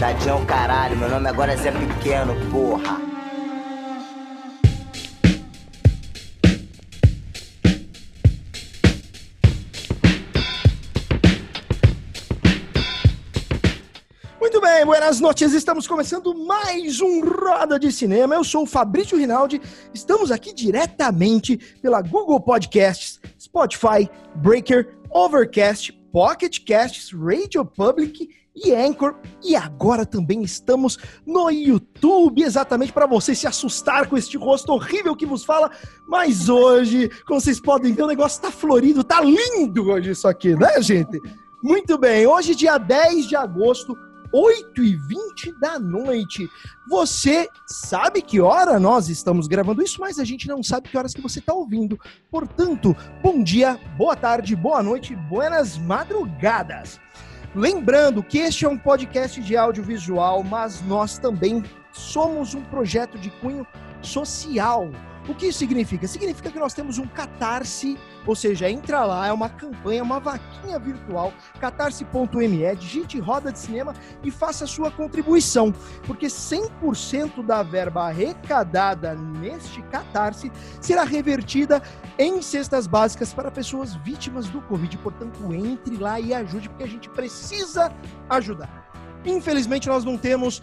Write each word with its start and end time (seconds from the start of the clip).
Tadinho 0.00 0.30
é 0.30 0.34
o 0.34 0.46
caralho, 0.46 0.96
meu 0.96 1.10
nome 1.10 1.28
agora 1.28 1.52
é 1.52 1.56
Zé 1.58 1.70
Pequeno, 1.70 2.34
porra. 2.50 2.98
Muito 14.40 14.58
bem, 14.58 14.86
buenas 14.86 15.20
noches. 15.20 15.52
Estamos 15.52 15.86
começando 15.86 16.34
mais 16.46 17.02
um 17.02 17.20
Roda 17.22 17.78
de 17.78 17.92
Cinema. 17.92 18.34
Eu 18.34 18.42
sou 18.42 18.62
o 18.62 18.66
Fabrício 18.66 19.18
Rinaldi. 19.18 19.60
Estamos 19.92 20.30
aqui 20.30 20.54
diretamente 20.54 21.58
pela 21.82 22.00
Google 22.00 22.40
Podcasts, 22.40 23.20
Spotify, 23.38 24.08
Breaker, 24.36 24.96
Overcast, 25.10 25.92
Pocket 26.10 26.64
Casts, 26.64 27.12
Radio 27.12 27.66
Public 27.66 28.39
e 28.54 28.74
Anchor. 28.74 29.16
E 29.42 29.56
agora 29.56 30.04
também 30.04 30.42
estamos 30.42 30.98
no 31.26 31.50
YouTube, 31.50 32.42
exatamente 32.42 32.92
para 32.92 33.06
você 33.06 33.34
se 33.34 33.46
assustar 33.46 34.08
com 34.08 34.16
este 34.16 34.36
rosto 34.36 34.72
horrível 34.72 35.16
que 35.16 35.26
vos 35.26 35.44
fala. 35.44 35.70
Mas 36.08 36.48
hoje, 36.48 37.10
como 37.26 37.40
vocês 37.40 37.60
podem 37.60 37.92
ver, 37.92 38.02
o 38.02 38.08
negócio 38.08 38.40
tá 38.42 38.50
florido, 38.50 39.04
tá 39.04 39.20
lindo 39.20 39.90
hoje 39.90 40.10
isso 40.10 40.28
aqui, 40.28 40.54
né, 40.54 40.80
gente? 40.82 41.18
Muito 41.62 41.98
bem, 41.98 42.26
hoje, 42.26 42.54
dia 42.54 42.78
10 42.78 43.28
de 43.28 43.36
agosto, 43.36 43.94
8 44.32 44.82
e 44.82 44.96
20 44.96 45.60
da 45.60 45.78
noite. 45.78 46.48
Você 46.88 47.48
sabe 47.66 48.22
que 48.22 48.40
hora 48.40 48.78
nós 48.78 49.08
estamos 49.08 49.46
gravando 49.46 49.82
isso, 49.82 50.00
mas 50.00 50.18
a 50.18 50.24
gente 50.24 50.48
não 50.48 50.62
sabe 50.62 50.88
que 50.88 50.96
horas 50.96 51.12
que 51.12 51.20
você 51.20 51.38
está 51.38 51.52
ouvindo. 51.52 51.98
Portanto, 52.30 52.96
bom 53.22 53.42
dia, 53.42 53.78
boa 53.96 54.16
tarde, 54.16 54.56
boa 54.56 54.82
noite, 54.82 55.14
buenas 55.14 55.76
madrugadas. 55.76 57.00
Lembrando 57.54 58.22
que 58.22 58.38
este 58.38 58.64
é 58.64 58.68
um 58.68 58.78
podcast 58.78 59.40
de 59.40 59.56
audiovisual, 59.56 60.44
mas 60.44 60.80
nós 60.82 61.18
também 61.18 61.64
somos 61.92 62.54
um 62.54 62.62
projeto 62.62 63.18
de 63.18 63.28
cunho 63.28 63.66
social. 64.00 64.88
O 65.28 65.34
que 65.34 65.46
isso 65.46 65.58
significa? 65.58 66.08
Significa 66.08 66.50
que 66.50 66.58
nós 66.58 66.74
temos 66.74 66.98
um 66.98 67.06
catarse, 67.06 67.98
ou 68.26 68.34
seja, 68.34 68.70
entra 68.70 69.04
lá, 69.04 69.26
é 69.26 69.32
uma 69.32 69.48
campanha, 69.48 70.02
uma 70.02 70.18
vaquinha 70.18 70.78
virtual, 70.78 71.32
catarse.me, 71.60 72.76
digite 72.76 73.18
roda 73.18 73.52
de 73.52 73.58
cinema 73.58 73.94
e 74.24 74.30
faça 74.30 74.64
a 74.64 74.66
sua 74.66 74.90
contribuição, 74.90 75.72
porque 76.06 76.26
100% 76.26 77.44
da 77.44 77.62
verba 77.62 78.08
arrecadada 78.08 79.14
neste 79.14 79.82
catarse 79.82 80.50
será 80.80 81.04
revertida 81.04 81.82
em 82.18 82.40
cestas 82.42 82.86
básicas 82.86 83.32
para 83.32 83.50
pessoas 83.50 83.94
vítimas 83.96 84.48
do 84.48 84.60
Covid. 84.62 84.96
Portanto, 84.98 85.52
entre 85.52 85.96
lá 85.96 86.18
e 86.18 86.34
ajude, 86.34 86.68
porque 86.68 86.84
a 86.84 86.88
gente 86.88 87.08
precisa 87.10 87.92
ajudar. 88.28 88.90
Infelizmente, 89.24 89.88
nós 89.88 90.04
não 90.04 90.16
temos 90.16 90.62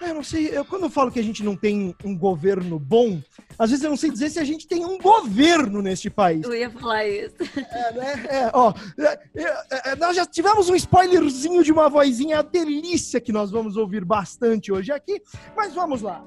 Eu 0.00 0.14
não 0.14 0.22
sei, 0.22 0.48
eu, 0.56 0.64
quando 0.64 0.84
eu 0.84 0.90
falo 0.90 1.10
que 1.10 1.18
a 1.18 1.22
gente 1.22 1.42
não 1.42 1.56
tem 1.56 1.94
um 2.04 2.16
governo 2.16 2.78
bom, 2.78 3.20
às 3.58 3.70
vezes 3.70 3.84
eu 3.84 3.90
não 3.90 3.96
sei 3.96 4.10
dizer 4.10 4.30
se 4.30 4.38
a 4.38 4.44
gente 4.44 4.66
tem 4.66 4.84
um 4.84 4.98
governo 4.98 5.80
neste 5.80 6.10
país. 6.10 6.44
Eu 6.44 6.54
ia 6.54 6.70
falar 6.70 7.06
isso. 7.06 7.34
É, 7.56 7.92
né? 7.92 8.26
É, 8.28 8.50
ó, 8.52 8.72
é, 8.98 9.18
é, 9.34 9.90
é, 9.92 9.96
nós 9.96 10.14
já 10.14 10.26
tivemos 10.26 10.68
um 10.68 10.74
spoilerzinho 10.74 11.62
de 11.64 11.72
uma 11.72 11.88
vozinha, 11.88 12.42
delícia 12.42 13.20
que 13.20 13.32
nós 13.32 13.50
vamos 13.50 13.76
ouvir 13.76 14.04
bastante 14.04 14.70
hoje 14.70 14.92
aqui, 14.92 15.22
mas 15.56 15.74
vamos 15.74 16.02
lá. 16.02 16.24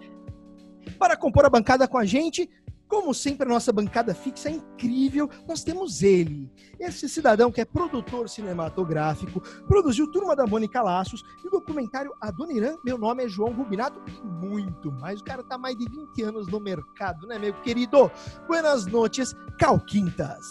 Para 0.98 1.16
compor 1.16 1.46
a 1.46 1.50
bancada 1.50 1.88
com 1.88 1.98
a 1.98 2.06
gente, 2.06 2.50
como 2.90 3.14
sempre, 3.14 3.46
a 3.46 3.50
nossa 3.50 3.72
bancada 3.72 4.16
fixa 4.16 4.50
é 4.50 4.54
incrível. 4.54 5.30
Nós 5.48 5.64
temos 5.64 6.02
ele, 6.02 6.52
esse 6.80 7.08
cidadão 7.08 7.52
que 7.52 7.62
é 7.62 7.66
produtor 7.66 8.28
cinematográfico, 8.28 9.40
produziu 9.68 10.12
Turma 10.12 10.36
da 10.36 10.48
Mônica 10.48 10.82
Laços 10.82 11.24
e 11.44 11.48
o 11.48 11.52
documentário 11.52 12.12
Adoniran, 12.20 12.78
Meu 12.84 12.98
Nome 12.98 13.26
é 13.26 13.30
João 13.30 13.54
Rubinato 13.54 14.02
e 14.08 14.28
muito 14.28 14.92
mais. 14.92 15.22
O 15.22 15.24
cara 15.24 15.44
tá 15.44 15.56
mais 15.56 15.78
de 15.78 15.86
20 15.88 16.24
anos 16.24 16.48
no 16.48 16.60
mercado, 16.60 17.28
né, 17.28 17.38
meu 17.38 17.54
querido? 17.62 18.12
Buenas 18.48 18.88
noites, 18.88 19.36
Calquintas. 19.60 20.46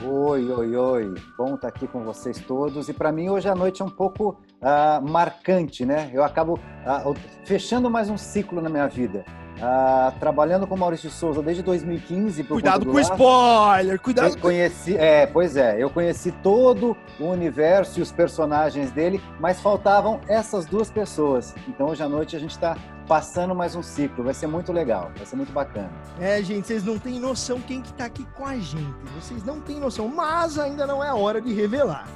Oi, 0.00 0.48
oi, 0.52 0.76
oi. 0.76 1.14
Bom 1.36 1.56
estar 1.56 1.68
aqui 1.68 1.88
com 1.88 2.04
vocês 2.04 2.38
todos. 2.38 2.88
E 2.88 2.92
para 2.92 3.10
mim 3.10 3.30
hoje 3.30 3.48
a 3.48 3.54
noite 3.54 3.82
é 3.82 3.84
um 3.84 3.90
pouco 3.90 4.40
ah, 4.62 5.00
marcante, 5.00 5.84
né? 5.84 6.08
Eu 6.14 6.22
acabo 6.22 6.56
ah, 6.86 7.02
fechando 7.44 7.90
mais 7.90 8.08
um 8.08 8.16
ciclo 8.16 8.62
na 8.62 8.68
minha 8.68 8.86
vida. 8.86 9.24
Ah, 9.60 10.12
trabalhando 10.20 10.66
com 10.66 10.76
Maurício 10.76 11.10
Souza 11.10 11.42
desde 11.42 11.62
2015. 11.62 12.44
por 12.44 12.54
Cuidado 12.54 12.86
com 12.86 12.92
o 12.92 12.94
Laço. 12.94 13.12
spoiler, 13.12 14.00
cuidado 14.00 14.28
Eu 14.28 14.38
conheci, 14.38 14.96
é, 14.96 15.26
pois 15.26 15.56
é, 15.56 15.82
eu 15.82 15.90
conheci 15.90 16.30
todo 16.30 16.96
o 17.18 17.24
universo 17.24 17.98
e 17.98 18.02
os 18.02 18.12
personagens 18.12 18.90
dele, 18.92 19.20
mas 19.40 19.60
faltavam 19.60 20.20
essas 20.28 20.64
duas 20.64 20.90
pessoas. 20.90 21.54
Então 21.66 21.88
hoje 21.88 22.02
à 22.02 22.08
noite 22.08 22.36
a 22.36 22.38
gente 22.38 22.52
está 22.52 22.76
passando 23.08 23.54
mais 23.54 23.74
um 23.74 23.82
ciclo, 23.82 24.22
vai 24.22 24.34
ser 24.34 24.46
muito 24.46 24.72
legal, 24.72 25.10
vai 25.16 25.26
ser 25.26 25.34
muito 25.34 25.52
bacana. 25.52 25.90
É, 26.20 26.42
gente, 26.42 26.66
vocês 26.66 26.84
não 26.84 26.98
têm 26.98 27.18
noção 27.18 27.60
quem 27.60 27.80
que 27.80 27.92
tá 27.94 28.04
aqui 28.04 28.24
com 28.36 28.44
a 28.44 28.56
gente. 28.56 28.94
Vocês 29.18 29.42
não 29.44 29.60
têm 29.60 29.80
noção, 29.80 30.06
mas 30.08 30.58
ainda 30.58 30.86
não 30.86 31.02
é 31.02 31.08
a 31.08 31.14
hora 31.14 31.40
de 31.40 31.52
revelar. 31.52 32.06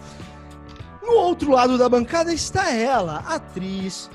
No 1.02 1.14
outro 1.14 1.50
lado 1.50 1.76
da 1.76 1.88
bancada 1.88 2.32
está 2.32 2.70
ela, 2.70 3.25
atriz, 3.26 4.08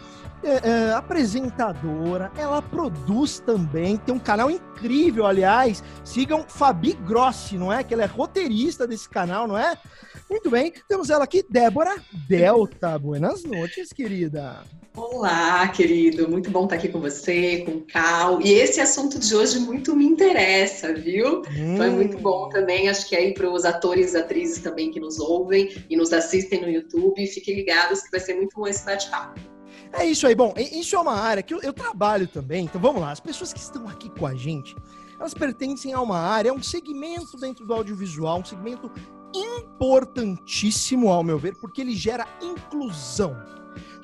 é, 0.44 0.70
é, 0.70 0.94
apresentadora, 0.94 2.32
ela 2.38 2.62
produz 2.62 3.40
também, 3.40 3.98
tem 3.98 4.14
um 4.14 4.20
canal 4.20 4.50
incrível, 4.52 5.26
aliás. 5.26 5.84
Sigam 6.04 6.46
Fabi 6.48 6.94
Grossi, 6.94 7.58
não 7.58 7.72
é? 7.72 7.84
Que 7.84 7.94
ela 7.94 8.04
é 8.04 8.08
roteirista 8.08 8.88
desse 8.88 9.10
canal, 9.10 9.48
não 9.48 9.58
é? 9.58 9.78
Muito 10.30 10.50
bem, 10.50 10.74
temos 10.88 11.10
ela 11.10 11.24
aqui, 11.24 11.44
Débora 11.50 11.96
Delta. 12.28 13.00
Buenas 13.00 13.44
noites, 13.44 13.94
querida. 13.94 14.64
Olá, 14.98 15.68
querido. 15.68 16.28
Muito 16.28 16.50
bom 16.50 16.64
estar 16.64 16.76
aqui 16.76 16.90
com 16.90 17.00
você, 17.00 17.64
com 17.66 17.74
o 17.74 17.82
Cal. 17.82 18.42
E 18.42 18.52
esse 18.52 18.82
assunto 18.82 19.20
de 19.20 19.36
hoje 19.36 19.60
muito 19.60 19.96
me 19.96 20.04
interessa, 20.04 20.92
viu? 20.92 21.44
Então 21.52 21.86
é 21.86 21.90
muito 21.90 22.18
bom 22.18 22.50
também. 22.50 22.90
Acho 22.90 23.08
que 23.08 23.16
aí 23.16 23.34
para 23.34 23.50
os 23.50 23.64
atores 23.64 24.16
e 24.16 24.18
atrizes 24.18 24.60
também 24.60 24.92
que 24.92 25.00
nos 25.00 25.20
ouvem 25.20 25.86
e 25.88 25.96
nos 25.96 26.12
assistem 26.12 26.62
no 26.62 26.70
YouTube, 26.70 27.26
fiquem 27.28 27.56
ligados 27.56 28.02
que 28.02 28.10
vai 28.10 28.20
ser 28.20 28.34
muito 28.34 28.56
bom 28.56 28.68
esse 28.68 28.84
bate-papo. 28.84 29.57
É 29.94 30.06
isso 30.06 30.28
aí. 30.28 30.36
Bom, 30.36 30.54
isso 30.58 30.96
é 30.96 31.00
uma 31.00 31.16
área 31.16 31.44
que 31.44 31.54
eu, 31.54 31.62
eu 31.62 31.74
trabalho 31.74 32.28
também. 32.28 32.66
Então 32.66 32.80
vamos 32.80 33.02
lá. 33.02 33.12
As 33.12 33.20
pessoas 33.20 33.54
que 33.54 33.60
estão 33.60 33.88
aqui 33.88 34.10
com 34.10 34.26
a 34.26 34.36
gente, 34.36 34.76
elas 35.20 35.34
pertencem 35.34 35.94
a 35.94 36.02
uma 36.02 36.20
área, 36.20 36.52
a 36.52 36.54
um 36.54 36.62
segmento 36.62 37.38
dentro 37.38 37.66
do 37.66 37.74
audiovisual, 37.74 38.40
um 38.40 38.46
segmento 38.46 38.92
importantíssimo, 39.36 41.12
ao 41.12 41.24
meu 41.24 41.38
ver, 41.38 41.56
porque 41.58 41.82
ele 41.82 41.96
gera 41.96 42.28
inclusão. 42.42 43.36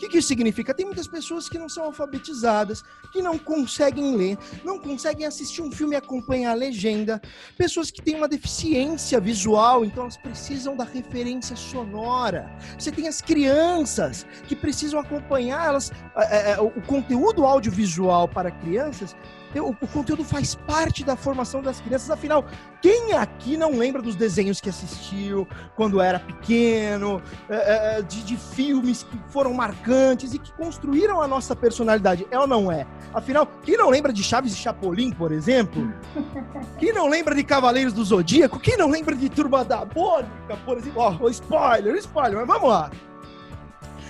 O 0.03 0.05
que, 0.05 0.11
que 0.11 0.17
isso 0.17 0.27
significa? 0.27 0.73
Tem 0.73 0.85
muitas 0.85 1.07
pessoas 1.07 1.47
que 1.47 1.57
não 1.57 1.69
são 1.69 1.85
alfabetizadas, 1.85 2.83
que 3.13 3.21
não 3.21 3.37
conseguem 3.37 4.17
ler, 4.17 4.37
não 4.61 4.77
conseguem 4.77 5.25
assistir 5.25 5.61
um 5.61 5.71
filme 5.71 5.95
e 5.95 5.97
acompanhar 5.97 6.51
a 6.51 6.55
legenda, 6.55 7.21
pessoas 7.57 7.89
que 7.89 8.01
têm 8.01 8.15
uma 8.15 8.27
deficiência 8.27 9.17
visual, 9.21 9.85
então 9.85 10.03
elas 10.03 10.17
precisam 10.17 10.75
da 10.75 10.83
referência 10.83 11.55
sonora. 11.55 12.51
Você 12.77 12.91
tem 12.91 13.07
as 13.07 13.21
crianças 13.21 14.27
que 14.45 14.57
precisam 14.57 14.99
acompanhar 14.99 15.67
elas, 15.67 15.89
é, 16.17 16.51
é, 16.51 16.59
o 16.59 16.73
o 16.75 16.81
conteúdo 16.81 17.45
audiovisual 17.45 18.27
para 18.27 18.51
crianças. 18.51 19.15
O, 19.61 19.69
o 19.69 19.87
conteúdo 19.87 20.23
faz 20.23 20.55
parte 20.55 21.03
da 21.03 21.15
formação 21.15 21.61
das 21.61 21.79
crianças. 21.79 22.09
Afinal, 22.09 22.45
quem 22.81 23.13
aqui 23.13 23.55
não 23.55 23.77
lembra 23.77 24.01
dos 24.01 24.15
desenhos 24.15 24.59
que 24.59 24.69
assistiu 24.69 25.47
quando 25.75 26.01
era 26.01 26.19
pequeno, 26.19 27.21
é, 27.49 27.97
é, 27.97 28.01
de, 28.01 28.23
de 28.23 28.37
filmes 28.37 29.03
que 29.03 29.19
foram 29.29 29.53
marcantes 29.53 30.33
e 30.33 30.39
que 30.39 30.51
construíram 30.53 31.21
a 31.21 31.27
nossa 31.27 31.55
personalidade? 31.55 32.27
É 32.31 32.39
ou 32.39 32.47
não 32.47 32.71
é? 32.71 32.85
Afinal, 33.13 33.47
quem 33.63 33.77
não 33.77 33.89
lembra 33.89 34.11
de 34.11 34.23
Chaves 34.23 34.53
e 34.53 34.55
Chapolin, 34.55 35.11
por 35.11 35.31
exemplo? 35.31 35.93
Quem 36.79 36.91
não 36.91 37.07
lembra 37.07 37.35
de 37.35 37.43
Cavaleiros 37.43 37.93
do 37.93 38.03
Zodíaco? 38.03 38.59
Quem 38.59 38.77
não 38.77 38.89
lembra 38.89 39.15
de 39.15 39.29
Turma 39.29 39.63
da 39.63 39.85
Mônica, 39.85 40.57
por 40.65 40.77
exemplo? 40.77 41.01
Ó, 41.01 41.17
oh, 41.19 41.29
spoiler, 41.29 41.95
spoiler, 41.95 42.37
mas 42.37 42.47
vamos 42.47 42.69
lá. 42.69 42.91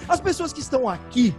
As 0.07 0.19
pessoas 0.19 0.51
que 0.51 0.59
estão 0.59 0.87
aqui, 0.87 1.35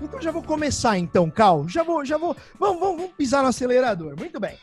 Então 0.00 0.20
já 0.22 0.30
vou 0.30 0.42
começar 0.42 0.96
então, 0.96 1.30
Cal. 1.30 1.68
Já 1.68 1.82
vou, 1.82 2.04
já 2.04 2.16
vou. 2.16 2.36
Vamos, 2.58 2.80
vamos, 2.80 2.96
vamos 2.98 3.16
pisar 3.16 3.42
no 3.42 3.48
acelerador. 3.48 4.16
Muito 4.16 4.38
bem. 4.38 4.56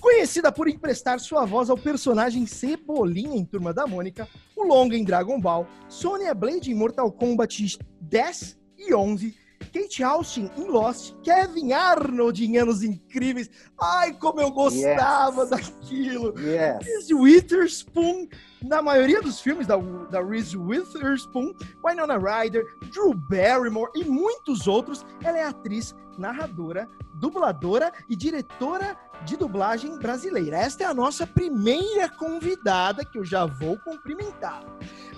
Conhecida 0.00 0.52
por 0.52 0.68
emprestar 0.68 1.18
sua 1.18 1.44
voz 1.44 1.70
ao 1.70 1.76
personagem 1.76 2.46
Cebolinha 2.46 3.36
em 3.36 3.44
Turma 3.44 3.72
da 3.72 3.86
Mônica, 3.86 4.28
o 4.54 4.64
Longa 4.64 4.96
em 4.96 5.04
Dragon 5.04 5.40
Ball, 5.40 5.66
Sonya 5.88 6.34
Blade 6.34 6.70
em 6.70 6.74
Mortal 6.74 7.10
Kombat 7.10 7.78
10 8.00 8.58
e 8.78 8.94
11, 8.94 9.34
Kate 9.72 10.02
Austin 10.02 10.50
em 10.56 10.68
Lost, 10.68 11.14
Kevin 11.22 11.72
Arnold 11.72 12.44
em 12.44 12.58
Anos 12.58 12.82
Incríveis. 12.82 13.50
Ai, 13.80 14.12
como 14.14 14.40
eu 14.40 14.50
gostava 14.50 15.42
yes. 15.42 15.50
daquilo. 15.50 16.34
Yes. 16.38 16.84
Reese 16.84 17.14
Witherspoon 17.14 18.28
na 18.62 18.82
maioria 18.82 19.20
dos 19.22 19.40
filmes 19.40 19.66
da, 19.66 19.76
da 19.76 20.22
Reese 20.22 20.56
Witherspoon, 20.56 21.54
Winona 21.84 22.18
Ryder, 22.18 22.64
Drew 22.92 23.14
Barrymore 23.14 23.90
e 23.94 24.04
muitos 24.04 24.66
outros, 24.66 25.04
ela 25.22 25.38
é 25.38 25.44
atriz, 25.44 25.94
narradora, 26.18 26.88
dubladora 27.14 27.92
e 28.08 28.16
diretora 28.16 28.96
de 29.24 29.36
dublagem 29.36 29.98
brasileira. 29.98 30.58
Esta 30.58 30.84
é 30.84 30.86
a 30.86 30.94
nossa 30.94 31.26
primeira 31.26 32.08
convidada 32.08 33.04
que 33.04 33.18
eu 33.18 33.24
já 33.24 33.44
vou 33.44 33.78
cumprimentar. 33.78 34.62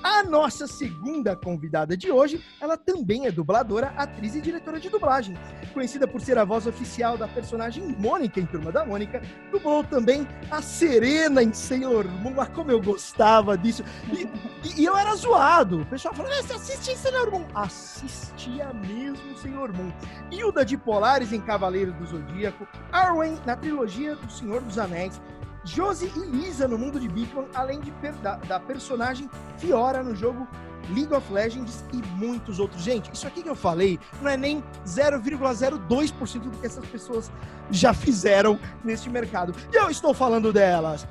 A 0.02 0.22
nossa 0.22 0.66
segunda 0.66 1.34
convidada 1.34 1.96
de 1.96 2.10
hoje, 2.10 2.42
ela 2.60 2.76
também 2.76 3.26
é 3.26 3.32
dubladora, 3.32 3.92
atriz 3.96 4.34
e 4.34 4.40
diretora 4.40 4.78
de 4.78 4.88
dublagem. 4.88 5.36
Conhecida 5.74 6.06
por 6.06 6.20
ser 6.20 6.38
a 6.38 6.44
voz 6.44 6.66
oficial 6.66 7.18
da 7.18 7.26
personagem 7.26 7.96
Mônica 7.98 8.38
em 8.38 8.46
Turma 8.46 8.70
da 8.70 8.86
Mônica, 8.86 9.20
dublou 9.50 9.82
também 9.82 10.26
a 10.50 10.62
Serena 10.62 11.42
em 11.42 11.52
Sailor 11.52 12.06
Moon. 12.06 12.40
Ah, 12.40 12.46
como 12.46 12.70
eu 12.70 12.80
gostava 12.80 13.58
disso. 13.58 13.82
E, 14.12 14.80
e, 14.80 14.84
eu 14.84 14.96
era 14.96 15.14
zoado. 15.16 15.82
O 15.82 15.86
pessoal 15.86 16.14
falou, 16.14 16.30
você 16.32 16.52
assiste 16.52 16.96
Sailor 16.96 17.32
Moon? 17.32 17.46
Assistia 17.54 18.72
mesmo 18.72 19.36
Sailor 19.36 19.72
Moon. 19.74 19.92
Hilda 20.30 20.64
de 20.64 20.78
Polares 20.78 21.32
em 21.32 21.40
Cavaleiros 21.40 21.94
do 21.96 22.06
Zodíaco, 22.06 22.66
Arwen 22.92 23.36
na 23.44 23.56
trilogia 23.56 23.87
do 23.88 24.30
Senhor 24.30 24.60
dos 24.60 24.78
Anéis, 24.78 25.18
Josie 25.64 26.12
e 26.14 26.20
Lisa 26.20 26.68
no 26.68 26.76
mundo 26.76 27.00
de 27.00 27.08
Bigman, 27.08 27.48
além 27.54 27.80
de 27.80 27.90
da, 28.22 28.36
da, 28.36 28.60
personagem 28.60 29.30
Fiora 29.56 30.02
no 30.02 30.14
jogo 30.14 30.46
League 30.90 31.12
of 31.12 31.32
Legends 31.32 31.84
e 31.92 31.96
muitos 32.16 32.58
outros. 32.58 32.82
Gente, 32.82 33.10
isso 33.12 33.26
aqui 33.26 33.42
que 33.42 33.48
eu 33.48 33.56
falei 33.56 33.98
não 34.20 34.30
é 34.30 34.36
nem 34.36 34.62
0,02% 34.86 36.38
do 36.40 36.50
que 36.58 36.66
essas 36.66 36.84
pessoas 36.86 37.30
já 37.70 37.94
fizeram 37.94 38.58
neste 38.84 39.08
mercado. 39.10 39.54
E 39.72 39.76
eu 39.76 39.90
estou 39.90 40.12
falando 40.12 40.52
delas. 40.52 41.06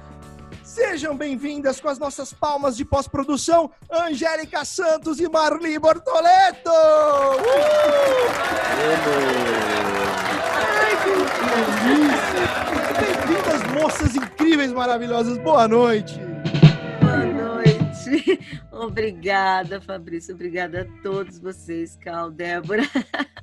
Sejam 0.63 1.18
bem-vindas 1.18 1.79
com 1.81 1.89
as 1.89 1.97
nossas 1.97 2.31
palmas 2.31 2.77
de 2.77 2.85
pós-produção, 2.85 3.71
Angélica 3.91 4.63
Santos 4.63 5.19
e 5.19 5.27
Marli 5.27 5.79
Bortoleto! 5.79 6.69
Uh! 10.44 10.46
Que 11.07 11.13
delícia! 11.86 12.57
Bem-vindas, 13.00 13.81
moças 13.81 14.15
incríveis, 14.15 14.74
maravilhosas. 14.74 15.38
Boa 15.38 15.65
noite. 15.65 16.19
Boa 17.00 17.25
noite. 17.25 18.39
Obrigada, 18.69 19.80
Fabrício. 19.80 20.36
Obrigada 20.36 20.81
a 20.81 21.01
todos 21.01 21.39
vocês, 21.39 21.95
Cal, 21.95 22.30
Débora. 22.30 22.83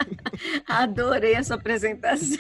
Adorei 0.68 1.34
essa 1.34 1.54
apresentação. 1.54 2.38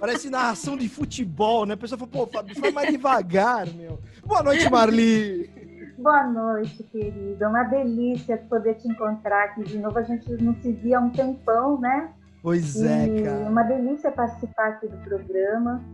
Parece 0.00 0.28
narração 0.28 0.76
de 0.76 0.88
futebol, 0.88 1.64
né? 1.64 1.74
A 1.74 1.76
pessoa 1.76 1.96
falou, 1.96 2.26
pô, 2.26 2.26
Fabrício, 2.26 2.60
vai 2.60 2.72
mais 2.72 2.90
devagar, 2.90 3.66
meu. 3.68 4.00
Boa 4.26 4.42
noite, 4.42 4.68
Marli. 4.68 5.48
Boa 5.96 6.26
noite, 6.26 6.82
querida. 6.82 7.44
É 7.44 7.48
uma 7.48 7.62
delícia 7.62 8.36
poder 8.36 8.74
te 8.74 8.88
encontrar 8.88 9.44
aqui 9.44 9.62
de 9.62 9.78
novo. 9.78 9.98
A 9.98 10.02
gente 10.02 10.30
não 10.42 10.54
se 10.60 10.72
via 10.72 10.98
há 10.98 11.00
um 11.00 11.10
tempão, 11.10 11.80
né? 11.80 12.12
Pois 12.42 12.80
é, 12.80 13.22
cara. 13.22 13.50
Uma 13.50 13.62
delícia 13.62 14.10
participar 14.10 14.68
aqui 14.68 14.88
do 14.88 14.96
programa. 14.98 15.84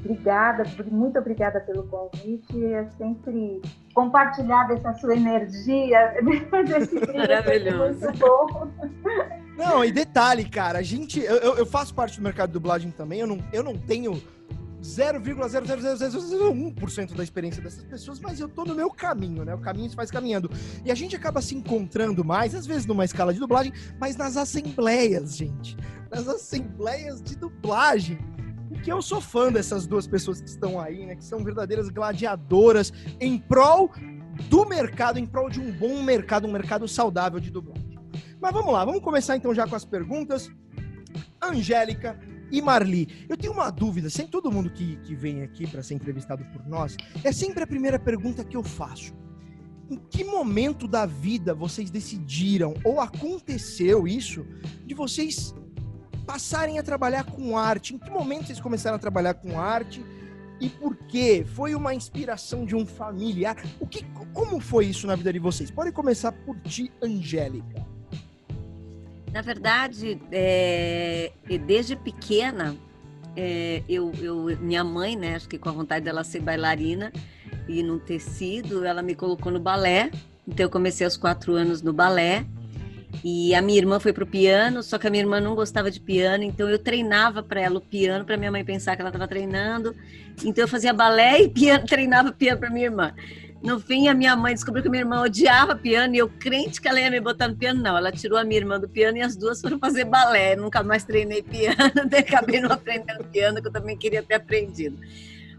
Obrigada, 0.00 0.64
muito 0.90 1.18
obrigada 1.18 1.60
pelo 1.60 1.84
convite. 1.84 2.64
É 2.72 2.84
sempre 2.96 3.60
compartilhar 3.92 4.68
dessa 4.68 4.94
sua 4.94 5.14
energia, 5.16 6.14
desse 6.66 6.94
Maravilhoso. 7.12 8.00
Muito 8.00 8.18
bom. 8.18 8.70
Não, 9.56 9.84
e 9.84 9.90
detalhe, 9.90 10.48
cara, 10.48 10.78
a 10.78 10.82
gente. 10.82 11.20
Eu, 11.20 11.56
eu 11.56 11.66
faço 11.66 11.92
parte 11.94 12.18
do 12.18 12.22
mercado 12.22 12.50
de 12.50 12.52
dublagem 12.52 12.92
também, 12.92 13.20
eu 13.20 13.26
não, 13.26 13.38
eu 13.52 13.64
não 13.64 13.76
tenho 13.76 14.22
0,00001% 14.82 17.14
da 17.14 17.22
experiência 17.22 17.62
dessas 17.62 17.84
pessoas, 17.84 18.18
mas 18.20 18.40
eu 18.40 18.48
tô 18.48 18.64
no 18.64 18.74
meu 18.74 18.90
caminho, 18.90 19.44
né? 19.44 19.54
O 19.54 19.58
caminho 19.58 19.90
se 19.90 19.96
faz 19.96 20.10
caminhando. 20.10 20.50
E 20.84 20.90
a 20.90 20.94
gente 20.94 21.14
acaba 21.16 21.42
se 21.42 21.54
encontrando 21.54 22.24
mais, 22.24 22.54
às 22.54 22.66
vezes 22.66 22.86
numa 22.86 23.04
escala 23.04 23.34
de 23.34 23.40
dublagem, 23.40 23.72
mas 24.00 24.16
nas 24.16 24.36
assembleias, 24.36 25.36
gente. 25.36 25.76
Nas 26.10 26.26
assembleias 26.28 27.22
de 27.22 27.36
dublagem 27.36 28.18
que 28.82 28.92
eu 28.92 29.00
sou 29.02 29.20
fã 29.20 29.50
dessas 29.50 29.86
duas 29.86 30.06
pessoas 30.06 30.40
que 30.40 30.48
estão 30.48 30.80
aí, 30.80 31.06
né? 31.06 31.16
Que 31.16 31.24
são 31.24 31.42
verdadeiras 31.42 31.88
gladiadoras 31.88 32.92
em 33.20 33.38
prol 33.38 33.90
do 34.48 34.64
mercado, 34.64 35.18
em 35.18 35.26
prol 35.26 35.50
de 35.50 35.60
um 35.60 35.72
bom 35.72 36.00
mercado, 36.02 36.46
um 36.46 36.52
mercado 36.52 36.86
saudável 36.86 37.40
de 37.40 37.50
dublagem. 37.50 37.98
Mas 38.40 38.52
vamos 38.52 38.72
lá, 38.72 38.84
vamos 38.84 39.00
começar 39.00 39.36
então 39.36 39.52
já 39.52 39.66
com 39.66 39.74
as 39.74 39.84
perguntas. 39.84 40.48
Angélica 41.42 42.16
e 42.50 42.62
Marli, 42.62 43.26
eu 43.28 43.36
tenho 43.36 43.52
uma 43.52 43.70
dúvida, 43.70 44.08
sem 44.08 44.26
todo 44.26 44.50
mundo 44.50 44.70
que, 44.70 44.96
que 44.96 45.14
vem 45.14 45.42
aqui 45.42 45.66
para 45.66 45.82
ser 45.82 45.94
entrevistado 45.94 46.44
por 46.46 46.66
nós, 46.66 46.96
é 47.22 47.32
sempre 47.32 47.62
a 47.62 47.66
primeira 47.66 47.98
pergunta 47.98 48.44
que 48.44 48.56
eu 48.56 48.62
faço. 48.62 49.12
Em 49.90 49.96
que 49.96 50.22
momento 50.22 50.86
da 50.86 51.06
vida 51.06 51.54
vocês 51.54 51.90
decidiram, 51.90 52.74
ou 52.84 53.00
aconteceu 53.00 54.06
isso, 54.06 54.46
de 54.84 54.94
vocês 54.94 55.54
passarem 56.26 56.78
a 56.78 56.82
trabalhar 56.82 57.24
com 57.24 57.56
arte? 57.56 57.94
Em 57.94 57.98
que 57.98 58.10
momento 58.10 58.46
vocês 58.46 58.60
começaram 58.60 58.96
a 58.96 58.98
trabalhar 58.98 59.34
com 59.34 59.58
arte? 59.58 60.04
E 60.60 60.68
por 60.68 60.94
quê? 60.94 61.46
Foi 61.54 61.74
uma 61.74 61.94
inspiração 61.94 62.66
de 62.66 62.76
um 62.76 62.84
familiar? 62.84 63.56
O 63.80 63.86
que, 63.86 64.04
como 64.34 64.60
foi 64.60 64.86
isso 64.86 65.06
na 65.06 65.16
vida 65.16 65.32
de 65.32 65.38
vocês? 65.38 65.70
Pode 65.70 65.90
começar 65.92 66.32
por 66.32 66.58
ti, 66.60 66.92
Angélica. 67.02 67.87
Na 69.32 69.42
verdade, 69.42 70.20
é, 70.32 71.32
desde 71.66 71.96
pequena, 71.96 72.76
é, 73.36 73.82
eu, 73.88 74.12
eu, 74.20 74.56
minha 74.60 74.82
mãe, 74.82 75.16
né, 75.16 75.36
acho 75.36 75.48
que 75.48 75.58
com 75.58 75.68
a 75.68 75.72
vontade 75.72 76.04
dela 76.04 76.24
ser 76.24 76.40
bailarina 76.40 77.12
e 77.68 77.82
no 77.82 77.98
tecido, 77.98 78.84
ela 78.84 79.02
me 79.02 79.14
colocou 79.14 79.52
no 79.52 79.60
balé. 79.60 80.10
Então 80.46 80.64
eu 80.64 80.70
comecei 80.70 81.04
aos 81.04 81.16
quatro 81.16 81.54
anos 81.54 81.82
no 81.82 81.92
balé. 81.92 82.46
E 83.24 83.54
a 83.54 83.62
minha 83.62 83.78
irmã 83.78 83.98
foi 83.98 84.12
pro 84.12 84.26
piano, 84.26 84.82
só 84.82 84.98
que 84.98 85.06
a 85.06 85.10
minha 85.10 85.22
irmã 85.22 85.40
não 85.40 85.54
gostava 85.54 85.90
de 85.90 85.98
piano, 85.98 86.44
então 86.44 86.68
eu 86.68 86.78
treinava 86.78 87.42
para 87.42 87.60
ela 87.60 87.78
o 87.78 87.80
piano, 87.80 88.24
para 88.24 88.36
minha 88.36 88.50
mãe 88.50 88.64
pensar 88.64 88.94
que 88.96 89.02
ela 89.02 89.08
estava 89.08 89.26
treinando. 89.26 89.94
Então 90.44 90.64
eu 90.64 90.68
fazia 90.68 90.92
balé 90.92 91.42
e 91.42 91.48
piano, 91.48 91.84
treinava 91.88 92.32
piano 92.32 92.60
para 92.60 92.70
minha 92.70 92.86
irmã. 92.86 93.14
No 93.62 93.80
fim, 93.80 94.06
a 94.06 94.14
minha 94.14 94.36
mãe 94.36 94.54
descobriu 94.54 94.84
que 94.84 94.88
minha 94.88 95.02
irmã 95.02 95.20
odiava 95.20 95.74
piano 95.74 96.14
e 96.14 96.18
eu 96.18 96.28
crente 96.28 96.80
que 96.80 96.86
ela 96.86 97.00
ia 97.00 97.10
me 97.10 97.20
botar 97.20 97.48
no 97.48 97.56
piano. 97.56 97.82
Não, 97.82 97.96
ela 97.96 98.12
tirou 98.12 98.38
a 98.38 98.44
minha 98.44 98.60
irmã 98.60 98.78
do 98.78 98.88
piano 98.88 99.18
e 99.18 99.20
as 99.20 99.36
duas 99.36 99.60
foram 99.60 99.78
fazer 99.78 100.04
balé. 100.04 100.54
Nunca 100.54 100.82
mais 100.82 101.04
treinei 101.04 101.42
piano, 101.42 101.76
acabei 102.16 102.60
não 102.60 102.70
aprendendo 102.70 103.24
piano, 103.24 103.60
que 103.60 103.66
eu 103.66 103.72
também 103.72 103.96
queria 103.96 104.22
ter 104.22 104.34
aprendido. 104.34 104.98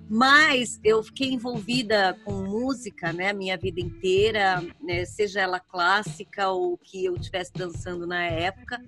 Mas 0.09 0.79
eu 0.83 1.03
fiquei 1.03 1.31
envolvida 1.31 2.17
com 2.23 2.31
música, 2.31 3.13
né, 3.13 3.29
a 3.29 3.33
minha 3.33 3.55
vida 3.55 3.79
inteira, 3.79 4.63
né, 4.81 5.05
seja 5.05 5.41
ela 5.41 5.59
clássica 5.59 6.49
ou 6.49 6.79
que 6.79 7.05
eu 7.05 7.15
estivesse 7.15 7.51
dançando 7.53 8.07
na 8.07 8.23
época, 8.23 8.81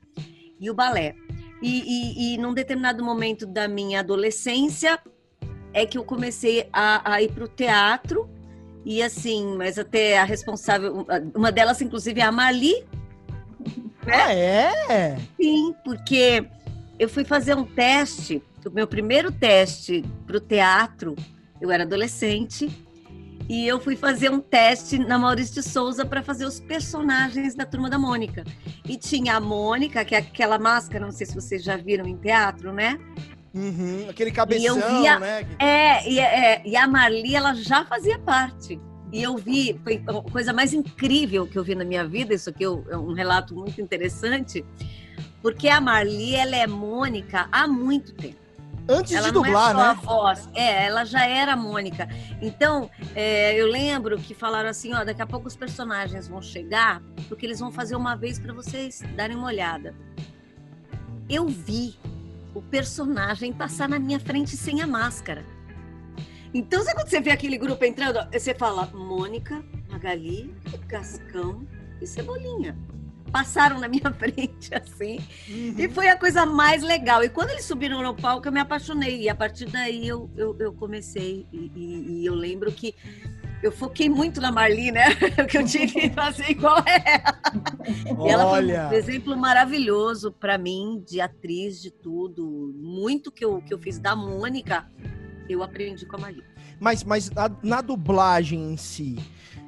e 0.59 0.67
o 0.69 0.73
balé. 0.73 1.15
E, 1.61 1.83
e, 1.85 2.33
e, 2.33 2.37
num 2.39 2.55
determinado 2.55 3.03
momento 3.03 3.45
da 3.45 3.67
minha 3.67 3.99
adolescência 3.99 4.99
é 5.73 5.85
que 5.85 5.95
eu 5.95 6.03
comecei 6.03 6.67
a, 6.73 7.13
a 7.13 7.21
ir 7.21 7.31
para 7.31 7.43
o 7.43 7.47
teatro 7.47 8.27
e 8.85 9.01
assim, 9.01 9.55
mas 9.57 9.77
até 9.77 10.17
a 10.17 10.23
responsável, 10.23 11.05
uma 11.35 11.51
delas 11.51 11.81
inclusive 11.81 12.19
é 12.19 12.23
a 12.23 12.31
Marli. 12.31 12.85
Né? 14.05 14.13
Ah, 14.13 14.33
é? 14.33 15.17
Sim, 15.39 15.75
porque 15.83 16.43
eu 16.97 17.07
fui 17.07 17.23
fazer 17.23 17.55
um 17.55 17.63
teste 17.63 18.41
o 18.67 18.71
meu 18.71 18.87
primeiro 18.87 19.31
teste 19.31 20.03
para 20.25 20.37
o 20.37 20.39
teatro, 20.39 21.15
eu 21.59 21.71
era 21.71 21.83
adolescente, 21.83 22.69
e 23.49 23.67
eu 23.67 23.79
fui 23.81 23.95
fazer 23.95 24.31
um 24.31 24.39
teste 24.39 24.97
na 24.97 25.17
Maurício 25.17 25.55
de 25.55 25.63
Souza 25.63 26.05
para 26.05 26.23
fazer 26.23 26.45
os 26.45 26.59
personagens 26.59 27.55
da 27.55 27.65
Turma 27.65 27.89
da 27.89 27.97
Mônica. 27.97 28.43
E 28.87 28.97
tinha 28.97 29.35
a 29.35 29.39
Mônica, 29.39 30.05
que 30.05 30.15
é 30.15 30.19
aquela 30.19 30.57
máscara, 30.57 31.05
não 31.05 31.11
sei 31.11 31.25
se 31.25 31.35
vocês 31.35 31.63
já 31.63 31.75
viram 31.75 32.07
em 32.07 32.15
teatro, 32.15 32.71
né? 32.71 32.97
Uhum, 33.53 34.07
aquele 34.09 34.31
cabeção, 34.31 34.75
via, 34.75 35.19
né? 35.19 35.45
É 35.59 36.09
e, 36.09 36.19
é, 36.19 36.61
e 36.65 36.75
a 36.75 36.87
Marli, 36.87 37.35
ela 37.35 37.53
já 37.53 37.83
fazia 37.83 38.17
parte. 38.17 38.79
E 39.11 39.21
eu 39.21 39.35
vi, 39.35 39.77
foi 39.83 40.01
a 40.07 40.31
coisa 40.31 40.53
mais 40.53 40.71
incrível 40.73 41.45
que 41.45 41.57
eu 41.57 41.63
vi 41.63 41.75
na 41.75 41.83
minha 41.83 42.07
vida, 42.07 42.33
isso 42.33 42.49
aqui 42.49 42.63
é 42.63 42.69
um 42.69 43.11
relato 43.13 43.53
muito 43.53 43.81
interessante, 43.81 44.65
porque 45.41 45.67
a 45.67 45.81
Marli, 45.81 46.33
ela 46.33 46.55
é 46.55 46.65
Mônica 46.65 47.49
há 47.51 47.67
muito 47.67 48.13
tempo. 48.13 48.39
Antes 48.87 49.11
ela 49.13 49.27
de 49.27 49.33
dublar, 49.33 49.73
não 49.73 49.81
é 49.81 49.83
só 49.83 49.83
né? 49.83 49.89
A 49.89 49.93
voz. 49.93 50.49
É, 50.55 50.85
ela 50.85 51.05
já 51.05 51.25
era 51.25 51.55
Mônica. 51.55 52.07
Então, 52.41 52.89
é, 53.13 53.53
eu 53.53 53.67
lembro 53.67 54.17
que 54.17 54.33
falaram 54.33 54.69
assim: 54.69 54.93
ó, 54.93 55.03
daqui 55.03 55.21
a 55.21 55.27
pouco 55.27 55.47
os 55.47 55.55
personagens 55.55 56.27
vão 56.27 56.41
chegar, 56.41 57.01
porque 57.27 57.45
eles 57.45 57.59
vão 57.59 57.71
fazer 57.71 57.95
uma 57.95 58.15
vez 58.15 58.39
para 58.39 58.53
vocês 58.53 59.03
darem 59.15 59.35
uma 59.35 59.47
olhada. 59.47 59.93
eu 61.29 61.47
vi 61.47 61.95
o 62.53 62.61
personagem 62.61 63.53
passar 63.53 63.87
na 63.87 63.99
minha 63.99 64.19
frente 64.19 64.57
sem 64.57 64.81
a 64.81 64.87
máscara. 64.87 65.45
Então, 66.53 66.83
sabe 66.83 66.95
quando 66.95 67.09
você 67.09 67.21
vê 67.21 67.31
aquele 67.31 67.57
grupo 67.57 67.83
entrando, 67.85 68.19
você 68.31 68.53
fala 68.53 68.85
Mônica, 68.87 69.63
Magali, 69.89 70.53
Cascão 70.87 71.65
e 72.01 72.05
Cebolinha. 72.05 72.77
Passaram 73.31 73.79
na 73.79 73.87
minha 73.87 74.11
frente, 74.11 74.73
assim. 74.75 75.19
Uhum. 75.47 75.75
E 75.77 75.87
foi 75.87 76.09
a 76.09 76.17
coisa 76.17 76.45
mais 76.45 76.83
legal. 76.83 77.23
E 77.23 77.29
quando 77.29 77.51
eles 77.51 77.63
subiram 77.63 78.01
no 78.01 78.13
palco, 78.13 78.47
eu 78.47 78.51
me 78.51 78.59
apaixonei. 78.59 79.21
E 79.21 79.29
a 79.29 79.35
partir 79.35 79.65
daí 79.67 80.05
eu, 80.05 80.29
eu, 80.35 80.53
eu 80.59 80.73
comecei. 80.73 81.47
E, 81.53 81.71
e, 81.73 82.21
e 82.21 82.25
eu 82.25 82.35
lembro 82.35 82.69
que 82.73 82.93
eu 83.61 83.71
foquei 83.71 84.09
muito 84.09 84.41
na 84.41 84.51
Marli, 84.51 84.91
né? 84.91 85.15
que 85.49 85.57
eu 85.57 85.65
tinha 85.65 85.87
que 85.87 86.09
fazer 86.09 86.49
igual 86.51 86.83
ela. 86.85 87.39
Olha. 88.05 88.27
E 88.27 88.29
ela 88.29 88.49
foi 88.49 88.65
um 88.65 88.93
exemplo 88.93 89.37
maravilhoso 89.37 90.31
para 90.31 90.57
mim, 90.57 91.03
de 91.05 91.21
atriz, 91.21 91.81
de 91.81 91.91
tudo. 91.91 92.73
Muito 92.75 93.31
que 93.31 93.45
eu, 93.45 93.61
que 93.61 93.73
eu 93.73 93.79
fiz 93.79 93.99
da 93.99 94.15
Mônica, 94.15 94.89
eu 95.47 95.61
aprendi 95.63 96.05
com 96.05 96.15
a 96.17 96.19
Marli. 96.19 96.43
Mas, 96.79 97.03
mas 97.03 97.29
na 97.61 97.81
dublagem 97.81 98.73
em 98.73 98.77
si, 98.77 99.19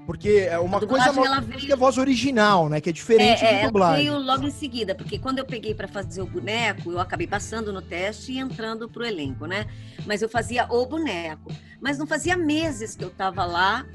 porque 0.05 0.47
é 0.49 0.59
uma 0.59 0.79
coisa 0.79 1.09
ela 1.09 1.39
veio... 1.39 1.59
que 1.59 1.71
é 1.71 1.73
a 1.73 1.77
voz 1.77 1.97
original, 1.97 2.67
né? 2.67 2.81
Que 2.81 2.89
é 2.89 2.93
diferente 2.93 3.43
é, 3.43 3.59
de 3.59 3.67
dublagem. 3.67 4.07
Ela 4.07 4.17
veio 4.17 4.25
logo 4.25 4.45
em 4.45 4.51
seguida, 4.51 4.93
porque 4.93 5.17
quando 5.17 5.39
eu 5.39 5.45
peguei 5.45 5.73
para 5.73 5.87
fazer 5.87 6.21
o 6.21 6.25
boneco, 6.25 6.91
eu 6.91 6.99
acabei 6.99 7.27
passando 7.27 7.71
no 7.71 7.81
teste 7.81 8.33
e 8.33 8.39
entrando 8.39 8.89
pro 8.89 9.05
elenco, 9.05 9.45
né? 9.45 9.65
Mas 10.05 10.21
eu 10.21 10.27
fazia 10.27 10.65
o 10.69 10.85
boneco. 10.85 11.51
Mas 11.79 11.97
não 11.97 12.05
fazia 12.05 12.35
meses 12.35 12.95
que 12.95 13.03
eu 13.03 13.09
tava 13.09 13.45
lá, 13.45 13.85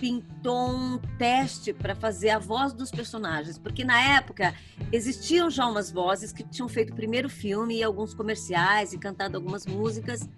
pintou 0.00 0.70
um 0.70 0.98
teste 1.16 1.72
para 1.72 1.94
fazer 1.94 2.30
a 2.30 2.38
voz 2.38 2.72
dos 2.72 2.90
personagens, 2.90 3.56
porque 3.56 3.84
na 3.84 4.16
época 4.16 4.52
existiam 4.92 5.48
já 5.48 5.66
umas 5.66 5.90
vozes 5.90 6.32
que 6.32 6.42
tinham 6.42 6.68
feito 6.68 6.92
o 6.92 6.96
primeiro 6.96 7.28
filme 7.28 7.76
e 7.78 7.82
alguns 7.82 8.14
comerciais 8.14 8.92
e 8.92 8.98
cantado 8.98 9.36
algumas 9.36 9.64
músicas, 9.64 10.28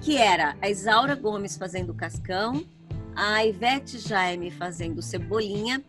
que 0.00 0.16
era 0.16 0.56
a 0.60 0.68
Isaura 0.68 1.14
Gomes 1.14 1.56
fazendo 1.56 1.90
o 1.90 1.94
Cascão 1.94 2.64
a 3.18 3.44
Ivete 3.44 3.98
Jaime 3.98 4.48
fazendo 4.48 5.02
Cebolinha, 5.02 5.82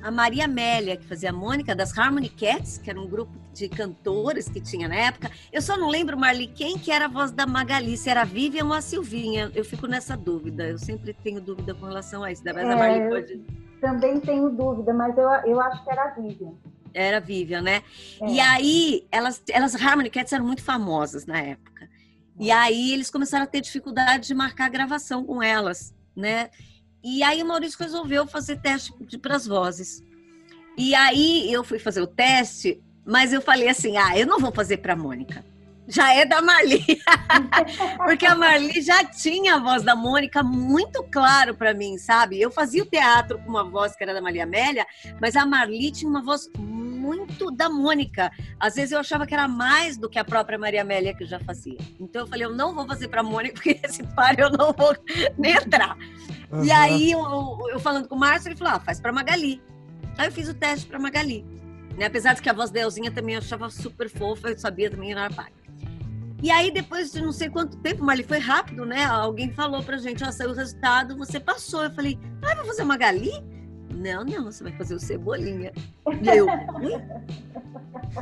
a 0.00 0.08
Maria 0.08 0.44
Amélia, 0.44 0.96
que 0.96 1.04
fazia 1.04 1.30
a 1.30 1.32
Mônica, 1.32 1.74
das 1.74 1.98
Harmony 1.98 2.28
Cats, 2.28 2.78
que 2.78 2.88
era 2.88 3.00
um 3.00 3.08
grupo 3.08 3.32
de 3.52 3.68
cantores 3.68 4.48
que 4.48 4.60
tinha 4.60 4.86
na 4.86 4.94
época. 4.94 5.28
Eu 5.52 5.60
só 5.60 5.76
não 5.76 5.88
lembro, 5.88 6.16
Marli, 6.16 6.46
quem 6.46 6.78
que 6.78 6.92
era 6.92 7.06
a 7.06 7.08
voz 7.08 7.32
da 7.32 7.44
Magali, 7.44 7.96
se 7.96 8.08
era 8.08 8.22
a 8.22 8.24
Vivian 8.24 8.66
ou 8.66 8.72
a 8.72 8.80
Silvinha. 8.80 9.50
Eu 9.52 9.64
fico 9.64 9.88
nessa 9.88 10.16
dúvida, 10.16 10.68
eu 10.68 10.78
sempre 10.78 11.12
tenho 11.12 11.40
dúvida 11.40 11.74
com 11.74 11.86
relação 11.86 12.22
a 12.22 12.30
isso. 12.30 12.42
Mas 12.44 12.56
é, 12.56 12.72
a 12.72 12.76
Marli 12.76 13.08
pode... 13.08 13.44
Também 13.80 14.20
tenho 14.20 14.48
dúvida, 14.50 14.94
mas 14.94 15.18
eu, 15.18 15.28
eu 15.44 15.60
acho 15.60 15.82
que 15.82 15.90
era 15.90 16.04
a 16.04 16.10
Vivian. 16.10 16.52
Era 16.94 17.16
a 17.16 17.20
Vivian, 17.20 17.62
né? 17.62 17.82
É. 18.22 18.30
E 18.30 18.38
aí, 18.38 19.06
elas, 19.10 19.42
elas 19.50 19.74
Harmony 19.74 20.08
Cats 20.08 20.32
eram 20.32 20.46
muito 20.46 20.62
famosas 20.62 21.26
na 21.26 21.40
época. 21.40 21.88
E 22.38 22.52
aí 22.52 22.92
eles 22.92 23.10
começaram 23.10 23.42
a 23.42 23.46
ter 23.46 23.60
dificuldade 23.60 24.28
de 24.28 24.34
marcar 24.34 24.70
gravação 24.70 25.24
com 25.24 25.42
elas, 25.42 25.92
né? 26.14 26.48
E 27.08 27.22
aí 27.22 27.40
o 27.40 27.46
Maurício 27.46 27.78
resolveu 27.78 28.26
fazer 28.26 28.56
teste 28.56 28.92
para 29.18 29.36
as 29.36 29.46
vozes. 29.46 30.02
E 30.76 30.92
aí 30.92 31.52
eu 31.52 31.62
fui 31.62 31.78
fazer 31.78 32.02
o 32.02 32.06
teste, 32.06 32.82
mas 33.06 33.32
eu 33.32 33.40
falei 33.40 33.68
assim: 33.68 33.96
ah, 33.96 34.18
eu 34.18 34.26
não 34.26 34.40
vou 34.40 34.50
fazer 34.50 34.78
para 34.78 34.96
Mônica. 34.96 35.44
Já 35.86 36.12
é 36.12 36.26
da 36.26 36.42
Marli. 36.42 36.84
Porque 38.04 38.26
a 38.26 38.34
Marli 38.34 38.82
já 38.82 39.04
tinha 39.04 39.54
a 39.54 39.60
voz 39.60 39.84
da 39.84 39.94
Mônica 39.94 40.42
muito 40.42 41.00
claro 41.04 41.54
para 41.54 41.72
mim, 41.72 41.96
sabe? 41.96 42.40
Eu 42.40 42.50
fazia 42.50 42.82
o 42.82 42.86
teatro 42.86 43.38
com 43.38 43.50
uma 43.50 43.62
voz 43.62 43.94
que 43.94 44.02
era 44.02 44.12
da 44.12 44.20
Maria 44.20 44.42
Amélia, 44.42 44.84
mas 45.20 45.36
a 45.36 45.46
Marli 45.46 45.92
tinha 45.92 46.10
uma 46.10 46.24
voz 46.24 46.50
muito 46.58 47.52
da 47.52 47.70
Mônica. 47.70 48.32
Às 48.58 48.74
vezes 48.74 48.90
eu 48.90 48.98
achava 48.98 49.24
que 49.28 49.32
era 49.32 49.46
mais 49.46 49.96
do 49.96 50.10
que 50.10 50.18
a 50.18 50.24
própria 50.24 50.58
Maria 50.58 50.82
Amélia 50.82 51.14
que 51.14 51.24
já 51.24 51.38
fazia. 51.38 51.78
Então 52.00 52.22
eu 52.22 52.26
falei, 52.26 52.46
eu 52.46 52.52
não 52.52 52.74
vou 52.74 52.84
fazer 52.84 53.06
para 53.06 53.22
Mônica, 53.22 53.54
porque 53.54 53.78
esse 53.86 54.02
par 54.08 54.36
eu 54.36 54.50
não 54.50 54.72
vou 54.72 54.92
nem 55.38 55.52
entrar. 55.52 55.96
Uhum. 56.50 56.64
E 56.64 56.70
aí, 56.70 57.12
eu, 57.12 57.58
eu, 57.72 57.80
falando 57.80 58.08
com 58.08 58.14
o 58.14 58.18
Márcio, 58.18 58.48
ele 58.48 58.56
falou: 58.56 58.74
ah, 58.74 58.80
faz 58.80 59.00
para 59.00 59.12
Magali. 59.12 59.62
Aí 60.16 60.28
eu 60.28 60.32
fiz 60.32 60.48
o 60.48 60.54
teste 60.54 60.86
para 60.86 60.98
Magali. 60.98 61.44
Né? 61.96 62.06
Apesar 62.06 62.34
de 62.34 62.42
que 62.42 62.48
a 62.48 62.52
voz 62.52 62.70
da 62.70 62.80
Elzinha 62.80 63.10
também 63.10 63.34
eu 63.34 63.40
achava 63.40 63.68
super 63.70 64.08
fofa, 64.08 64.48
eu 64.48 64.58
sabia 64.58 64.90
também 64.90 65.12
era 65.12 65.30
pai. 65.30 65.50
E 66.42 66.50
aí, 66.50 66.70
depois 66.70 67.12
de 67.12 67.22
não 67.22 67.32
sei 67.32 67.48
quanto 67.48 67.76
tempo, 67.78 68.04
mas 68.04 68.18
ele 68.18 68.28
foi 68.28 68.38
rápido, 68.38 68.84
né? 68.84 69.04
Alguém 69.04 69.50
falou 69.50 69.82
pra 69.82 69.96
gente: 69.96 70.22
ó, 70.22 70.30
saiu 70.30 70.50
o 70.50 70.54
resultado, 70.54 71.16
você 71.16 71.40
passou. 71.40 71.84
Eu 71.84 71.90
falei: 71.90 72.18
ah, 72.42 72.54
vai 72.54 72.64
fazer 72.64 72.84
Magali? 72.84 73.32
Não, 73.94 74.24
não, 74.24 74.44
você 74.44 74.62
vai 74.62 74.72
fazer 74.72 74.94
o 74.94 75.00
Cebolinha. 75.00 75.72
E 76.22 76.28
eu. 76.28 76.46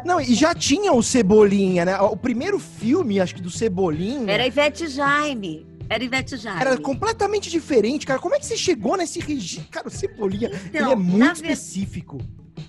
Não, 0.05 0.21
e 0.21 0.35
já 0.35 0.55
tinha 0.55 0.93
o 0.93 1.03
Cebolinha, 1.03 1.85
né? 1.85 1.99
O 2.01 2.17
primeiro 2.17 2.59
filme, 2.59 3.21
acho 3.21 3.35
que 3.35 3.43
do 3.43 3.51
Cebolinha. 3.51 4.33
Era 4.33 4.47
Ivete 4.47 4.87
Jaime. 4.87 5.67
Era 5.89 6.03
Ivete 6.03 6.37
Jaime. 6.37 6.61
Era 6.61 6.77
completamente 6.79 7.51
diferente, 7.51 8.07
cara. 8.07 8.19
Como 8.19 8.35
é 8.35 8.39
que 8.39 8.47
você 8.47 8.57
chegou 8.57 8.97
nesse 8.97 9.21
regime? 9.21 9.67
Cara, 9.71 9.89
o 9.89 9.91
Cebolinha, 9.91 10.51
então, 10.67 10.83
ele 10.83 10.93
é 10.93 10.97
muito 10.97 11.37
específico. 11.37 12.19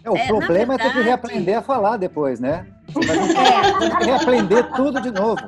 É, 0.03 0.09
o 0.09 0.15
é, 0.15 0.27
problema 0.27 0.77
verdade... 0.77 0.89
é 0.89 0.93
ter 0.93 0.97
que 0.97 1.03
reaprender 1.03 1.57
a 1.57 1.61
falar 1.61 1.97
depois, 1.97 2.39
né? 2.39 2.67
Vai 2.89 3.05
ter 3.79 3.97
que 3.97 4.05
reaprender 4.05 4.71
tudo 4.75 5.01
de 5.01 5.11
novo. 5.11 5.41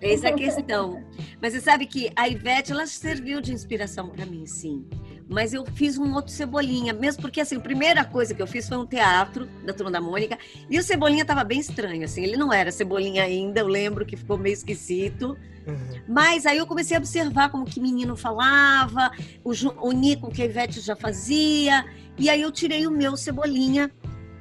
Essa 0.00 0.28
é 0.28 0.32
a 0.32 0.34
questão. 0.34 1.02
Mas 1.40 1.52
você 1.52 1.60
sabe 1.60 1.86
que 1.86 2.10
a 2.16 2.28
Ivete, 2.28 2.72
ela 2.72 2.86
serviu 2.86 3.40
de 3.40 3.52
inspiração 3.52 4.08
para 4.08 4.26
mim, 4.26 4.46
sim 4.46 4.86
mas 5.28 5.52
eu 5.52 5.64
fiz 5.66 5.98
um 5.98 6.14
outro 6.14 6.32
Cebolinha, 6.32 6.92
mesmo 6.92 7.20
porque, 7.20 7.40
assim, 7.40 7.56
a 7.56 7.60
primeira 7.60 8.04
coisa 8.04 8.34
que 8.34 8.40
eu 8.40 8.46
fiz 8.46 8.68
foi 8.68 8.78
um 8.78 8.86
teatro 8.86 9.46
da 9.64 9.72
Turma 9.72 9.90
da 9.90 10.00
Mônica, 10.00 10.38
e 10.70 10.78
o 10.78 10.82
Cebolinha 10.82 11.24
tava 11.24 11.42
bem 11.42 11.58
estranho, 11.58 12.04
assim, 12.04 12.22
ele 12.22 12.36
não 12.36 12.52
era 12.52 12.70
Cebolinha 12.70 13.24
ainda, 13.24 13.60
eu 13.60 13.66
lembro 13.66 14.06
que 14.06 14.16
ficou 14.16 14.38
meio 14.38 14.52
esquisito, 14.52 15.36
uhum. 15.66 16.00
mas 16.08 16.46
aí 16.46 16.58
eu 16.58 16.66
comecei 16.66 16.96
a 16.96 17.00
observar 17.00 17.50
como 17.50 17.64
que 17.64 17.80
menino 17.80 18.16
falava, 18.16 19.10
o, 19.44 19.52
o 19.80 19.92
Nico 19.92 20.30
que 20.30 20.42
a 20.42 20.44
Ivete 20.44 20.80
já 20.80 20.94
fazia, 20.94 21.84
e 22.16 22.30
aí 22.30 22.42
eu 22.42 22.52
tirei 22.52 22.86
o 22.86 22.90
meu 22.90 23.16
Cebolinha, 23.16 23.90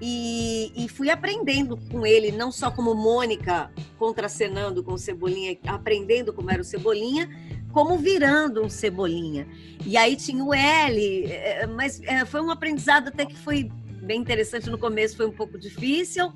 e, 0.01 0.73
e, 0.75 0.89
fui 0.89 1.09
aprendendo 1.09 1.77
com 1.89 2.05
ele, 2.05 2.29
não 2.29 2.51
só 2.51 2.69
como 2.69 2.93
Mônica, 2.93 3.71
contracenando 3.97 4.83
com 4.83 4.93
o 4.93 4.97
Cebolinha, 4.97 5.57
aprendendo 5.65 6.33
como 6.33 6.51
era 6.51 6.61
o 6.61 6.65
Cebolinha, 6.65 7.29
como 7.75 7.97
virando 7.97 8.63
um 8.63 8.69
cebolinha. 8.69 9.45
E 9.85 9.97
aí 9.97 10.15
tinha 10.15 10.41
o 10.41 10.53
L, 10.53 11.25
é, 11.25 11.67
mas 11.67 12.01
é, 12.03 12.23
foi 12.23 12.39
um 12.39 12.49
aprendizado 12.49 13.09
até 13.09 13.25
que 13.25 13.35
foi 13.35 13.69
bem 14.01 14.21
interessante. 14.21 14.69
No 14.69 14.77
começo 14.77 15.17
foi 15.17 15.25
um 15.25 15.31
pouco 15.33 15.59
difícil, 15.59 16.31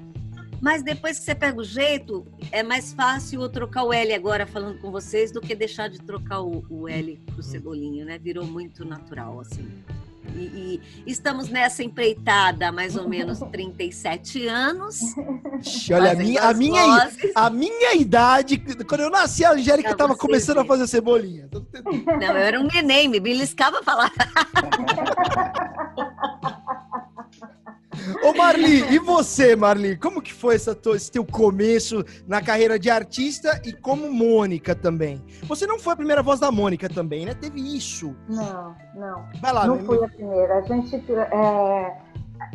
mas 0.59 0.83
depois 0.83 1.17
que 1.17 1.23
você 1.23 1.33
pega 1.33 1.57
o 1.57 1.63
jeito, 1.63 2.27
é 2.51 2.61
mais 2.61 2.91
fácil 2.91 3.41
eu 3.41 3.47
trocar 3.47 3.85
o 3.85 3.93
L 3.93 4.13
agora 4.13 4.45
falando 4.45 4.81
com 4.81 4.91
vocês 4.91 5.31
do 5.31 5.39
que 5.39 5.55
deixar 5.55 5.87
de 5.87 5.99
trocar 5.99 6.41
o, 6.41 6.65
o 6.69 6.89
L 6.89 7.17
pro 7.27 7.41
cebolinha, 7.41 8.03
né? 8.03 8.17
Virou 8.17 8.45
muito 8.45 8.83
natural, 8.83 9.39
assim. 9.39 9.65
E, 10.35 10.81
e, 11.05 11.11
estamos 11.11 11.49
nessa 11.49 11.83
empreitada 11.83 12.69
há 12.69 12.71
mais 12.71 12.95
ou 12.95 13.07
menos 13.07 13.39
37 13.51 14.47
anos. 14.47 14.99
Olha, 15.91 16.11
a 16.11 16.15
minha, 16.15 16.41
a, 16.41 16.53
minha, 16.53 17.11
a 17.35 17.49
minha 17.49 17.95
idade, 17.95 18.57
quando 18.85 19.01
eu 19.01 19.09
nasci, 19.09 19.43
a 19.43 19.51
Angélica 19.51 19.91
estava 19.91 20.15
começando 20.15 20.59
a 20.59 20.65
fazer 20.65 20.87
cebolinha. 20.87 21.49
Não, 21.83 22.27
eu 22.27 22.37
era 22.37 22.59
um 22.59 22.67
neném, 22.67 23.07
me 23.07 23.19
beliscava 23.19 23.83
falar. 23.83 24.11
Ô 28.23 28.33
Marli, 28.35 28.93
e 28.93 28.99
você, 28.99 29.55
Marli? 29.55 29.97
Como 29.97 30.21
que 30.21 30.33
foi 30.33 30.55
essa, 30.55 30.77
esse 30.95 31.11
teu 31.11 31.25
começo 31.25 32.03
na 32.27 32.41
carreira 32.41 32.77
de 32.79 32.89
artista 32.89 33.61
e 33.65 33.73
como 33.73 34.11
Mônica 34.11 34.75
também? 34.75 35.23
Você 35.43 35.65
não 35.65 35.79
foi 35.79 35.93
a 35.93 35.97
primeira 35.97 36.23
voz 36.23 36.39
da 36.39 36.51
Mônica 36.51 36.89
também, 36.89 37.25
né? 37.25 37.33
Teve 37.33 37.59
isso. 37.59 38.15
Não, 38.27 38.75
não. 38.95 39.25
Vai 39.41 39.53
lá, 39.53 39.67
Não 39.67 39.77
me... 39.77 39.85
fui 39.85 40.03
a 40.03 40.07
primeira. 40.07 40.55
A 40.57 40.61
gente... 40.61 40.95
É, 40.95 41.97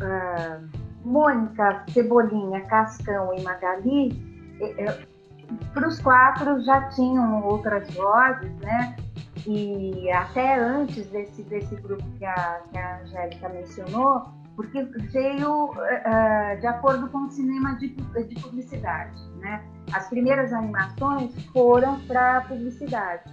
é, 0.01 0.59
Mônica, 1.03 1.83
Cebolinha, 1.89 2.61
Cascão 2.61 3.31
e 3.35 3.41
Magali, 3.43 4.57
é 4.59 5.05
para 5.73 5.87
os 5.87 5.99
quatro 5.99 6.61
já 6.63 6.89
tinham 6.89 7.43
outras 7.43 7.87
vozes, 7.93 8.51
né? 8.57 8.95
E 9.45 10.09
até 10.11 10.57
antes 10.57 11.05
desse, 11.07 11.43
desse 11.43 11.75
grupo 11.75 12.03
que 12.17 12.25
a, 12.25 12.61
que 12.71 12.77
a 12.77 13.01
Angélica 13.01 13.49
mencionou, 13.49 14.23
porque 14.55 14.83
veio 14.83 15.65
uh, 15.65 16.59
de 16.59 16.67
acordo 16.67 17.09
com 17.09 17.25
o 17.25 17.29
cinema 17.29 17.75
de, 17.75 17.89
de 17.89 18.41
publicidade. 18.41 19.21
Né? 19.39 19.63
As 19.93 20.07
primeiras 20.07 20.53
animações 20.53 21.33
foram 21.51 21.99
para 22.01 22.41
publicidade. 22.41 23.23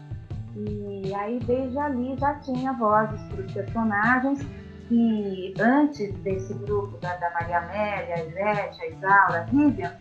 E 0.54 1.14
aí, 1.14 1.38
desde 1.46 1.78
ali, 1.78 2.16
já 2.18 2.34
tinha 2.40 2.72
vozes 2.74 3.20
para 3.28 3.40
os 3.40 3.52
personagens 3.52 4.46
que, 4.88 5.54
antes 5.58 6.12
desse 6.18 6.52
grupo 6.54 6.98
da, 6.98 7.16
da 7.16 7.30
Maria 7.30 7.58
Amélia, 7.58 8.14
a 8.16 8.24
Ivete, 8.24 8.82
a 8.82 8.88
Isaura, 8.88 9.40
a 9.40 9.44
Vivian, 9.44 9.92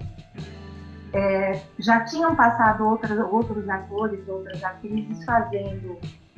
é, 1.14 1.62
já 1.80 2.04
tinham 2.06 2.36
passado 2.36 2.86
outras, 2.86 3.18
outros 3.32 3.68
atores, 3.70 4.28
outras 4.28 4.64
atrizes 4.64 5.24
fazendo 5.24 5.98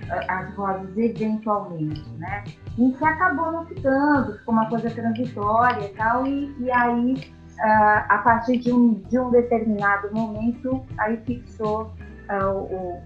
as 0.10 0.54
vozes 0.56 0.98
eventualmente, 0.98 2.10
né? 2.18 2.44
E 2.78 2.94
se 2.98 3.04
acabou 3.04 3.52
não 3.52 3.66
ficando, 3.66 4.38
ficou 4.38 4.54
uma 4.54 4.70
coisa 4.70 4.90
transitória 4.90 5.86
e 5.86 5.90
tal, 5.90 6.26
e, 6.26 6.56
e 6.60 6.72
aí 6.72 7.14
uh, 7.60 8.06
a 8.10 8.22
partir 8.24 8.58
de 8.58 8.72
um, 8.72 8.94
de 9.10 9.20
um 9.20 9.32
determinado 9.32 10.14
momento, 10.14 10.86
aí 10.98 11.18
fixou 11.26 11.94
uh, 12.30 12.58
o, 12.58 13.02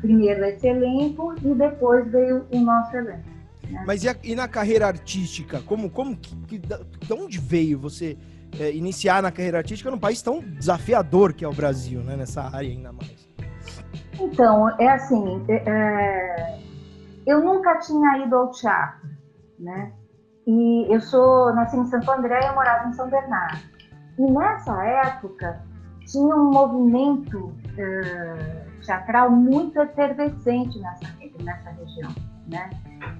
primeiro 0.00 0.44
esse 0.44 0.66
elenco 0.66 1.34
e 1.42 1.54
depois 1.54 2.10
veio 2.10 2.46
o 2.50 2.60
nosso 2.60 2.96
elenco. 2.96 3.28
Né? 3.68 3.84
Mas 3.86 4.04
e, 4.04 4.08
a, 4.08 4.16
e, 4.22 4.34
na 4.34 4.48
carreira 4.48 4.86
artística? 4.86 5.60
Como, 5.60 5.90
como 5.90 6.16
que, 6.16 6.58
de 6.58 7.12
onde 7.12 7.38
veio 7.38 7.78
você 7.78 8.16
é, 8.58 8.72
iniciar 8.72 9.22
na 9.22 9.30
carreira 9.30 9.58
artística 9.58 9.90
num 9.90 9.98
país 9.98 10.20
tão 10.22 10.40
desafiador 10.40 11.32
que 11.32 11.44
é 11.44 11.48
o 11.48 11.52
Brasil, 11.52 12.00
né? 12.00 12.16
Nessa 12.16 12.42
área 12.42 12.68
ainda 12.68 12.92
mais. 12.92 13.19
Então, 14.20 14.68
é 14.78 14.88
assim, 14.88 15.44
é, 15.48 15.62
é 15.66 16.60
eu 17.26 17.42
nunca 17.42 17.78
tinha 17.78 18.18
ido 18.18 18.36
ao 18.36 18.50
teatro, 18.50 19.08
né? 19.58 19.92
E 20.46 20.86
eu 20.92 21.00
sou, 21.00 21.54
nasci 21.54 21.76
em 21.76 21.86
Santo 21.86 22.10
André 22.10 22.40
e 22.42 22.46
eu 22.46 22.54
morava 22.54 22.88
em 22.88 22.92
São 22.92 23.08
Bernardo. 23.08 23.58
E 24.18 24.22
nessa 24.30 24.84
época 24.84 25.62
tinha 26.06 26.34
um 26.34 26.50
movimento 26.50 27.38
uh, 27.38 28.80
teatral 28.84 29.30
muito 29.30 29.80
efervescente 29.80 30.78
nessa, 30.80 31.06
nessa 31.42 31.70
região, 31.70 32.10
né? 32.48 32.70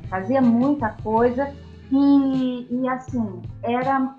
Fazia 0.08 0.42
muita 0.42 0.90
coisa 1.02 1.52
e, 1.90 2.68
e 2.70 2.88
assim, 2.88 3.42
era, 3.62 4.14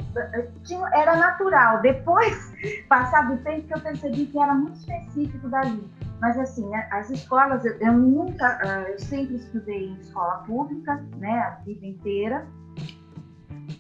tinha, 0.63 0.88
era 0.94 1.16
natural. 1.16 1.82
Depois, 1.82 2.54
passado 2.90 3.34
o 3.34 3.38
tempo, 3.38 3.68
que 3.68 3.74
eu 3.74 3.80
percebi 3.80 4.25
que 4.25 4.38
era 4.38 4.54
muito 4.54 4.75
específico 4.78 5.48
dali. 5.48 5.90
Mas 6.20 6.38
assim, 6.38 6.70
as 6.92 7.10
escolas, 7.10 7.66
eu, 7.66 7.74
eu 7.80 7.94
nunca, 7.94 8.60
uh, 8.63 8.92
eu 8.92 9.00
sempre 9.00 9.36
estudei 9.36 9.90
em 9.90 10.00
escola 10.00 10.44
pública, 10.46 11.04
né, 11.18 11.40
a 11.40 11.50
vida 11.63 11.86
inteira. 11.86 12.46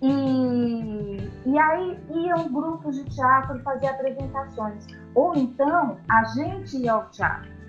E, 0.01 1.29
e 1.45 1.59
aí 1.59 1.99
iam 2.09 2.51
grupos 2.51 2.95
de 2.95 3.03
teatro 3.13 3.59
fazer 3.61 3.87
apresentações. 3.87 4.87
Ou 5.13 5.35
então 5.35 5.97
a 6.09 6.23
gente 6.23 6.77
ia 6.77 6.93
ao 6.93 7.09
teatro. 7.09 7.60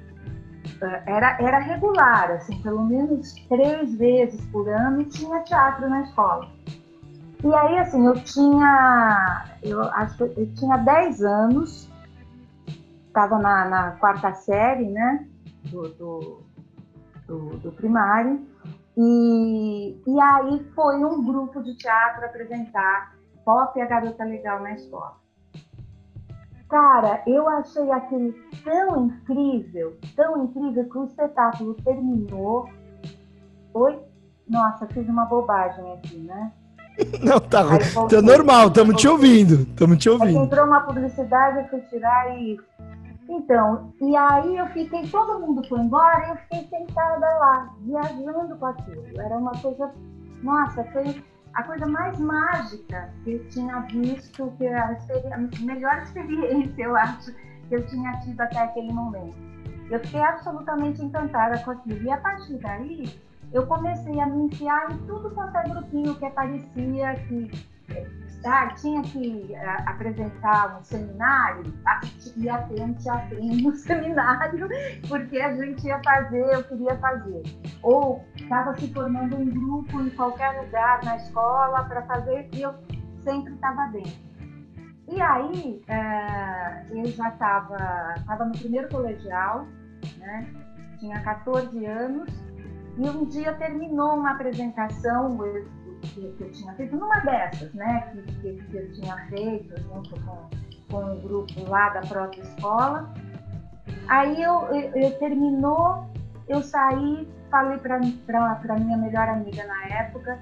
Eh, 0.81 1.03
era, 1.07 1.37
era 1.41 1.59
regular, 1.59 2.33
assim, 2.33 2.61
pelo 2.63 2.85
menos 2.85 3.35
três 3.49 3.95
vezes 3.97 4.45
por 4.47 4.69
ano 4.69 5.05
tinha 5.05 5.41
teatro 5.41 5.89
na 5.89 6.03
escola. 6.03 6.49
E 7.45 7.55
aí, 7.55 7.79
assim, 7.79 8.07
eu 8.07 8.15
tinha, 8.23 9.45
eu 9.63 9.83
acho 9.83 10.17
que 10.17 10.23
eu 10.23 10.55
tinha 10.55 10.77
10 10.77 11.23
anos, 11.23 11.89
estava 13.07 13.39
na, 13.39 13.65
na, 13.69 13.91
quarta 13.93 14.33
série, 14.33 14.89
né, 14.89 15.27
do, 15.65 15.89
do, 15.89 16.43
do, 17.27 17.57
do 17.59 17.73
primário, 17.73 18.47
e, 18.97 20.01
e 20.07 20.21
aí 20.21 20.65
foi 20.75 21.05
um 21.05 21.25
grupo 21.25 21.63
de 21.63 21.75
teatro 21.77 22.25
apresentar 22.25 23.15
Pop 23.45 23.77
e 23.77 23.83
a 23.83 23.87
Garota 23.87 24.25
Legal 24.25 24.61
na 24.61 24.75
escola. 24.75 25.22
Cara, 26.73 27.23
eu 27.27 27.47
achei 27.51 27.91
aquele 27.91 28.33
tão 28.65 29.05
incrível, 29.05 29.95
tão 30.17 30.43
incrível 30.43 30.89
que 30.89 30.97
o 30.97 31.05
espetáculo 31.05 31.75
terminou. 31.85 32.67
Oi? 33.75 34.01
Nossa, 34.49 34.87
fiz 34.87 35.07
uma 35.07 35.27
bobagem 35.27 35.93
aqui, 35.93 36.17
né? 36.21 36.51
Não, 37.23 37.39
tá, 37.39 37.63
tá 38.09 38.23
normal, 38.23 38.69
estamos 38.69 38.97
te 38.97 39.07
ouvindo. 39.07 39.65
Estamos 39.71 39.99
te 39.99 40.09
ouvindo. 40.09 40.45
entrou 40.45 40.65
uma 40.65 40.81
publicidade, 40.81 41.59
eu 41.59 41.69
fui 41.69 41.81
tirar 41.91 42.39
e 42.39 42.59
então, 43.29 43.93
e 44.01 44.17
aí 44.17 44.57
eu 44.57 44.67
fiquei, 44.69 45.07
todo 45.09 45.41
mundo 45.41 45.63
foi 45.69 45.79
embora 45.79 46.27
e 46.27 46.31
eu 46.31 46.37
fiquei 46.37 46.79
sentada 46.79 47.27
lá, 47.39 47.71
viajando 47.81 48.57
com 48.57 48.67
aquilo. 48.67 49.05
Era 49.21 49.37
uma 49.37 49.53
coisa, 49.53 49.91
nossa, 50.43 50.85
foi 50.85 51.23
a 51.55 51.63
coisa 51.63 51.87
mais 51.87 52.19
mágica 52.19 53.11
que 53.25 53.33
eu 53.33 53.49
tinha 53.49 53.81
visto, 53.81 54.53
que 54.59 54.67
a, 54.67 54.97
a 55.33 55.39
melhor 55.65 56.03
experiência, 56.03 56.83
eu 56.83 56.97
acho, 56.97 57.33
que 57.69 57.75
eu 57.75 57.87
tinha 57.87 58.13
tido 58.21 58.41
até 58.41 58.59
aquele 58.61 58.93
momento. 58.93 59.37
Eu 59.91 60.01
fiquei 60.01 60.23
absolutamente 60.23 61.03
encantada 61.03 61.59
com 61.59 61.73
aquilo. 61.73 62.03
E 62.03 62.11
a 62.11 62.17
partir 62.17 62.57
daí, 62.59 63.21
eu 63.53 63.67
comecei 63.67 64.19
a 64.21 64.27
me 64.27 64.45
enfiar 64.45 64.91
em 64.91 64.99
tudo 65.07 65.31
quanto 65.31 65.57
é 65.59 65.69
grupinho 65.69 66.15
que 66.15 66.25
aparecia, 66.25 67.15
que 67.29 67.51
ah, 68.45 68.75
tinha 68.75 69.03
que 69.03 69.53
uh, 69.53 69.89
apresentar 69.89 70.79
um 70.79 70.83
seminário, 70.83 71.73
ia 72.37 72.59
ter 72.63 72.83
um 72.83 72.95
teatrinho 72.95 73.63
no 73.71 73.77
seminário, 73.77 74.69
porque 75.09 75.41
a 75.41 75.55
gente 75.57 75.87
ia 75.87 76.01
fazer, 76.03 76.55
eu 76.55 76.65
queria 76.65 76.97
fazer. 76.99 77.43
Ou 77.83 78.25
estava 78.37 78.77
se 78.79 78.93
formando 78.93 79.37
um 79.37 79.49
grupo 79.49 80.01
em 80.01 80.11
qualquer 80.11 80.61
lugar 80.61 81.05
na 81.05 81.17
escola 81.17 81.85
para 81.85 82.03
fazer, 82.03 82.49
e 82.53 82.63
eu 82.63 82.75
sempre 83.23 83.55
estava 83.55 83.87
dentro. 83.93 84.33
E 85.09 85.21
aí, 85.21 85.83
uh, 85.89 86.97
eu 86.97 87.07
já 87.07 87.29
estava 87.29 88.45
no 88.45 88.53
primeiro 88.59 88.89
colegial, 88.89 89.67
né? 90.19 90.47
tinha 90.99 91.21
14 91.23 91.85
anos, 91.85 92.29
e 92.97 93.09
um 93.09 93.25
dia 93.25 93.53
terminou 93.55 94.15
uma 94.15 94.33
apresentação, 94.33 95.37
que, 96.03 96.33
que 96.33 96.43
eu 96.43 96.51
tinha 96.51 96.73
feito, 96.75 96.97
numa 96.97 97.21
dessas, 97.21 97.73
né, 97.75 98.13
que, 98.41 98.53
que, 98.55 98.77
eu 98.77 98.93
tinha 98.93 99.17
feito 99.29 99.81
junto 99.83 100.21
com, 100.21 100.51
com 100.91 100.97
o 100.97 101.13
um 101.13 101.21
grupo 101.21 101.69
lá 101.69 101.89
da 101.91 102.01
própria 102.03 102.43
escola. 102.43 103.13
Aí 104.09 104.43
eu, 104.43 104.63
eu, 104.67 104.91
eu 104.95 105.19
terminou, 105.19 106.07
eu 106.49 106.63
saí, 106.63 107.29
falei 107.51 107.79
para 107.79 107.99
minha 107.99 108.97
melhor 108.97 109.29
amiga 109.29 109.65
na 109.65 109.87
época, 109.87 110.39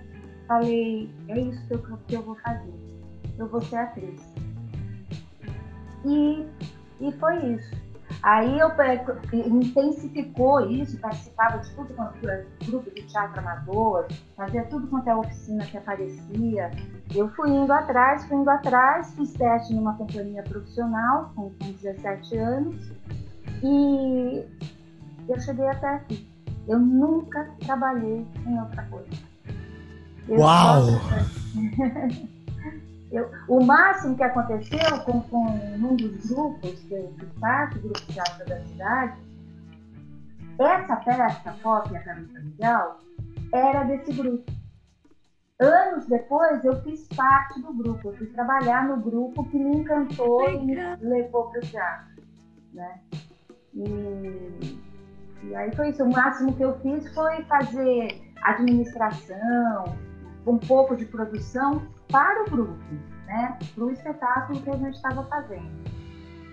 falei, 0.49 1.11
é 1.29 1.39
isso 1.41 1.67
que 1.67 1.75
eu, 1.75 1.99
que 2.09 2.15
eu 2.15 2.23
vou 2.23 2.35
fazer, 2.37 2.75
eu 3.39 3.49
vou 3.49 3.61
ser 3.61 3.77
atriz. 3.77 4.35
E, 6.05 6.47
e 7.01 7.13
foi 7.13 7.37
isso. 7.55 7.80
Aí 8.23 8.59
eu 8.59 8.71
intensificou 9.47 10.71
isso, 10.71 10.99
participava 10.99 11.59
de 11.59 11.71
tudo 11.71 11.95
quanto 11.95 12.29
é 12.29 12.45
grupo 12.65 12.91
de 12.91 13.03
teatro 13.03 13.41
amador, 13.41 14.07
fazia 14.37 14.65
tudo 14.65 14.87
quanto 14.89 15.09
é 15.09 15.15
oficina 15.15 15.65
que 15.65 15.79
aparecia. 15.79 16.71
Eu 17.15 17.31
fui 17.31 17.51
indo 17.51 17.73
atrás, 17.73 18.25
fui 18.27 18.37
indo 18.37 18.51
atrás, 18.51 19.15
fiz 19.15 19.33
teste 19.33 19.75
numa 19.75 19.95
companhia 19.97 20.43
profissional 20.43 21.33
com, 21.35 21.51
com 21.51 21.73
17 21.73 22.37
anos 22.37 22.93
e 23.63 24.45
eu 25.27 25.41
cheguei 25.41 25.67
até 25.69 25.89
aqui. 25.89 26.31
Eu 26.69 26.79
nunca 26.79 27.51
trabalhei 27.65 28.27
em 28.47 28.61
outra 28.61 28.83
coisa. 28.85 29.09
Eu 30.29 30.41
Uau! 30.41 30.83
Eu, 33.11 33.29
o 33.49 33.65
máximo 33.65 34.17
que 34.17 34.23
aconteceu 34.23 35.01
com, 35.05 35.21
com 35.23 35.45
um 35.47 35.97
dos 35.97 36.27
grupos 36.27 36.79
que 36.81 36.95
eu 36.95 37.13
fiz 37.19 37.29
parte, 37.41 37.79
o 37.79 37.83
grupo 37.83 38.01
Teatro 38.07 38.47
da 38.47 38.61
Cidade, 38.61 39.19
essa 40.59 40.97
peça, 40.97 41.57
Pop 41.63 41.93
e 41.93 41.97
a 41.97 42.03
Carota 42.05 42.39
Legal, 42.39 42.99
era 43.53 43.85
desse 43.85 44.13
grupo. 44.13 44.53
Anos 45.59 46.07
depois, 46.07 46.65
eu 46.65 46.81
fiz 46.83 47.07
parte 47.09 47.61
do 47.61 47.73
grupo, 47.75 48.09
eu 48.09 48.17
fui 48.17 48.27
trabalhar 48.29 48.87
no 48.87 48.97
grupo 48.99 49.45
que 49.45 49.59
me 49.59 49.79
encantou 49.79 50.49
e 50.49 50.65
me 50.65 50.75
levou 51.01 51.51
para 51.51 51.59
o 51.59 51.63
teatro. 51.63 52.23
Né? 52.73 53.01
E, 53.75 54.79
e 55.45 55.55
aí 55.55 55.75
foi 55.75 55.91
isso. 55.91 56.05
O 56.05 56.13
máximo 56.13 56.55
que 56.55 56.63
eu 56.63 56.79
fiz 56.79 57.13
foi 57.13 57.43
fazer 57.45 58.23
administração, 58.43 59.97
um 60.47 60.57
pouco 60.59 60.97
de 60.97 61.05
produção 61.05 61.83
para 62.11 62.43
o 62.43 62.51
grupo, 62.51 62.79
né? 63.27 63.59
Para 63.75 63.85
o 63.85 63.91
espetáculo 63.91 64.61
que 64.61 64.71
a 64.71 64.77
gente 64.77 64.95
estava 64.95 65.25
fazendo. 65.25 65.71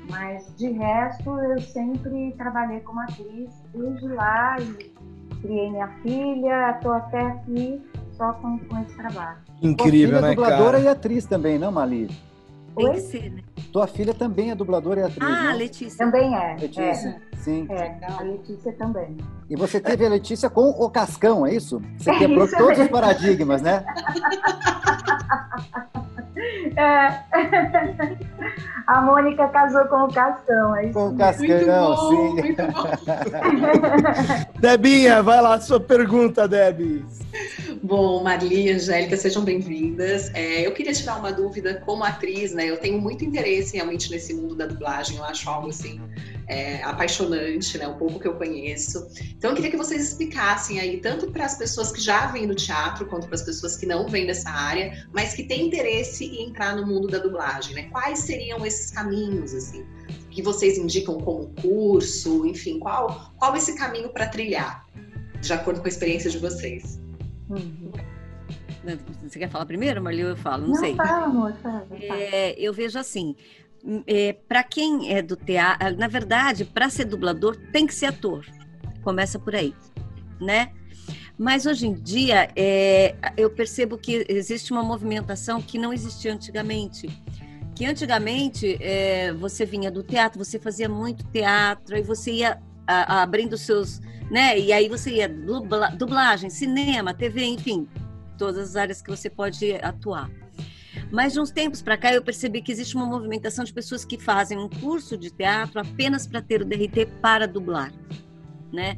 Mas 0.10 0.54
de 0.56 0.70
resto, 0.72 1.30
eu 1.40 1.60
sempre 1.60 2.34
trabalhei 2.38 2.80
como 2.80 3.02
atriz 3.02 3.52
desde 3.74 4.08
lá 4.08 4.56
e 4.60 4.96
criei 5.42 5.70
minha 5.70 5.88
filha, 6.02 6.72
estou 6.72 6.94
até 6.94 7.22
aqui 7.22 7.82
só 8.14 8.34
com, 8.34 8.58
com 8.60 8.82
esse 8.82 8.96
trabalho. 8.96 9.38
Incrível, 9.62 10.22
né, 10.22 10.32
é 10.32 10.36
dubladora 10.36 10.78
cara? 10.78 10.80
e 10.80 10.88
atriz 10.88 11.26
também, 11.26 11.60
não, 11.60 11.72
Mali? 11.72 12.10
Tem 12.76 12.92
que 12.94 13.02
ser, 13.02 13.32
né? 13.32 13.42
Tua 13.74 13.88
filha 13.88 14.14
também 14.14 14.52
é 14.52 14.56
dubladora 14.56 15.02
e 15.02 15.04
atriz, 15.04 15.30
Ah, 15.30 15.44
não? 15.44 15.58
Letícia. 15.58 16.06
Também 16.06 16.36
é. 16.36 16.56
Letícia, 16.60 17.10
é. 17.10 17.22
Sim. 17.48 17.66
É, 17.70 17.98
a 18.06 18.22
Letícia 18.24 18.74
também. 18.74 19.16
E 19.50 19.56
você 19.56 19.80
teve 19.80 20.06
a 20.06 20.10
Letícia 20.10 20.50
com 20.50 20.70
o 20.70 20.90
Cascão, 20.90 21.48
é 21.48 21.56
isso? 21.56 21.82
Você 21.98 22.14
quebrou 22.16 22.44
isso 22.46 22.58
todos 22.58 22.78
mesmo. 22.78 22.84
os 22.84 22.90
paradigmas, 22.92 23.62
né? 23.62 23.86
É. 26.78 27.24
A 28.86 29.02
Mônica 29.02 29.48
casou 29.50 29.84
com 29.86 30.06
o 30.06 30.14
Cascão, 30.14 30.76
é 30.76 30.86
isso? 30.86 30.94
Com 30.94 31.10
o 31.10 31.18
Cascão, 31.18 31.96
bom, 31.96 32.38
sim. 32.38 32.56
Debinha, 34.60 35.24
vai 35.24 35.42
lá, 35.42 35.60
sua 35.60 35.80
pergunta, 35.80 36.48
Debbie. 36.48 37.04
Bom, 37.84 38.24
Marli 38.24 38.68
e 38.68 38.72
Angélica, 38.72 39.18
sejam 39.18 39.44
bem-vindas. 39.44 40.32
É, 40.34 40.66
eu 40.66 40.72
queria 40.74 40.94
tirar 40.94 41.18
uma 41.18 41.34
dúvida 41.34 41.82
como 41.86 42.04
atriz, 42.04 42.54
né? 42.54 42.70
Eu 42.70 42.78
tenho 42.78 43.02
muito 43.02 43.26
interesse 43.26 43.76
realmente 43.76 44.10
nesse 44.12 44.34
mundo 44.34 44.56
da 44.56 44.68
dublagem, 44.68 45.18
eu 45.18 45.26
acho 45.26 45.50
algo 45.50 45.70
assim 45.70 46.00
é, 46.48 46.82
apaixonante, 46.84 47.78
né? 47.78 47.88
Um 47.88 47.98
pouco 47.98 48.20
que 48.20 48.28
eu 48.28 48.36
conheço. 48.36 49.08
Então, 49.38 49.52
eu 49.52 49.56
queria 49.56 49.72
que 49.72 49.78
vocês 49.78 50.02
explicassem 50.02 50.80
aí, 50.80 50.98
tanto 50.98 51.32
para 51.32 51.46
as 51.46 51.58
pessoas 51.58 51.92
que 51.92 52.02
já 52.02 52.28
vêm 52.28 52.48
do 52.48 52.56
teatro, 52.56 53.06
quanto 53.06 53.28
para 53.28 53.36
as 53.36 53.44
pessoas 53.44 53.76
que 53.76 53.86
não 53.86 54.08
vêm 54.08 54.26
dessa 54.26 54.50
área, 54.50 55.06
mas 55.12 55.34
que 55.34 55.44
têm 55.44 55.68
interesse 55.68 56.26
em 56.26 56.50
entrar 56.50 56.76
no 56.76 56.88
mundo 56.88 57.08
da 57.08 57.20
dublagem, 57.20 57.76
né? 57.76 57.84
Quais 57.92 58.20
seriam 58.20 58.66
esses 58.66 58.92
caminhos, 58.92 59.54
assim, 59.54 59.86
que 60.32 60.42
vocês 60.42 60.78
indicam 60.78 61.20
como 61.20 61.50
curso, 61.62 62.46
enfim, 62.46 62.80
qual, 62.80 63.34
qual 63.38 63.56
esse 63.56 63.76
caminho 63.76 64.10
para 64.10 64.28
trilhar, 64.28 64.86
de 65.42 65.52
acordo 65.52 65.82
com 65.82 65.86
a 65.86 65.90
experiência 65.90 66.30
de 66.30 66.38
vocês? 66.38 67.00
Uhum. 67.50 67.92
Você 69.24 69.40
quer 69.40 69.50
falar 69.50 69.66
primeiro, 69.66 70.02
Marli, 70.02 70.22
eu 70.22 70.38
falo? 70.38 70.62
Não, 70.62 70.70
não 70.70 70.76
sei. 70.76 70.96
Fala, 70.96 71.26
amor, 71.26 71.54
fala, 71.62 71.86
fala. 71.86 72.22
É, 72.22 72.56
eu 72.58 72.72
vejo 72.72 72.98
assim, 72.98 73.36
é, 74.06 74.34
para 74.34 74.64
quem 74.64 75.14
é 75.14 75.22
do 75.22 75.36
teatro, 75.36 75.98
na 75.98 76.08
verdade, 76.08 76.66
para 76.66 76.90
ser 76.90 77.06
dublador 77.06 77.56
tem 77.72 77.88
que 77.88 77.94
ser 77.94 78.08
ator. 78.08 78.46
Começa 79.04 79.40
por 79.40 79.56
aí, 79.56 79.74
né? 80.40 80.72
Mas 81.38 81.66
hoje 81.66 81.88
em 81.88 81.94
dia 81.94 82.50
é, 82.56 83.16
eu 83.38 83.50
percebo 83.50 83.98
que 83.98 84.26
existe 84.28 84.72
uma 84.72 84.84
movimentação 84.84 85.62
que 85.62 85.78
não 85.78 85.94
existia 85.94 86.34
antigamente. 86.34 87.08
Que 87.76 87.86
antigamente 87.86 88.78
é, 88.82 89.32
você 89.34 89.64
vinha 89.64 89.92
do 89.92 90.02
teatro, 90.02 90.44
você 90.44 90.58
fazia 90.58 90.90
muito 90.90 91.24
teatro, 91.26 91.96
aí 91.96 92.02
você 92.02 92.32
ia 92.32 92.60
a, 92.88 93.22
abrindo 93.22 93.56
seus, 93.56 94.00
né? 94.32 94.58
E 94.60 94.74
aí 94.74 94.90
você 94.90 95.12
ia 95.12 95.30
dubla, 95.30 95.92
dublagem, 95.92 96.50
cinema, 96.50 97.14
TV, 97.14 97.46
enfim, 97.46 97.88
todas 98.38 98.70
as 98.70 98.76
áreas 98.76 99.02
que 99.02 99.10
você 99.10 99.30
pode 99.30 99.74
atuar. 99.76 100.30
Mas 101.12 101.34
de 101.34 101.40
uns 101.40 101.52
tempos 101.52 101.82
para 101.82 101.98
cá 101.98 102.14
eu 102.14 102.22
percebi 102.22 102.62
que 102.62 102.72
existe 102.72 102.96
uma 102.96 103.06
movimentação 103.06 103.64
de 103.64 103.74
pessoas 103.74 104.04
que 104.06 104.18
fazem 104.18 104.58
um 104.58 104.70
curso 104.70 105.18
de 105.18 105.32
teatro 105.32 105.80
apenas 105.80 106.28
para 106.28 106.42
ter 106.42 106.62
o 106.62 106.66
DRT 106.66 107.08
para 107.22 107.48
dublar, 107.48 107.92
né? 108.72 108.98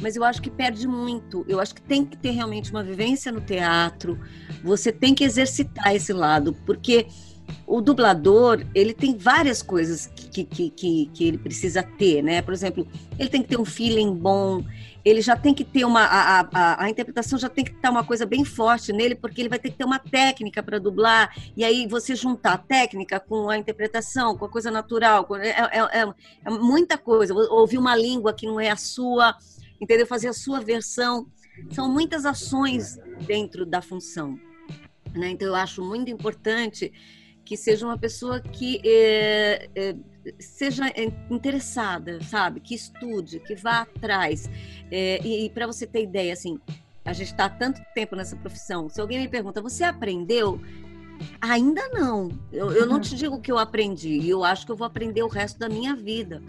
Mas 0.00 0.14
eu 0.14 0.22
acho 0.22 0.40
que 0.40 0.50
perde 0.50 0.86
muito. 0.86 1.44
Eu 1.48 1.60
acho 1.60 1.74
que 1.74 1.82
tem 1.82 2.04
que 2.04 2.16
ter 2.16 2.30
realmente 2.30 2.70
uma 2.70 2.84
vivência 2.84 3.32
no 3.32 3.40
teatro. 3.40 4.18
Você 4.62 4.92
tem 4.92 5.14
que 5.14 5.24
exercitar 5.24 5.94
esse 5.94 6.12
lado, 6.12 6.54
porque 6.64 7.06
o 7.66 7.80
dublador, 7.80 8.64
ele 8.74 8.94
tem 8.94 9.16
várias 9.16 9.62
coisas 9.62 10.06
que, 10.06 10.44
que, 10.44 10.70
que, 10.70 11.10
que, 11.12 11.28
ele 11.28 11.38
precisa 11.38 11.82
ter, 11.82 12.22
né? 12.22 12.42
Por 12.42 12.54
exemplo, 12.54 12.86
ele 13.18 13.28
tem 13.28 13.42
que 13.42 13.48
ter 13.48 13.58
um 13.58 13.64
feeling 13.64 14.14
bom, 14.14 14.64
ele 15.04 15.20
já 15.20 15.36
tem 15.36 15.54
que 15.54 15.64
ter 15.64 15.84
uma. 15.84 16.02
A, 16.02 16.40
a, 16.40 16.84
a 16.84 16.90
interpretação 16.90 17.38
já 17.38 17.48
tem 17.48 17.64
que 17.64 17.70
estar 17.70 17.90
uma 17.90 18.04
coisa 18.04 18.26
bem 18.26 18.44
forte 18.44 18.92
nele, 18.92 19.14
porque 19.14 19.40
ele 19.40 19.48
vai 19.48 19.58
ter 19.58 19.70
que 19.70 19.76
ter 19.76 19.84
uma 19.84 19.98
técnica 19.98 20.62
para 20.62 20.78
dublar, 20.78 21.34
e 21.56 21.64
aí 21.64 21.86
você 21.86 22.14
juntar 22.14 22.54
a 22.54 22.58
técnica 22.58 23.20
com 23.20 23.48
a 23.48 23.56
interpretação, 23.56 24.36
com 24.36 24.44
a 24.44 24.48
coisa 24.48 24.70
natural, 24.70 25.24
com, 25.24 25.36
é, 25.36 25.50
é, 25.50 26.00
é, 26.02 26.14
é 26.44 26.50
muita 26.50 26.98
coisa. 26.98 27.34
Ouvir 27.34 27.78
uma 27.78 27.96
língua 27.96 28.32
que 28.32 28.46
não 28.46 28.60
é 28.60 28.70
a 28.70 28.76
sua, 28.76 29.36
entendeu? 29.80 30.06
Fazer 30.06 30.28
a 30.28 30.32
sua 30.32 30.60
versão. 30.60 31.26
São 31.70 31.88
muitas 31.88 32.24
ações 32.24 32.98
dentro 33.26 33.66
da 33.66 33.82
função. 33.82 34.38
Né? 35.12 35.30
Então, 35.30 35.48
eu 35.48 35.54
acho 35.54 35.82
muito 35.82 36.10
importante 36.10 36.92
que 37.48 37.56
seja 37.56 37.86
uma 37.86 37.96
pessoa 37.96 38.40
que 38.40 38.78
é, 38.84 39.70
é, 39.74 39.96
seja 40.38 40.84
interessada, 41.30 42.22
sabe? 42.22 42.60
Que 42.60 42.74
estude, 42.74 43.40
que 43.40 43.54
vá 43.54 43.80
atrás. 43.80 44.50
É, 44.90 45.18
e, 45.24 45.46
e 45.46 45.50
para 45.50 45.66
você 45.66 45.86
ter 45.86 46.02
ideia, 46.02 46.34
assim, 46.34 46.60
a 47.06 47.14
gente 47.14 47.28
está 47.28 47.46
há 47.46 47.48
tanto 47.48 47.80
tempo 47.94 48.14
nessa 48.14 48.36
profissão. 48.36 48.90
Se 48.90 49.00
alguém 49.00 49.20
me 49.20 49.28
pergunta, 49.28 49.62
você 49.62 49.82
aprendeu? 49.82 50.60
Ainda 51.40 51.88
não. 51.88 52.28
Eu, 52.52 52.70
eu 52.70 52.84
não 52.84 53.00
te 53.00 53.16
digo 53.16 53.40
que 53.40 53.50
eu 53.50 53.56
aprendi. 53.56 54.18
E 54.18 54.28
eu 54.28 54.44
acho 54.44 54.66
que 54.66 54.72
eu 54.72 54.76
vou 54.76 54.86
aprender 54.86 55.22
o 55.22 55.28
resto 55.28 55.58
da 55.58 55.70
minha 55.70 55.96
vida. 55.96 56.42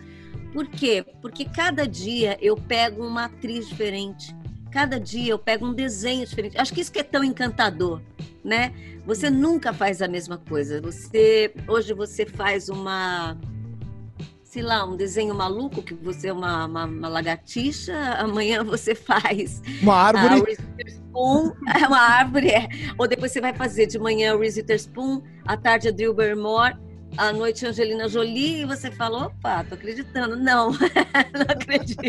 Por 0.51 0.67
quê? 0.67 1.05
Porque 1.21 1.45
cada 1.45 1.87
dia 1.87 2.37
eu 2.41 2.57
pego 2.57 3.07
uma 3.07 3.23
atriz 3.23 3.69
diferente. 3.69 4.35
Cada 4.69 4.99
dia 4.99 5.31
eu 5.31 5.39
pego 5.39 5.65
um 5.65 5.73
desenho 5.73 6.25
diferente. 6.25 6.57
Acho 6.57 6.73
que 6.73 6.81
isso 6.81 6.91
que 6.91 6.99
é 6.99 7.03
tão 7.03 7.23
encantador, 7.23 8.01
né? 8.43 8.73
Você 9.05 9.29
nunca 9.29 9.73
faz 9.73 10.01
a 10.01 10.07
mesma 10.07 10.37
coisa. 10.37 10.81
Você 10.81 11.53
hoje 11.67 11.93
você 11.93 12.25
faz 12.25 12.69
uma 12.69 13.37
sei 14.49 14.63
lá, 14.63 14.83
um 14.83 14.97
desenho 14.97 15.35
maluco 15.35 15.83
que 15.83 15.93
você 15.93 16.29
é 16.29 16.33
uma, 16.33 16.65
uma, 16.65 16.85
uma 16.85 17.07
lagartixa, 17.07 17.95
amanhã 18.17 18.63
você 18.63 18.95
faz 18.95 19.61
uma 19.81 19.93
árvore. 19.93 20.57
Spoon, 20.87 21.51
é 21.67 21.87
uma 21.87 21.99
árvore, 21.99 22.49
é. 22.49 22.67
ou 22.97 23.07
depois 23.07 23.31
você 23.31 23.39
vai 23.39 23.53
fazer 23.53 23.85
de 23.85 23.99
manhã 23.99 24.35
o 24.35 24.39
Reese 24.39 24.61
Witherspoon, 24.61 25.21
à 25.45 25.55
tarde 25.55 25.89
a 25.89 25.91
Drew 25.91 26.15
Barrymore, 26.15 26.75
à 27.17 27.33
noite 27.33 27.65
Angelina 27.65 28.07
Jolie 28.07 28.61
e 28.61 28.65
você 28.65 28.91
fala, 28.91 29.27
opa, 29.27 29.63
tô 29.63 29.75
acreditando. 29.75 30.35
Não, 30.35 30.71
não 31.33 31.41
acredito. 31.49 32.01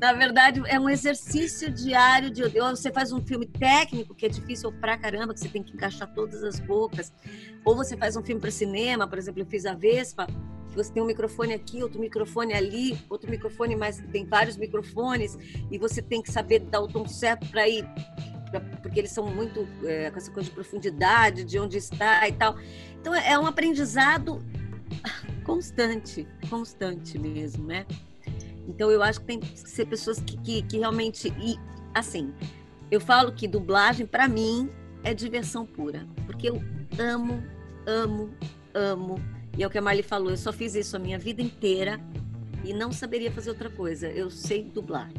Na 0.00 0.12
verdade, 0.12 0.62
é 0.66 0.78
um 0.78 0.88
exercício 0.88 1.70
diário 1.70 2.30
de 2.30 2.42
ou 2.42 2.70
você 2.70 2.90
faz 2.90 3.12
um 3.12 3.20
filme 3.20 3.46
técnico 3.46 4.14
que 4.14 4.26
é 4.26 4.28
difícil 4.28 4.72
pra 4.72 4.96
caramba, 4.96 5.34
que 5.34 5.40
você 5.40 5.48
tem 5.48 5.62
que 5.62 5.72
encaixar 5.72 6.12
todas 6.14 6.42
as 6.42 6.58
bocas, 6.60 7.12
ou 7.64 7.76
você 7.76 7.96
faz 7.96 8.16
um 8.16 8.22
filme 8.22 8.40
para 8.40 8.50
cinema, 8.50 9.06
por 9.06 9.18
exemplo, 9.18 9.42
eu 9.42 9.46
fiz 9.46 9.66
a 9.66 9.74
Vespa, 9.74 10.26
que 10.70 10.76
você 10.76 10.92
tem 10.92 11.02
um 11.02 11.06
microfone 11.06 11.52
aqui, 11.52 11.82
outro 11.82 12.00
microfone 12.00 12.54
ali, 12.54 12.98
outro 13.08 13.30
microfone, 13.30 13.76
mas 13.76 13.98
tem 14.12 14.24
vários 14.24 14.56
microfones 14.56 15.36
e 15.70 15.78
você 15.78 16.00
tem 16.00 16.22
que 16.22 16.30
saber 16.30 16.60
dar 16.60 16.80
o 16.80 16.88
tom 16.88 17.06
certo 17.06 17.46
para 17.48 17.68
ir 17.68 17.84
porque 18.82 18.98
eles 18.98 19.12
são 19.12 19.26
muito 19.26 19.66
é, 19.84 20.10
com 20.10 20.18
essa 20.18 20.30
coisa 20.30 20.48
de 20.48 20.54
profundidade, 20.54 21.44
de 21.44 21.58
onde 21.58 21.76
está 21.76 22.28
e 22.28 22.32
tal. 22.32 22.56
Então 23.00 23.14
é 23.14 23.38
um 23.38 23.46
aprendizado 23.46 24.42
constante, 25.44 26.26
constante 26.48 27.18
mesmo, 27.18 27.66
né? 27.66 27.86
Então 28.68 28.90
eu 28.90 29.02
acho 29.02 29.20
que 29.20 29.26
tem 29.26 29.40
que 29.40 29.58
ser 29.68 29.86
pessoas 29.86 30.20
que, 30.20 30.36
que, 30.38 30.62
que 30.62 30.78
realmente 30.78 31.32
e 31.40 31.58
assim, 31.94 32.32
eu 32.90 33.00
falo 33.00 33.32
que 33.32 33.46
dublagem 33.46 34.06
para 34.06 34.28
mim 34.28 34.70
é 35.02 35.14
diversão 35.14 35.64
pura, 35.64 36.06
porque 36.26 36.48
eu 36.48 36.62
amo, 36.98 37.42
amo, 37.86 38.30
amo. 38.74 39.20
E 39.56 39.62
é 39.62 39.66
o 39.66 39.70
que 39.70 39.78
a 39.78 39.82
Marli 39.82 40.02
falou, 40.02 40.30
eu 40.30 40.36
só 40.36 40.52
fiz 40.52 40.74
isso 40.74 40.96
a 40.96 40.98
minha 40.98 41.18
vida 41.18 41.42
inteira 41.42 42.00
e 42.64 42.72
não 42.72 42.92
saberia 42.92 43.30
fazer 43.30 43.50
outra 43.50 43.70
coisa. 43.70 44.08
Eu 44.08 44.30
sei 44.30 44.64
dublar, 44.64 45.10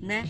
né? 0.00 0.28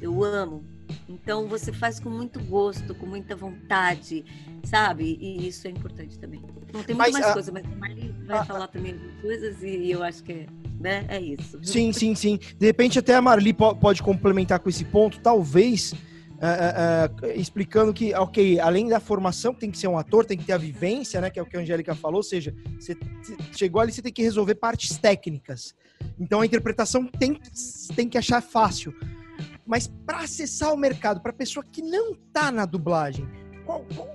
Eu 0.00 0.12
uhum. 0.12 0.24
amo, 0.24 0.64
então 1.08 1.46
você 1.48 1.72
faz 1.72 1.98
com 1.98 2.10
muito 2.10 2.40
gosto, 2.44 2.94
com 2.94 3.06
muita 3.06 3.34
vontade, 3.34 4.24
sabe? 4.64 5.18
E 5.20 5.46
isso 5.46 5.66
é 5.66 5.70
importante 5.70 6.18
também. 6.18 6.40
Não 6.72 6.82
tem 6.82 6.94
muito 6.94 7.12
mais 7.12 7.26
a... 7.26 7.32
coisa, 7.32 7.52
mas 7.52 7.64
a 7.64 7.76
Marli 7.76 8.14
vai 8.26 8.38
a... 8.38 8.44
falar 8.44 8.68
também 8.68 8.98
coisas 9.20 9.62
e 9.62 9.90
eu 9.90 10.02
acho 10.02 10.22
que 10.22 10.32
é, 10.32 10.46
né? 10.78 11.06
é 11.08 11.20
isso. 11.20 11.58
Sim, 11.62 11.92
sim, 11.92 12.14
sim. 12.14 12.38
De 12.58 12.66
repente 12.66 12.98
até 12.98 13.14
a 13.14 13.22
Marli 13.22 13.52
pode 13.52 14.02
complementar 14.02 14.58
com 14.60 14.68
esse 14.68 14.84
ponto, 14.84 15.20
talvez. 15.20 15.94
Uh, 16.38 17.24
uh, 17.24 17.26
uh, 17.26 17.32
explicando 17.32 17.92
que, 17.92 18.14
ok, 18.14 18.60
além 18.60 18.88
da 18.88 19.00
formação, 19.00 19.52
tem 19.52 19.72
que 19.72 19.76
ser 19.76 19.88
um 19.88 19.98
ator, 19.98 20.24
tem 20.24 20.38
que 20.38 20.44
ter 20.44 20.52
a 20.52 20.56
vivência, 20.56 21.20
né? 21.20 21.30
Que 21.30 21.40
é 21.40 21.42
o 21.42 21.46
que 21.46 21.56
a 21.56 21.60
Angélica 21.60 21.96
falou, 21.96 22.18
ou 22.18 22.22
seja, 22.22 22.54
você 22.78 22.96
chegou 23.56 23.82
ali, 23.82 23.90
você 23.90 24.00
tem 24.00 24.12
que 24.12 24.22
resolver 24.22 24.54
partes 24.54 24.96
técnicas. 24.98 25.74
Então 26.16 26.40
a 26.40 26.46
interpretação 26.46 27.04
tem, 27.06 27.40
tem 27.96 28.08
que 28.08 28.16
achar 28.16 28.40
fácil. 28.40 28.94
Mas 29.68 29.86
para 29.86 30.20
acessar 30.20 30.72
o 30.72 30.78
mercado, 30.78 31.20
para 31.20 31.30
pessoa 31.30 31.62
que 31.70 31.82
não 31.82 32.14
tá 32.32 32.50
na 32.50 32.64
dublagem, 32.64 33.28
qual, 33.66 33.84
qual, 33.94 34.08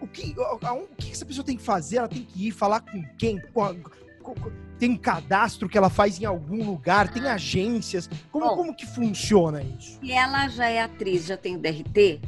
o, 0.00 0.06
que, 0.08 0.34
o 0.36 0.88
que 0.98 1.12
essa 1.12 1.24
pessoa 1.24 1.44
tem 1.44 1.56
que 1.56 1.62
fazer? 1.62 1.98
Ela 1.98 2.08
tem 2.08 2.24
que 2.24 2.48
ir 2.48 2.50
falar 2.50 2.80
com 2.80 3.00
quem? 3.16 3.40
tem 4.80 4.90
um 4.90 4.96
cadastro 4.96 5.68
que 5.68 5.78
ela 5.78 5.88
faz 5.88 6.20
em 6.20 6.24
algum 6.24 6.64
lugar? 6.64 7.12
Tem 7.12 7.28
agências? 7.28 8.10
Como, 8.32 8.48
Bom, 8.48 8.56
como 8.56 8.74
que 8.74 8.84
funciona 8.84 9.62
isso? 9.62 10.00
Se 10.00 10.10
ela 10.10 10.48
já 10.48 10.68
é 10.68 10.82
atriz, 10.82 11.24
já 11.24 11.36
tem 11.36 11.54
o 11.54 11.58
DRT, 11.60 12.20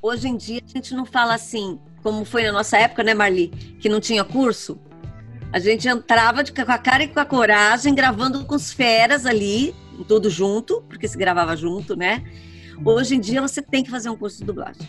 hoje 0.00 0.28
em 0.28 0.36
dia 0.36 0.62
a 0.64 0.68
gente 0.68 0.94
não 0.94 1.04
fala 1.04 1.34
assim, 1.34 1.78
como 2.02 2.24
foi 2.24 2.42
na 2.42 2.52
nossa 2.52 2.78
época, 2.78 3.04
né, 3.04 3.12
Marli? 3.12 3.48
Que 3.80 3.88
não 3.88 4.00
tinha 4.00 4.24
curso. 4.24 4.80
A 5.52 5.58
gente 5.58 5.86
entrava 5.86 6.42
de, 6.42 6.52
com 6.52 6.62
a 6.62 6.78
cara 6.78 7.04
e 7.04 7.08
com 7.08 7.20
a 7.20 7.26
coragem, 7.26 7.94
gravando 7.94 8.44
com 8.46 8.54
os 8.54 8.72
feras 8.72 9.26
ali, 9.26 9.74
tudo 10.04 10.30
junto, 10.30 10.82
porque 10.82 11.08
se 11.08 11.16
gravava 11.16 11.56
junto, 11.56 11.96
né? 11.96 12.24
Hoje 12.84 13.16
em 13.16 13.20
dia 13.20 13.40
você 13.40 13.60
tem 13.60 13.82
que 13.82 13.90
fazer 13.90 14.08
um 14.08 14.16
curso 14.16 14.38
de 14.38 14.44
dublagem. 14.44 14.86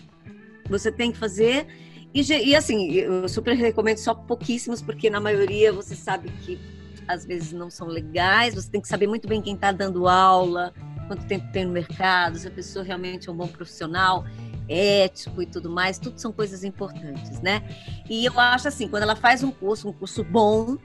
Você 0.69 0.91
tem 0.91 1.11
que 1.11 1.17
fazer. 1.17 1.67
E, 2.13 2.21
e 2.21 2.55
assim, 2.55 2.91
eu 2.91 3.27
super 3.27 3.55
recomendo 3.55 3.97
só 3.97 4.13
pouquíssimos, 4.13 4.81
porque 4.81 5.09
na 5.09 5.19
maioria 5.19 5.71
você 5.71 5.95
sabe 5.95 6.29
que 6.43 6.59
às 7.07 7.25
vezes 7.25 7.51
não 7.51 7.71
são 7.71 7.87
legais, 7.87 8.53
você 8.53 8.69
tem 8.69 8.79
que 8.79 8.87
saber 8.87 9.07
muito 9.07 9.27
bem 9.27 9.41
quem 9.41 9.55
está 9.55 9.71
dando 9.71 10.07
aula, 10.07 10.71
quanto 11.07 11.25
tempo 11.25 11.51
tem 11.51 11.65
no 11.65 11.71
mercado, 11.71 12.37
se 12.37 12.47
a 12.47 12.51
pessoa 12.51 12.85
realmente 12.85 13.29
é 13.29 13.31
um 13.31 13.35
bom 13.35 13.47
profissional, 13.47 14.25
ético 14.69 15.41
e 15.41 15.45
tudo 15.47 15.71
mais, 15.71 15.97
tudo 15.97 16.19
são 16.21 16.31
coisas 16.31 16.63
importantes, 16.63 17.41
né? 17.41 17.63
E 18.07 18.25
eu 18.25 18.39
acho 18.39 18.67
assim, 18.67 18.87
quando 18.87 19.03
ela 19.03 19.15
faz 19.15 19.43
um 19.43 19.49
curso, 19.49 19.89
um 19.89 19.93
curso 19.93 20.23
bom, 20.23 20.77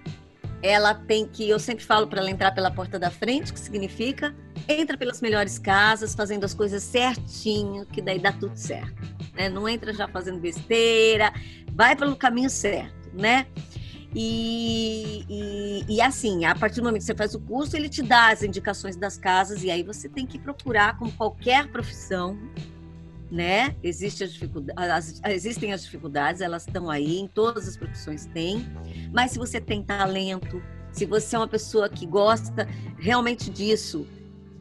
ela 0.64 0.94
tem 0.94 1.26
que, 1.26 1.46
eu 1.46 1.58
sempre 1.58 1.84
falo 1.84 2.06
para 2.06 2.20
ela 2.20 2.30
entrar 2.30 2.50
pela 2.52 2.70
porta 2.70 2.98
da 2.98 3.10
frente, 3.10 3.52
que 3.52 3.60
significa 3.60 4.34
entra 4.66 4.96
pelas 4.96 5.20
melhores 5.20 5.58
casas, 5.58 6.14
fazendo 6.14 6.44
as 6.44 6.54
coisas 6.54 6.82
certinho, 6.82 7.84
que 7.84 8.00
daí 8.00 8.18
dá 8.18 8.32
tudo 8.32 8.56
certo. 8.56 9.02
Né? 9.34 9.50
Não 9.50 9.68
entra 9.68 9.92
já 9.92 10.08
fazendo 10.08 10.40
besteira, 10.40 11.34
vai 11.72 11.94
pelo 11.94 12.16
caminho 12.16 12.48
certo, 12.48 13.10
né? 13.12 13.46
E, 14.14 15.26
e, 15.28 15.96
e, 15.96 16.00
assim, 16.00 16.46
a 16.46 16.54
partir 16.54 16.76
do 16.76 16.84
momento 16.84 17.00
que 17.00 17.06
você 17.06 17.14
faz 17.14 17.34
o 17.34 17.40
curso, 17.40 17.76
ele 17.76 17.88
te 17.88 18.00
dá 18.00 18.28
as 18.28 18.42
indicações 18.42 18.96
das 18.96 19.18
casas, 19.18 19.62
e 19.64 19.70
aí 19.70 19.82
você 19.82 20.08
tem 20.08 20.24
que 20.24 20.38
procurar, 20.38 20.96
como 20.96 21.12
qualquer 21.12 21.66
profissão, 21.66 22.38
né? 23.30 23.74
Existe 23.82 24.24
as 24.24 25.22
existem 25.26 25.72
as 25.72 25.82
dificuldades, 25.82 26.40
elas 26.40 26.66
estão 26.66 26.90
aí, 26.90 27.18
em 27.18 27.26
todas 27.26 27.66
as 27.66 27.76
profissões 27.76 28.26
tem, 28.26 28.66
mas 29.12 29.32
se 29.32 29.38
você 29.38 29.60
tem 29.60 29.82
talento, 29.82 30.62
se 30.92 31.04
você 31.04 31.34
é 31.36 31.38
uma 31.38 31.48
pessoa 31.48 31.88
que 31.88 32.06
gosta 32.06 32.68
realmente 32.98 33.50
disso 33.50 34.06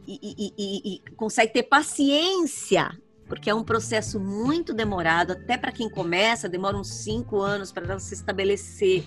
e, 0.06 0.52
e, 0.58 0.94
e 0.94 1.10
consegue 1.16 1.52
ter 1.52 1.62
paciência 1.64 2.90
porque 3.26 3.48
é 3.48 3.54
um 3.54 3.64
processo 3.64 4.20
muito 4.20 4.74
demorado, 4.74 5.32
até 5.32 5.56
para 5.56 5.72
quem 5.72 5.88
começa, 5.88 6.48
demora 6.48 6.76
uns 6.76 6.88
cinco 6.88 7.40
anos 7.40 7.72
para 7.72 7.84
ela 7.84 7.98
se 7.98 8.14
estabelecer, 8.14 9.06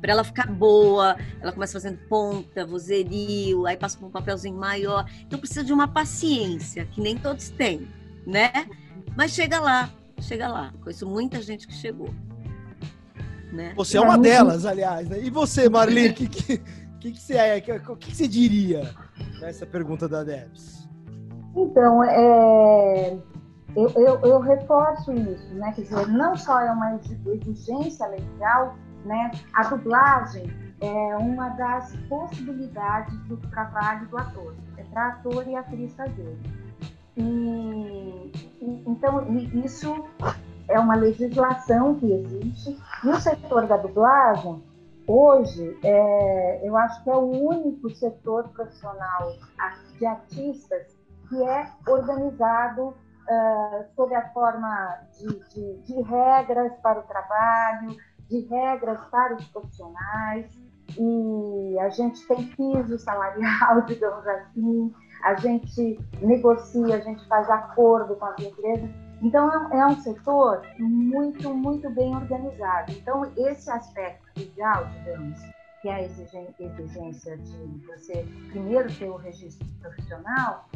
para 0.00 0.12
ela 0.12 0.24
ficar 0.24 0.46
boa. 0.46 1.16
Ela 1.40 1.52
começa 1.52 1.74
fazendo 1.74 1.98
ponta, 2.08 2.64
vozerio, 2.64 3.66
aí 3.66 3.76
passa 3.76 3.98
por 3.98 4.06
um 4.06 4.10
papelzinho 4.10 4.56
maior. 4.56 5.08
Então 5.20 5.38
precisa 5.38 5.62
de 5.62 5.72
uma 5.72 5.86
paciência, 5.86 6.86
que 6.86 7.00
nem 7.00 7.16
todos 7.16 7.50
têm, 7.50 7.86
né? 8.26 8.66
Mas 9.16 9.32
chega 9.32 9.60
lá, 9.60 9.90
chega 10.20 10.48
lá. 10.48 10.72
Conheço 10.82 11.08
muita 11.08 11.40
gente 11.40 11.66
que 11.66 11.74
chegou. 11.74 12.10
Né? 13.52 13.72
Você 13.76 13.98
é 13.98 14.00
uma 14.00 14.16
delas, 14.16 14.64
aliás. 14.64 15.08
Né? 15.08 15.20
E 15.22 15.30
você, 15.30 15.68
Marli, 15.68 16.08
o 16.08 16.14
que, 16.14 16.28
que, 16.28 16.58
que, 17.00 17.12
que, 17.12 17.20
você 17.20 17.34
é? 17.34 17.60
Que, 17.60 17.78
que 17.78 18.16
você 18.16 18.28
diria 18.28 18.94
nessa 19.40 19.66
pergunta 19.66 20.08
da 20.08 20.22
Debs? 20.22 20.88
Então, 21.56 22.04
é, 22.04 23.18
eu, 23.74 23.88
eu, 23.96 24.20
eu, 24.20 24.40
reforço 24.40 25.12
isso, 25.12 25.54
né? 25.54 25.72
Quer 25.72 25.82
dizer, 25.82 26.06
não 26.08 26.36
só 26.36 26.60
é 26.60 26.70
uma 26.70 26.94
exigência 27.26 28.06
legal, 28.06 28.76
né? 29.04 29.32
A 29.54 29.64
dublagem 29.64 30.48
é 30.80 31.16
uma 31.16 31.48
das 31.50 31.94
possibilidades 32.08 33.18
do 33.24 33.36
trabalho 33.36 34.08
do 34.08 34.16
ator. 34.16 34.54
É 34.76 34.84
para 34.84 35.08
ator 35.08 35.46
e 35.46 35.56
atriz 35.56 35.92
fazer. 35.94 36.38
E, 37.16 38.32
e, 38.60 38.84
então, 38.86 39.26
isso 39.64 40.04
é 40.68 40.78
uma 40.78 40.94
legislação 40.94 41.96
que 41.96 42.12
existe. 42.12 42.78
No 43.04 43.20
setor 43.20 43.66
da 43.66 43.76
dublagem, 43.76 44.62
hoje, 45.06 45.78
é, 45.82 46.66
eu 46.66 46.76
acho 46.76 47.02
que 47.02 47.10
é 47.10 47.16
o 47.16 47.48
único 47.48 47.90
setor 47.90 48.48
profissional 48.50 49.34
de 49.98 50.06
artistas 50.06 51.00
que 51.28 51.42
é 51.42 51.68
organizado 51.86 52.88
uh, 52.88 53.94
sob 53.94 54.14
a 54.14 54.28
forma 54.32 54.98
de, 55.16 55.26
de, 55.50 55.82
de, 55.82 56.02
regras 56.02 56.72
para 56.82 57.00
o 57.00 57.02
trabalho, 57.04 57.96
de 58.28 58.40
regras 58.46 59.00
para 59.06 59.36
os 59.36 59.44
profissionais, 59.46 60.46
e 60.98 61.78
a 61.78 61.88
gente 61.88 62.26
tem 62.26 62.46
piso 62.48 62.98
salarial, 62.98 63.82
digamos 63.86 64.26
assim, 64.26 64.92
a 65.22 65.34
gente 65.36 65.98
negocia, 66.20 66.96
a 66.96 67.00
gente 67.00 67.26
faz 67.28 67.48
acordo 67.50 68.16
com 68.16 68.24
as 68.26 68.38
empresas. 68.40 68.90
Então, 69.22 69.50
é 69.72 69.86
um 69.86 69.90
é 69.90 69.96
setor 69.96 70.62
muito, 70.78 71.54
muito 71.54 71.90
bem 71.90 72.14
organizado. 72.14 72.92
Então, 72.92 73.30
esse 73.36 73.70
aspecto 73.70 74.24
legal, 74.36 74.86
digamos, 74.86 75.38
que 75.82 75.88
é 75.88 75.94
a 75.94 76.02
exigência 76.02 77.36
de 77.36 77.86
você 77.86 78.26
primeiro 78.50 78.92
ter 78.94 79.08
o 79.08 79.16
registro 79.16 79.66
profissional, 79.80 80.68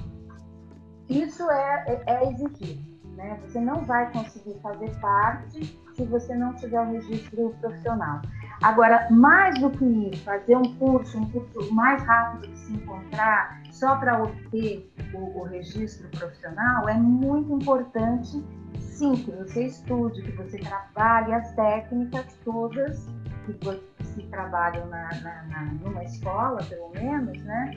isso 1.09 1.51
é, 1.51 2.03
é, 2.07 2.15
é 2.15 2.31
exigido. 2.31 2.95
Né? 3.17 3.39
Você 3.47 3.61
não 3.61 3.85
vai 3.85 4.11
conseguir 4.13 4.59
fazer 4.61 4.91
parte 5.01 5.79
se 5.95 6.05
você 6.05 6.35
não 6.35 6.55
tiver 6.55 6.81
o 6.81 6.93
registro 6.93 7.55
profissional. 7.61 8.21
Agora, 8.63 9.09
mais 9.11 9.59
do 9.59 9.71
que 9.71 9.85
isso, 9.85 10.25
fazer 10.25 10.57
um 10.57 10.75
curso, 10.77 11.19
um 11.19 11.31
curso 11.31 11.75
mais 11.75 12.03
rápido 12.03 12.51
de 12.51 12.59
se 12.59 12.73
encontrar, 12.73 13.61
só 13.71 13.97
para 13.97 14.23
obter 14.23 14.91
o, 15.13 15.41
o, 15.41 15.43
registro 15.45 16.09
profissional, 16.11 16.89
é 16.89 16.95
muito 16.95 17.53
importante, 17.53 18.43
sim, 18.79 19.15
que 19.17 19.31
você 19.33 19.67
estude, 19.67 20.23
que 20.23 20.33
você 20.33 20.59
trabalhe 20.59 21.33
as 21.33 21.53
técnicas 21.55 22.39
todas 22.45 23.07
que 23.45 24.05
se 24.05 24.23
trabalham 24.29 24.87
na, 24.87 25.09
na, 25.21 25.43
na, 25.43 25.65
numa 25.83 26.03
escola, 26.05 26.63
pelo 26.65 26.91
menos, 26.91 27.43
né? 27.43 27.73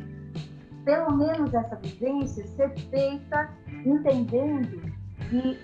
pelo 0.87 1.11
menos 1.17 1.53
essa 1.53 1.75
vivência 1.75 2.47
ser 2.47 2.69
feita 2.89 3.49
entendendo 3.85 4.81
que 5.29 5.59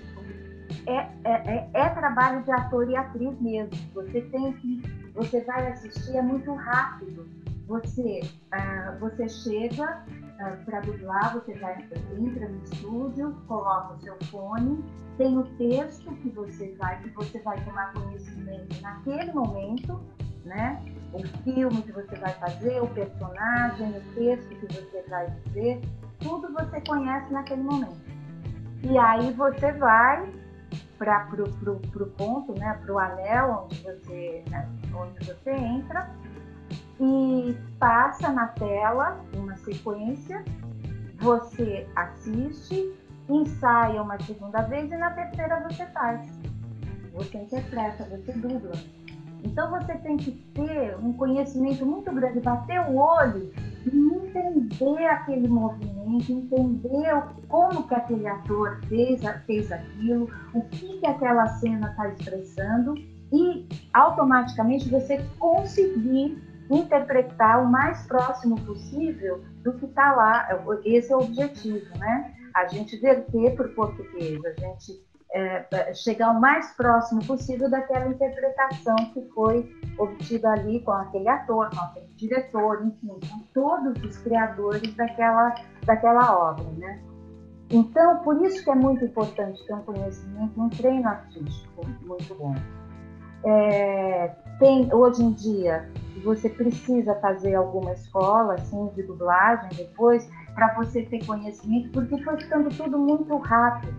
é, 0.85 0.97
é, 0.97 1.09
é, 1.23 1.69
é, 1.73 1.89
trabalho 1.91 2.43
de 2.43 2.51
ator 2.51 2.89
e 2.89 2.95
atriz 2.97 3.39
mesmo. 3.39 3.71
Você 3.93 4.19
tem 4.19 4.51
que, 4.51 4.81
você 5.13 5.41
vai 5.41 5.71
assistir, 5.71 6.17
é 6.17 6.21
muito 6.21 6.53
rápido. 6.53 7.27
Você, 7.67 8.21
ah, 8.51 8.97
você 8.99 9.29
chega 9.29 10.03
ah, 10.39 10.57
para 10.65 10.81
dublar, 10.81 11.33
você 11.33 11.53
vai, 11.59 11.77
entra 12.19 12.49
no 12.49 12.63
estúdio, 12.63 13.33
coloca 13.47 13.93
o 13.93 14.01
seu 14.01 14.17
fone, 14.25 14.83
tem 15.17 15.37
o 15.37 15.43
texto 15.57 16.11
que 16.15 16.29
você 16.29 16.75
vai, 16.77 16.99
que 17.01 17.09
você 17.11 17.39
vai 17.39 17.63
tomar 17.63 17.93
conhecimento 17.93 18.81
naquele 18.81 19.31
momento, 19.31 19.99
né? 20.43 20.83
o 21.13 21.43
filme 21.43 21.81
que 21.83 21.91
você 21.91 22.15
vai 22.15 22.33
fazer, 22.33 22.81
o 22.81 22.87
personagem, 22.87 23.95
o 23.95 24.01
texto 24.15 24.49
que 24.49 24.73
você 24.73 25.03
vai 25.07 25.29
dizer, 25.45 25.81
tudo 26.19 26.51
você 26.53 26.81
conhece 26.81 27.31
naquele 27.31 27.61
momento. 27.61 28.01
E 28.81 28.97
aí 28.97 29.31
você 29.33 29.71
vai 29.73 30.27
para 30.97 31.21
pro, 31.25 31.49
pro, 31.51 31.79
pro 31.79 32.05
ponto, 32.07 32.57
né, 32.57 32.79
para 32.83 32.93
o 32.93 32.99
anel 32.99 33.65
onde 33.65 33.81
você, 33.81 34.43
né, 34.49 34.69
onde 34.93 35.25
você 35.25 35.51
entra 35.51 36.09
e 36.99 37.57
passa 37.79 38.29
na 38.29 38.47
tela 38.47 39.19
uma 39.33 39.55
sequência, 39.57 40.43
você 41.19 41.87
assiste, 41.95 42.93
ensaia 43.29 44.01
uma 44.01 44.19
segunda 44.21 44.61
vez 44.61 44.91
e 44.91 44.97
na 44.97 45.11
terceira 45.11 45.59
você 45.61 45.85
faz. 45.87 46.21
Você 47.13 47.37
interpreta, 47.37 48.03
você 48.05 48.33
dubla. 48.33 48.71
Então 49.43 49.69
você 49.69 49.93
tem 49.97 50.17
que 50.17 50.31
ter 50.53 50.97
um 50.97 51.13
conhecimento 51.13 51.85
muito 51.85 52.11
grande, 52.11 52.39
bater 52.39 52.79
o 52.81 52.95
olho 52.95 53.51
entender 53.85 55.05
aquele 55.05 55.47
movimento, 55.47 56.31
entender 56.31 57.23
como 57.47 57.87
que 57.87 57.95
aquele 57.95 58.27
ator 58.27 58.79
fez, 58.87 59.21
fez 59.45 59.71
aquilo, 59.71 60.29
o 60.53 60.61
que, 60.61 60.99
que 60.99 61.07
aquela 61.07 61.47
cena 61.47 61.89
está 61.89 62.09
expressando 62.09 62.95
e 63.31 63.67
automaticamente 63.93 64.89
você 64.89 65.23
conseguir 65.39 66.37
interpretar 66.69 67.63
o 67.63 67.69
mais 67.69 68.05
próximo 68.07 68.59
possível 68.61 69.43
do 69.63 69.73
que 69.73 69.85
está 69.85 70.13
lá. 70.13 70.47
Esse 70.85 71.11
é 71.11 71.15
o 71.15 71.21
objetivo, 71.21 71.97
né? 71.97 72.33
A 72.53 72.67
gente 72.67 72.95
verter 72.97 73.59
o 73.59 73.69
português, 73.69 74.39
a 74.45 74.51
gente 74.51 75.03
é, 75.33 75.65
é, 75.71 75.93
chegar 75.95 76.29
o 76.29 76.39
mais 76.39 76.71
próximo 76.73 77.25
possível 77.25 77.69
daquela 77.69 78.07
interpretação 78.07 78.95
que 79.13 79.21
foi 79.33 79.67
obtida 79.97 80.51
ali 80.51 80.79
com 80.81 80.91
aquele 80.91 81.27
ator, 81.27 81.69
com 81.71 81.81
aquele 81.81 82.07
diretor, 82.15 82.85
enfim, 82.85 83.19
com 83.27 83.39
todos 83.53 84.01
os 84.03 84.17
criadores 84.19 84.93
daquela, 84.95 85.55
daquela 85.85 86.51
obra, 86.51 86.65
né? 86.77 87.01
Então, 87.71 88.17
por 88.19 88.39
isso 88.45 88.63
que 88.63 88.69
é 88.69 88.75
muito 88.75 89.03
importante 89.03 89.65
ter 89.65 89.73
um 89.73 89.81
conhecimento, 89.81 90.61
um 90.61 90.69
treino 90.69 91.07
artístico 91.07 91.81
muito 92.05 92.35
bom. 92.35 92.53
É, 93.43 94.27
tem, 94.59 94.93
hoje 94.93 95.23
em 95.23 95.31
dia, 95.33 95.89
você 96.23 96.47
precisa 96.47 97.15
fazer 97.15 97.55
alguma 97.55 97.93
escola 97.93 98.53
assim, 98.53 98.87
de 98.95 99.01
dublagem 99.01 99.69
depois, 99.75 100.29
para 100.53 100.75
você 100.75 101.01
ter 101.03 101.25
conhecimento, 101.25 101.89
porque 101.89 102.23
foi 102.23 102.37
ficando 102.37 102.69
tudo 102.69 102.99
muito 102.99 103.35
rápido. 103.37 103.95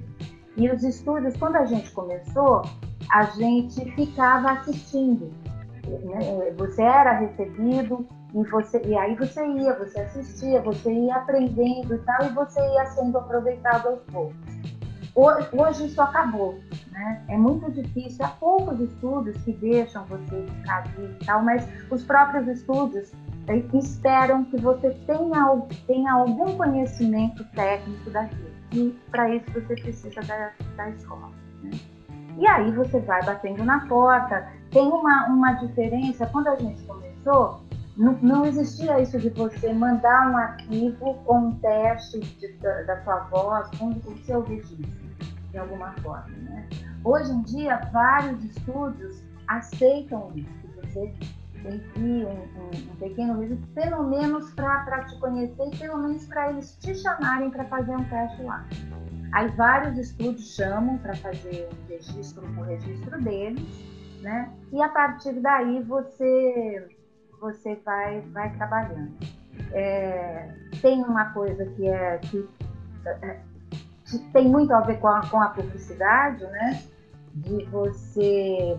E 0.57 0.71
os 0.71 0.83
estúdios, 0.85 1.37
quando 1.37 1.57
a 1.57 1.65
gente 1.65 1.91
começou, 1.91 2.63
a 3.11 3.25
gente 3.25 3.91
ficava 3.93 4.53
assistindo. 4.53 5.33
Né? 5.87 6.53
Você 6.57 6.83
era 6.83 7.19
recebido 7.19 8.07
e, 8.33 8.43
você, 8.45 8.81
e 8.87 8.97
aí 8.97 9.15
você 9.17 9.45
ia, 9.47 9.77
você 9.77 10.01
assistia, 10.01 10.61
você 10.63 10.93
ia 10.93 11.17
aprendendo 11.17 11.95
e 11.95 11.99
tal, 11.99 12.27
e 12.27 12.29
você 12.31 12.61
ia 12.61 12.87
sendo 12.87 13.19
aproveitado 13.19 13.89
aos 13.89 14.01
poucos. 14.13 14.55
Hoje 15.17 15.87
isso 15.87 16.03
acabou, 16.03 16.59
né? 16.91 17.25
É 17.29 17.37
muito 17.37 17.71
difícil, 17.71 18.25
há 18.25 18.29
poucos 18.31 18.81
estúdios 18.81 19.37
que 19.45 19.53
deixam 19.53 20.05
você 20.07 20.45
ficar 20.45 20.83
ali 20.97 21.17
e 21.21 21.25
tal, 21.25 21.45
mas 21.45 21.69
os 21.89 22.03
próprios 22.03 22.49
estúdios 22.49 23.13
eh, 23.47 23.63
esperam 23.75 24.45
que 24.47 24.57
você 24.57 24.91
tenha, 25.07 25.63
tenha 25.87 26.13
algum 26.15 26.57
conhecimento 26.57 27.45
técnico 27.53 28.11
daquilo 28.11 28.54
e 28.75 28.91
para 29.11 29.35
isso 29.35 29.51
você 29.53 29.75
precisa 29.75 30.21
da, 30.23 30.53
da 30.77 30.91
escola. 30.91 31.31
Né? 31.63 31.71
E 32.39 32.47
aí 32.47 32.73
você 32.73 32.99
vai 33.01 33.25
batendo 33.25 33.65
na 33.65 33.87
porta. 33.87 34.49
Tem 34.71 34.87
uma, 34.87 35.27
uma 35.29 35.53
diferença, 35.55 36.27
quando 36.27 36.49
a 36.49 36.57
gente 36.57 36.83
começou, 36.83 37.61
não, 37.97 38.13
não, 38.21 38.45
existia 38.45 39.01
isso 39.01 39.19
de 39.19 39.31
você 39.31 39.73
mandar 39.73 40.33
um 40.33 40.37
arquivo 40.37 41.15
com 41.25 41.39
um 41.39 41.55
teste 41.61 42.19
de, 42.19 42.49
da, 42.55 42.83
da 42.83 43.03
sua 43.05 43.21
voz, 43.31 43.71
com 43.79 43.91
o 43.91 44.19
seu 44.25 44.43
registro, 44.43 44.85
de 45.53 45.59
alguma 45.59 45.93
forma. 46.03 46.27
Né? 46.29 46.69
Hoje 47.05 47.31
em 47.31 47.43
dia, 47.43 47.89
vários 47.93 48.43
estúdios 48.43 49.23
aceitam 49.47 50.33
isso, 50.35 50.51
que 50.61 50.81
você 50.81 51.15
envie 51.69 52.25
um, 52.25 52.31
um, 52.31 52.93
um 52.93 52.97
pequeno 52.97 53.41
registro, 53.41 53.67
pelo 53.75 54.05
menos 54.05 54.51
para 54.53 55.05
te 55.05 55.19
conhecer 55.19 55.69
e 55.73 55.77
pelo 55.79 55.99
menos 55.99 56.27
para 56.27 56.51
eles 56.51 56.77
te 56.77 56.95
chamarem 56.95 57.51
para 57.51 57.65
fazer 57.65 57.97
um 57.97 58.05
teste 58.05 58.43
lá. 58.43 58.65
Aí 59.33 59.49
vários 59.57 59.99
estúdios 59.99 60.55
chamam 60.55 60.99
para 60.99 61.15
fazer 61.17 61.69
um 61.73 61.89
registro, 61.89 62.45
o 62.47 62.63
registro 62.63 63.21
deles, 63.23 64.21
né? 64.23 64.51
E 64.73 64.83
a 64.83 64.89
partir 64.89 65.33
daí 65.41 65.83
você 65.83 66.89
você 67.41 67.75
vai 67.85 68.21
vai 68.33 68.51
trabalhando. 68.57 69.13
É, 69.73 70.55
tem 70.81 71.03
uma 71.03 71.31
coisa 71.33 71.65
que 71.67 71.87
é 71.87 72.19
que, 72.19 72.49
é, 73.07 73.41
que 74.05 74.19
tem 74.33 74.49
muito 74.49 74.73
a 74.73 74.81
ver 74.81 75.01
com 75.01 75.09
a, 75.09 75.27
com 75.29 75.41
a 75.41 75.49
publicidade, 75.49 76.45
né? 76.45 76.83
De 77.35 77.65
você 77.67 78.79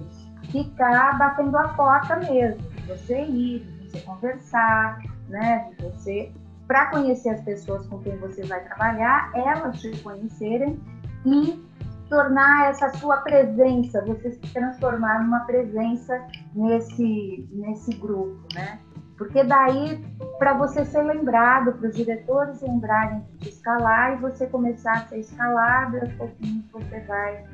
ficar 0.51 1.17
batendo 1.17 1.57
a 1.57 1.69
porta 1.69 2.15
mesmo, 2.17 2.63
você 2.85 3.21
ir, 3.21 3.59
de 3.59 3.89
você 3.89 3.99
conversar, 4.01 4.99
né? 5.29 5.71
De 5.77 5.85
você 5.85 6.31
para 6.67 6.87
conhecer 6.87 7.29
as 7.29 7.41
pessoas 7.41 7.85
com 7.87 7.99
quem 7.99 8.17
você 8.17 8.43
vai 8.43 8.63
trabalhar, 8.63 9.31
elas 9.35 9.79
te 9.79 9.91
conhecerem 10.01 10.79
e 11.25 11.63
tornar 12.09 12.69
essa 12.69 12.89
sua 12.97 13.17
presença, 13.17 14.03
você 14.05 14.31
se 14.31 14.53
transformar 14.53 15.23
numa 15.23 15.41
presença 15.41 16.25
nesse, 16.53 17.47
nesse 17.51 17.95
grupo, 17.95 18.39
né? 18.53 18.79
Porque 19.17 19.43
daí, 19.43 20.05
para 20.37 20.57
você 20.57 20.83
ser 20.85 21.03
lembrado, 21.03 21.71
para 21.73 21.87
os 21.87 21.95
diretores 21.95 22.61
lembrarem 22.61 23.23
de 23.37 23.49
escalar 23.49 24.13
e 24.13 24.21
você 24.21 24.45
começar 24.47 24.91
a 24.91 25.07
ser 25.07 25.19
escalado, 25.19 25.97
aos 25.99 26.11
pouquinhos 26.13 26.65
você 26.71 26.99
vai, 27.01 27.45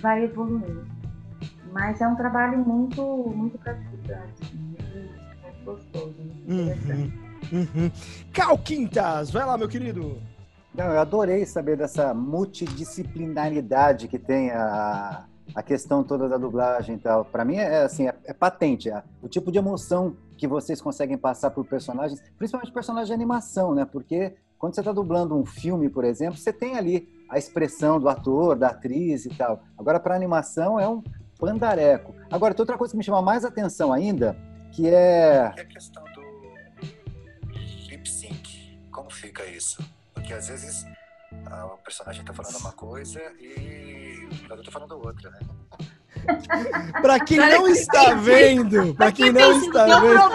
vai 0.00 0.24
evoluindo. 0.24 0.84
Mas 1.72 2.00
é 2.00 2.08
um 2.08 2.16
trabalho 2.16 2.58
muito, 2.58 3.02
muito 3.02 3.58
muito 3.58 4.73
gostoso, 5.64 6.14
muito 6.18 6.50
uhum. 6.50 7.12
Uhum. 7.52 7.90
Cal 8.32 8.56
Quintas, 8.58 9.30
vai 9.30 9.44
lá, 9.44 9.58
meu 9.58 9.68
querido. 9.68 10.20
Não, 10.74 10.86
eu 10.86 10.98
adorei 10.98 11.46
saber 11.46 11.76
dessa 11.76 12.12
multidisciplinaridade 12.12 14.08
que 14.08 14.18
tem 14.18 14.50
a, 14.50 15.24
a 15.54 15.62
questão 15.62 16.02
toda 16.02 16.28
da 16.28 16.36
dublagem 16.36 16.96
e 16.96 16.98
tal. 16.98 17.24
Para 17.24 17.44
mim 17.44 17.56
é 17.56 17.82
assim, 17.82 18.08
é, 18.08 18.14
é 18.24 18.32
patente, 18.32 18.90
é, 18.90 19.02
o 19.22 19.28
tipo 19.28 19.52
de 19.52 19.58
emoção 19.58 20.16
que 20.36 20.48
vocês 20.48 20.80
conseguem 20.80 21.16
passar 21.16 21.50
por 21.50 21.64
personagens, 21.64 22.20
principalmente 22.36 22.72
personagens 22.72 23.08
de 23.08 23.14
animação, 23.14 23.74
né? 23.74 23.84
Porque 23.84 24.34
quando 24.58 24.74
você 24.74 24.80
está 24.80 24.92
dublando 24.92 25.36
um 25.36 25.44
filme, 25.44 25.88
por 25.88 26.04
exemplo, 26.04 26.36
você 26.36 26.52
tem 26.52 26.76
ali 26.76 27.08
a 27.30 27.38
expressão 27.38 28.00
do 28.00 28.08
ator, 28.08 28.56
da 28.56 28.68
atriz 28.68 29.26
e 29.26 29.30
tal. 29.30 29.62
Agora 29.78 30.00
para 30.00 30.16
animação 30.16 30.78
é 30.80 30.88
um 30.88 31.02
pandareco. 31.38 32.14
Agora 32.30 32.54
tem 32.54 32.62
outra 32.62 32.78
coisa 32.78 32.92
que 32.92 32.98
me 32.98 33.04
chama 33.04 33.22
mais 33.22 33.44
atenção 33.44 33.92
ainda, 33.92 34.36
que 34.74 34.88
é, 34.88 35.52
é 35.56 35.60
a 35.60 35.64
questão 35.64 36.04
como 38.94 39.10
fica 39.10 39.44
isso? 39.44 39.84
Porque 40.14 40.32
às 40.32 40.48
vezes 40.48 40.86
ah, 41.46 41.66
o 41.66 41.78
personagem 41.78 42.22
está 42.22 42.32
falando 42.32 42.56
uma 42.58 42.72
coisa 42.72 43.20
e 43.40 44.26
o 44.30 44.34
jogador 44.34 44.60
está 44.60 44.72
falando 44.72 44.96
outra, 44.96 45.30
né? 45.30 45.40
para 47.02 47.20
quem 47.20 47.36
não 47.38 47.68
está 47.68 48.14
vendo, 48.14 48.94
para 48.94 49.12
quem 49.12 49.32
não 49.32 49.60
está 49.60 49.84
vendo. 50.00 50.30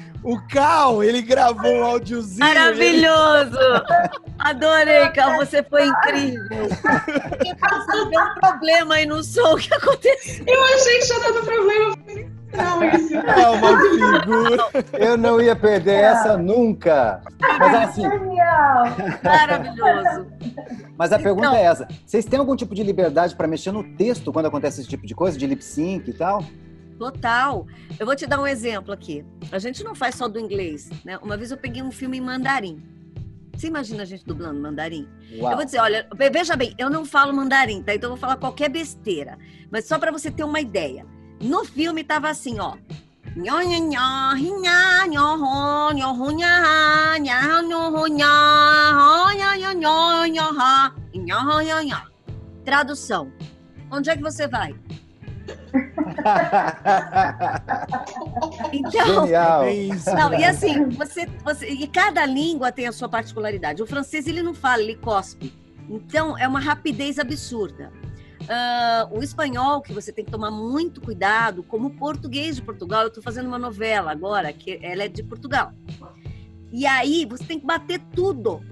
O 0.24 0.40
Cal, 0.48 1.04
ele 1.04 1.20
gravou 1.20 1.70
um 1.70 1.84
áudiozinho. 1.84 2.40
Maravilhoso! 2.40 3.58
Adorei, 4.38 5.10
Cal, 5.10 5.36
você 5.36 5.62
foi 5.62 5.86
incrível. 5.86 6.68
Deu 8.10 8.20
um 8.22 8.34
problema 8.40 8.94
aí 8.94 9.04
no 9.04 9.22
som, 9.22 9.52
o 9.52 9.58
que 9.58 9.72
aconteceu? 9.74 10.44
Eu 10.46 10.64
achei 10.64 10.98
que 10.98 11.06
já 11.06 11.18
dando 11.18 11.44
problema. 11.44 11.96
Não, 12.54 12.84
isso. 12.84 13.14
É 13.14 13.48
uma 13.50 13.80
figura. 13.80 14.86
Eu 14.94 15.16
não 15.18 15.40
ia 15.40 15.54
perder 15.54 16.04
essa 16.04 16.38
nunca. 16.38 17.20
Mas 17.58 17.74
assim. 17.74 18.02
Maravilhoso. 19.22 20.26
Mas 20.96 21.12
a 21.12 21.18
pergunta 21.18 21.48
então, 21.48 21.56
é 21.56 21.64
essa: 21.64 21.88
vocês 22.06 22.24
têm 22.24 22.38
algum 22.38 22.56
tipo 22.56 22.74
de 22.74 22.82
liberdade 22.82 23.34
para 23.34 23.48
mexer 23.48 23.72
no 23.72 23.82
texto 23.96 24.32
quando 24.32 24.46
acontece 24.46 24.80
esse 24.80 24.88
tipo 24.88 25.06
de 25.06 25.14
coisa, 25.14 25.36
de 25.36 25.46
lip 25.46 25.62
sync 25.62 26.08
e 26.08 26.14
tal? 26.14 26.44
Total. 26.98 27.66
Eu 27.98 28.06
vou 28.06 28.14
te 28.14 28.26
dar 28.26 28.40
um 28.40 28.46
exemplo 28.46 28.92
aqui. 28.92 29.24
A 29.50 29.58
gente 29.58 29.82
não 29.82 29.94
faz 29.94 30.14
só 30.14 30.28
do 30.28 30.38
inglês, 30.38 30.90
né? 31.04 31.18
Uma 31.18 31.36
vez 31.36 31.50
eu 31.50 31.56
peguei 31.56 31.82
um 31.82 31.90
filme 31.90 32.18
em 32.18 32.20
mandarim. 32.20 32.82
Você 33.56 33.68
imagina 33.68 34.02
a 34.02 34.06
gente 34.06 34.24
dublando 34.24 34.60
mandarim? 34.60 35.08
Uau. 35.38 35.52
Eu 35.52 35.56
vou 35.56 35.64
dizer, 35.64 35.78
olha, 35.78 36.08
veja 36.32 36.56
bem, 36.56 36.74
eu 36.76 36.90
não 36.90 37.04
falo 37.04 37.32
mandarim, 37.32 37.82
tá? 37.82 37.94
Então 37.94 38.08
eu 38.08 38.16
vou 38.16 38.20
falar 38.20 38.36
qualquer 38.36 38.68
besteira. 38.68 39.38
Mas 39.70 39.86
só 39.86 39.98
para 39.98 40.10
você 40.10 40.30
ter 40.30 40.44
uma 40.44 40.60
ideia. 40.60 41.06
No 41.40 41.64
filme 41.64 42.02
tava 42.02 42.28
assim, 42.28 42.58
ó. 42.58 42.76
Tradução. 52.64 53.32
Onde 53.90 54.10
é 54.10 54.16
que 54.16 54.22
você 54.22 54.46
vai? 54.46 54.74
Então, 58.72 59.26
Genial. 59.26 59.64
Não, 60.16 60.32
e 60.38 60.44
assim, 60.44 60.88
você, 60.90 61.26
você, 61.44 61.68
e 61.68 61.86
cada 61.86 62.24
língua 62.24 62.70
tem 62.72 62.86
a 62.86 62.92
sua 62.92 63.08
particularidade. 63.08 63.82
O 63.82 63.86
francês 63.86 64.26
ele 64.26 64.42
não 64.42 64.54
fala, 64.54 64.82
ele 64.82 64.96
cospe. 64.96 65.52
Então 65.88 66.38
é 66.38 66.46
uma 66.48 66.60
rapidez 66.60 67.18
absurda. 67.18 67.92
Uh, 68.42 69.18
o 69.18 69.22
espanhol, 69.22 69.80
que 69.80 69.92
você 69.92 70.12
tem 70.12 70.24
que 70.24 70.30
tomar 70.30 70.50
muito 70.50 71.00
cuidado, 71.00 71.62
como 71.62 71.88
o 71.88 71.90
português 71.90 72.56
de 72.56 72.62
Portugal. 72.62 73.02
Eu 73.02 73.08
estou 73.08 73.22
fazendo 73.22 73.46
uma 73.46 73.58
novela 73.58 74.12
agora, 74.12 74.52
que 74.52 74.78
ela 74.82 75.04
é 75.04 75.08
de 75.08 75.22
Portugal. 75.22 75.72
E 76.70 76.86
aí 76.86 77.24
você 77.24 77.44
tem 77.44 77.58
que 77.58 77.66
bater 77.66 78.00
tudo. 78.14 78.62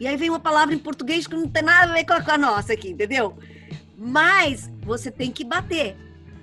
E 0.00 0.06
aí 0.06 0.16
vem 0.16 0.28
uma 0.28 0.40
palavra 0.40 0.74
em 0.74 0.78
português 0.78 1.26
que 1.26 1.36
não 1.36 1.48
tem 1.48 1.62
nada 1.62 1.92
a 1.92 1.94
ver 1.94 2.04
com 2.04 2.30
a 2.30 2.38
nossa 2.38 2.72
aqui, 2.72 2.90
entendeu? 2.90 3.36
Mas 4.06 4.70
você 4.82 5.10
tem 5.10 5.32
que 5.32 5.42
bater. 5.42 5.96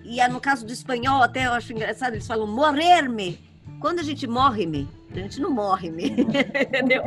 E 0.04 0.28
no 0.28 0.42
caso 0.42 0.66
do 0.66 0.74
espanhol, 0.74 1.22
até 1.22 1.46
eu 1.46 1.52
acho 1.52 1.72
engraçado, 1.72 2.14
eles 2.14 2.26
falam 2.26 2.48
morrer-me. 2.48 3.40
Quando 3.80 4.00
a 4.00 4.04
gente 4.04 4.26
morre-me, 4.26 4.90
a 5.12 5.20
gente 5.20 5.40
não 5.40 5.52
morre-me, 5.52 6.10
entendeu? 6.60 7.04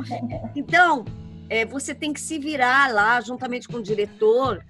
Então, 0.55 1.05
é, 1.51 1.67
você 1.67 1.93
tem 1.93 2.13
que 2.13 2.21
se 2.21 2.39
virar 2.39 2.93
lá, 2.93 3.21
juntamente 3.21 3.67
com 3.67 3.79
o 3.79 3.83
diretor, 3.83 4.65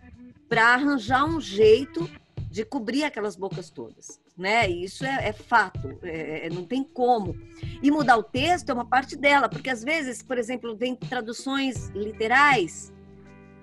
para 0.49 0.73
arranjar 0.73 1.27
um 1.27 1.39
jeito 1.39 2.09
de 2.51 2.65
cobrir 2.65 3.05
aquelas 3.05 3.37
bocas 3.37 3.69
todas, 3.69 4.19
né? 4.39 4.71
E 4.71 4.85
isso 4.85 5.05
é, 5.05 5.29
é 5.29 5.33
fato, 5.35 5.99
é, 6.03 6.47
é, 6.47 6.51
não 6.51 6.65
tem 6.65 6.83
como. 6.83 7.37
E 7.83 7.91
mudar 7.91 8.17
o 8.17 8.23
texto 8.23 8.71
é 8.71 8.73
uma 8.73 8.87
parte 8.87 9.17
dela, 9.17 9.51
porque 9.51 9.69
às 9.69 9.85
vezes, 9.85 10.23
por 10.23 10.39
exemplo, 10.39 10.75
vem 10.75 10.97
traduções 10.97 11.91
literais 11.91 12.94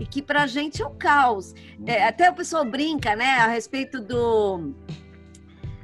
e 0.01 0.05
que 0.07 0.19
para 0.19 0.41
a 0.41 0.47
gente 0.47 0.81
é 0.81 0.87
um 0.87 0.95
caos. 0.95 1.53
É, 1.85 2.07
até 2.07 2.27
o 2.29 2.33
pessoal 2.33 2.65
brinca, 2.65 3.15
né, 3.15 3.35
a 3.35 3.45
respeito 3.45 4.01
do 4.01 4.73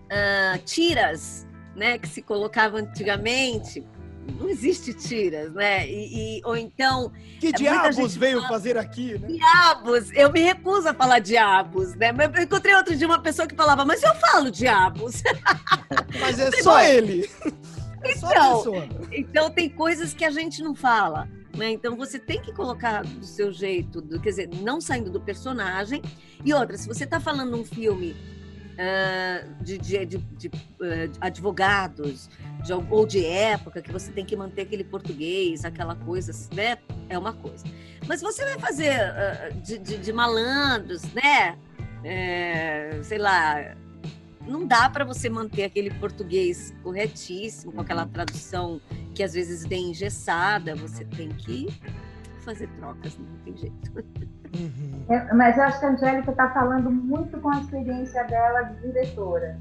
uh, 0.05 0.57
tiras, 0.65 1.45
né, 1.75 1.99
que 1.99 2.07
se 2.07 2.23
colocava 2.23 2.79
antigamente 2.79 3.85
não 4.39 4.49
existe 4.49 4.93
tiras, 4.93 5.53
né? 5.53 5.87
E, 5.87 6.39
e 6.39 6.41
ou 6.43 6.57
então. 6.57 7.09
Que 7.39 7.49
diabos 7.53 8.13
veio 8.17 8.41
fala, 8.41 8.49
fazer 8.49 8.77
aqui, 8.77 9.17
né? 9.17 9.25
Diabos! 9.25 10.11
Eu 10.13 10.29
me 10.33 10.41
recuso 10.41 10.89
a 10.89 10.93
falar 10.93 11.19
diabos, 11.19 11.95
né? 11.95 12.11
Mas 12.11 12.35
eu 12.35 12.43
encontrei 12.43 12.75
outro 12.75 12.93
dia 12.93 13.07
uma 13.07 13.21
pessoa 13.21 13.47
que 13.47 13.55
falava, 13.55 13.85
mas 13.85 14.03
eu 14.03 14.13
falo 14.15 14.51
diabos. 14.51 15.23
Mas 16.19 16.39
é 16.39 16.51
só 16.61 16.81
ele. 16.81 17.29
É 18.03 18.11
então, 18.11 18.63
então 19.11 19.49
tem 19.49 19.69
coisas 19.69 20.13
que 20.13 20.25
a 20.25 20.29
gente 20.29 20.61
não 20.61 20.75
fala. 20.75 21.29
Né? 21.57 21.71
Então 21.71 21.97
você 21.97 22.19
tem 22.19 22.39
que 22.39 22.53
colocar 22.53 23.03
do 23.03 23.25
seu 23.25 23.51
jeito, 23.51 23.99
do, 23.99 24.19
quer 24.21 24.29
dizer, 24.29 24.49
não 24.61 24.79
saindo 24.79 25.09
do 25.09 25.19
personagem. 25.19 26.01
E 26.45 26.53
outra, 26.53 26.77
se 26.77 26.87
você 26.87 27.03
está 27.03 27.19
falando 27.19 27.57
um 27.57 27.65
filme 27.65 28.15
uh, 28.77 29.63
de, 29.63 29.77
de, 29.79 30.05
de, 30.05 30.17
de 30.17 30.47
uh, 30.47 31.11
advogados 31.19 32.29
ou 32.91 33.07
de 33.07 33.25
época, 33.25 33.81
que 33.81 33.91
você 33.91 34.11
tem 34.11 34.23
que 34.23 34.35
manter 34.35 34.61
aquele 34.61 34.83
português, 34.83 35.65
aquela 35.65 35.95
coisa, 35.95 36.31
né? 36.53 36.77
É 37.09 37.17
uma 37.17 37.33
coisa. 37.33 37.65
Mas 38.07 38.21
você 38.21 38.43
vai 38.43 38.59
fazer 38.59 38.93
uh, 38.93 39.61
de, 39.61 40.13
malandros, 40.13 41.03
né? 41.13 41.57
É, 42.03 42.99
sei 43.01 43.17
lá, 43.17 43.75
não 44.47 44.65
dá 44.65 44.89
para 44.89 45.03
você 45.03 45.29
manter 45.29 45.63
aquele 45.63 45.91
português 45.91 46.73
corretíssimo, 46.83 47.71
com 47.73 47.81
aquela 47.81 48.05
tradução 48.05 48.79
que 49.17 49.23
às 49.23 49.33
vezes 49.33 49.65
vem 49.65 49.89
engessada. 49.89 50.75
Você 50.75 51.03
tem 51.03 51.29
que 51.29 51.67
fazer 52.45 52.69
trocas, 52.77 53.17
não 53.17 53.25
tem 53.43 53.57
jeito. 53.57 53.91
Uhum. 54.55 55.05
É, 55.09 55.33
mas 55.33 55.57
eu 55.57 55.63
acho 55.63 55.79
que 55.79 55.85
a 55.85 55.89
Angélica 55.89 56.31
está 56.31 56.51
falando 56.51 56.91
muito 56.91 57.37
com 57.39 57.49
a 57.49 57.59
experiência 57.59 58.23
dela 58.25 58.61
de 58.61 58.81
diretora. 58.81 59.59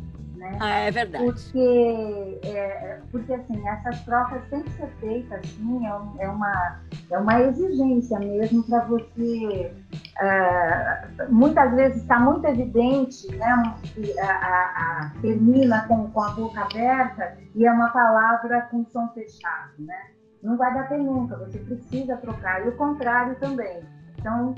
Né? 0.51 0.59
Ah, 0.61 0.79
é 0.81 0.91
verdade. 0.91 1.25
Porque, 1.25 2.41
é, 2.45 3.01
porque 3.11 3.35
assim, 3.35 3.69
essas 3.69 4.01
trocas 4.05 4.43
têm 4.49 4.63
que 4.63 4.71
ser 4.71 4.89
feitas, 5.01 5.41
assim, 5.41 5.87
é, 5.87 6.25
é 6.25 6.29
uma, 6.29 6.81
é 7.11 7.19
uma 7.19 7.41
exigência 7.43 8.19
mesmo 8.19 8.63
para 8.65 8.81
você. 8.85 9.73
É, 10.21 11.09
muitas 11.29 11.75
vezes 11.75 12.03
está 12.03 12.19
muito 12.19 12.47
evidente, 12.47 13.35
né? 13.37 13.75
Que 13.83 14.19
a, 14.19 14.31
a, 14.31 15.07
a, 15.07 15.13
termina 15.21 15.87
com, 15.87 16.11
com 16.11 16.21
a 16.23 16.31
boca 16.31 16.61
aberta 16.61 17.37
e 17.55 17.67
é 17.67 17.73
uma 17.73 17.91
palavra 17.91 18.63
com 18.71 18.85
som 18.87 19.09
fechado, 19.09 19.73
né? 19.79 20.11
Não 20.43 20.57
vai 20.57 20.73
bater 20.73 20.99
nunca, 20.99 21.37
você 21.37 21.59
precisa 21.59 22.17
trocar. 22.19 22.65
E 22.65 22.69
o 22.69 22.77
contrário 22.77 23.35
também. 23.37 23.81
Então, 24.19 24.55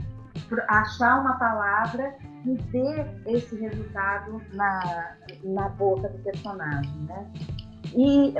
achar 0.68 1.20
uma 1.20 1.38
palavra 1.38 2.14
que 2.42 2.54
dê 2.70 3.06
esse 3.26 3.56
resultado 3.56 4.40
na, 4.54 5.16
na 5.44 5.68
boca 5.70 6.08
do 6.08 6.18
personagem, 6.18 7.00
né? 7.02 7.26
E 7.94 8.34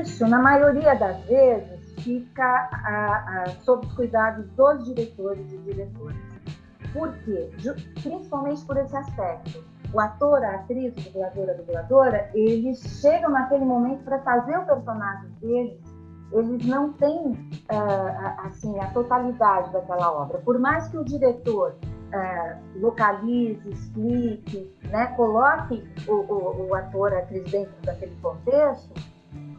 isso, 0.00 0.26
na 0.26 0.38
maioria 0.38 0.94
das 0.94 1.22
vezes, 1.24 1.94
fica 2.02 2.44
a, 2.44 3.42
a, 3.42 3.50
sob 3.60 3.86
os 3.86 3.92
cuidados 3.94 4.46
dos 4.50 4.84
diretores 4.84 5.52
e 5.52 5.58
diretoras. 5.58 6.16
Por 6.92 7.12
quê? 7.24 7.50
Principalmente 8.02 8.64
por 8.64 8.76
esse 8.76 8.96
aspecto. 8.96 9.64
O 9.92 10.00
ator, 10.00 10.44
a 10.44 10.56
atriz, 10.56 10.94
o 10.96 11.00
dublador, 11.00 11.50
a 11.50 11.52
dubladora, 11.54 12.30
eles 12.34 12.80
chegam 13.00 13.30
naquele 13.30 13.64
momento 13.64 14.04
para 14.04 14.18
fazer 14.20 14.56
o 14.58 14.66
personagem 14.66 15.30
deles 15.40 15.80
eles 16.32 16.64
não 16.64 16.92
têm 16.92 17.32
uh, 17.32 18.46
assim 18.46 18.78
a 18.78 18.86
totalidade 18.90 19.72
daquela 19.72 20.12
obra. 20.12 20.38
Por 20.38 20.58
mais 20.58 20.86
que 20.88 20.96
o 20.96 21.04
diretor 21.04 21.74
uh, 22.12 22.80
localize, 22.80 23.68
explique, 23.68 24.70
né, 24.84 25.06
coloque 25.16 25.82
o, 26.06 26.12
o, 26.12 26.68
o, 26.68 26.74
ator, 26.74 27.12
a 27.12 27.18
atriz 27.18 27.50
dentro 27.50 27.74
daquele 27.82 28.14
contexto, 28.22 28.92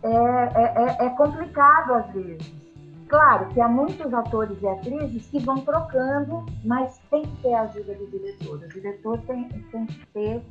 é, 0.04 0.08
é, 0.10 1.04
é, 1.04 1.06
é 1.06 1.10
complicado 1.12 1.93
às 1.93 2.12
vezes. 2.12 2.62
Claro 3.08 3.47
que 3.49 3.60
há 3.60 3.68
muitos 3.68 4.14
atores 4.14 4.58
e 4.62 4.68
atrizes 4.68 5.28
que 5.28 5.39
vão 5.39 5.60
trocando, 5.62 6.45
mas 6.64 6.97
tem 7.10 7.24
que 7.24 7.41
ter 7.41 7.54
a 7.54 7.64
ajuda 7.64 7.93
do 7.95 8.08
diretor. 8.08 8.58
O 8.58 8.68
diretor 8.70 9.18
tem, 9.28 9.49
tem 9.49 9.86
que 9.86 10.06
ter 10.14 10.41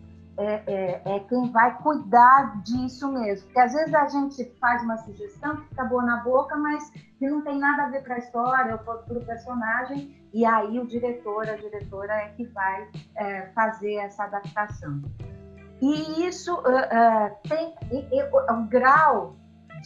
é, 0.40 0.62
é, 0.66 1.02
é, 1.04 1.20
quem 1.20 1.50
vai 1.50 1.76
cuidar 1.82 2.62
disso 2.62 3.12
mesmo. 3.12 3.44
Porque 3.46 3.60
às 3.60 3.72
vezes 3.74 3.94
a 3.94 4.08
gente 4.08 4.44
faz 4.58 4.82
uma 4.82 4.96
sugestão 4.96 5.56
que 5.56 5.68
fica 5.68 5.84
boa 5.84 6.02
na 6.02 6.16
boca, 6.18 6.56
mas 6.56 6.90
que 6.90 7.28
não 7.28 7.42
tem 7.42 7.58
nada 7.58 7.84
a 7.84 7.88
ver 7.90 8.02
para 8.02 8.14
a 8.14 8.18
história 8.18 8.72
ou 8.72 8.78
para 8.78 9.18
o 9.18 9.24
personagem, 9.24 10.16
e 10.32 10.46
aí 10.46 10.78
o 10.78 10.86
diretor, 10.86 11.46
a 11.46 11.56
diretora 11.56 12.14
é 12.14 12.28
que 12.30 12.46
vai 12.46 12.88
é, 13.16 13.46
fazer 13.54 13.96
essa 13.96 14.24
adaptação. 14.24 15.02
E 15.82 16.26
isso 16.26 16.54
uh, 16.54 16.58
uh, 16.58 17.48
tem 17.48 17.74
o 18.50 18.68
grau 18.68 19.36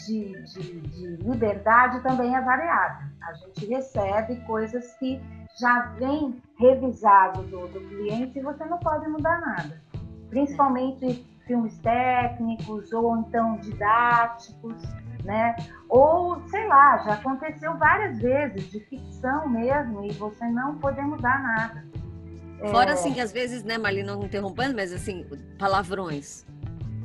de, 0.07 0.43
de, 0.43 0.81
de 0.81 1.07
liberdade 1.17 2.01
também 2.03 2.35
é 2.35 2.41
variável. 2.41 3.07
A 3.23 3.33
gente 3.35 3.67
recebe 3.67 4.37
coisas 4.45 4.93
que 4.95 5.21
já 5.59 5.93
vem 5.99 6.43
revisado 6.59 7.43
do, 7.45 7.69
do 7.69 7.81
cliente 7.89 8.39
e 8.39 8.43
você 8.43 8.65
não 8.65 8.79
pode 8.79 9.09
mudar 9.09 9.41
nada 9.41 9.84
principalmente 10.31 11.25
filmes 11.47 11.77
técnicos 11.79 12.93
ou 12.93 13.19
então 13.19 13.57
didáticos, 13.59 14.83
né? 15.25 15.57
Ou, 15.89 16.41
sei 16.49 16.67
lá, 16.67 16.99
já 16.99 17.15
aconteceu 17.15 17.77
várias 17.77 18.19
vezes 18.19 18.71
de 18.71 18.81
ficção 18.81 19.49
mesmo 19.49 20.05
e 20.05 20.13
você 20.13 20.47
não 20.47 20.77
poder 20.79 21.03
mudar 21.03 21.43
nada. 21.43 21.85
Fora, 22.71 22.91
é... 22.91 22.93
assim, 22.95 23.13
que 23.13 23.21
às 23.21 23.33
vezes, 23.33 23.63
né, 23.63 23.79
Marlene, 23.79 24.07
não 24.07 24.23
interrompendo, 24.23 24.75
mas 24.75 24.93
assim, 24.93 25.27
palavrões. 25.59 26.47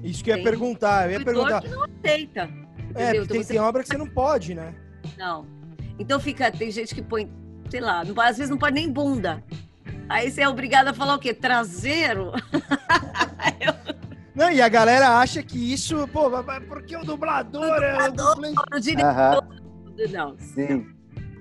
Isso 0.04 0.24
que 0.24 0.32
eu 0.32 0.38
ia 0.38 0.44
perguntar, 0.44 1.08
eu 1.08 1.20
ia 1.20 1.26
perguntar. 1.26 1.62
que 1.62 1.68
não 1.68 1.84
aceita. 1.84 2.50
É, 2.96 3.14
porque 3.14 3.28
tem, 3.28 3.44
você... 3.44 3.54
tem 3.54 3.62
obra 3.62 3.84
que 3.84 3.90
você 3.90 3.98
não 3.98 4.08
pode, 4.08 4.56
né? 4.56 4.74
Não. 5.18 5.46
Então 5.98 6.20
fica, 6.20 6.50
tem 6.52 6.72
gente 6.72 6.96
que 6.96 7.02
põe, 7.02 7.30
sei 7.70 7.82
lá, 7.82 8.04
não, 8.04 8.20
às 8.22 8.38
vezes 8.38 8.50
não 8.50 8.58
pode 8.58 8.76
nem 8.76 8.90
bunda. 8.90 9.44
Aí 10.08 10.32
você 10.32 10.42
é 10.42 10.50
obrigado 10.50 10.88
a 10.88 10.94
falar 10.94 11.16
o 11.16 11.20
quê? 11.20 11.34
Traseiro? 11.34 12.32
Não, 14.36 14.50
e 14.50 14.62
a 14.62 14.70
galera 14.70 15.18
acha 15.18 15.44
que 15.44 15.74
isso, 15.74 16.08
pô, 16.08 16.30
porque 16.68 16.96
o 16.96 17.04
dublador, 17.04 17.62
o 17.62 17.84
é 17.84 18.10
dublador 18.10 18.46
é 18.72 18.78
o 18.78 18.80
diretor. 18.80 19.48
Não. 20.12 20.38
Sim. 20.38 20.88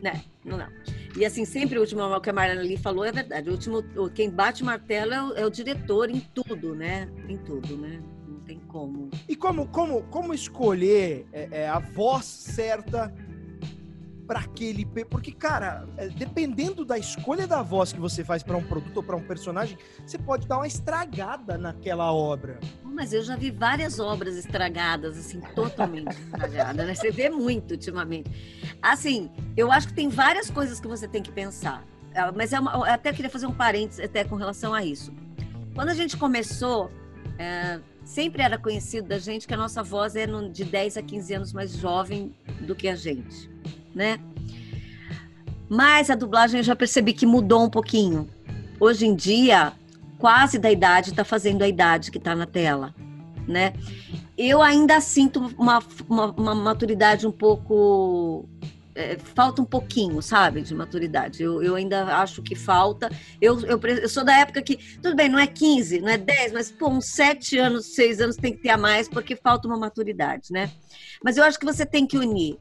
Não, 0.03 0.13
não, 0.45 0.59
não. 0.59 0.69
E 1.17 1.25
assim, 1.25 1.45
sempre 1.45 1.79
o 1.79 1.81
último 1.81 2.03
o 2.03 2.21
que 2.21 2.31
a 2.31 2.33
Mariana 2.33 2.61
ali 2.61 2.77
falou 2.77 3.05
é 3.05 3.13
verdade. 3.13 3.49
O 3.49 3.53
último, 3.53 3.83
quem 4.15 4.31
bate 4.31 4.65
martelo 4.65 5.13
é 5.13 5.23
o, 5.23 5.33
é 5.35 5.47
o 5.47 5.51
diretor 5.51 6.11
em 6.11 6.21
tudo, 6.21 6.75
né? 6.75 7.09
Em 7.29 7.37
tudo, 7.37 7.77
né? 7.77 8.01
Não 8.27 8.41
tem 8.41 8.59
como. 8.61 9.11
E 9.29 9.37
como, 9.37 9.69
como, 9.69 10.03
como 10.05 10.35
escolher 10.35 11.27
é, 11.33 11.49
é, 11.53 11.69
a 11.69 11.79
voz 11.79 12.25
certa 12.25 13.13
para 14.29 14.41
aquele. 14.41 14.85
Porque, 14.85 15.33
cara, 15.33 15.89
é, 15.97 16.09
dependendo 16.11 16.85
da 16.85 16.99
escolha 16.99 17.47
da 17.47 17.63
voz 17.63 17.93
que 17.93 17.99
você 17.99 18.23
faz 18.23 18.43
para 18.43 18.57
um 18.57 18.63
produto 18.63 18.99
ou 18.99 19.03
para 19.03 19.17
um 19.17 19.23
personagem, 19.23 19.79
você 20.07 20.19
pode 20.19 20.47
dar 20.47 20.59
uma 20.59 20.67
estragada 20.67 21.57
naquela 21.57 22.13
obra. 22.13 22.61
Mas 22.85 23.15
eu 23.15 23.23
já 23.23 23.35
vi 23.35 23.51
várias 23.51 23.99
obras 23.99 24.37
estragadas, 24.37 25.17
assim, 25.19 25.41
totalmente 25.55 26.13
estragadas, 26.21 26.87
né? 26.87 26.95
Você 26.95 27.11
vê 27.11 27.31
muito 27.31 27.71
ultimamente. 27.71 28.31
Assim, 28.83 29.31
eu 29.57 29.73
acho 29.73 29.89
que 29.89 29.95
tem 29.95 30.11
várias 30.11 30.51
coisas 30.51 30.79
que 30.79 30.87
você 30.87 31.09
tem 31.09 31.23
que 31.23 31.33
pensar. 31.33 31.83
Ah, 32.15 32.31
mas 32.31 32.53
é 32.53 32.61
uma, 32.61 32.73
eu 32.75 32.85
até 32.85 33.13
queria 33.13 33.31
fazer 33.31 33.47
um 33.47 33.55
parênteses 33.55 34.05
até 34.05 34.25
com 34.25 34.37
relação 34.37 34.75
a 34.75 34.85
isso. 34.85 35.13
Quando 35.75 35.89
a 35.89 35.95
gente 35.95 36.17
começou, 36.19 36.91
é, 37.39 37.81
sempre 38.05 38.43
era 38.43 38.59
conhecido 38.59 39.09
da 39.09 39.19
gente 39.19 39.47
que 39.47 39.55
a 39.55 39.57
nossa 39.57 39.83
voz 39.83 40.17
é 40.17 40.27
de 40.27 40.65
10 40.65 40.99
a 40.99 41.03
15 41.03 41.35
anos 41.35 41.53
mais 41.53 41.73
jovem 41.73 42.35
do 42.61 42.75
que 42.75 42.89
a 42.89 42.97
gente 42.97 43.58
né? 43.99 44.21
Mas 45.69 46.09
a 46.09 46.15
dublagem 46.15 46.61
eu 46.61 46.65
já 46.65 46.77
percebi 46.77 47.13
que 47.13 47.27
mudou 47.27 47.65
um 47.65 47.69
pouquinho. 47.69 48.31
Hoje 48.79 49.07
em 49.07 49.15
dia, 49.15 49.73
quase 50.19 50.57
da 50.57 50.71
idade 50.71 51.11
está 51.11 51.25
fazendo 51.25 51.63
a 51.63 51.69
idade 51.69 52.13
que 52.13 52.19
está 52.19 52.35
na 52.35 52.47
tela, 52.47 52.95
né? 53.47 53.73
Eu 54.37 54.63
ainda 54.63 55.01
sinto 55.01 55.53
uma, 55.59 55.83
uma, 56.09 56.27
uma 56.31 56.55
maturidade 56.55 57.27
um 57.27 57.33
pouco 57.33 58.49
é, 58.95 59.19
falta 59.19 59.61
um 59.61 59.65
pouquinho, 59.65 60.23
sabe, 60.23 60.63
de 60.63 60.73
maturidade. 60.77 61.43
Eu, 61.43 61.61
eu 61.61 61.75
ainda 61.75 62.05
acho 62.19 62.41
que 62.41 62.55
falta. 62.55 63.11
Eu, 63.41 63.61
eu, 63.63 63.81
eu, 63.81 64.09
sou 64.09 64.25
da 64.25 64.39
época 64.39 64.63
que, 64.63 64.77
tudo 65.03 65.17
bem, 65.17 65.29
não 65.29 65.41
é 65.41 65.47
15, 65.47 66.01
não 66.01 66.09
é 66.09 66.17
10, 66.17 66.53
mas, 66.53 66.71
pô, 66.71 66.89
uns 66.89 67.07
7 67.07 67.59
anos, 67.59 67.95
6 67.97 68.21
anos 68.21 68.37
tem 68.37 68.53
que 68.53 68.63
ter 68.63 68.71
a 68.71 68.79
mais, 68.79 69.09
porque 69.09 69.35
falta 69.35 69.67
uma 69.67 69.77
maturidade, 69.77 70.53
né? 70.53 70.71
Mas 71.23 71.37
eu 71.37 71.43
acho 71.43 71.59
que 71.59 71.67
você 71.67 71.85
tem 71.85 72.07
que 72.07 72.17
unir 72.17 72.59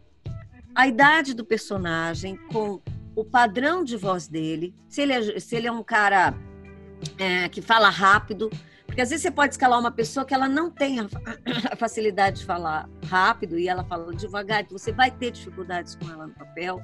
a 0.78 0.88
idade 0.88 1.34
do 1.34 1.44
personagem 1.44 2.38
com 2.54 2.80
o 3.16 3.26
padrão 3.26 3.84
de 3.84 3.98
voz 3.98 4.28
dele, 4.28 4.76
se 4.88 5.02
ele 5.02 5.14
é, 5.14 5.40
se 5.40 5.56
ele 5.56 5.66
é 5.66 5.72
um 5.72 5.82
cara 5.82 6.36
é, 7.18 7.50
que 7.50 7.64
fala 7.64 7.90
rápido, 7.90 8.52
porque 8.86 9.02
às 9.02 9.10
vezes 9.10 9.24
você 9.24 9.32
pode 9.32 9.56
escalar 9.56 9.80
uma 9.80 9.90
pessoa 9.90 10.24
que 10.24 10.36
ela 10.36 10.48
não 10.48 10.70
tem 10.70 11.00
a, 11.00 11.76
facilidade 11.76 12.42
de 12.42 12.46
falar 12.46 12.88
rápido 13.08 13.58
e 13.58 13.68
ela 13.68 13.84
fala 13.84 14.14
devagar, 14.14 14.62
então 14.62 14.78
você 14.78 14.92
vai 14.92 15.10
ter 15.10 15.32
dificuldades 15.32 15.96
com 15.96 16.12
ela 16.12 16.28
no 16.28 16.34
papel. 16.36 16.80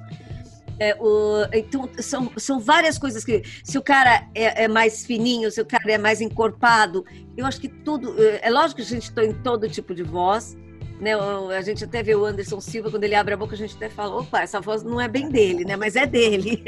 É, 0.80 0.96
o, 1.00 1.46
então, 1.52 1.88
são, 2.00 2.32
são 2.36 2.58
várias 2.58 2.98
coisas 2.98 3.24
que. 3.24 3.44
Se 3.62 3.78
o 3.78 3.82
cara 3.82 4.28
é, 4.34 4.64
é, 4.64 4.66
mais 4.66 5.06
fininho, 5.06 5.48
se 5.52 5.60
o 5.60 5.64
cara 5.64 5.92
é 5.92 5.98
mais 5.98 6.20
encorpado, 6.20 7.04
eu 7.36 7.46
acho 7.46 7.60
que 7.60 7.68
tudo. 7.68 8.20
É, 8.20 8.48
é 8.48 8.50
lógico 8.50 8.76
que 8.76 8.82
a 8.82 8.90
gente 8.90 9.04
está 9.04 9.24
em 9.24 9.32
todo 9.34 9.68
tipo 9.68 9.94
de 9.94 10.02
voz, 10.02 10.56
né, 11.00 11.12
a 11.14 11.60
gente 11.60 11.84
até 11.84 12.02
vê 12.02 12.14
o 12.14 12.24
Anderson 12.24 12.60
Silva, 12.60 12.90
quando 12.90 13.04
ele 13.04 13.14
abre 13.14 13.34
a 13.34 13.36
boca, 13.36 13.54
a 13.54 13.58
gente 13.58 13.74
até 13.74 13.88
fala, 13.88 14.16
opa, 14.20 14.40
essa 14.40 14.60
voz 14.60 14.82
não 14.82 15.00
é 15.00 15.08
bem 15.08 15.28
dele, 15.28 15.64
né? 15.64 15.76
Mas 15.76 15.96
é 15.96 16.06
dele. 16.06 16.62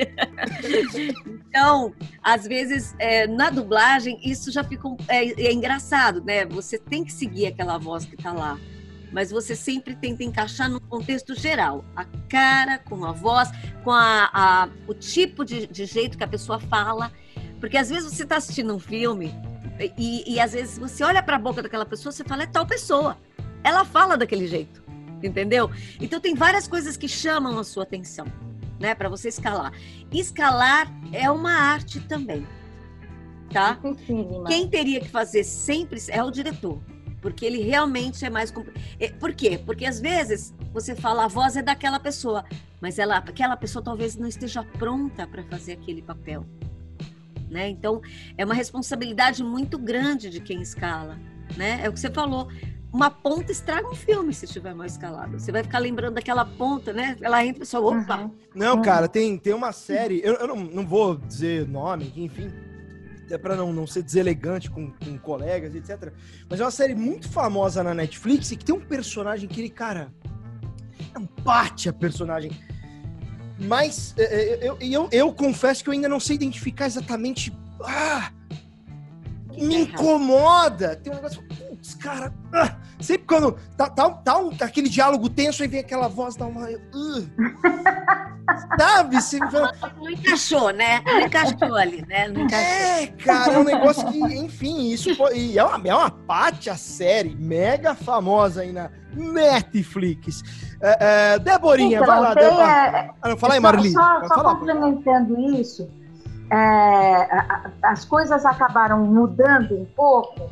então, 1.48 1.94
às 2.22 2.46
vezes, 2.46 2.94
é, 2.98 3.26
na 3.26 3.50
dublagem, 3.50 4.18
isso 4.24 4.50
já 4.50 4.64
fica 4.64 4.88
é, 5.08 5.46
é, 5.46 5.52
engraçado, 5.52 6.22
né? 6.24 6.44
Você 6.46 6.78
tem 6.78 7.04
que 7.04 7.12
seguir 7.12 7.46
aquela 7.46 7.78
voz 7.78 8.04
que 8.04 8.16
está 8.16 8.32
lá. 8.32 8.58
Mas 9.12 9.30
você 9.30 9.54
sempre 9.54 9.94
tenta 9.94 10.24
encaixar 10.24 10.68
no 10.68 10.80
contexto 10.80 11.34
geral. 11.34 11.84
A 11.94 12.04
cara, 12.28 12.78
com 12.78 13.04
a 13.04 13.12
voz, 13.12 13.48
com 13.84 13.92
a, 13.92 14.28
a 14.32 14.68
o 14.88 14.92
tipo 14.92 15.44
de, 15.44 15.68
de 15.68 15.86
jeito 15.86 16.18
que 16.18 16.24
a 16.24 16.28
pessoa 16.28 16.58
fala. 16.58 17.12
Porque 17.60 17.76
às 17.78 17.88
vezes 17.88 18.12
você 18.12 18.24
está 18.24 18.36
assistindo 18.36 18.74
um 18.74 18.78
filme 18.78 19.32
e, 19.96 20.34
e 20.34 20.40
às 20.40 20.52
vezes 20.52 20.76
você 20.76 21.04
olha 21.04 21.22
para 21.22 21.36
a 21.36 21.38
boca 21.38 21.62
daquela 21.62 21.86
pessoa 21.86 22.10
e 22.10 22.14
você 22.14 22.24
fala, 22.24 22.42
é 22.42 22.46
tal 22.46 22.66
pessoa 22.66 23.16
ela 23.66 23.84
fala 23.84 24.16
daquele 24.16 24.46
jeito, 24.46 24.80
entendeu? 25.20 25.68
Então 26.00 26.20
tem 26.20 26.36
várias 26.36 26.68
coisas 26.68 26.96
que 26.96 27.08
chamam 27.08 27.58
a 27.58 27.64
sua 27.64 27.82
atenção, 27.82 28.26
né, 28.78 28.94
para 28.94 29.08
você 29.08 29.28
escalar. 29.28 29.72
Escalar 30.12 30.88
é 31.12 31.28
uma 31.28 31.50
arte 31.50 31.98
também, 32.00 32.46
tá? 33.52 33.76
Quem 34.46 34.68
teria 34.68 35.00
que 35.00 35.08
fazer 35.08 35.42
sempre 35.42 36.00
é 36.10 36.22
o 36.22 36.30
diretor, 36.30 36.80
porque 37.20 37.44
ele 37.44 37.60
realmente 37.60 38.24
é 38.24 38.30
mais 38.30 38.54
é, 39.00 39.08
por 39.08 39.34
quê? 39.34 39.58
Porque 39.58 39.84
às 39.84 39.98
vezes 39.98 40.54
você 40.72 40.94
fala 40.94 41.24
a 41.24 41.28
voz 41.28 41.56
é 41.56 41.62
daquela 41.62 41.98
pessoa, 41.98 42.44
mas 42.80 43.00
ela, 43.00 43.16
aquela 43.16 43.56
pessoa 43.56 43.82
talvez 43.82 44.14
não 44.14 44.28
esteja 44.28 44.62
pronta 44.62 45.26
para 45.26 45.42
fazer 45.42 45.72
aquele 45.72 46.02
papel. 46.02 46.46
Né? 47.50 47.68
Então, 47.68 48.00
é 48.38 48.44
uma 48.44 48.54
responsabilidade 48.54 49.42
muito 49.42 49.76
grande 49.76 50.30
de 50.30 50.40
quem 50.40 50.60
escala 50.62 51.18
né? 51.54 51.80
É 51.82 51.88
o 51.88 51.92
que 51.92 52.00
você 52.00 52.10
falou. 52.10 52.48
Uma 52.96 53.10
ponta 53.10 53.52
estraga 53.52 53.86
um 53.86 53.94
filme 53.94 54.32
se 54.32 54.46
estiver 54.46 54.74
mal 54.74 54.86
escalado. 54.86 55.38
Você 55.38 55.52
vai 55.52 55.62
ficar 55.62 55.80
lembrando 55.80 56.14
daquela 56.14 56.46
ponta, 56.46 56.94
né? 56.94 57.14
Ela 57.20 57.44
entra 57.44 57.62
e 57.62 57.66
só, 57.66 57.84
opa! 57.86 58.22
Uhum. 58.22 58.30
Não, 58.54 58.80
cara, 58.80 59.06
tem, 59.06 59.36
tem 59.36 59.52
uma 59.52 59.70
série, 59.70 60.22
eu, 60.24 60.32
eu 60.32 60.46
não, 60.48 60.56
não 60.56 60.86
vou 60.86 61.14
dizer 61.14 61.68
nome, 61.68 62.10
enfim, 62.16 62.50
é 63.30 63.36
para 63.36 63.54
não, 63.54 63.70
não 63.70 63.86
ser 63.86 64.02
deselegante 64.02 64.70
com, 64.70 64.90
com 64.90 65.18
colegas, 65.18 65.74
etc. 65.74 66.10
Mas 66.48 66.58
é 66.58 66.64
uma 66.64 66.70
série 66.70 66.94
muito 66.94 67.28
famosa 67.28 67.82
na 67.82 67.92
Netflix 67.92 68.50
e 68.52 68.56
que 68.56 68.64
tem 68.64 68.74
um 68.74 68.80
personagem 68.80 69.46
que 69.46 69.60
ele, 69.60 69.68
cara, 69.68 70.10
é 71.14 71.18
um 71.18 71.28
a 71.46 71.92
personagem. 71.92 72.50
Mas 73.58 74.14
é, 74.16 74.24
é, 74.24 74.68
eu, 74.70 74.78
eu, 74.80 75.08
eu, 75.12 75.34
confesso 75.34 75.84
que 75.84 75.90
eu 75.90 75.92
ainda 75.92 76.08
não 76.08 76.18
sei 76.18 76.36
identificar 76.36 76.86
exatamente. 76.86 77.54
Ah, 77.84 78.32
me 79.52 79.82
incomoda. 79.82 80.96
Tem 80.96 81.12
um 81.12 81.16
negócio. 81.16 81.42
Putz, 81.42 81.94
cara. 81.94 82.32
Ah, 82.54 82.75
sempre 83.00 83.26
quando 83.26 83.56
tá, 83.76 83.88
tá, 83.88 84.10
tá 84.10 84.38
um, 84.38 84.50
aquele 84.60 84.88
diálogo 84.88 85.28
tenso, 85.28 85.62
aí 85.62 85.68
vem 85.68 85.80
aquela 85.80 86.08
voz, 86.08 86.36
dá 86.36 86.46
uma. 86.46 86.68
Uh, 86.68 87.28
sabe? 88.78 89.16
Você 89.16 89.38
fala... 89.38 89.72
Não 89.96 90.10
encaixou, 90.10 90.70
né? 90.70 91.02
Não 91.04 91.20
encaixou 91.20 91.74
ali, 91.74 92.04
né? 92.06 92.28
Não 92.28 92.42
encaixou. 92.42 92.68
É, 92.68 93.06
cara, 93.24 93.52
é 93.52 93.58
um 93.58 93.64
negócio 93.64 94.06
que, 94.10 94.18
enfim, 94.18 94.90
isso 94.90 95.10
e 95.34 95.58
é 95.58 95.64
uma, 95.64 95.88
é 95.88 95.94
uma 95.94 96.10
pátia 96.10 96.74
série 96.76 97.34
mega 97.34 97.94
famosa 97.94 98.62
aí 98.62 98.72
na 98.72 98.90
Netflix. 99.14 100.42
É, 100.80 101.34
é, 101.34 101.38
Deborinha, 101.38 101.98
então, 101.98 102.06
vai 102.06 102.20
lá, 102.20 102.34
Débora. 102.34 102.62
É, 102.62 103.10
ah, 103.22 103.36
fala 103.36 103.54
aí, 103.54 103.60
Marli. 103.60 103.92
Só, 103.92 104.20
só, 104.26 104.34
só 104.34 104.54
complementando 104.54 105.38
isso, 105.56 105.88
é, 106.50 107.28
as 107.82 108.04
coisas 108.04 108.44
acabaram 108.44 109.04
mudando 109.04 109.74
um 109.74 109.84
pouco 109.96 110.50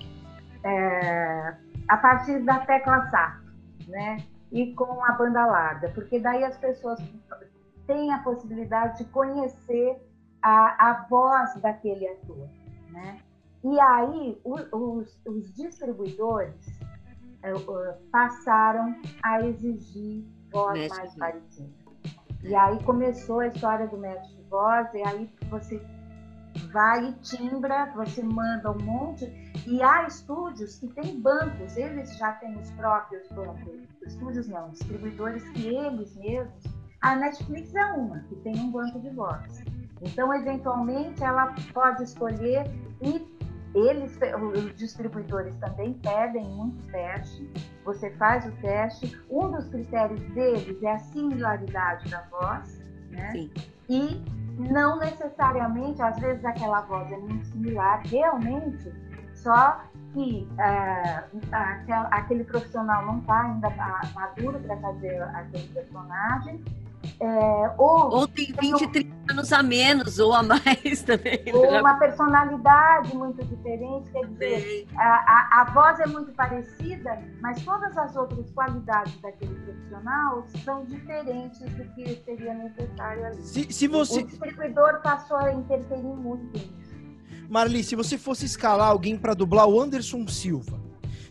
é, 0.65 1.55
a 1.89 1.97
partir 1.97 2.41
da 2.45 2.61
tecla 2.61 3.09
SAP, 3.11 3.43
né? 3.89 4.19
E 4.53 4.73
com 4.75 5.05
a 5.05 5.13
banda 5.13 5.45
larga, 5.47 5.91
porque 5.91 6.19
daí 6.19 6.45
as 6.45 6.57
pessoas 6.57 7.01
têm 7.87 8.13
a 8.13 8.19
possibilidade 8.19 8.99
de 8.99 9.05
conhecer 9.11 10.01
a, 10.43 10.91
a 10.91 11.07
voz 11.09 11.55
daquele 11.57 12.07
ator, 12.07 12.49
né? 12.91 13.19
E 13.65 13.81
aí 13.81 14.39
os, 14.45 15.19
os, 15.27 15.55
distribuidores 15.55 16.67
uh, 17.43 18.11
passaram 18.13 18.95
a 19.23 19.41
exigir 19.41 20.25
voz 20.53 20.89
mais 20.89 21.15
parecida. 21.15 21.73
E 22.43 22.55
aí 22.55 22.83
começou 22.85 23.41
a 23.41 23.47
história 23.47 23.87
do 23.87 23.97
match 23.97 24.29
de 24.29 24.43
voz, 24.51 24.93
e 24.93 25.03
aí 25.03 25.33
você 25.49 25.81
vai 26.73 27.09
e 27.09 27.13
timbra, 27.15 27.93
você 27.95 28.23
manda 28.23 28.71
um 28.71 28.79
monte. 28.83 29.25
E 29.67 29.83
há 29.83 30.07
estúdios 30.07 30.79
que 30.79 30.89
têm 30.89 31.21
bancos, 31.21 31.77
eles 31.77 32.17
já 32.17 32.33
têm 32.33 32.57
os 32.57 32.71
próprios 32.73 33.29
bancos. 33.29 33.81
Estúdios 34.07 34.49
não, 34.49 34.71
distribuidores 34.71 35.43
que 35.51 35.69
eles 35.69 36.15
mesmos. 36.17 36.65
A 37.01 37.17
Netflix 37.17 37.75
é 37.75 37.85
uma, 37.93 38.21
que 38.21 38.37
tem 38.37 38.57
um 38.57 38.71
banco 38.71 38.99
de 39.01 39.11
voz. 39.11 39.63
Então, 40.01 40.33
eventualmente, 40.35 41.23
ela 41.23 41.55
pode 41.73 42.03
escolher 42.03 42.65
e 43.03 43.35
eles, 43.75 44.17
os 44.55 44.75
distribuidores 44.77 45.57
também 45.57 45.95
pedem 45.95 46.45
muito 46.45 46.81
teste. 46.93 47.51
Você 47.85 48.11
faz 48.13 48.47
o 48.47 48.53
teste. 48.61 49.21
Um 49.29 49.51
dos 49.51 49.69
critérios 49.69 50.23
deles 50.33 50.83
é 50.83 50.93
a 50.93 50.99
similaridade 50.99 52.09
da 52.09 52.23
voz, 52.31 52.79
né? 53.11 53.33
Sim. 53.33 53.51
E 53.89 54.44
não 54.59 54.99
necessariamente, 54.99 56.01
às 56.03 56.19
vezes 56.19 56.45
aquela 56.45 56.81
voz 56.83 57.11
é 57.11 57.17
muito 57.17 57.45
similar, 57.47 58.03
realmente, 58.07 58.93
só 59.35 59.81
que 60.13 60.49
é, 60.59 61.25
aquele 62.11 62.45
profissional 62.45 63.05
não 63.05 63.19
está 63.19 63.43
ainda 63.43 63.71
maduro 64.15 64.61
para 64.61 64.77
fazer 64.77 65.23
aquele 65.23 65.69
personagem, 65.69 66.65
é, 67.21 67.75
ou, 67.77 68.15
ou 68.15 68.29
tem 68.29 68.53
20, 68.61 68.87
30 68.89 69.14
anos 69.29 69.53
a 69.53 69.63
menos 69.63 70.19
ou 70.19 70.33
a 70.33 70.43
mais 70.43 71.03
também. 71.07 71.43
Né? 71.45 71.53
Ou 71.53 71.81
uma 71.81 71.95
personalidade 71.95 73.17
muito 73.17 73.45
diferente, 73.45 74.11
quer 74.11 74.27
dizer, 74.27 74.87
a, 74.97 75.03
a, 75.03 75.61
a, 75.61 75.65
voz 75.73 76.01
é 76.01 76.07
muito 76.07 76.33
parecida, 76.33 77.19
mas 77.41 77.63
todas 77.65 77.97
as 77.97 78.15
outras 78.17 78.51
qualidades 78.53 79.17
daquele 79.21 79.55
profissional 79.55 80.47
são 80.65 80.85
diferentes 80.85 81.61
do 81.61 81.85
que 81.95 82.23
seria 82.25 82.55
necessário 82.55 83.27
ali. 83.27 83.43
Se, 83.43 83.73
se 83.73 83.89
você... 83.89 84.21
O 84.21 84.27
distribuidor 84.27 85.01
passou 85.03 85.37
a 85.37 85.53
interferir 85.53 86.03
muito 86.03 86.45
nisso. 86.53 86.95
Marli, 87.49 87.85
se 87.85 87.95
você 87.95 88.17
fosse 88.17 88.47
escalar 88.47 88.89
alguém 88.89 89.19
para 89.19 89.35
dublar 89.35 89.69
o 89.69 89.81
Anderson 89.81 90.27
Silva, 90.27 90.81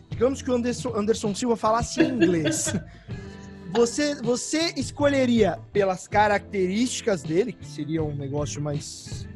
digamos 0.08 0.40
que 0.40 0.50
o 0.50 0.54
Anderson, 0.54 0.94
Anderson 0.94 1.34
Silva 1.34 1.56
falasse 1.56 2.02
inglês. 2.02 2.72
Você, 3.74 4.14
você 4.22 4.72
escolheria 4.76 5.58
pelas 5.72 6.06
características 6.06 7.24
dele, 7.24 7.52
que 7.52 7.66
seria 7.66 8.04
um 8.04 8.14
negócio 8.14 8.62
mais 8.62 9.28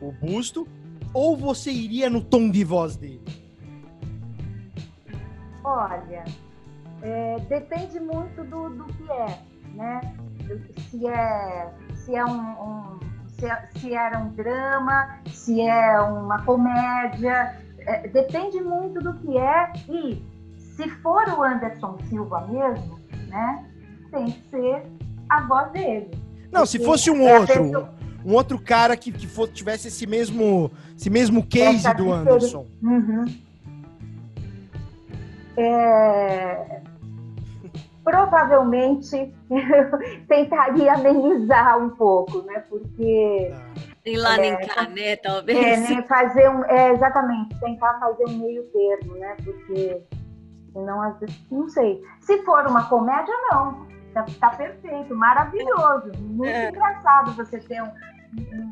robusto, 0.00 0.66
ou 1.12 1.36
você 1.36 1.70
iria 1.70 2.08
no 2.08 2.22
tom 2.22 2.50
de 2.50 2.64
voz 2.64 2.96
dele? 2.96 3.22
Olha, 5.62 6.24
é, 7.02 7.38
depende 7.50 8.00
muito 8.00 8.44
do, 8.44 8.70
do 8.70 8.84
que 8.84 9.12
é, 9.12 9.42
né? 9.74 10.00
Se 10.90 11.06
é, 11.06 11.70
se 11.96 12.16
é 12.16 12.24
um, 12.24 12.40
um 12.40 13.00
se, 13.28 13.44
é, 13.44 13.68
se 13.76 13.94
era 13.94 14.18
um 14.18 14.30
drama, 14.30 15.18
se 15.26 15.60
é 15.60 16.00
uma 16.00 16.42
comédia, 16.44 17.60
é, 17.80 18.08
depende 18.08 18.58
muito 18.58 19.00
do 19.00 19.12
que 19.18 19.36
é 19.36 19.72
e 19.86 20.24
se 20.56 20.88
for 21.02 21.28
o 21.28 21.42
Anderson 21.42 21.98
Silva 22.08 22.46
mesmo, 22.46 22.95
né? 23.26 23.64
Tem 24.10 24.26
que 24.26 24.50
ser 24.50 24.82
a 25.28 25.46
voz 25.46 25.72
dele. 25.72 26.10
Não, 26.50 26.64
se 26.64 26.78
fosse 26.78 27.10
um 27.10 27.28
é 27.28 27.38
outro, 27.38 27.64
pessoa... 27.64 27.94
um 28.24 28.34
outro 28.34 28.58
cara 28.58 28.96
que, 28.96 29.12
que 29.12 29.26
for, 29.26 29.48
tivesse 29.48 29.88
esse 29.88 30.06
mesmo, 30.06 30.70
esse 30.96 31.10
mesmo 31.10 31.44
case 31.44 31.92
do 31.94 32.12
Anderson. 32.12 32.66
Uhum. 32.82 33.24
É... 35.56 36.80
Provavelmente 38.04 39.34
tentaria 40.28 40.94
amenizar 40.94 41.78
um 41.78 41.90
pouco, 41.90 42.42
né? 42.42 42.62
Porque. 42.68 43.52
Tem 44.04 44.16
lá 44.16 44.36
é, 44.36 44.40
nem 44.40 44.56
cá, 44.58 44.88
né? 44.88 45.16
Talvez. 45.16 45.58
É, 45.58 45.94
né? 45.94 46.02
Fazer 46.02 46.48
um, 46.48 46.64
é, 46.66 46.92
exatamente, 46.92 47.58
tentar 47.58 47.98
fazer 47.98 48.24
um 48.26 48.38
meio 48.38 48.62
termo, 48.66 49.14
né? 49.16 49.36
Porque 49.44 50.00
Senão, 50.76 51.00
às 51.00 51.18
vezes, 51.18 51.42
não 51.50 51.70
sei. 51.70 52.04
Se 52.20 52.44
for 52.44 52.66
uma 52.66 52.84
comédia, 52.84 53.34
não. 53.50 53.86
Tá, 54.12 54.26
tá 54.38 54.50
perfeito, 54.50 55.14
maravilhoso. 55.14 56.12
Muito 56.20 56.50
é. 56.50 56.68
engraçado 56.68 57.32
você 57.32 57.58
ter 57.58 57.82
um, 57.82 57.90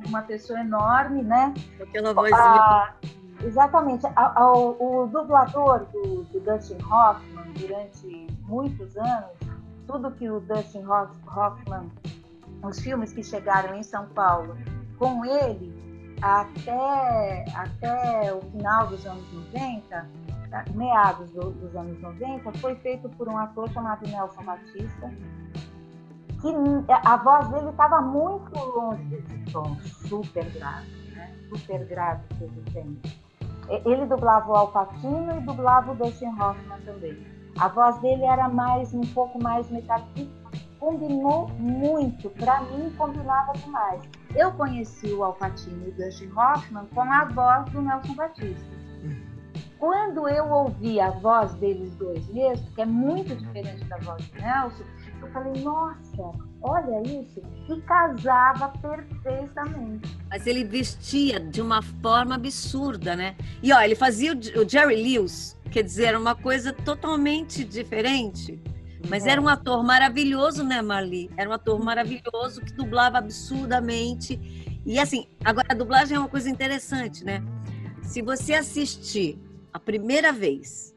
uma 0.06 0.20
pessoa 0.20 0.60
enorme, 0.60 1.22
né? 1.22 1.54
Aquela 1.80 2.12
voz. 2.12 2.30
Ah, 2.34 2.92
exatamente. 3.42 4.06
A, 4.16 4.38
a, 4.38 4.52
o, 4.52 5.04
o, 5.04 5.06
dublador 5.06 5.86
do, 5.86 6.24
do 6.24 6.40
Dustin 6.40 6.76
Hoffman, 6.84 7.52
durante 7.58 8.26
muitos 8.42 8.94
anos, 8.98 9.30
tudo 9.86 10.10
que 10.10 10.28
o 10.28 10.40
Dustin 10.40 10.84
Hoffman, 10.84 11.90
os 12.62 12.80
filmes 12.80 13.14
que 13.14 13.22
chegaram 13.22 13.74
em 13.74 13.82
São 13.82 14.06
Paulo, 14.08 14.58
com 14.98 15.24
ele, 15.24 15.72
até, 16.20 17.46
até 17.56 18.34
o 18.34 18.42
final 18.42 18.88
dos 18.88 19.06
anos 19.06 19.32
90, 19.32 20.06
meados 20.74 21.30
do, 21.32 21.50
dos 21.50 21.74
anos 21.74 22.00
90, 22.00 22.52
foi 22.58 22.74
feito 22.76 23.08
por 23.10 23.28
um 23.28 23.36
ator 23.36 23.68
chamado 23.70 24.06
Nelson 24.06 24.42
Batista, 24.44 25.10
que 26.40 26.48
a 26.88 27.16
voz 27.16 27.48
dele 27.48 27.70
estava 27.70 28.00
muito 28.00 28.58
longe 28.58 29.02
desse 29.04 29.52
tom 29.52 29.76
super 29.80 30.44
grave, 30.50 30.90
né? 31.14 31.34
super 31.48 31.84
grave 31.86 32.22
que 32.36 32.44
ele 32.44 32.64
tem. 32.72 33.00
Ele 33.84 34.04
dublava 34.06 34.50
o 34.50 34.54
Alpatino 34.54 35.38
e 35.38 35.40
dublava 35.40 35.92
o 35.92 35.94
Dustin 35.94 36.28
Hoffman 36.38 36.80
também. 36.84 37.26
A 37.58 37.68
voz 37.68 37.98
dele 38.00 38.24
era 38.24 38.48
mais 38.48 38.92
um 38.92 39.00
pouco 39.00 39.42
mais 39.42 39.70
metálica 39.70 40.44
combinou 40.84 41.48
muito, 41.58 42.28
para 42.30 42.60
mim 42.60 42.92
combinava 42.98 43.54
demais. 43.54 44.02
Eu 44.34 44.52
conheci 44.52 45.10
o 45.14 45.24
Alpatino 45.24 45.86
e 45.86 45.88
o 45.88 45.94
Dustin 45.94 46.30
Hoffman 46.36 46.84
com 46.94 47.00
a 47.00 47.24
voz 47.24 47.70
do 47.70 47.80
Nelson 47.80 48.14
Batista 48.14 48.73
quando 49.84 50.26
eu 50.26 50.48
ouvi 50.50 50.98
a 50.98 51.10
voz 51.10 51.52
deles 51.56 51.94
dois 51.96 52.26
mesmo, 52.28 52.66
que 52.74 52.80
é 52.80 52.86
muito 52.86 53.36
diferente 53.36 53.84
da 53.84 53.98
voz 53.98 54.26
do 54.28 54.40
Nelson, 54.40 54.82
eu 55.20 55.28
falei, 55.30 55.62
nossa, 55.62 56.30
olha 56.62 57.02
isso, 57.02 57.42
e 57.68 57.80
casava 57.82 58.68
perfeitamente. 58.78 60.16
Mas 60.30 60.46
ele 60.46 60.64
vestia 60.64 61.38
de 61.38 61.60
uma 61.60 61.82
forma 61.82 62.34
absurda, 62.34 63.14
né? 63.14 63.36
E 63.62 63.74
ó, 63.74 63.80
ele 63.82 63.94
fazia 63.94 64.32
o 64.32 64.66
Jerry 64.66 64.96
Lewis, 64.96 65.54
quer 65.70 65.82
dizer, 65.82 66.04
era 66.04 66.18
uma 66.18 66.34
coisa 66.34 66.72
totalmente 66.72 67.62
diferente. 67.62 68.58
Mas 69.06 69.26
era 69.26 69.38
um 69.38 69.48
ator 69.48 69.84
maravilhoso, 69.84 70.64
né, 70.64 70.80
Marli? 70.80 71.30
Era 71.36 71.50
um 71.50 71.52
ator 71.52 71.78
maravilhoso 71.84 72.62
que 72.62 72.72
dublava 72.72 73.18
absurdamente. 73.18 74.80
E 74.86 74.98
assim, 74.98 75.26
agora 75.44 75.66
a 75.68 75.74
dublagem 75.74 76.16
é 76.16 76.18
uma 76.18 76.28
coisa 76.28 76.48
interessante, 76.48 77.22
né? 77.22 77.42
Se 78.00 78.22
você 78.22 78.54
assistir 78.54 79.38
a 79.74 79.78
primeira 79.80 80.32
vez, 80.32 80.94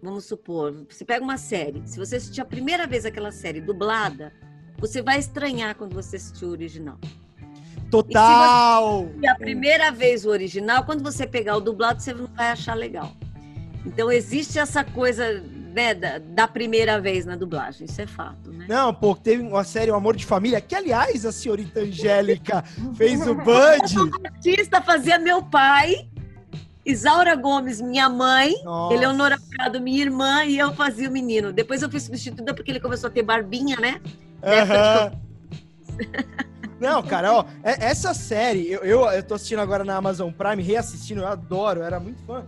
vamos 0.00 0.26
supor, 0.26 0.86
você 0.88 1.04
pega 1.04 1.24
uma 1.24 1.36
série, 1.36 1.82
se 1.84 1.98
você 1.98 2.16
assistir 2.16 2.40
a 2.40 2.44
primeira 2.44 2.86
vez 2.86 3.04
aquela 3.04 3.32
série 3.32 3.60
dublada, 3.60 4.32
você 4.78 5.02
vai 5.02 5.18
estranhar 5.18 5.74
quando 5.74 5.94
você 5.94 6.14
assistir 6.14 6.44
o 6.44 6.50
original. 6.50 6.98
Total! 7.90 9.10
E 9.20 9.26
a 9.26 9.34
primeira 9.34 9.90
vez 9.90 10.24
o 10.24 10.30
original, 10.30 10.84
quando 10.84 11.02
você 11.02 11.26
pegar 11.26 11.56
o 11.56 11.60
dublado, 11.60 12.00
você 12.00 12.14
não 12.14 12.28
vai 12.28 12.52
achar 12.52 12.74
legal. 12.74 13.12
Então 13.84 14.10
existe 14.10 14.56
essa 14.56 14.84
coisa 14.84 15.42
né, 15.74 15.92
da, 15.92 16.18
da, 16.18 16.46
primeira 16.46 17.00
vez 17.00 17.26
na 17.26 17.34
dublagem, 17.34 17.86
isso 17.86 18.00
é 18.00 18.06
fato, 18.06 18.52
né? 18.52 18.66
Não, 18.68 18.94
pô, 18.94 19.16
teve 19.16 19.42
uma 19.42 19.64
série 19.64 19.90
O 19.90 19.96
Amor 19.96 20.14
de 20.14 20.24
Família, 20.24 20.60
que 20.60 20.76
aliás 20.76 21.26
a 21.26 21.32
senhorita 21.32 21.80
Angélica 21.80 22.62
fez 22.94 23.26
o 23.26 23.34
Bud. 23.34 23.96
O 23.98 24.26
artista 24.26 24.80
fazia 24.80 25.18
meu 25.18 25.42
pai, 25.42 26.08
Isaura 26.84 27.36
Gomes, 27.36 27.80
minha 27.80 28.08
mãe, 28.08 28.54
Nossa. 28.64 28.94
Eleonora 28.94 29.38
Prado, 29.50 29.80
minha 29.80 30.02
irmã, 30.02 30.44
e 30.44 30.58
eu 30.58 30.72
fazia 30.74 31.08
o 31.08 31.12
menino. 31.12 31.52
Depois 31.52 31.82
eu 31.82 31.90
fui 31.90 32.00
substituída 32.00 32.52
porque 32.54 32.70
ele 32.70 32.80
começou 32.80 33.08
a 33.08 33.10
ter 33.10 33.22
barbinha, 33.22 33.76
né? 33.76 34.00
Uhum. 34.42 35.20
Não, 36.80 37.00
cara, 37.00 37.32
ó, 37.32 37.44
é, 37.62 37.84
essa 37.84 38.12
série, 38.12 38.68
eu, 38.68 38.80
eu, 38.80 39.04
eu 39.04 39.22
tô 39.22 39.34
assistindo 39.34 39.60
agora 39.60 39.84
na 39.84 39.96
Amazon 39.96 40.32
Prime, 40.32 40.60
reassistindo, 40.60 41.20
eu 41.20 41.28
adoro, 41.28 41.78
eu 41.80 41.84
era 41.84 42.00
muito 42.00 42.20
fã. 42.24 42.44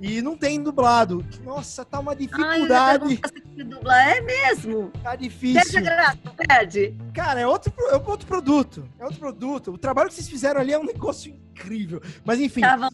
E 0.00 0.20
não 0.20 0.36
tem 0.36 0.62
dublado. 0.62 1.24
Nossa, 1.42 1.84
tá 1.84 2.00
uma 2.00 2.14
dificuldade. 2.14 3.20
Ai, 3.56 3.64
dublar 3.64 4.08
é 4.08 4.20
mesmo. 4.20 4.90
Tá 5.02 5.16
difícil. 5.16 5.62
Perde 5.62 5.78
a 5.78 5.80
graça, 5.80 6.18
perde. 6.36 6.94
Cara, 7.14 7.40
é 7.40 7.46
outro, 7.46 7.72
é 7.90 7.96
outro 7.96 8.26
produto. 8.26 8.86
É 8.98 9.04
outro 9.04 9.18
produto. 9.18 9.72
O 9.72 9.78
trabalho 9.78 10.08
que 10.08 10.14
vocês 10.14 10.28
fizeram 10.28 10.60
ali 10.60 10.72
é 10.72 10.78
um 10.78 10.84
negócio 10.84 11.32
incrível. 11.32 12.02
Mas 12.24 12.40
enfim. 12.40 12.60
Tava... 12.60 12.90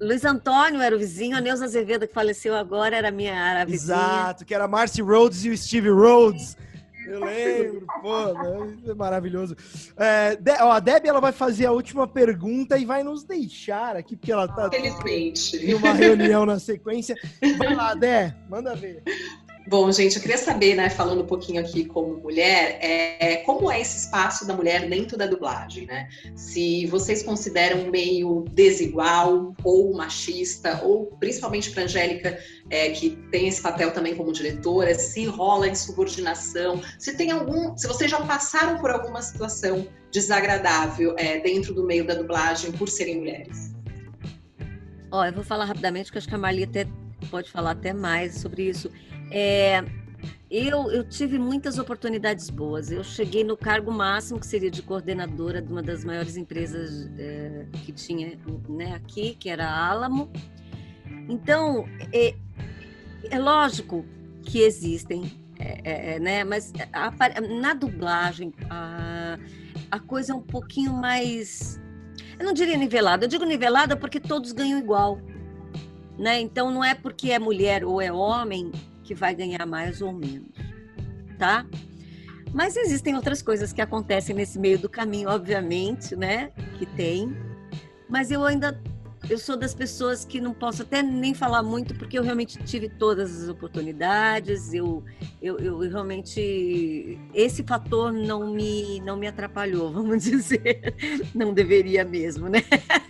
Luiz 0.00 0.24
Antônio 0.24 0.80
era 0.80 0.94
o 0.94 0.98
vizinho, 0.98 1.36
a 1.36 1.40
Neuza 1.40 1.64
Azevedo, 1.64 2.06
que 2.06 2.14
faleceu 2.14 2.54
agora, 2.54 2.96
era 2.96 3.10
minha 3.10 3.32
era 3.32 3.64
vizinha. 3.64 3.94
Exato, 3.94 4.44
que 4.44 4.54
era 4.54 4.66
Marcy 4.66 5.02
Rhodes 5.02 5.44
e 5.44 5.50
o 5.50 5.56
Steve 5.56 5.90
Rhodes. 5.90 6.56
Eu 7.06 7.20
lembro, 7.24 7.86
pô, 8.00 8.90
é 8.90 8.94
maravilhoso. 8.94 9.56
É, 9.96 10.36
de, 10.36 10.52
ó, 10.62 10.72
a 10.72 10.80
Debbie 10.80 11.08
ela 11.08 11.20
vai 11.20 11.32
fazer 11.32 11.66
a 11.66 11.72
última 11.72 12.06
pergunta 12.06 12.78
e 12.78 12.84
vai 12.84 13.02
nos 13.02 13.24
deixar 13.24 13.96
aqui, 13.96 14.16
porque 14.16 14.32
ela 14.32 14.48
tá 14.48 14.70
Felizmente. 14.70 15.56
em 15.56 15.74
uma 15.74 15.92
reunião 15.92 16.44
na 16.44 16.58
sequência. 16.58 17.14
Vai 17.58 17.74
lá, 17.74 17.94
Dé, 17.94 18.34
manda 18.48 18.74
ver. 18.74 19.02
Bom, 19.66 19.90
gente, 19.90 20.16
eu 20.16 20.20
queria 20.20 20.36
saber, 20.36 20.74
né, 20.74 20.90
falando 20.90 21.22
um 21.22 21.26
pouquinho 21.26 21.58
aqui 21.58 21.86
como 21.86 22.18
mulher, 22.18 22.78
é, 22.82 23.36
como 23.46 23.70
é 23.70 23.80
esse 23.80 23.96
espaço 23.96 24.46
da 24.46 24.54
mulher 24.54 24.88
dentro 24.90 25.16
da 25.16 25.26
dublagem, 25.26 25.86
né? 25.86 26.06
Se 26.36 26.84
vocês 26.86 27.22
consideram 27.22 27.90
meio 27.90 28.44
desigual 28.52 29.54
ou 29.64 29.94
machista, 29.94 30.82
ou 30.84 31.06
principalmente 31.18 31.70
para 31.70 31.84
Angélica, 31.84 32.38
é, 32.68 32.90
que 32.90 33.16
tem 33.30 33.48
esse 33.48 33.62
papel 33.62 33.90
também 33.90 34.14
como 34.14 34.32
diretora, 34.32 34.94
se 34.94 35.24
rola 35.24 35.66
insubordinação, 35.66 36.82
se 36.98 37.16
tem 37.16 37.30
algum, 37.30 37.74
se 37.74 37.86
vocês 37.86 38.10
já 38.10 38.20
passaram 38.20 38.78
por 38.78 38.90
alguma 38.90 39.22
situação 39.22 39.88
desagradável 40.12 41.14
é, 41.16 41.40
dentro 41.40 41.72
do 41.72 41.84
meio 41.84 42.06
da 42.06 42.14
dublagem 42.14 42.70
por 42.72 42.88
serem 42.88 43.16
mulheres. 43.16 43.74
Ó, 45.10 45.24
eu 45.24 45.32
vou 45.32 45.42
falar 45.42 45.64
rapidamente, 45.64 46.06
porque 46.06 46.18
acho 46.18 46.28
que 46.28 46.34
a 46.34 46.38
Marli 46.38 46.64
até 46.64 46.86
pode 47.30 47.50
falar 47.50 47.70
até 47.70 47.92
mais 47.92 48.34
sobre 48.34 48.68
isso. 48.68 48.90
É, 49.36 49.84
eu, 50.48 50.92
eu, 50.92 51.02
tive 51.02 51.40
muitas 51.40 51.76
oportunidades 51.76 52.48
boas. 52.48 52.92
Eu 52.92 53.02
cheguei 53.02 53.42
no 53.42 53.56
cargo 53.56 53.90
máximo, 53.90 54.38
que 54.38 54.46
seria 54.46 54.70
de 54.70 54.80
coordenadora 54.80 55.60
de 55.60 55.72
uma 55.72 55.82
das 55.82 56.04
maiores 56.04 56.36
empresas 56.36 57.10
é, 57.18 57.66
que 57.84 57.90
tinha 57.90 58.38
né, 58.68 58.94
aqui, 58.94 59.34
que 59.34 59.50
era 59.50 59.66
a 59.66 59.88
Alamo. 59.88 60.30
Então, 61.28 61.84
é, 62.12 62.36
é 63.28 63.38
lógico 63.40 64.04
que 64.44 64.60
existem, 64.60 65.24
é, 65.58 65.80
é, 65.82 66.14
é 66.14 66.20
né, 66.20 66.44
mas 66.44 66.72
a, 66.92 67.40
na 67.40 67.74
dublagem 67.74 68.54
a, 68.70 69.36
a 69.90 69.98
coisa 69.98 70.32
é 70.32 70.36
um 70.36 70.42
pouquinho 70.42 70.92
mais. 70.92 71.80
Eu 72.38 72.46
não 72.46 72.52
diria 72.52 72.76
nivelada, 72.76 73.24
eu 73.24 73.28
digo 73.28 73.44
nivelada 73.44 73.96
porque 73.96 74.20
todos 74.20 74.52
ganham 74.52 74.78
igual. 74.78 75.18
Né? 76.16 76.40
Então, 76.40 76.70
não 76.70 76.84
é 76.84 76.94
porque 76.94 77.32
é 77.32 77.38
mulher 77.40 77.84
ou 77.84 78.00
é 78.00 78.12
homem 78.12 78.70
que 79.04 79.14
vai 79.14 79.34
ganhar 79.34 79.64
mais 79.66 80.00
ou 80.02 80.12
menos, 80.12 80.50
tá? 81.38 81.64
Mas 82.52 82.76
existem 82.76 83.14
outras 83.14 83.42
coisas 83.42 83.72
que 83.72 83.80
acontecem 83.80 84.34
nesse 84.34 84.58
meio 84.58 84.78
do 84.78 84.88
caminho, 84.88 85.28
obviamente, 85.28 86.16
né? 86.16 86.50
Que 86.78 86.86
tem. 86.86 87.36
Mas 88.08 88.30
eu 88.30 88.44
ainda 88.44 88.80
eu 89.28 89.38
sou 89.38 89.56
das 89.56 89.74
pessoas 89.74 90.24
que 90.24 90.40
não 90.40 90.52
posso 90.52 90.82
até 90.82 91.02
nem 91.02 91.34
falar 91.34 91.62
muito, 91.62 91.94
porque 91.94 92.18
eu 92.18 92.22
realmente 92.22 92.58
tive 92.64 92.88
todas 92.88 93.42
as 93.42 93.48
oportunidades, 93.48 94.72
eu, 94.72 95.02
eu, 95.40 95.58
eu, 95.58 95.78
realmente. 95.78 97.18
Esse 97.32 97.62
fator 97.62 98.12
não 98.12 98.52
me, 98.52 99.00
não 99.00 99.16
me 99.16 99.26
atrapalhou, 99.26 99.90
vamos 99.92 100.24
dizer. 100.24 100.94
Não 101.34 101.52
deveria 101.52 102.04
mesmo, 102.04 102.48
né? 102.48 102.62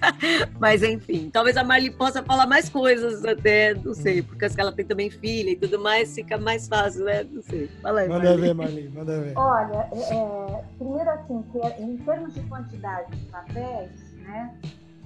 Mas, 0.59 0.83
enfim, 0.83 1.31
talvez 1.33 1.57
a 1.57 1.65
Marli 1.65 1.91
possa 1.91 2.23
falar 2.23 2.47
mais 2.47 2.69
coisas 2.69 3.25
até, 3.25 3.75
não 3.75 3.95
sei, 3.95 4.23
porque 4.23 4.45
ela 4.57 4.73
tem 4.73 4.85
também 4.85 5.11
filha 5.11 5.51
e 5.51 5.57
tudo 5.57 5.79
mais, 5.79 6.15
fica 6.15 6.39
mais 6.39 6.69
fácil, 6.69 7.05
né? 7.05 7.25
Não 7.31 7.43
sei. 7.43 7.69
Fala 7.83 8.01
aí, 8.01 8.09
Manda 8.09 8.25
Marli. 8.25 8.41
ver, 8.41 8.55
Marli, 8.55 8.89
manda 8.89 9.21
ver. 9.21 9.33
Olha, 9.37 9.89
é, 9.93 10.15
é 10.15 10.65
primeiro 10.79 11.11
assim, 11.11 11.45
que 11.51 11.83
em 11.83 11.97
termos 11.99 12.35
de 12.35 12.41
quantidade 12.43 13.17
de 13.17 13.27
papéis, 13.27 13.91
né? 14.23 14.55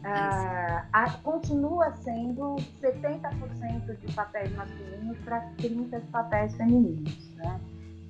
Ah, 0.04 1.18
continua 1.22 1.92
sendo 1.92 2.56
70% 2.80 3.96
de 3.98 4.14
papéis 4.14 4.54
masculinos 4.54 5.18
para 5.24 5.40
30% 5.58 6.00
de 6.00 6.06
papéis 6.08 6.54
femininos. 6.54 7.34
Né? 7.36 7.60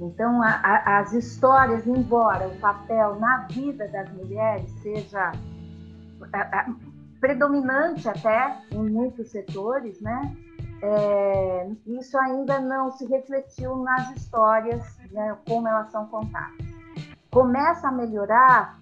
Então, 0.01 0.43
a, 0.43 0.51
a, 0.51 0.99
as 0.99 1.12
histórias, 1.12 1.86
embora 1.86 2.49
o 2.49 2.57
papel 2.59 3.18
na 3.18 3.47
vida 3.51 3.89
das 3.89 4.11
mulheres 4.12 4.70
seja 4.82 5.32
a, 6.32 6.66
predominante 7.20 8.09
até 8.09 8.57
em 8.70 8.89
muitos 8.89 9.30
setores, 9.30 10.01
né? 10.01 10.36
É, 10.80 11.70
isso 11.86 12.16
ainda 12.18 12.61
não 12.61 12.93
se 12.93 13.05
refletiu 13.07 13.76
nas 13.78 14.14
histórias, 14.16 14.97
né, 15.11 15.36
como 15.49 15.66
elas 15.66 15.91
são 15.91 16.07
contadas. 16.07 16.78
Começa 17.39 17.86
a 17.86 17.93
melhorar 17.93 18.80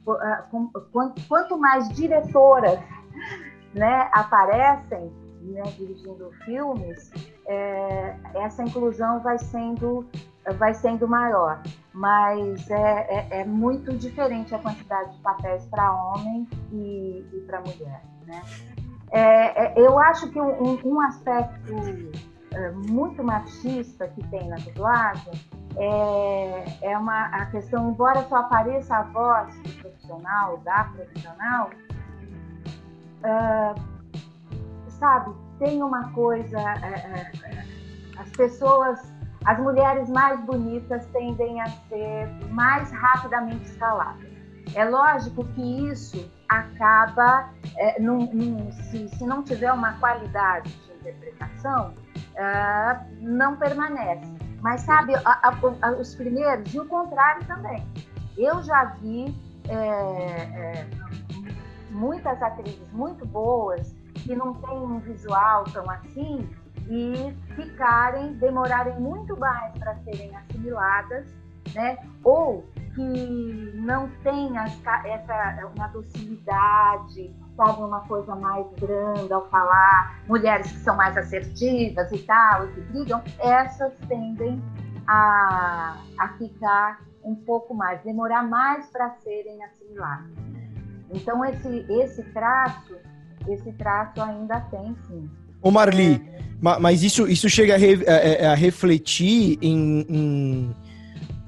quanto 1.29 1.59
mais 1.59 1.91
diretoras 1.91 2.81
né, 3.75 4.09
aparecem 4.15 5.13
né, 5.43 5.63
dirigindo 5.77 6.31
filmes, 6.43 7.13
é, 7.47 8.17
essa 8.35 8.63
inclusão 8.63 9.21
vai 9.21 9.39
sendo, 9.39 10.07
vai 10.59 10.73
sendo 10.73 11.07
maior. 11.07 11.63
Mas 11.93 12.71
é, 12.71 13.29
é, 13.31 13.41
é 13.41 13.45
muito 13.45 13.93
diferente 13.93 14.55
a 14.55 14.59
quantidade 14.59 15.15
de 15.15 15.21
papéis 15.21 15.67
para 15.67 15.93
homem 15.93 16.49
e, 16.73 17.27
e 17.31 17.41
para 17.47 17.61
mulher. 17.61 18.03
Né? 18.27 18.43
É, 19.11 19.65
é, 19.65 19.75
eu 19.77 19.99
acho 19.99 20.31
que 20.31 20.41
um, 20.41 20.81
um 20.83 21.01
aspecto 21.03 21.75
é, 22.57 22.71
muito 22.71 23.23
machista 23.23 24.09
que 24.09 24.27
tem 24.29 24.49
na 24.49 24.57
dublagem 24.57 25.33
é, 25.77 26.65
é 26.81 26.99
uma, 26.99 27.27
a 27.27 27.47
questão, 27.47 27.91
embora 27.91 28.23
só 28.29 28.37
apareça 28.37 28.97
a 28.97 29.03
voz 29.03 29.55
do 29.57 29.83
profissional, 29.83 30.57
da 30.59 30.85
profissional, 30.85 31.71
uh, 33.21 33.81
sabe, 34.89 35.35
tem 35.59 35.83
uma 35.83 36.11
coisa, 36.13 36.59
uh, 36.59 36.63
uh, 36.63 38.21
as 38.21 38.31
pessoas, 38.31 39.13
as 39.45 39.59
mulheres 39.59 40.09
mais 40.09 40.41
bonitas 40.47 41.05
tendem 41.13 41.61
a 41.61 41.67
ser 41.67 42.27
mais 42.49 42.91
rapidamente 42.91 43.67
escaladas. 43.67 44.35
É 44.75 44.85
lógico 44.85 45.45
que 45.45 45.89
isso 45.91 46.29
acaba, 46.49 47.51
num, 48.01 48.27
num, 48.33 48.73
se, 48.73 49.09
se, 49.09 49.25
não 49.25 49.43
tiver 49.43 49.73
uma 49.73 49.93
qualidade 49.95 50.71
de 50.71 50.93
interpretação, 50.95 51.95
não 53.21 53.57
permanece. 53.57 54.37
Mas 54.61 54.83
sabe, 54.83 55.15
a, 55.15 55.51
a, 55.83 55.91
os 55.93 56.15
primeiros, 56.15 56.73
e 56.75 56.81
o 56.81 56.87
contrário 56.87 57.45
também. 57.47 57.87
Eu 58.37 58.63
já 58.63 58.85
vi 59.01 59.35
é, 59.69 59.77
é, 59.77 60.87
muitas 61.91 62.41
atrizes 62.43 62.93
muito 62.93 63.25
boas 63.27 63.95
que 64.15 64.35
não 64.35 64.55
têm 64.55 64.79
um 64.79 64.99
visual 65.01 65.65
tão 65.65 65.89
assim 65.91 66.49
e 66.89 67.35
ficarem, 67.55 68.35
demorarem 68.35 68.99
muito 69.01 69.39
mais 69.39 69.73
para 69.79 69.97
serem 70.05 70.35
assimiladas, 70.37 71.35
né? 71.75 71.99
Ou 72.23 72.65
que 72.95 73.73
não 73.75 74.09
têm 74.23 74.57
essa 74.57 75.71
uma 75.77 75.89
docilidade, 75.89 77.35
sabe, 77.57 77.83
uma 77.83 78.01
coisa 78.01 78.35
mais 78.37 78.67
grande 78.79 79.33
ao 79.33 79.49
falar, 79.49 80.21
mulheres 80.29 80.71
que 80.71 80.79
são 80.79 80.97
mais 80.97 81.17
assertivas 81.17 82.13
e 82.13 82.19
tal, 82.19 82.67
e 82.67 82.73
que 82.73 82.81
brigam, 82.83 83.23
essas 83.39 83.93
tendem 84.09 84.63
a, 85.07 85.97
a 86.19 86.29
ficar 86.39 87.01
um 87.25 87.35
pouco 87.35 87.75
mais, 87.75 88.03
demorar 88.03 88.43
mais 88.43 88.87
para 88.87 89.11
serem 89.23 89.65
assimiladas. 89.65 90.31
Então, 91.11 91.45
esse, 91.45 91.87
esse 91.89 92.23
traço 92.33 92.97
esse 93.49 93.73
traço 93.73 94.21
ainda 94.21 94.61
tem, 94.61 94.97
sim. 95.07 95.31
Ô 95.63 95.71
Marli, 95.71 96.15
é. 96.15 96.79
mas 96.81 97.03
isso, 97.03 97.27
isso 97.29 97.49
chega 97.49 97.75
a, 97.75 97.79
re, 97.79 98.05
a, 98.07 98.53
a 98.53 98.55
refletir 98.55 99.59
em, 99.63 100.07
em 100.09 100.77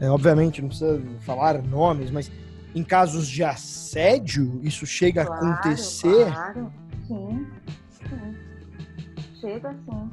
é, 0.01 0.09
obviamente, 0.09 0.61
não 0.61 0.69
precisa 0.69 1.01
falar 1.21 1.61
nomes, 1.63 2.11
mas 2.11 2.31
em 2.79 2.85
casos 2.85 3.27
de 3.27 3.43
assédio, 3.43 4.61
isso 4.63 4.87
chega 4.87 5.25
claro, 5.25 5.47
a 5.47 5.51
acontecer? 5.51 6.33
Claro, 6.33 6.73
sim, 7.07 7.47
sim. 7.91 8.37
Chega 9.41 9.75
sim. 9.85 10.11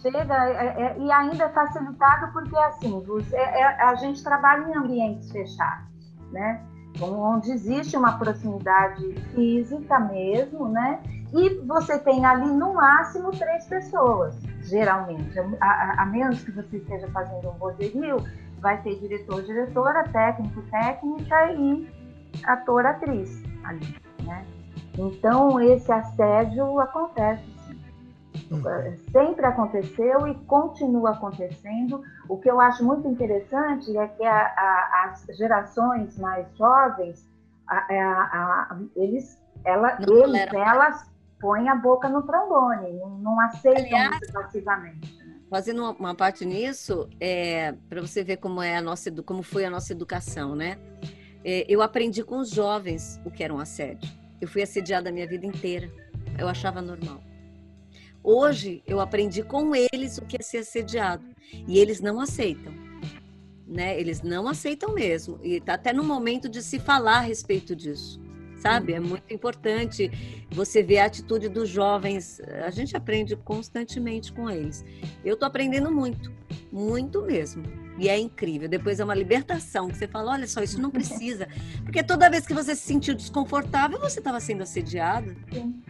Chega, 0.00 0.34
é, 0.48 0.82
é, 0.82 0.98
e 0.98 1.10
ainda 1.10 1.44
é 1.44 1.48
facilitado 1.50 2.32
porque, 2.32 2.56
assim, 2.56 3.00
você, 3.06 3.36
é, 3.36 3.60
é, 3.60 3.82
a 3.84 3.94
gente 3.94 4.22
trabalha 4.22 4.68
em 4.68 4.76
ambientes 4.76 5.30
fechados, 5.30 5.86
né? 6.32 6.62
Onde 7.00 7.52
existe 7.52 7.96
uma 7.96 8.18
proximidade 8.18 9.14
física 9.34 9.98
mesmo, 10.00 10.68
né? 10.68 11.00
E 11.32 11.60
você 11.64 11.98
tem 11.98 12.24
ali, 12.26 12.46
no 12.46 12.74
máximo, 12.74 13.30
três 13.30 13.66
pessoas, 13.66 14.36
geralmente. 14.62 15.38
A, 15.38 15.44
a, 15.60 16.02
a 16.02 16.06
menos 16.06 16.42
que 16.42 16.50
você 16.50 16.76
esteja 16.76 17.08
fazendo 17.08 17.48
um 17.48 17.58
vozerio, 17.58 18.16
vai 18.62 18.80
ter 18.82 18.98
diretor, 18.98 19.42
diretora, 19.42 20.08
técnico, 20.08 20.62
técnica 20.70 21.52
e 21.52 21.86
ator, 22.44 22.86
atriz 22.86 23.42
ali, 23.64 23.94
né? 24.24 24.46
Então, 24.96 25.60
esse 25.60 25.90
assédio 25.92 26.80
acontece 26.80 27.52
Uhum. 28.50 28.96
Sempre 29.10 29.46
aconteceu 29.46 30.26
e 30.28 30.34
continua 30.44 31.10
acontecendo. 31.10 32.02
O 32.28 32.38
que 32.38 32.50
eu 32.50 32.60
acho 32.60 32.84
muito 32.84 33.08
interessante 33.08 33.96
é 33.96 34.06
que 34.08 34.24
a, 34.24 34.46
a, 34.46 35.04
as 35.04 35.36
gerações 35.36 36.18
mais 36.18 36.46
jovens, 36.56 37.26
a, 37.68 38.76
eles, 38.94 39.38
ela, 39.64 39.98
eles 40.00 40.52
elas 40.52 41.10
põem 41.40 41.68
a 41.68 41.74
boca 41.74 42.08
no 42.08 42.22
trombone, 42.22 42.92
não, 42.94 43.10
não 43.18 43.40
aceitam 43.40 43.84
Aliás, 43.84 44.10
muito 44.10 44.32
passivamente. 44.32 45.21
Fazendo 45.52 45.82
uma, 45.82 45.90
uma, 45.90 46.14
parte 46.14 46.46
nisso, 46.46 47.10
é, 47.20 47.74
para 47.86 48.00
você 48.00 48.24
ver 48.24 48.38
como 48.38 48.62
é 48.62 48.78
a 48.78 48.80
nossa, 48.80 49.12
como 49.22 49.42
foi 49.42 49.66
a 49.66 49.70
nossa 49.70 49.92
educação, 49.92 50.56
né? 50.56 50.78
É, 51.44 51.66
eu 51.68 51.82
aprendi 51.82 52.24
com 52.24 52.38
os 52.38 52.48
jovens 52.48 53.20
o 53.22 53.30
que 53.30 53.44
era 53.44 53.52
um 53.52 53.58
assédio. 53.58 54.10
Eu 54.40 54.48
fui 54.48 54.62
assediada 54.62 55.10
a 55.10 55.12
minha 55.12 55.26
vida 55.26 55.44
inteira. 55.44 55.92
Eu 56.38 56.48
achava 56.48 56.80
normal. 56.80 57.22
Hoje 58.24 58.82
eu 58.86 58.98
aprendi 58.98 59.42
com 59.42 59.74
eles 59.76 60.16
o 60.16 60.22
que 60.22 60.38
é 60.40 60.42
ser 60.42 60.58
assediado 60.60 61.22
e 61.68 61.78
eles 61.78 62.00
não 62.00 62.18
aceitam. 62.18 62.72
Né? 63.66 64.00
Eles 64.00 64.22
não 64.22 64.48
aceitam 64.48 64.94
mesmo. 64.94 65.38
E 65.42 65.56
está 65.56 65.74
até 65.74 65.92
no 65.92 66.02
momento 66.02 66.48
de 66.48 66.62
se 66.62 66.78
falar 66.78 67.18
a 67.18 67.20
respeito 67.20 67.76
disso. 67.76 68.18
Sabe? 68.62 68.92
É 68.92 69.00
uhum. 69.00 69.08
muito 69.08 69.34
importante 69.34 70.08
você 70.48 70.84
ver 70.84 70.98
a 70.98 71.06
atitude 71.06 71.48
dos 71.48 71.68
jovens. 71.68 72.40
A 72.64 72.70
gente 72.70 72.96
aprende 72.96 73.34
constantemente 73.34 74.32
com 74.32 74.48
eles. 74.48 74.84
Eu 75.24 75.34
estou 75.34 75.48
aprendendo 75.48 75.90
muito, 75.90 76.32
muito 76.70 77.22
mesmo. 77.22 77.64
E 77.98 78.08
é 78.08 78.16
incrível. 78.16 78.68
Depois 78.68 79.00
é 79.00 79.04
uma 79.04 79.16
libertação 79.16 79.88
que 79.88 79.96
você 79.96 80.06
fala: 80.06 80.30
olha 80.30 80.46
só, 80.46 80.62
isso 80.62 80.80
não 80.80 80.90
precisa. 80.92 81.48
Porque 81.82 82.04
toda 82.04 82.30
vez 82.30 82.46
que 82.46 82.54
você 82.54 82.76
se 82.76 82.82
sentiu 82.82 83.16
desconfortável, 83.16 83.98
você 83.98 84.20
estava 84.20 84.38
sendo 84.38 84.62
assediado. 84.62 85.34
Sim. 85.52 85.82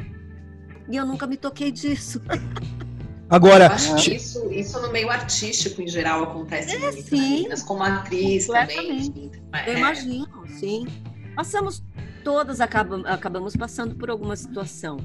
E 0.89 0.97
eu 0.97 1.05
nunca 1.05 1.27
me 1.27 1.37
toquei 1.37 1.70
disso. 1.70 2.23
Agora, 3.29 3.75
isso, 3.77 4.51
isso 4.51 4.81
no 4.81 4.91
meio 4.93 5.11
artístico 5.11 5.81
em 5.81 5.89
geral 5.89 6.23
acontece 6.23 6.75
é, 6.75 6.79
muito, 6.79 7.03
sim, 7.03 7.49
né? 7.49 7.55
como 7.66 7.83
atriz 7.83 8.47
também. 8.47 9.31
Eu 9.66 9.73
é. 9.73 9.79
imagino, 9.79 10.47
sim. 10.49 10.87
Passamos 11.35 11.83
todas 12.23 12.61
acabam, 12.61 13.03
acabamos 13.07 13.57
passando 13.57 13.95
por 13.95 14.11
alguma 14.11 14.37
situação. 14.37 14.99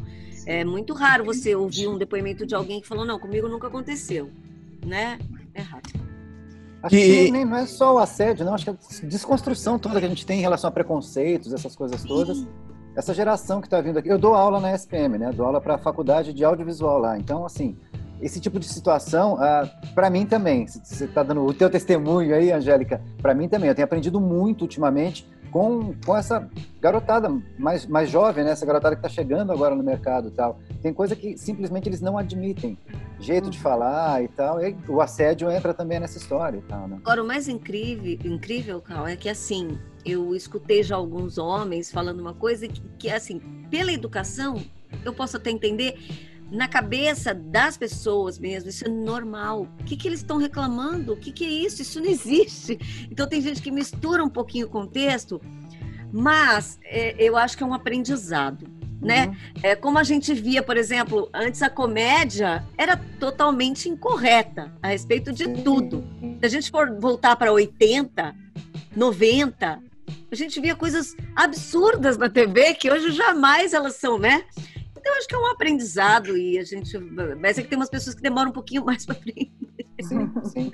É 0.45 0.63
muito 0.63 0.93
raro 0.93 1.25
você 1.25 1.55
ouvir 1.55 1.87
um 1.87 1.97
depoimento 1.97 2.45
de 2.45 2.55
alguém 2.55 2.79
que 2.79 2.87
falou 2.87 3.05
não, 3.05 3.19
comigo 3.19 3.47
nunca 3.47 3.67
aconteceu, 3.67 4.29
né? 4.85 5.19
É 5.53 5.61
raro. 5.61 5.83
Acho 6.83 6.95
que 6.95 7.31
nem, 7.31 7.43
não 7.43 7.57
é 7.57 7.65
só 7.65 7.95
o 7.95 7.97
assédio, 7.97 8.45
não. 8.45 8.53
Acho 8.53 8.65
que 8.65 8.69
a 8.69 9.07
desconstrução 9.07 9.77
toda 9.77 9.99
que 9.99 10.05
a 10.05 10.09
gente 10.09 10.25
tem 10.25 10.39
em 10.39 10.41
relação 10.41 10.69
a 10.69 10.71
preconceitos, 10.71 11.51
essas 11.51 11.75
coisas 11.75 12.03
todas. 12.03 12.37
Sim 12.37 12.47
essa 12.97 13.13
geração 13.13 13.61
que 13.61 13.67
está 13.67 13.79
vindo 13.79 13.99
aqui, 13.99 14.09
eu 14.09 14.17
dou 14.17 14.33
aula 14.33 14.59
na 14.59 14.73
SPM, 14.73 15.19
né? 15.19 15.31
Dou 15.31 15.45
aula 15.45 15.61
para 15.61 15.75
a 15.75 15.77
faculdade 15.77 16.33
de 16.33 16.43
audiovisual 16.43 16.97
lá. 16.97 17.15
Então, 17.15 17.45
assim, 17.45 17.77
esse 18.19 18.39
tipo 18.39 18.59
de 18.59 18.67
situação, 18.67 19.35
uh, 19.35 19.39
ah, 19.39 19.69
para 19.93 20.09
mim 20.09 20.25
também, 20.25 20.65
você 20.65 21.05
está 21.05 21.21
dando 21.21 21.45
o 21.45 21.53
teu 21.53 21.69
testemunho 21.69 22.33
aí, 22.33 22.51
Angélica, 22.51 22.99
para 23.21 23.35
mim 23.35 23.47
também. 23.47 23.69
Eu 23.69 23.75
tenho 23.75 23.85
aprendido 23.85 24.19
muito 24.19 24.63
ultimamente 24.63 25.29
com, 25.51 25.93
com 26.05 26.15
essa 26.15 26.49
garotada 26.79 27.29
mais, 27.57 27.85
mais 27.85 28.09
jovem, 28.09 28.43
né? 28.43 28.51
Essa 28.51 28.65
garotada 28.65 28.95
que 28.95 29.05
está 29.05 29.09
chegando 29.09 29.51
agora 29.51 29.75
no 29.75 29.83
mercado 29.83 30.27
e 30.27 30.31
tal. 30.31 30.59
Tem 30.81 30.93
coisa 30.93 31.15
que 31.15 31.37
simplesmente 31.37 31.89
eles 31.89 32.01
não 32.01 32.17
admitem. 32.17 32.77
Jeito 33.19 33.49
de 33.49 33.59
falar 33.59 34.23
e 34.23 34.27
tal. 34.27 34.61
E 34.63 34.75
o 34.87 35.01
assédio 35.01 35.49
entra 35.49 35.73
também 35.73 35.99
nessa 35.99 36.17
história 36.17 36.57
e 36.57 36.61
tal, 36.61 36.87
né? 36.87 36.97
Agora, 37.01 37.23
o 37.23 37.27
mais 37.27 37.47
incrível, 37.47 38.17
incrível, 38.23 38.81
Carl, 38.81 39.07
é 39.07 39.15
que 39.15 39.27
assim, 39.27 39.77
eu 40.05 40.35
escutei 40.35 40.83
já 40.83 40.95
alguns 40.95 41.37
homens 41.37 41.91
falando 41.91 42.19
uma 42.19 42.33
coisa 42.33 42.67
que, 42.67 42.81
que 42.99 43.09
assim, 43.09 43.39
pela 43.69 43.91
educação, 43.91 44.61
eu 45.03 45.13
posso 45.13 45.37
até 45.37 45.49
entender, 45.49 45.97
na 46.51 46.67
cabeça 46.67 47.33
das 47.33 47.77
pessoas 47.77 48.39
mesmo, 48.39 48.69
isso 48.69 48.85
é 48.85 48.89
normal. 48.89 49.67
O 49.79 49.83
que, 49.83 49.95
que 49.97 50.07
eles 50.07 50.19
estão 50.19 50.37
reclamando? 50.37 51.13
O 51.13 51.17
que, 51.17 51.31
que 51.31 51.45
é 51.45 51.49
isso? 51.49 51.81
Isso 51.81 51.99
não 51.99 52.07
existe. 52.09 52.77
Então 53.11 53.27
tem 53.27 53.41
gente 53.41 53.61
que 53.61 53.71
mistura 53.71 54.23
um 54.23 54.29
pouquinho 54.29 54.67
o 54.67 54.69
contexto, 54.69 55.41
mas 56.11 56.79
é, 56.83 57.15
eu 57.21 57.35
acho 57.35 57.57
que 57.57 57.63
é 57.63 57.65
um 57.65 57.73
aprendizado 57.73 58.77
né? 59.01 59.27
Uhum. 59.27 59.35
É, 59.63 59.75
como 59.75 59.97
a 59.97 60.03
gente 60.03 60.33
via, 60.33 60.63
por 60.63 60.77
exemplo, 60.77 61.29
antes 61.33 61.61
a 61.61 61.69
comédia 61.69 62.63
era 62.77 62.97
totalmente 63.19 63.87
incorreta 63.87 64.73
a 64.81 64.87
respeito 64.87 65.31
de 65.31 65.47
tudo. 65.61 66.03
Se 66.39 66.45
a 66.45 66.49
gente 66.49 66.71
for 66.71 66.99
voltar 66.99 67.35
para 67.35 67.51
80, 67.51 68.35
90, 68.95 69.79
a 70.31 70.35
gente 70.35 70.59
via 70.59 70.75
coisas 70.75 71.15
absurdas 71.35 72.17
na 72.17 72.29
TV 72.29 72.73
que 72.73 72.89
hoje 72.89 73.11
jamais 73.11 73.73
elas 73.73 73.95
são, 73.95 74.17
né? 74.17 74.43
Então 75.07 75.17
acho 75.17 75.27
que 75.27 75.35
é 75.35 75.37
um 75.37 75.45
aprendizado 75.47 76.37
e 76.37 76.59
a 76.59 76.63
gente, 76.65 76.97
mas 77.39 77.57
é 77.57 77.61
que 77.61 77.69
tem 77.69 77.77
umas 77.77 77.89
pessoas 77.89 78.13
que 78.13 78.21
demoram 78.21 78.49
um 78.49 78.53
pouquinho 78.53 78.83
mais 78.83 79.05
para 79.05 79.15
aprender. 79.15 79.49
Sim, 80.01 80.33
sim. 80.43 80.71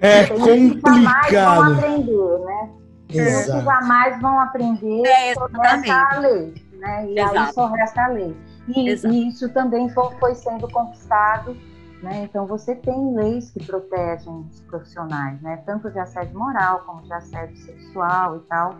É 0.00 0.26
complicado. 0.28 1.32
Vão 1.32 1.74
aprender, 1.74 2.38
né? 2.46 2.70
Exato. 3.08 3.64
jamais 3.64 4.20
vão 4.22 4.38
aprender 4.38 5.02
é, 5.04 5.34
sobre 5.34 5.66
essa 5.66 6.18
lei 6.20 6.54
né? 6.78 7.06
E 7.08 7.18
Exato. 7.18 7.38
aí 7.38 7.52
só 7.52 7.66
resta 7.66 8.04
a 8.04 8.08
lei. 8.08 8.36
E, 8.68 8.88
e 8.88 9.28
isso 9.28 9.48
também 9.48 9.88
foi, 9.90 10.14
foi 10.20 10.34
sendo 10.36 10.68
conquistado 10.68 11.56
né? 12.02 12.22
Então, 12.24 12.46
você 12.46 12.74
tem 12.74 13.14
leis 13.14 13.50
que 13.50 13.64
protegem 13.64 14.46
os 14.50 14.60
profissionais, 14.62 15.40
né? 15.42 15.62
tanto 15.66 15.90
de 15.90 15.98
assédio 15.98 16.38
moral 16.38 16.80
como 16.86 17.02
de 17.02 17.12
assédio 17.12 17.56
sexual 17.58 18.38
e 18.38 18.40
tal, 18.40 18.76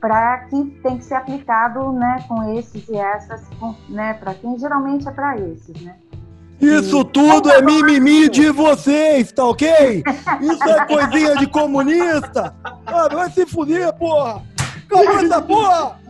para 0.00 0.38
que 0.46 0.64
tem 0.82 0.98
que 0.98 1.04
ser 1.04 1.14
aplicado 1.14 1.92
né, 1.92 2.24
com 2.28 2.58
esses 2.58 2.88
e 2.88 2.96
essas, 2.96 3.42
né, 3.88 4.14
para 4.14 4.34
quem 4.34 4.58
geralmente 4.58 5.08
é 5.08 5.10
para 5.10 5.38
esses. 5.38 5.80
Né? 5.82 5.96
Isso 6.60 7.00
e, 7.00 7.04
tudo 7.04 7.50
é 7.50 7.62
mimimi 7.62 8.28
de 8.28 8.50
vocês, 8.50 9.32
tá 9.32 9.44
ok? 9.44 10.02
Isso 10.40 10.64
é 10.64 10.86
coisinha 10.86 11.36
de 11.36 11.46
comunista! 11.46 12.54
Ah, 12.86 13.08
vai 13.12 13.30
se 13.30 13.46
fuder, 13.46 13.92
porra! 13.94 14.42
Calma 14.88 15.22
essa 15.22 15.42
porra! 15.42 16.06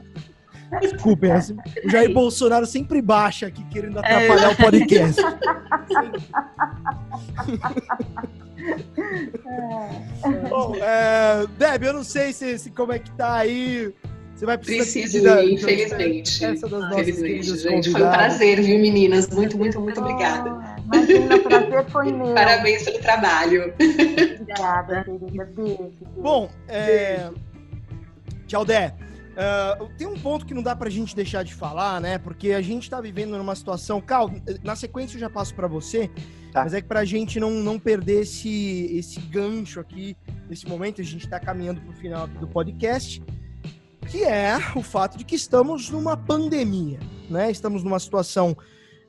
Desculpem, 0.81 1.31
o 1.33 1.91
Jair 1.91 2.13
Bolsonaro 2.13 2.67
sempre 2.67 3.01
baixa 3.01 3.47
aqui 3.47 3.65
querendo 3.65 3.99
atrapalhar 3.99 4.51
é. 4.51 4.53
o 4.53 4.57
podcast. 4.57 5.23
Bom, 10.49 10.77
é, 10.77 11.47
Deb, 11.59 11.85
eu 11.85 11.93
não 11.93 12.05
sei 12.05 12.33
se, 12.33 12.59
se, 12.59 12.71
como 12.71 12.93
é 12.93 12.99
que 12.99 13.11
tá 13.13 13.37
aí. 13.37 13.93
Você 14.35 14.45
vai 14.45 14.59
precisar 14.59 14.83
Preciso 14.83 15.27
ir, 15.27 15.55
infelizmente. 15.55 16.45
Essa 16.45 16.69
das 16.69 16.93
infelizmente, 16.93 17.57
gente. 17.57 17.91
Foi 17.91 18.03
um 18.03 18.11
prazer, 18.11 18.61
viu, 18.61 18.79
meninas? 18.79 19.31
Muito, 19.31 19.57
muito, 19.57 19.81
muito 19.81 19.99
obrigada. 19.99 20.77
Imagina, 20.85 21.37
o 21.37 21.43
prazer 21.43 21.85
foi 21.87 22.13
meu. 22.13 22.35
Parabéns 22.35 22.83
pelo 22.83 22.99
trabalho. 22.99 23.73
Obrigada, 23.73 25.05
querida. 25.05 25.49
Beijo. 25.57 25.91
Bom, 26.19 26.51
é... 26.69 27.31
tchau, 28.47 28.65
Dé. 28.65 28.93
Uh, 29.37 29.89
tem 29.99 30.07
um 30.07 30.19
ponto 30.19 30.47
que 30.47 30.55
não 30.55 30.63
dá 30.63 30.75
pra 30.75 30.89
gente 30.89 31.15
deixar 31.15 31.43
de 31.43 31.53
falar, 31.53 32.01
né? 32.01 32.17
Porque 32.17 32.53
a 32.53 32.63
gente 32.63 32.89
tá 32.89 33.01
vivendo 33.03 33.37
numa 33.37 33.55
situação. 33.55 34.01
Cal, 34.01 34.31
na 34.65 34.75
sequência 34.75 35.17
eu 35.17 35.21
já 35.21 35.29
passo 35.29 35.55
para 35.55 35.69
você, 35.69 36.09
tá. 36.53 36.65
mas 36.65 36.73
é 36.73 36.81
que 36.81 36.89
pra 36.89 37.05
gente 37.05 37.39
não, 37.39 37.51
não 37.51 37.79
perder 37.79 38.23
esse, 38.23 38.97
esse 38.97 39.21
gancho 39.21 39.79
aqui, 39.79 40.17
nesse 40.49 40.67
momento, 40.67 41.03
a 41.03 41.05
gente 41.05 41.29
tá 41.29 41.39
caminhando 41.39 41.83
pro 41.83 41.93
final 41.93 42.27
do 42.27 42.49
podcast, 42.49 43.23
que 44.09 44.25
é 44.25 44.57
o 44.75 44.83
fato 44.83 45.19
de 45.19 45.25
que 45.25 45.35
estamos 45.35 45.91
numa 45.91 46.17
pandemia, 46.17 46.99
né? 47.29 47.51
Estamos 47.51 47.85
numa 47.85 47.99
situação 47.99 48.57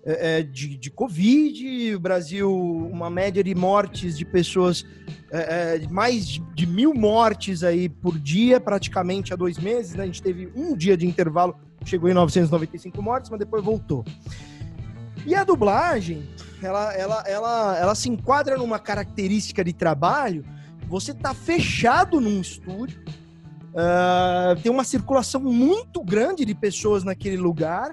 é, 0.08 0.40
é, 0.40 0.44
de, 0.44 0.78
de 0.78 0.90
Covid, 0.90 1.96
o 1.96 2.00
Brasil, 2.00 2.50
uma 2.50 3.10
média 3.10 3.44
de 3.44 3.54
mortes 3.54 4.18
de 4.18 4.24
pessoas, 4.24 4.86
é, 5.30 5.76
é 5.84 5.88
mais 5.90 6.40
de, 6.56 6.66
mil 6.66 6.94
mortes 6.94 7.62
aí 7.62 7.90
por 7.90 8.18
dia, 8.18 8.58
praticamente 8.58 9.34
há 9.34 9.36
dois 9.36 9.58
meses, 9.58 9.96
né? 9.96 10.04
A 10.04 10.06
gente 10.06 10.24
teve 10.24 10.50
um 10.56 10.78
dia 10.78 10.96
de 10.96 11.06
intervalo 11.06 11.56
chegou 11.84 12.10
em 12.10 12.14
995 12.14 13.02
mortes, 13.02 13.30
mas 13.30 13.40
depois 13.40 13.64
voltou. 13.64 14.06
E 15.26 15.36
a 15.36 15.44
dublagem, 15.44 16.28
ela, 16.62 16.94
ela, 16.94 17.24
ela, 17.28 17.78
ela 17.78 17.96
se 17.96 18.10
enquadra 18.10 18.58
numa 18.58 18.80
característica 18.80 19.64
de 19.64 19.74
trabalho. 19.74 20.46
Você 20.88 21.14
tá 21.14 21.34
fechado 21.34 22.22
num 22.22 22.40
estúdio, 22.40 23.02
uh, 23.74 24.60
tem 24.62 24.72
uma 24.72 24.84
circulação 24.84 25.42
muito 25.42 26.02
grande 26.04 26.46
de 26.46 26.56
pessoas 26.56 27.04
naquele 27.04 27.38
lugar. 27.38 27.92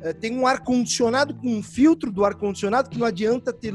Uh, 0.00 0.14
tem 0.14 0.36
um 0.36 0.46
ar-condicionado 0.46 1.34
com 1.34 1.48
um 1.48 1.62
filtro 1.62 2.12
do 2.12 2.24
ar-condicionado 2.24 2.88
que 2.88 2.98
não 2.98 3.06
adianta 3.06 3.52
ter, 3.52 3.74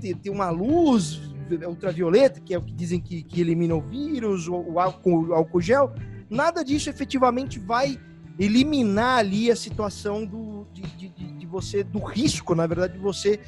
ter, 0.00 0.16
ter, 0.16 0.30
uma 0.30 0.50
luz 0.50 1.20
ultravioleta, 1.66 2.40
que 2.40 2.54
é 2.54 2.58
o 2.58 2.62
que 2.62 2.72
dizem 2.72 3.00
que, 3.00 3.22
que 3.22 3.40
elimina 3.40 3.74
o 3.74 3.80
vírus, 3.80 4.48
o, 4.48 4.56
o 4.56 4.80
álcool, 4.80 5.28
o 5.28 5.34
álcool 5.34 5.60
gel. 5.60 5.92
Nada 6.28 6.64
disso 6.64 6.90
efetivamente 6.90 7.58
vai 7.58 7.98
eliminar 8.38 9.18
ali 9.18 9.50
a 9.50 9.56
situação 9.56 10.24
do, 10.24 10.66
de, 10.72 10.82
de, 10.82 11.08
de 11.08 11.46
você, 11.46 11.84
do 11.84 12.00
risco, 12.00 12.54
na 12.54 12.66
verdade, 12.66 12.94
de 12.94 12.98
você 12.98 13.38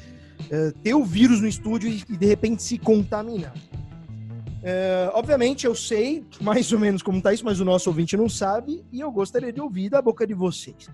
uh, 0.41 0.71
ter 0.81 0.93
o 0.93 1.03
vírus 1.03 1.41
no 1.41 1.47
estúdio 1.47 1.89
e, 1.89 2.17
de 2.17 2.25
repente 2.25 2.63
se 2.63 2.77
contaminar. 2.77 3.53
Uh, 4.57 5.11
obviamente 5.13 5.65
eu 5.65 5.75
sei 5.75 6.25
mais 6.41 6.71
ou 6.71 6.79
menos 6.79 7.01
como 7.01 7.17
está 7.17 7.33
isso, 7.33 7.45
mas 7.45 7.59
o 7.59 7.65
nosso 7.65 7.89
ouvinte 7.89 8.17
não 8.17 8.27
sabe 8.27 8.83
e 8.91 8.99
eu 8.99 9.11
gostaria 9.11 9.51
de 9.51 9.61
ouvir 9.61 9.89
da 9.89 10.01
boca 10.01 10.25
de 10.25 10.33
vocês. 10.33 10.89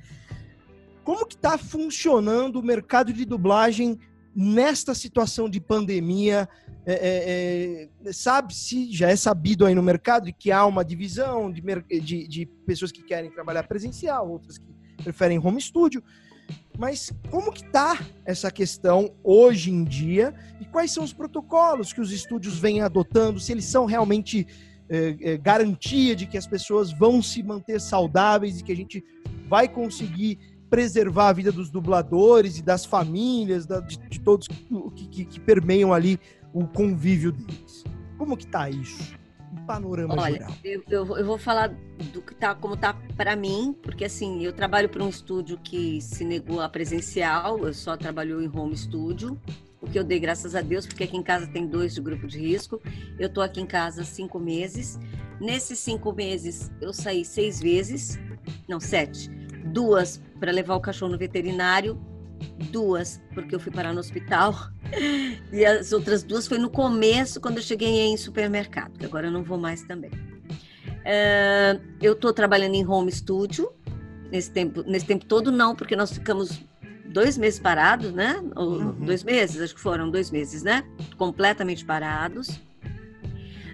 Como 1.03 1.25
que 1.25 1.35
está 1.35 1.57
funcionando 1.57 2.59
o 2.59 2.63
mercado 2.63 3.11
de 3.11 3.25
dublagem 3.25 3.99
nesta 4.35 4.93
situação 4.93 5.49
de 5.49 5.59
pandemia? 5.59 6.47
É, 6.85 6.93
é, 6.93 7.89
é, 8.05 8.13
sabe-se, 8.13 8.91
já 8.91 9.09
é 9.09 9.15
sabido 9.15 9.65
aí 9.65 9.73
no 9.73 9.83
mercado 9.83 10.31
que 10.33 10.51
há 10.51 10.65
uma 10.65 10.83
divisão 10.83 11.51
de, 11.51 11.61
de, 12.01 12.27
de 12.27 12.45
pessoas 12.65 12.91
que 12.91 13.03
querem 13.03 13.31
trabalhar 13.31 13.63
presencial, 13.63 14.29
outras 14.29 14.57
que 14.57 14.65
preferem 15.03 15.39
home 15.39 15.61
studio. 15.61 16.03
Mas 16.77 17.11
como 17.29 17.51
que 17.51 17.63
tá 17.69 17.99
essa 18.25 18.51
questão 18.51 19.13
hoje 19.23 19.71
em 19.71 19.83
dia 19.83 20.33
e 20.59 20.65
quais 20.65 20.91
são 20.91 21.03
os 21.03 21.13
protocolos 21.13 21.93
que 21.93 22.01
os 22.01 22.11
estúdios 22.11 22.57
vêm 22.57 22.81
adotando? 22.81 23.39
Se 23.39 23.51
eles 23.51 23.65
são 23.65 23.85
realmente 23.85 24.47
é, 24.89 25.15
é, 25.21 25.37
garantia 25.37 26.15
de 26.15 26.25
que 26.25 26.37
as 26.37 26.47
pessoas 26.47 26.91
vão 26.91 27.21
se 27.21 27.41
manter 27.43 27.79
saudáveis 27.79 28.59
e 28.59 28.63
que 28.63 28.71
a 28.71 28.75
gente 28.75 29.03
vai 29.47 29.67
conseguir 29.67 30.39
preservar 30.73 31.27
a 31.27 31.33
vida 31.33 31.51
dos 31.51 31.69
dubladores 31.69 32.57
e 32.57 32.63
das 32.63 32.83
famílias, 32.83 33.67
da, 33.67 33.79
de, 33.79 33.95
de, 33.95 34.19
todos 34.19 34.47
que, 34.47 35.07
que, 35.07 35.25
que 35.25 35.39
permeiam 35.39 35.93
ali 35.93 36.19
o 36.51 36.65
convívio 36.65 37.31
deles. 37.31 37.83
Como 38.17 38.35
que 38.35 38.47
tá 38.47 38.71
isso? 38.71 39.13
Um 39.51 39.65
panorama 39.67 40.15
Olha, 40.15 40.33
geral. 40.33 40.51
Eu, 40.63 40.83
eu, 40.89 41.17
eu, 41.17 41.25
vou 41.27 41.37
falar 41.37 41.67
do 42.11 42.23
que 42.23 42.33
tá, 42.33 42.55
como 42.55 42.75
tá 42.75 42.95
para 43.15 43.35
mim, 43.35 43.75
porque 43.83 44.05
assim, 44.05 44.43
eu 44.43 44.51
trabalho 44.51 44.89
para 44.89 45.03
um 45.03 45.09
estúdio 45.09 45.59
que 45.59 46.01
se 46.01 46.25
negou 46.25 46.59
a 46.59 46.67
presencial, 46.67 47.67
eu 47.67 47.73
só 47.75 47.95
trabalhou 47.95 48.41
em 48.41 48.49
home 48.51 48.75
studio, 48.75 49.39
o 49.79 49.85
que 49.85 49.99
eu 49.99 50.03
dei 50.03 50.19
graças 50.19 50.55
a 50.55 50.61
Deus, 50.61 50.87
porque 50.87 51.03
aqui 51.03 51.15
em 51.15 51.21
casa 51.21 51.45
tem 51.45 51.67
dois 51.67 51.93
de 51.93 52.01
grupo 52.01 52.25
de 52.25 52.39
risco. 52.39 52.81
Eu 53.19 53.29
tô 53.29 53.41
aqui 53.41 53.61
em 53.61 53.67
casa 53.67 54.03
cinco 54.03 54.39
meses. 54.39 54.97
Nesses 55.39 55.77
cinco 55.77 56.11
meses, 56.11 56.71
eu 56.81 56.91
saí 56.91 57.23
seis 57.23 57.61
vezes, 57.61 58.17
não, 58.67 58.79
sete. 58.79 59.42
Duas 59.65 60.21
para 60.39 60.51
levar 60.51 60.75
o 60.75 60.81
cachorro 60.81 61.11
no 61.11 61.17
veterinário, 61.17 61.99
duas 62.71 63.21
porque 63.33 63.55
eu 63.55 63.59
fui 63.59 63.71
parar 63.71 63.93
no 63.93 63.99
hospital 63.99 64.53
e 65.51 65.65
as 65.65 65.93
outras 65.93 66.23
duas 66.23 66.47
foi 66.47 66.57
no 66.57 66.69
começo 66.69 67.39
quando 67.39 67.57
eu 67.57 67.63
cheguei 67.63 68.01
em 68.01 68.17
supermercado, 68.17 68.97
que 68.97 69.05
agora 69.05 69.27
eu 69.27 69.31
não 69.31 69.43
vou 69.43 69.57
mais 69.57 69.83
também. 69.83 70.11
Uh, 70.11 71.81
eu 72.01 72.13
estou 72.13 72.33
trabalhando 72.33 72.75
em 72.75 72.87
home 72.87 73.11
studio 73.11 73.71
nesse 74.31 74.51
tempo, 74.51 74.83
nesse 74.83 75.05
tempo 75.05 75.25
todo 75.25 75.51
não, 75.51 75.75
porque 75.75 75.95
nós 75.95 76.11
ficamos 76.11 76.61
dois 77.05 77.37
meses 77.37 77.59
parados, 77.59 78.11
né? 78.11 78.43
Ou 78.55 78.79
uhum. 78.79 78.91
dois 78.93 79.23
meses, 79.23 79.61
acho 79.61 79.75
que 79.75 79.81
foram 79.81 80.09
dois 80.09 80.31
meses, 80.31 80.63
né? 80.63 80.83
Completamente 81.17 81.85
parados. 81.85 82.59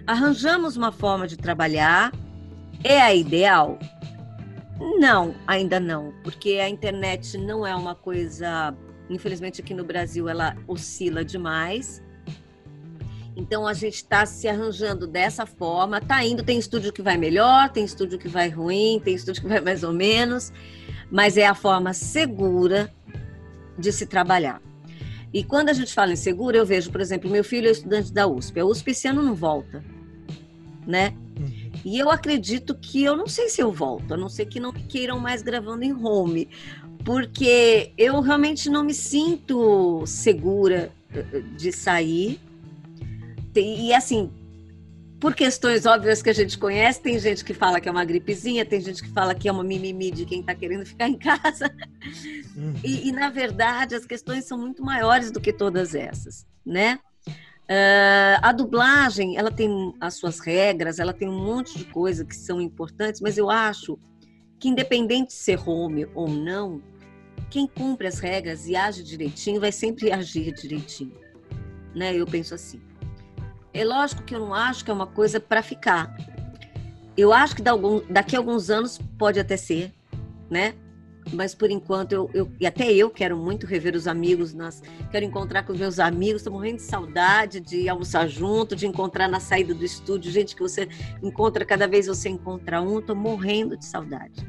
Arranjamos 0.06 0.76
uma 0.76 0.92
forma 0.92 1.26
de 1.26 1.36
trabalhar. 1.36 2.12
É 2.82 3.00
a 3.00 3.14
ideal? 3.14 3.78
Não, 4.80 5.34
ainda 5.46 5.78
não, 5.78 6.14
porque 6.24 6.54
a 6.54 6.68
internet 6.68 7.36
não 7.36 7.66
é 7.66 7.76
uma 7.76 7.94
coisa, 7.94 8.74
infelizmente 9.10 9.60
aqui 9.60 9.74
no 9.74 9.84
Brasil 9.84 10.26
ela 10.26 10.56
oscila 10.66 11.22
demais. 11.22 12.02
Então 13.36 13.66
a 13.66 13.74
gente 13.74 13.96
está 13.96 14.24
se 14.24 14.48
arranjando 14.48 15.06
dessa 15.06 15.44
forma, 15.44 16.00
tá 16.00 16.24
indo, 16.24 16.42
tem 16.42 16.58
estúdio 16.58 16.92
que 16.92 17.02
vai 17.02 17.16
melhor, 17.16 17.68
tem 17.68 17.84
estúdio 17.84 18.18
que 18.18 18.28
vai 18.28 18.48
ruim, 18.48 19.00
tem 19.04 19.14
estúdio 19.14 19.42
que 19.42 19.48
vai 19.48 19.60
mais 19.60 19.82
ou 19.82 19.92
menos, 19.92 20.50
mas 21.10 21.36
é 21.36 21.46
a 21.46 21.54
forma 21.54 21.92
segura 21.92 22.92
de 23.78 23.92
se 23.92 24.06
trabalhar. 24.06 24.62
E 25.32 25.44
quando 25.44 25.68
a 25.68 25.72
gente 25.72 25.94
fala 25.94 26.12
em 26.12 26.16
seguro, 26.16 26.56
eu 26.56 26.66
vejo, 26.66 26.90
por 26.90 27.00
exemplo, 27.00 27.30
meu 27.30 27.44
filho 27.44 27.68
é 27.68 27.70
estudante 27.70 28.12
da 28.12 28.26
USP. 28.26 28.60
A 28.60 28.66
USP 28.66 28.90
esse 28.90 29.06
ano 29.06 29.22
não 29.22 29.34
volta, 29.34 29.84
né? 30.86 31.14
E 31.84 31.98
eu 31.98 32.10
acredito 32.10 32.74
que 32.74 33.02
eu 33.02 33.16
não 33.16 33.26
sei 33.26 33.48
se 33.48 33.60
eu 33.60 33.72
volto, 33.72 34.14
a 34.14 34.16
não 34.16 34.28
ser 34.28 34.46
que 34.46 34.60
não 34.60 34.72
me 34.72 34.82
queiram 34.82 35.18
mais 35.18 35.42
gravando 35.42 35.84
em 35.84 35.92
home, 35.92 36.48
porque 37.04 37.92
eu 37.96 38.20
realmente 38.20 38.68
não 38.68 38.84
me 38.84 38.94
sinto 38.94 40.04
segura 40.06 40.92
eh, 41.14 41.24
eh, 41.32 41.40
de 41.56 41.72
sair. 41.72 42.38
E 43.54 43.92
assim, 43.92 44.30
por 45.20 45.34
questões 45.34 45.84
óbvias 45.84 46.22
que 46.22 46.30
a 46.30 46.32
gente 46.32 46.58
conhece, 46.58 47.00
tem 47.00 47.18
gente 47.18 47.44
que 47.44 47.52
fala 47.52 47.78
que 47.78 47.88
é 47.88 47.92
uma 47.92 48.04
gripezinha, 48.04 48.64
tem 48.64 48.80
gente 48.80 49.02
que 49.02 49.10
fala 49.10 49.34
que 49.34 49.48
é 49.48 49.52
uma 49.52 49.62
mimimi 49.62 50.10
de 50.10 50.24
quem 50.24 50.40
está 50.40 50.54
querendo 50.54 50.86
ficar 50.86 51.08
em 51.08 51.18
casa. 51.18 51.70
Uhum. 52.56 52.74
E, 52.82 53.08
e, 53.08 53.12
na 53.12 53.28
verdade, 53.28 53.94
as 53.94 54.06
questões 54.06 54.46
são 54.46 54.56
muito 54.56 54.82
maiores 54.82 55.30
do 55.30 55.40
que 55.40 55.52
todas 55.52 55.94
essas, 55.94 56.46
né? 56.64 56.98
Uh, 57.70 58.34
a 58.42 58.50
dublagem, 58.50 59.36
ela 59.36 59.48
tem 59.48 59.94
as 60.00 60.14
suas 60.14 60.40
regras, 60.40 60.98
ela 60.98 61.12
tem 61.12 61.28
um 61.28 61.40
monte 61.40 61.78
de 61.78 61.84
coisas 61.84 62.26
que 62.26 62.34
são 62.34 62.60
importantes, 62.60 63.20
mas 63.20 63.38
eu 63.38 63.48
acho 63.48 63.96
que 64.58 64.68
independente 64.68 65.28
de 65.28 65.34
ser 65.34 65.60
home 65.64 66.04
ou 66.12 66.28
não, 66.28 66.82
quem 67.48 67.68
cumpre 67.68 68.08
as 68.08 68.18
regras 68.18 68.66
e 68.66 68.74
age 68.74 69.04
direitinho 69.04 69.60
vai 69.60 69.70
sempre 69.70 70.10
agir 70.12 70.52
direitinho, 70.52 71.16
né? 71.94 72.12
Eu 72.12 72.26
penso 72.26 72.56
assim. 72.56 72.80
É 73.72 73.84
lógico 73.84 74.24
que 74.24 74.34
eu 74.34 74.40
não 74.40 74.52
acho 74.52 74.84
que 74.84 74.90
é 74.90 74.94
uma 74.94 75.06
coisa 75.06 75.38
para 75.38 75.62
ficar. 75.62 76.16
Eu 77.16 77.32
acho 77.32 77.54
que 77.54 77.62
daqui 78.10 78.34
a 78.34 78.40
alguns 78.40 78.68
anos 78.68 78.98
pode 79.16 79.38
até 79.38 79.56
ser, 79.56 79.92
né? 80.50 80.74
Mas 81.32 81.54
por 81.54 81.70
enquanto 81.70 82.12
eu, 82.12 82.30
eu, 82.32 82.50
e 82.58 82.66
até 82.66 82.90
eu 82.92 83.10
quero 83.10 83.36
muito 83.36 83.66
rever 83.66 83.94
os 83.94 84.06
amigos, 84.06 84.52
nas, 84.54 84.82
quero 85.10 85.24
encontrar 85.24 85.64
com 85.64 85.72
os 85.72 85.78
meus 85.78 85.98
amigos, 85.98 86.40
estou 86.40 86.52
morrendo 86.52 86.76
de 86.76 86.82
saudade 86.82 87.60
de 87.60 87.88
almoçar 87.88 88.26
junto, 88.26 88.74
de 88.74 88.86
encontrar 88.86 89.28
na 89.28 89.38
saída 89.38 89.74
do 89.74 89.84
estúdio, 89.84 90.30
gente 90.30 90.56
que 90.56 90.62
você 90.62 90.88
encontra 91.22 91.64
cada 91.64 91.86
vez 91.86 92.06
você 92.06 92.28
encontra 92.28 92.80
um, 92.82 92.98
estou 92.98 93.14
morrendo 93.14 93.76
de 93.76 93.84
saudade. 93.84 94.46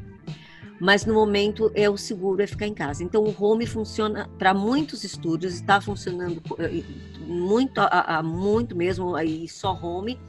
Mas 0.80 1.06
no 1.06 1.14
momento 1.14 1.72
é 1.76 1.88
o 1.88 1.96
seguro 1.96 2.42
é 2.42 2.48
ficar 2.48 2.66
em 2.66 2.74
casa. 2.74 3.04
Então 3.04 3.24
o 3.24 3.36
home 3.40 3.68
funciona 3.68 4.28
para 4.40 4.52
muitos 4.52 5.04
estúdios, 5.04 5.54
está 5.54 5.80
funcionando 5.80 6.42
eh, 6.58 6.84
muito, 7.20 7.80
muito 8.24 8.76
mesmo 8.76 9.16
aí 9.16 9.48
só 9.48 9.74
home. 9.74 10.20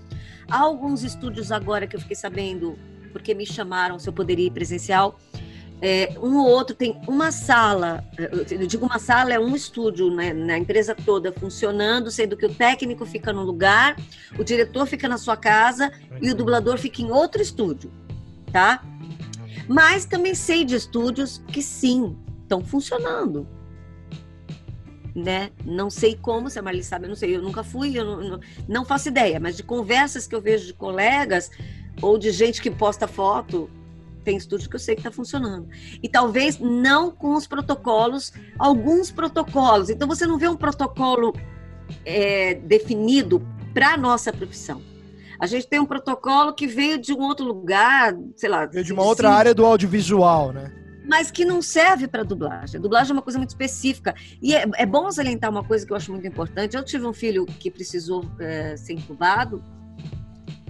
Há 0.50 0.58
alguns 0.58 1.04
estúdios 1.04 1.50
agora 1.50 1.86
que 1.86 1.96
eu 1.96 2.00
fiquei 2.00 2.16
sabendo 2.16 2.78
porque 3.12 3.32
me 3.32 3.46
chamaram 3.46 3.98
se 3.98 4.06
eu 4.06 4.12
poderia 4.12 4.46
ir 4.46 4.50
presencial 4.50 5.18
é, 5.84 6.14
um 6.22 6.36
ou 6.36 6.48
outro 6.48 6.76
tem 6.76 6.96
uma 7.08 7.32
sala, 7.32 8.04
eu 8.16 8.64
digo 8.68 8.86
uma 8.86 9.00
sala, 9.00 9.34
é 9.34 9.38
um 9.38 9.56
estúdio 9.56 10.14
né, 10.14 10.32
na 10.32 10.56
empresa 10.56 10.94
toda 10.94 11.32
funcionando, 11.32 12.08
sendo 12.08 12.36
que 12.36 12.46
o 12.46 12.54
técnico 12.54 13.04
fica 13.04 13.32
num 13.32 13.42
lugar, 13.42 13.96
o 14.38 14.44
diretor 14.44 14.86
fica 14.86 15.08
na 15.08 15.18
sua 15.18 15.36
casa 15.36 15.90
e 16.20 16.30
o 16.30 16.36
dublador 16.36 16.78
fica 16.78 17.02
em 17.02 17.10
outro 17.10 17.42
estúdio, 17.42 17.92
tá? 18.52 18.80
Mas 19.66 20.04
também 20.04 20.36
sei 20.36 20.64
de 20.64 20.76
estúdios 20.76 21.42
que 21.48 21.60
sim, 21.60 22.16
estão 22.42 22.64
funcionando. 22.64 23.44
Né? 25.16 25.50
Não 25.64 25.90
sei 25.90 26.14
como, 26.14 26.48
se 26.48 26.60
a 26.60 26.62
Marli 26.62 26.84
sabe, 26.84 27.06
eu 27.06 27.08
não 27.08 27.16
sei, 27.16 27.36
eu 27.36 27.42
nunca 27.42 27.64
fui, 27.64 27.98
eu 27.98 28.04
não, 28.04 28.22
não, 28.22 28.40
não 28.68 28.84
faço 28.84 29.08
ideia, 29.08 29.40
mas 29.40 29.56
de 29.56 29.64
conversas 29.64 30.28
que 30.28 30.34
eu 30.34 30.40
vejo 30.40 30.64
de 30.64 30.74
colegas 30.74 31.50
ou 32.00 32.16
de 32.16 32.30
gente 32.30 32.62
que 32.62 32.70
posta 32.70 33.08
foto, 33.08 33.68
tem 34.22 34.36
estúdio 34.36 34.68
que 34.68 34.76
eu 34.76 34.80
sei 34.80 34.94
que 34.94 35.00
está 35.00 35.10
funcionando. 35.10 35.68
E 36.02 36.08
talvez 36.08 36.58
não 36.58 37.10
com 37.10 37.34
os 37.34 37.46
protocolos, 37.46 38.32
alguns 38.58 39.10
protocolos. 39.10 39.90
Então 39.90 40.08
você 40.08 40.26
não 40.26 40.38
vê 40.38 40.48
um 40.48 40.56
protocolo 40.56 41.34
é, 42.04 42.54
definido 42.54 43.46
para 43.74 43.94
a 43.94 43.96
nossa 43.96 44.32
profissão. 44.32 44.80
A 45.38 45.46
gente 45.46 45.66
tem 45.66 45.80
um 45.80 45.86
protocolo 45.86 46.52
que 46.52 46.66
veio 46.66 46.98
de 46.98 47.12
um 47.12 47.20
outro 47.20 47.44
lugar, 47.44 48.16
sei 48.36 48.48
lá. 48.48 48.64
Veio 48.66 48.84
de 48.84 48.92
uma 48.92 49.02
outra 49.02 49.30
área 49.30 49.52
do 49.52 49.66
audiovisual, 49.66 50.52
né? 50.52 50.72
Mas 51.04 51.32
que 51.32 51.44
não 51.44 51.60
serve 51.60 52.06
para 52.06 52.22
dublagem. 52.22 52.78
A 52.78 52.80
dublagem 52.80 53.10
é 53.10 53.12
uma 53.14 53.22
coisa 53.22 53.38
muito 53.38 53.50
específica. 53.50 54.14
E 54.40 54.54
é, 54.54 54.64
é, 54.76 54.86
bom 54.86 55.10
salientar 55.10 55.50
uma 55.50 55.64
coisa 55.64 55.84
que 55.84 55.92
eu 55.92 55.96
acho 55.96 56.12
muito 56.12 56.26
importante. 56.28 56.76
Eu 56.76 56.84
tive 56.84 57.04
um 57.06 57.12
filho 57.12 57.44
que 57.44 57.72
precisou 57.72 58.24
é, 58.38 58.76
ser 58.76 58.92
incubado 58.92 59.60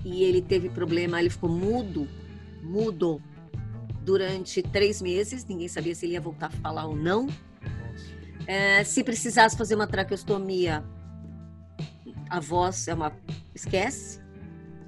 e 0.05 0.24
ele 0.24 0.40
teve 0.40 0.68
problema, 0.68 1.20
ele 1.20 1.30
ficou 1.30 1.50
mudo, 1.50 2.09
mudo 2.62 3.20
durante 4.05 4.62
três 4.62 5.00
meses, 5.00 5.44
ninguém 5.44 5.68
sabia 5.68 5.94
se 5.94 6.07
ele 6.07 6.14
ia 6.14 6.20
voltar 6.20 6.46
a 6.46 6.50
falar 6.50 6.86
ou 6.86 6.96
não. 6.96 7.28
É, 8.46 8.82
se 8.84 9.05
precisasse 9.05 9.57
fazer 9.57 9.74
uma 9.74 9.86
traqueostomia, 9.86 10.84
a 12.28 12.40
voz 12.40 12.88
é 12.88 12.94
uma. 12.94 13.12
esquece, 13.55 14.20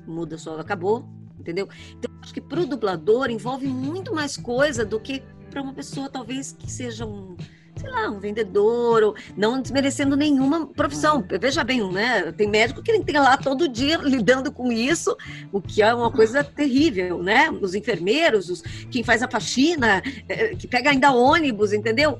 muda 0.06 0.36
só, 0.36 0.58
acabou, 0.58 1.08
entendeu? 1.38 1.68
Então, 1.92 2.10
acho 2.20 2.34
que 2.34 2.40
para 2.40 2.60
o 2.60 2.66
dublador 2.66 3.30
envolve 3.30 3.66
muito 3.66 4.14
mais 4.14 4.36
coisa 4.36 4.84
do 4.84 4.98
que 4.98 5.22
para 5.50 5.62
uma 5.62 5.72
pessoa, 5.72 6.08
talvez, 6.08 6.52
que 6.52 6.70
seja 6.70 7.06
um 7.06 7.36
sei 7.84 7.90
lá, 7.90 8.10
um 8.10 8.18
vendedor, 8.18 9.02
ou 9.02 9.14
não 9.36 9.60
desmerecendo 9.60 10.16
nenhuma 10.16 10.66
profissão. 10.66 11.18
Uhum. 11.18 11.38
Veja 11.38 11.62
bem, 11.62 11.86
né? 11.92 12.32
Tem 12.32 12.48
médico 12.48 12.82
que 12.82 12.98
tem 13.00 13.16
lá 13.16 13.36
todo 13.36 13.68
dia 13.68 13.98
lidando 13.98 14.50
com 14.50 14.72
isso, 14.72 15.16
o 15.52 15.60
que 15.60 15.82
é 15.82 15.94
uma 15.94 16.10
coisa 16.10 16.42
terrível, 16.42 17.22
né? 17.22 17.50
Os 17.50 17.74
enfermeiros, 17.74 18.48
os, 18.48 18.62
quem 18.90 19.04
faz 19.04 19.22
a 19.22 19.28
faxina, 19.28 20.02
é, 20.28 20.54
que 20.54 20.66
pega 20.66 20.90
ainda 20.90 21.12
ônibus, 21.12 21.72
entendeu? 21.72 22.18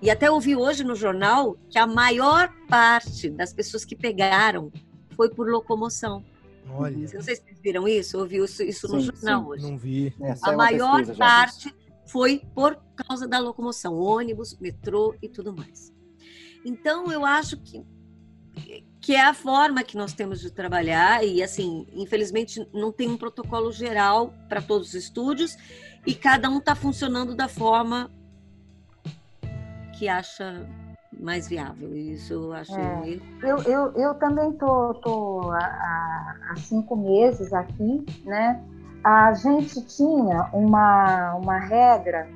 E 0.00 0.10
até 0.10 0.30
ouvi 0.30 0.56
hoje 0.56 0.82
no 0.82 0.96
jornal 0.96 1.56
que 1.70 1.78
a 1.78 1.86
maior 1.86 2.52
parte 2.68 3.30
das 3.30 3.52
pessoas 3.52 3.84
que 3.84 3.94
pegaram 3.94 4.72
foi 5.16 5.28
por 5.28 5.48
locomoção. 5.48 6.24
Olha. 6.70 6.96
Não 6.96 7.22
sei 7.22 7.36
se 7.36 7.42
vocês 7.42 7.60
viram 7.62 7.86
isso, 7.86 8.18
ouviu 8.18 8.44
isso, 8.44 8.62
isso 8.62 8.88
sim, 8.88 8.94
no 8.94 9.00
jornal 9.00 9.42
sim, 9.42 9.48
hoje. 9.48 9.70
Não 9.70 9.78
vi. 9.78 10.14
É, 10.20 10.34
a 10.42 10.52
maior 10.52 11.04
parte 11.16 11.72
foi 12.12 12.42
por 12.54 12.78
causa 12.94 13.26
da 13.26 13.38
locomoção, 13.38 13.98
ônibus, 13.98 14.58
metrô 14.60 15.14
e 15.22 15.28
tudo 15.28 15.56
mais. 15.56 15.90
Então, 16.62 17.10
eu 17.10 17.24
acho 17.24 17.56
que, 17.56 17.82
que 19.00 19.14
é 19.14 19.24
a 19.24 19.32
forma 19.32 19.82
que 19.82 19.96
nós 19.96 20.12
temos 20.12 20.38
de 20.40 20.50
trabalhar, 20.50 21.24
e 21.24 21.42
assim, 21.42 21.86
infelizmente, 21.94 22.68
não 22.72 22.92
tem 22.92 23.08
um 23.08 23.16
protocolo 23.16 23.72
geral 23.72 24.34
para 24.46 24.60
todos 24.60 24.88
os 24.88 24.94
estúdios, 24.94 25.56
e 26.06 26.14
cada 26.14 26.50
um 26.50 26.58
está 26.58 26.74
funcionando 26.74 27.34
da 27.34 27.48
forma 27.48 28.10
que 29.98 30.06
acha 30.06 30.68
mais 31.18 31.48
viável. 31.48 31.96
Isso 31.96 32.34
eu 32.34 32.52
acho. 32.52 32.74
É, 32.74 33.20
eu, 33.42 33.56
eu, 33.62 33.92
eu 33.96 34.14
também 34.16 34.52
tô, 34.52 34.94
tô 34.94 35.50
há, 35.52 36.36
há 36.50 36.56
cinco 36.56 36.94
meses 36.94 37.52
aqui, 37.54 38.04
né? 38.24 38.62
A 39.04 39.32
gente 39.34 39.84
tinha 39.86 40.48
uma, 40.52 41.34
uma 41.34 41.58
regra 41.58 42.28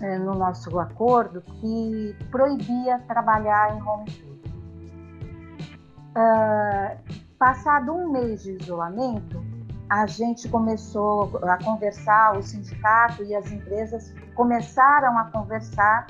é, 0.00 0.18
no 0.18 0.34
nosso 0.34 0.78
acordo 0.78 1.42
que 1.60 2.16
proibia 2.30 2.98
trabalhar 3.06 3.76
em 3.76 3.82
home 3.82 4.10
studio. 4.10 4.34
Uh, 6.16 6.96
passado 7.38 7.92
um 7.92 8.10
mês 8.12 8.42
de 8.42 8.52
isolamento, 8.52 9.42
a 9.88 10.06
gente 10.06 10.48
começou 10.48 11.38
a 11.42 11.62
conversar, 11.62 12.36
o 12.36 12.42
sindicato 12.42 13.24
e 13.24 13.34
as 13.34 13.50
empresas 13.50 14.14
começaram 14.34 15.18
a 15.18 15.24
conversar 15.24 16.06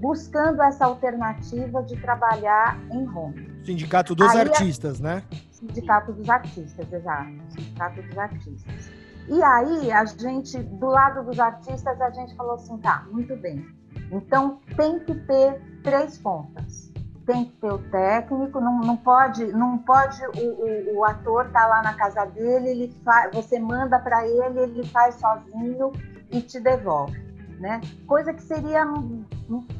buscando 0.00 0.62
essa 0.62 0.86
alternativa 0.86 1.82
de 1.82 1.96
trabalhar 1.96 2.78
em 2.90 3.08
home. 3.08 3.48
Sindicato 3.64 4.14
dos 4.14 4.30
Aí, 4.30 4.42
artistas, 4.42 5.00
né? 5.00 5.22
Sindicato 5.50 6.12
dos 6.12 6.28
artistas, 6.28 6.92
exato. 6.92 7.30
Sindicato 7.50 8.02
dos 8.02 8.18
artistas. 8.18 8.97
E 9.28 9.42
aí, 9.42 9.92
a 9.92 10.04
gente, 10.06 10.58
do 10.58 10.86
lado 10.86 11.22
dos 11.22 11.38
artistas, 11.38 12.00
a 12.00 12.10
gente 12.10 12.34
falou 12.34 12.54
assim: 12.54 12.78
tá, 12.78 13.06
muito 13.10 13.36
bem. 13.36 13.66
Então, 14.10 14.60
tem 14.76 14.98
que 15.00 15.14
ter 15.14 15.60
três 15.82 16.16
pontas. 16.18 16.90
Tem 17.26 17.44
que 17.44 17.52
ter 17.58 17.70
o 17.70 17.78
técnico, 17.90 18.58
não, 18.58 18.80
não 18.80 18.96
pode, 18.96 19.44
não 19.52 19.76
pode 19.76 20.18
o, 20.28 20.94
o, 20.94 20.98
o 20.98 21.04
ator 21.04 21.44
estar 21.46 21.60
tá 21.60 21.66
lá 21.66 21.82
na 21.82 21.92
casa 21.92 22.24
dele, 22.24 22.70
ele 22.70 22.96
faz, 23.04 23.30
você 23.34 23.58
manda 23.58 23.98
para 23.98 24.26
ele, 24.26 24.60
ele 24.60 24.86
faz 24.86 25.16
sozinho 25.16 25.92
e 26.30 26.40
te 26.40 26.58
devolve. 26.58 27.18
Né? 27.60 27.82
Coisa 28.06 28.32
que 28.32 28.42
seria 28.42 28.86
um, 28.86 29.26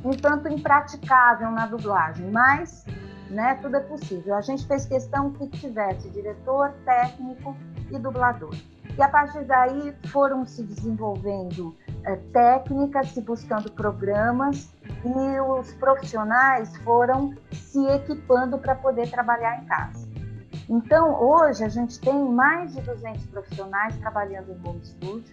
um 0.04 0.10
tanto 0.10 0.48
impraticável 0.48 1.50
na 1.50 1.66
dublagem, 1.66 2.30
mas 2.30 2.84
né, 3.30 3.54
tudo 3.62 3.76
é 3.76 3.80
possível. 3.80 4.34
A 4.34 4.40
gente 4.42 4.66
fez 4.66 4.84
questão 4.84 5.30
que 5.32 5.48
tivesse 5.48 6.10
diretor, 6.10 6.72
técnico 6.84 7.56
e 7.90 7.98
dublador. 7.98 8.54
E 8.98 9.02
a 9.02 9.08
partir 9.08 9.44
daí 9.44 9.94
foram 10.08 10.44
se 10.44 10.60
desenvolvendo 10.64 11.72
é, 12.02 12.16
técnicas, 12.32 13.10
se 13.10 13.20
buscando 13.20 13.70
programas 13.70 14.74
e 15.04 15.40
os 15.40 15.72
profissionais 15.74 16.76
foram 16.78 17.32
se 17.52 17.86
equipando 17.86 18.58
para 18.58 18.74
poder 18.74 19.08
trabalhar 19.08 19.62
em 19.62 19.66
casa. 19.66 20.08
Então, 20.68 21.14
hoje 21.22 21.62
a 21.62 21.68
gente 21.68 22.00
tem 22.00 22.28
mais 22.28 22.74
de 22.74 22.80
200 22.80 23.24
profissionais 23.26 23.96
trabalhando 23.98 24.50
em 24.50 24.68
home 24.68 24.84
studio 24.84 25.32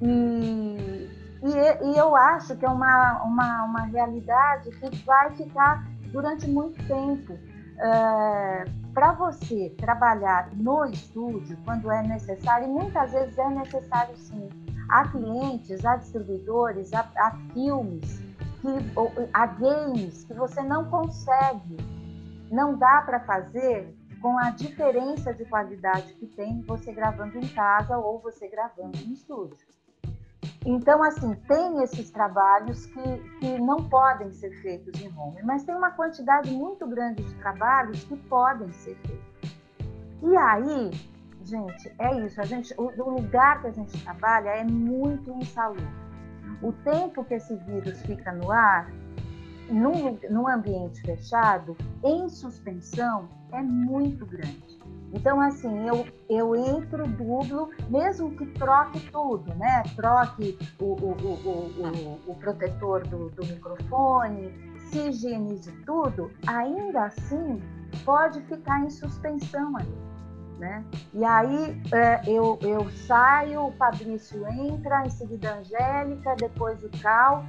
e, 0.00 1.10
e, 1.42 1.92
e 1.92 1.98
eu 1.98 2.16
acho 2.16 2.56
que 2.56 2.64
é 2.64 2.68
uma, 2.70 3.22
uma, 3.22 3.64
uma 3.64 3.82
realidade 3.82 4.70
que 4.70 4.96
vai 5.04 5.30
ficar 5.36 5.86
durante 6.10 6.48
muito 6.48 6.82
tempo. 6.88 7.38
É, 7.80 8.64
para 8.92 9.12
você 9.12 9.72
trabalhar 9.78 10.50
no 10.54 10.84
estúdio, 10.86 11.56
quando 11.64 11.90
é 11.90 12.02
necessário, 12.02 12.66
e 12.66 12.70
muitas 12.70 13.12
vezes 13.12 13.38
é 13.38 13.48
necessário 13.50 14.16
sim, 14.16 14.48
há 14.88 15.06
clientes, 15.08 15.84
há 15.84 15.96
distribuidores, 15.96 16.92
há, 16.92 17.08
há 17.16 17.30
filmes, 17.52 18.20
que, 18.60 19.28
há 19.32 19.46
games 19.46 20.24
que 20.24 20.34
você 20.34 20.62
não 20.62 20.90
consegue, 20.90 21.76
não 22.50 22.76
dá 22.76 23.02
para 23.02 23.20
fazer 23.20 23.94
com 24.20 24.36
a 24.38 24.50
diferença 24.50 25.32
de 25.32 25.44
qualidade 25.44 26.12
que 26.14 26.26
tem 26.26 26.62
você 26.62 26.92
gravando 26.92 27.38
em 27.38 27.48
casa 27.48 27.96
ou 27.96 28.18
você 28.18 28.48
gravando 28.48 28.98
no 28.98 29.12
estúdio. 29.12 29.77
Então, 30.66 31.02
assim, 31.02 31.34
tem 31.46 31.82
esses 31.82 32.10
trabalhos 32.10 32.86
que, 32.86 33.18
que 33.38 33.58
não 33.58 33.88
podem 33.88 34.32
ser 34.32 34.50
feitos 34.60 35.00
em 35.00 35.08
home, 35.16 35.40
mas 35.44 35.64
tem 35.64 35.74
uma 35.74 35.92
quantidade 35.92 36.50
muito 36.50 36.86
grande 36.86 37.22
de 37.22 37.34
trabalhos 37.36 38.02
que 38.04 38.16
podem 38.16 38.70
ser 38.72 38.96
feitos. 38.96 39.56
E 40.22 40.36
aí, 40.36 40.90
gente, 41.44 41.94
é 41.98 42.20
isso. 42.24 42.40
A 42.40 42.44
gente, 42.44 42.74
o, 42.76 42.86
o 43.02 43.10
lugar 43.10 43.60
que 43.60 43.68
a 43.68 43.72
gente 43.72 44.02
trabalha 44.02 44.50
é 44.50 44.64
muito 44.64 45.30
insalubre. 45.32 45.86
O 46.60 46.72
tempo 46.72 47.24
que 47.24 47.34
esse 47.34 47.54
vírus 47.54 48.02
fica 48.02 48.32
no 48.32 48.50
ar, 48.50 48.90
num, 49.70 50.18
num 50.28 50.48
ambiente 50.48 51.00
fechado, 51.02 51.76
em 52.02 52.28
suspensão, 52.28 53.28
é 53.52 53.62
muito 53.62 54.26
grande. 54.26 54.77
Então, 55.12 55.40
assim, 55.40 55.86
eu, 55.88 56.06
eu 56.28 56.54
entro, 56.54 57.06
dublo, 57.06 57.70
mesmo 57.88 58.30
que 58.36 58.46
troque 58.46 59.00
tudo, 59.10 59.54
né? 59.54 59.82
Troque 59.96 60.58
o, 60.78 60.84
o, 60.84 61.12
o, 61.12 62.20
o, 62.26 62.32
o 62.32 62.34
protetor 62.34 63.06
do, 63.06 63.30
do 63.30 63.46
microfone, 63.46 64.52
se 64.90 65.08
higienize 65.08 65.72
tudo, 65.84 66.30
ainda 66.46 67.04
assim 67.04 67.62
pode 68.04 68.40
ficar 68.42 68.80
em 68.84 68.90
suspensão 68.90 69.76
ali. 69.76 70.08
Né? 70.58 70.84
E 71.14 71.24
aí 71.24 71.80
é, 71.92 72.20
eu, 72.26 72.58
eu 72.62 72.90
saio, 73.06 73.66
o 73.66 73.72
Fabrício 73.72 74.46
entra, 74.48 75.06
em 75.06 75.10
seguida 75.10 75.52
a 75.52 75.58
Angélica, 75.58 76.34
depois 76.36 76.82
o 76.82 76.90
Cal. 77.00 77.44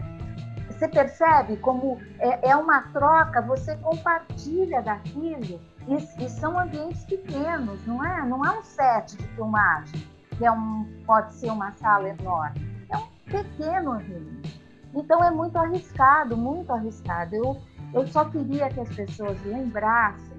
Você 0.68 0.88
percebe 0.88 1.57
como 1.57 1.99
é, 2.20 2.51
é 2.51 2.55
uma 2.55 2.84
troca, 2.93 3.41
você 3.41 3.76
compartilha 3.78 4.82
daquilo 4.84 5.60
e, 5.88 6.23
e, 6.23 6.30
são 6.30 6.59
ambientes 6.59 7.03
pequenos, 7.05 7.86
não 7.86 8.03
é? 8.03 8.25
Não 8.25 8.45
é 8.45 8.59
um 8.59 8.63
set 8.63 9.17
de 9.17 9.27
filmagem, 9.30 10.07
que 10.38 10.45
é 10.45 10.51
um, 10.51 10.86
pode 11.05 11.34
ser 11.34 11.51
uma 11.51 11.71
sala 11.73 12.09
enorme. 12.09 12.86
É 12.89 12.97
um 12.97 13.07
pequeno 13.25 13.93
ambiente. 13.93 14.61
Então 14.93 15.23
é 15.23 15.32
muito 15.32 15.57
arriscado, 15.57 16.36
muito 16.36 16.71
arriscado. 16.71 17.36
Eu, 17.36 17.57
eu 17.93 18.07
só 18.07 18.25
queria 18.25 18.69
que 18.69 18.80
as 18.80 18.89
pessoas 18.89 19.41
lembrassem 19.45 20.38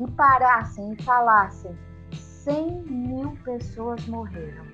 e 0.00 0.10
parassem 0.12 0.92
e 0.92 1.02
falassem: 1.02 1.76
100 2.12 2.82
mil 2.82 3.38
pessoas 3.44 4.06
morreram. 4.06 4.64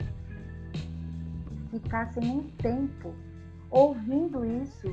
Ficassem 1.70 2.28
um 2.28 2.42
tempo 2.58 3.14
ouvindo 3.70 4.44
isso, 4.44 4.92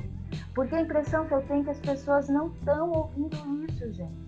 porque 0.54 0.74
a 0.74 0.80
impressão 0.80 1.26
que 1.26 1.34
eu 1.34 1.42
tenho 1.42 1.62
é 1.62 1.64
que 1.64 1.70
as 1.70 1.80
pessoas 1.80 2.28
não 2.28 2.48
estão 2.48 2.92
ouvindo 2.92 3.64
isso, 3.64 3.92
gente 3.92 4.27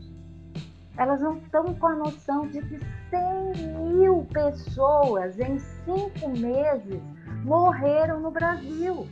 elas 1.01 1.22
não 1.22 1.38
estão 1.38 1.74
com 1.74 1.86
a 1.86 1.96
noção 1.96 2.46
de 2.46 2.61
que 2.61 2.78
100 3.09 3.55
mil 3.78 4.26
pessoas 4.30 5.40
em 5.40 5.59
cinco 5.59 6.28
meses 6.28 7.01
morreram 7.42 8.20
no 8.20 8.30
Brasil. 8.30 9.09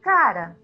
Cara, 0.00 0.56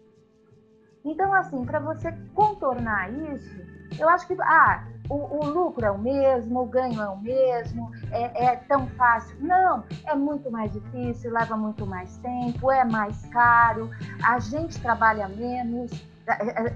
então 1.04 1.34
assim, 1.34 1.66
para 1.66 1.78
você 1.80 2.10
contornar 2.34 3.12
isso, 3.12 3.60
eu 3.98 4.08
acho 4.08 4.26
que 4.26 4.34
ah, 4.40 4.86
o, 5.10 5.14
o, 5.14 5.44
lucro 5.44 5.84
é 5.84 5.90
o 5.90 5.98
mesmo, 5.98 6.62
o 6.62 6.66
ganho 6.66 6.98
é 6.98 7.08
o 7.08 7.18
mesmo, 7.18 7.90
é, 8.10 8.46
é 8.46 8.56
tão 8.56 8.86
fácil. 8.86 9.36
Não, 9.38 9.84
é 10.06 10.14
muito 10.14 10.50
mais 10.50 10.72
difícil, 10.72 11.30
leva 11.30 11.58
muito 11.58 11.86
mais 11.86 12.16
tempo, 12.18 12.72
é 12.72 12.86
mais 12.86 13.26
caro, 13.26 13.90
a 14.24 14.38
gente 14.38 14.80
trabalha 14.80 15.28
menos, 15.28 15.92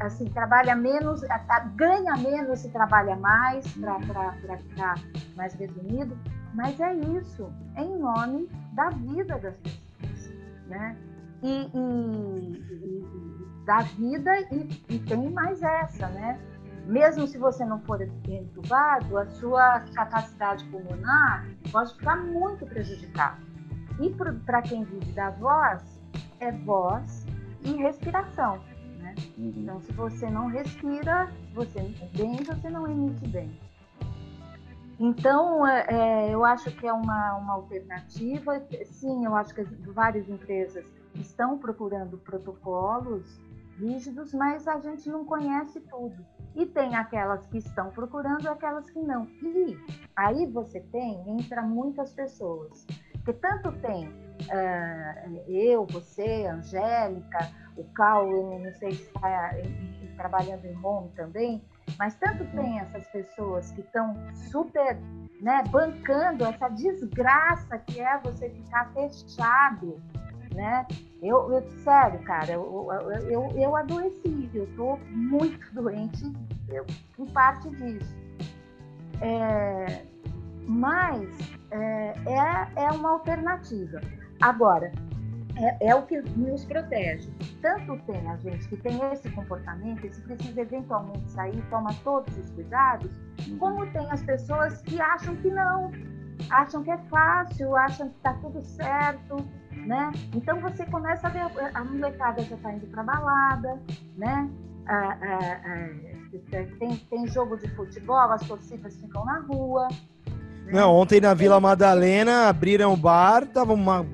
assim, 0.01 0.27
trabalha 0.27 0.75
menos, 0.77 1.23
ganha 1.75 2.17
menos 2.17 2.65
e 2.65 2.71
trabalha 2.71 3.17
mais, 3.17 3.67
para 3.75 4.57
ficar 4.59 4.95
mais 5.37 5.55
resumido, 5.55 6.17
mas 6.55 6.79
é 6.81 6.95
isso, 6.95 7.53
é 7.77 7.83
em 7.83 7.99
nome 7.99 8.49
da 8.73 8.91
vida 8.91 9.39
das 9.39 9.57
pessoas. 9.57 10.33
né? 10.67 10.97
E, 11.43 11.71
e, 11.75 11.81
e 12.71 13.65
da 13.65 13.79
vida 13.79 14.41
e, 14.53 14.85
e 14.89 14.99
tem 15.01 15.31
mais 15.31 15.63
essa, 15.63 16.09
né? 16.09 16.39
Mesmo 16.87 17.27
se 17.27 17.39
você 17.39 17.65
não 17.65 17.81
for 17.83 18.01
entubado, 18.03 19.19
a 19.19 19.27
sua 19.27 19.81
capacidade 19.95 20.65
pulmonar 20.67 21.47
pode 21.71 21.95
ficar 21.95 22.17
muito 22.17 22.67
prejudicada. 22.67 23.39
E 24.01 24.11
para 24.45 24.63
quem 24.63 24.85
vive 24.85 25.13
da 25.13 25.31
voz, 25.31 25.83
é 26.41 26.51
voz 26.51 27.27
e 27.63 27.75
respiração. 27.75 28.61
Né? 29.11 29.15
Uhum. 29.39 29.53
Então, 29.57 29.81
se 29.81 29.93
você 29.93 30.31
não 30.31 30.47
respira 30.47 31.31
você 31.55 31.81
bem, 32.17 32.37
você 32.37 32.71
não 32.71 32.89
emite 32.89 33.27
bem. 33.29 33.51
Então, 34.99 35.67
é, 35.67 35.87
é, 35.89 36.35
eu 36.35 36.45
acho 36.45 36.71
que 36.73 36.87
é 36.87 36.93
uma, 36.93 37.37
uma 37.37 37.55
alternativa. 37.55 38.63
Sim, 38.85 39.25
eu 39.25 39.35
acho 39.35 39.55
que 39.55 39.63
várias 39.63 40.29
empresas 40.29 40.85
estão 41.15 41.59
procurando 41.59 42.19
protocolos 42.19 43.41
rígidos, 43.79 44.35
mas 44.35 44.69
a 44.69 44.79
gente 44.79 45.09
não 45.09 45.25
conhece 45.25 45.81
tudo. 45.81 46.23
E 46.55 46.67
tem 46.67 46.97
aquelas 46.97 47.47
que 47.47 47.59
estão 47.59 47.91
procurando 47.91 48.45
e 48.45 48.49
aquelas 48.49 48.91
que 48.91 48.99
não. 48.99 49.25
E 49.43 49.79
aí 50.15 50.47
você 50.47 50.81
tem, 50.81 51.23
entra 51.31 51.63
muitas 51.63 52.13
pessoas. 52.13 52.87
Porque 53.13 53.33
tanto 53.33 53.73
tem 53.81 54.13
uh, 54.43 55.45
eu, 55.49 55.87
você, 55.87 56.47
Angélica, 56.47 57.51
o 57.77 57.85
Cal, 57.93 58.29
eu 58.31 58.59
não 58.59 58.73
sei 58.75 58.93
se 58.93 59.03
está 59.03 59.53
trabalhando 60.17 60.65
em 60.67 60.77
home 60.85 61.11
também, 61.17 61.63
mas 61.99 62.15
tanto 62.17 62.45
tem 62.55 62.79
essas 62.81 63.07
pessoas 63.09 63.73
que 63.73 63.81
estão 63.81 64.15
super 64.51 64.99
né, 65.41 65.65
bancando 65.71 66.45
essa 66.45 66.69
desgraça 66.69 67.79
que 67.79 68.01
é 68.01 68.19
você 68.19 68.51
ficar 68.51 68.93
fechado, 68.93 70.01
né? 70.55 70.87
Eu, 71.23 71.53
eu 71.53 71.63
sério, 71.83 72.23
cara, 72.25 72.53
eu, 72.53 72.89
eu, 72.93 73.11
eu, 73.31 73.51
eu 73.57 73.77
adoeci, 73.77 74.51
eu 74.55 74.65
estou 74.65 74.99
muito 75.09 75.61
doente 75.75 76.25
eu, 76.69 76.87
em 77.19 77.27
parte 77.27 77.69
disso. 77.71 78.17
É, 79.23 80.05
mas 80.67 81.29
é, 81.71 82.15
é, 82.27 82.85
é 82.85 82.91
uma 82.93 83.11
alternativa. 83.11 84.01
Agora, 84.41 84.91
é, 85.57 85.89
é, 85.89 85.95
o 85.95 86.03
que 86.03 86.21
nos 86.37 86.65
protege. 86.65 87.29
Tanto 87.61 87.99
tem 88.07 88.29
a 88.31 88.37
gente 88.37 88.67
que 88.69 88.77
tem 88.79 88.99
esse 89.13 89.29
comportamento, 89.31 90.07
e 90.07 90.13
se 90.13 90.21
precisa 90.23 90.61
eventualmente 90.61 91.31
sair, 91.31 91.63
toma 91.69 91.93
todos 92.03 92.37
os 92.39 92.51
cuidados, 92.51 93.11
como 93.59 93.87
tem 93.93 94.11
as 94.11 94.23
pessoas 94.23 94.81
que 94.83 95.01
acham 95.01 95.37
que 95.37 95.51
não, 95.51 95.91
acham 96.51 96.83
que 96.83 96.91
é 96.91 96.99
fácil, 97.11 97.77
acham 97.77 98.09
que 98.09 98.17
está 98.17 98.33
tudo 98.35 98.63
certo, 98.63 99.37
né? 99.73 100.11
Então 100.35 100.61
você 100.61 100.87
começa 100.87 101.27
a 101.27 101.31
ver, 101.31 101.43
a 101.75 101.85
molecada 101.85 102.43
já 102.43 102.57
está 102.57 102.73
indo 102.73 102.87
para 102.87 103.03
balada, 103.03 103.79
né? 104.17 104.49
Ah, 104.87 105.19
ah, 105.23 105.61
ah, 105.65 106.69
tem, 106.79 106.97
tem 106.97 107.29
jogo 107.29 107.57
de 107.59 107.69
futebol, 107.77 108.17
as 108.17 108.47
torcidas 108.47 108.97
ficam 108.97 109.25
na 109.25 109.41
rua. 109.41 109.89
Né? 110.65 110.73
Não, 110.73 110.95
ontem 110.95 111.21
na 111.21 111.35
Vila 111.35 111.61
Madalena 111.61 112.49
abriram 112.49 112.95
o 112.95 112.97
bar, 112.97 113.47
tava 113.47 113.73
uma 113.73 114.05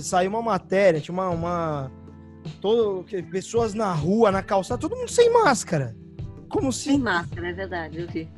saiu 0.00 0.30
uma 0.30 0.42
matéria, 0.42 1.00
tinha 1.00 1.12
uma, 1.12 1.30
uma 1.30 1.90
todo 2.60 3.04
pessoas 3.30 3.74
na 3.74 3.92
rua, 3.92 4.30
na 4.30 4.42
calçada, 4.42 4.80
todo 4.80 4.96
mundo 4.96 5.10
sem 5.10 5.32
máscara. 5.32 5.94
Como 6.48 6.72
se 6.72 6.90
sem 6.90 6.98
máscara, 6.98 7.48
é 7.48 7.52
verdade, 7.52 8.00
eu 8.00 8.08
vi. 8.08 8.28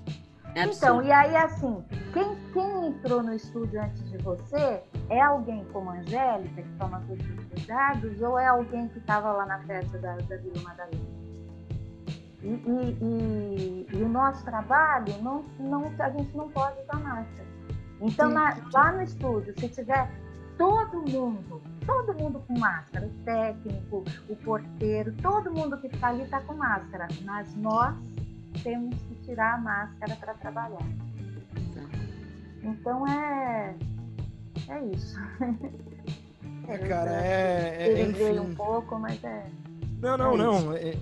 É 0.54 0.64
então, 0.64 1.02
e 1.02 1.12
aí 1.12 1.36
assim, 1.36 1.84
quem, 2.12 2.36
quem 2.52 2.86
entrou 2.86 3.22
no 3.22 3.34
estúdio 3.34 3.80
antes 3.80 4.02
de 4.10 4.18
você 4.18 4.82
é 5.10 5.20
alguém 5.20 5.64
como 5.72 5.90
a 5.90 5.98
Angélica, 5.98 6.62
que 6.62 6.78
toma 6.78 7.02
todos 7.06 7.24
os 7.24 7.44
cuidados, 7.44 8.20
ou 8.22 8.38
é 8.38 8.46
alguém 8.46 8.88
que 8.88 8.98
estava 8.98 9.30
lá 9.32 9.46
na 9.46 9.58
festa 9.60 9.98
da, 9.98 10.16
da 10.16 10.36
Vila 10.36 10.62
Madalena? 10.62 11.18
E, 12.42 12.48
e, 12.48 12.98
e, 13.02 13.86
e, 13.92 14.02
o 14.02 14.08
nosso 14.08 14.44
trabalho, 14.44 15.12
não, 15.22 15.44
não, 15.58 15.92
a 15.98 16.10
gente 16.10 16.36
não 16.36 16.48
pode 16.48 16.80
usar 16.82 17.00
máscara. 17.00 17.48
Então, 18.00 18.30
na, 18.30 18.56
lá 18.72 18.92
no 18.92 19.02
estúdio, 19.02 19.52
se 19.58 19.68
tiver 19.68 20.08
todo 20.58 21.00
mundo, 21.08 21.62
todo 21.86 22.14
mundo 22.14 22.42
com 22.46 22.58
máscara, 22.58 23.06
o 23.06 23.24
técnico, 23.24 24.04
o 24.28 24.36
porteiro, 24.36 25.14
todo 25.22 25.50
mundo 25.52 25.78
que 25.78 25.86
está 25.86 26.08
ali 26.08 26.24
está 26.24 26.40
com 26.40 26.54
máscara, 26.54 27.06
mas 27.24 27.54
nós 27.54 27.96
temos 28.62 28.94
que 29.02 29.14
tirar 29.24 29.54
a 29.54 29.58
máscara 29.58 30.16
para 30.16 30.34
trabalhar. 30.34 30.86
Então 32.62 33.06
é 33.06 33.74
é 34.68 34.84
isso. 34.86 35.16
É, 36.66 36.76
cara, 36.76 37.10
é, 37.10 37.92
é 37.92 38.02
enfim. 38.02 38.38
um 38.40 38.54
pouco, 38.54 38.98
mas 38.98 39.24
é. 39.24 39.46
Não, 40.02 40.18
não, 40.18 40.34
é 40.34 40.36
não. 40.36 40.72
É, 40.74 40.94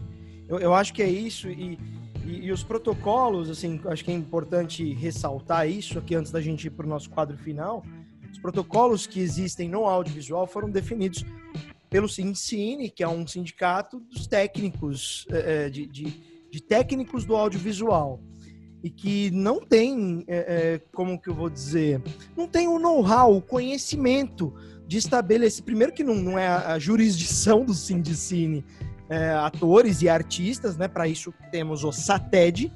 eu, 0.48 0.60
eu 0.60 0.74
acho 0.74 0.94
que 0.94 1.02
é 1.02 1.08
isso 1.08 1.48
e, 1.48 1.76
e, 2.24 2.46
e, 2.46 2.52
os 2.52 2.62
protocolos, 2.62 3.50
assim, 3.50 3.80
acho 3.86 4.04
que 4.04 4.12
é 4.12 4.14
importante 4.14 4.94
ressaltar 4.94 5.68
isso 5.68 5.98
aqui 5.98 6.14
antes 6.14 6.30
da 6.30 6.40
gente 6.40 6.68
ir 6.68 6.70
para 6.70 6.86
o 6.86 6.88
nosso 6.88 7.10
quadro 7.10 7.36
final 7.36 7.82
os 8.36 8.38
protocolos 8.38 9.06
que 9.06 9.18
existem 9.18 9.68
no 9.68 9.86
audiovisual 9.86 10.46
foram 10.46 10.70
definidos 10.70 11.24
pelo 11.88 12.08
Sindicine, 12.08 12.90
que 12.90 13.02
é 13.02 13.08
um 13.08 13.26
sindicato 13.26 13.98
dos 13.98 14.26
técnicos, 14.26 15.26
é, 15.30 15.70
de, 15.70 15.86
de, 15.86 16.04
de 16.50 16.62
técnicos 16.62 17.24
do 17.24 17.34
audiovisual 17.34 18.20
e 18.84 18.90
que 18.90 19.30
não 19.30 19.58
tem, 19.58 20.22
é, 20.28 20.80
como 20.92 21.18
que 21.18 21.30
eu 21.30 21.34
vou 21.34 21.48
dizer, 21.48 22.02
não 22.36 22.46
tem 22.46 22.68
o 22.68 22.78
know-how, 22.78 23.34
o 23.34 23.40
conhecimento 23.40 24.52
de 24.86 24.98
estabelecer, 24.98 25.64
primeiro 25.64 25.92
que 25.92 26.04
não, 26.04 26.14
não 26.14 26.38
é 26.38 26.46
a, 26.46 26.74
a 26.74 26.78
jurisdição 26.78 27.64
do 27.64 27.72
Sindicine, 27.72 28.64
é, 29.08 29.30
atores 29.30 30.02
e 30.02 30.08
artistas, 30.08 30.76
né? 30.76 30.88
Para 30.88 31.08
isso 31.08 31.32
temos 31.50 31.84
o 31.84 31.90
SATED. 31.90 32.72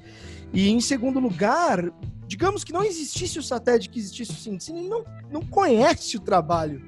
E 0.53 0.71
em 0.71 0.81
segundo 0.81 1.21
lugar, 1.21 1.93
digamos 2.31 2.63
que 2.63 2.73
não 2.73 2.85
existisse 2.85 3.41
o 3.41 3.43
satélite, 3.43 3.89
que 3.89 3.99
existisse 3.99 4.31
o 4.31 4.61
Cine, 4.61 4.79
ele 4.79 4.89
não, 4.89 5.05
não 5.33 5.43
conhece 5.43 6.17
o 6.17 6.21
trabalho 6.21 6.81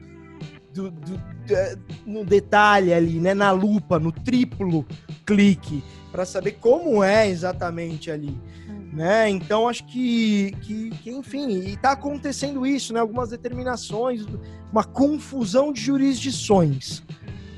do, 0.72 0.88
do, 0.88 1.16
do, 1.16 1.22
é, 1.50 1.76
no 2.06 2.24
detalhe 2.24 2.94
ali, 2.94 3.18
né, 3.18 3.34
na 3.34 3.50
lupa, 3.50 3.98
no 3.98 4.12
triplo 4.12 4.86
clique, 5.26 5.82
para 6.12 6.24
saber 6.24 6.52
como 6.60 7.02
é 7.02 7.28
exatamente 7.28 8.08
ali. 8.08 8.40
Hum. 8.68 8.90
Né? 8.92 9.30
Então 9.30 9.68
acho 9.68 9.84
que, 9.84 10.52
que, 10.60 10.90
que 10.90 11.10
enfim, 11.10 11.58
está 11.70 11.90
acontecendo 11.90 12.64
isso, 12.64 12.92
né? 12.92 13.00
Algumas 13.00 13.30
determinações, 13.30 14.24
uma 14.70 14.84
confusão 14.84 15.72
de 15.72 15.80
jurisdições, 15.80 17.02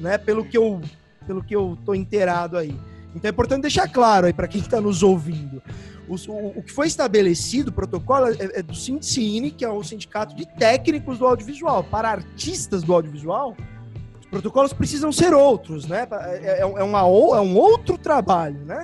né? 0.01 0.16
Pelo 0.16 0.43
que 0.43 0.57
eu, 0.57 0.80
pelo 1.26 1.45
que 1.45 1.55
eu 1.55 1.76
tô 1.85 1.95
inteirado 1.95 2.57
aí. 2.57 2.74
Então 3.14 3.28
é 3.28 3.32
importante 3.32 3.62
deixar 3.62 3.89
claro 3.89 4.26
aí 4.26 4.32
para 4.32 4.49
quem 4.49 4.61
está 4.61 4.80
nos 4.80 5.03
ouvindo. 5.03 5.62
O, 6.09 6.14
o, 6.14 6.59
o, 6.59 6.62
que 6.62 6.72
foi 6.72 6.86
estabelecido, 6.86 7.68
o 7.68 7.72
protocolo, 7.72 8.26
é, 8.26 8.59
é 8.59 8.62
do 8.62 8.74
Sindicine, 8.74 9.50
que 9.50 9.64
é 9.64 9.68
o 9.68 9.82
sindicato 9.82 10.34
de 10.34 10.46
técnicos 10.46 11.18
do 11.18 11.26
audiovisual. 11.26 11.82
Para 11.84 12.11
artistas 12.11 12.82
do 12.82 12.92
audiovisual, 12.92 13.57
os 14.20 14.26
protocolos 14.26 14.72
precisam 14.72 15.11
ser 15.11 15.32
outros, 15.32 15.86
né? 15.86 16.07
É, 16.11 16.59
é, 16.59 16.61
é, 16.61 16.84
uma, 16.84 17.00
é 17.00 17.40
um 17.40 17.57
outro 17.57 17.96
trabalho, 17.96 18.61
né? 18.64 18.82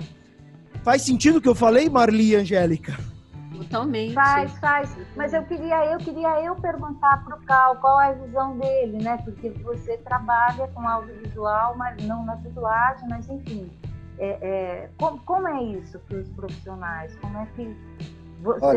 Faz 0.83 1.03
sentido 1.03 1.37
o 1.37 1.41
que 1.41 1.49
eu 1.49 1.55
falei, 1.55 1.91
Marli 1.91 2.31
e 2.31 2.37
Angélica? 2.37 2.97
Totalmente. 3.61 4.15
Faz, 4.15 4.53
faz. 4.59 4.97
Mas 5.15 5.35
eu 5.35 5.43
queria, 5.45 5.93
eu 5.93 5.99
queria 5.99 6.43
eu 6.43 6.55
perguntar 6.57 7.23
para 7.25 7.37
o 7.37 7.41
Cal 7.43 7.77
qual 7.77 8.01
é 8.01 8.09
a 8.09 8.13
visão 8.13 8.57
dele, 8.57 9.03
né? 9.03 9.19
Porque 9.23 9.51
você 9.63 9.99
trabalha 9.99 10.67
com 10.69 10.89
audiovisual, 10.89 11.77
mas 11.77 12.03
não 12.05 12.25
na 12.25 12.37
dublagem, 12.37 13.07
mas 13.09 13.29
enfim. 13.29 13.71
É, 14.21 14.39
é, 14.43 14.91
como, 14.99 15.19
como, 15.21 15.49
é 15.49 15.63
isso 15.63 15.99
para 16.01 16.19
os 16.19 16.29
profissionais? 16.31 17.17
Como 17.17 17.39
é 17.39 17.47
que 17.57 17.75
você 18.43 18.77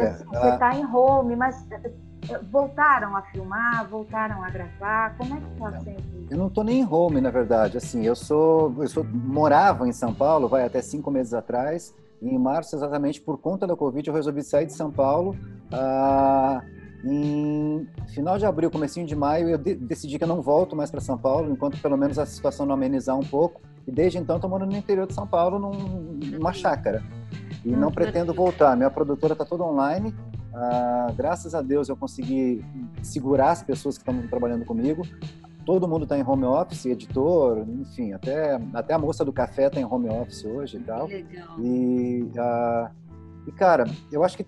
está 0.50 0.70
a... 0.70 0.76
em 0.76 0.86
home, 0.86 1.36
mas 1.36 1.68
é, 1.70 2.40
voltaram 2.50 3.14
a 3.18 3.22
filmar, 3.24 3.86
voltaram 3.90 4.42
a 4.42 4.50
gravar? 4.50 5.18
Como 5.18 5.36
é 5.36 5.42
que 5.42 5.54
está 5.54 5.80
sendo? 5.82 6.28
Eu 6.32 6.38
não 6.38 6.48
estou 6.48 6.64
nem 6.64 6.80
em 6.80 6.88
home, 6.90 7.20
na 7.20 7.30
verdade. 7.30 7.78
Assim, 7.78 8.06
eu 8.06 8.16
sou, 8.16 8.74
eu 8.80 8.88
sou 8.88 9.04
morava 9.04 9.86
em 9.86 9.92
São 9.92 10.14
Paulo, 10.14 10.48
vai 10.48 10.64
até 10.64 10.82
cinco 10.82 11.12
meses 11.12 11.34
atrás. 11.34 11.94
E 12.22 12.30
em 12.30 12.40
março, 12.40 12.74
exatamente 12.74 13.20
por 13.20 13.38
conta 13.38 13.68
da 13.68 13.76
Covid, 13.76 14.08
eu 14.08 14.14
resolvi 14.14 14.44
sair 14.44 14.66
de 14.66 14.74
São 14.74 14.90
Paulo. 14.90 15.36
Ah, 15.74 16.62
em 17.04 17.86
final 18.14 18.38
de 18.38 18.46
abril, 18.46 18.72
comecinho 18.72 19.06
de 19.06 19.14
maio, 19.14 19.50
eu 19.50 19.58
de 19.58 19.76
decidi 19.76 20.18
que 20.18 20.24
eu 20.24 20.28
não 20.28 20.42
volto 20.42 20.74
mais 20.74 20.90
para 20.90 21.02
São 21.02 21.18
Paulo, 21.18 21.52
enquanto 21.52 21.82
pelo 21.82 21.98
menos 21.98 22.18
a 22.18 22.26
situação 22.26 22.66
não 22.66 22.76
amenizar 22.76 23.18
um 23.20 23.26
pouco. 23.26 23.62
E 23.88 23.92
desde 23.92 24.18
então 24.18 24.38
estou 24.38 24.50
morando 24.50 24.72
no 24.72 24.78
interior 24.78 25.08
de 25.08 25.14
São 25.14 25.28
Paulo, 25.28 25.60
num, 25.60 26.20
numa 26.32 26.54
chácara. 26.54 27.04
E 27.66 27.70
não 27.70 27.90
hum, 27.90 27.92
pretendo 27.92 28.34
voltar. 28.34 28.76
Minha 28.76 28.90
produtora 28.90 29.34
está 29.34 29.46
toda 29.46 29.64
online. 29.64 30.14
Ah, 30.54 31.08
graças 31.16 31.56
a 31.56 31.62
Deus 31.62 31.90
eu 31.90 31.96
consegui 31.96 32.64
segurar 33.02 33.52
as 33.52 33.64
pessoas 33.64 33.98
que 33.98 34.10
estão 34.10 34.28
trabalhando 34.28 34.66
comigo. 34.66 35.04
Todo 35.66 35.88
mundo 35.88 36.04
está 36.04 36.18
em 36.18 36.24
home 36.24 36.44
office, 36.44 36.86
editor, 36.86 37.66
enfim, 37.70 38.12
até, 38.12 38.60
até 38.74 38.94
a 38.94 39.00
moça 39.00 39.24
do 39.24 39.32
café 39.32 39.68
está 39.68 39.80
em 39.80 39.86
home 39.86 40.10
office 40.10 40.44
hoje 40.44 40.78
e 40.78 40.82
tal. 40.82 41.08
Legal. 41.08 41.60
E, 41.60 42.32
ah, 42.38 42.92
e, 43.48 43.52
cara, 43.52 43.86
eu 44.12 44.24
acho 44.24 44.38
que 44.38 44.46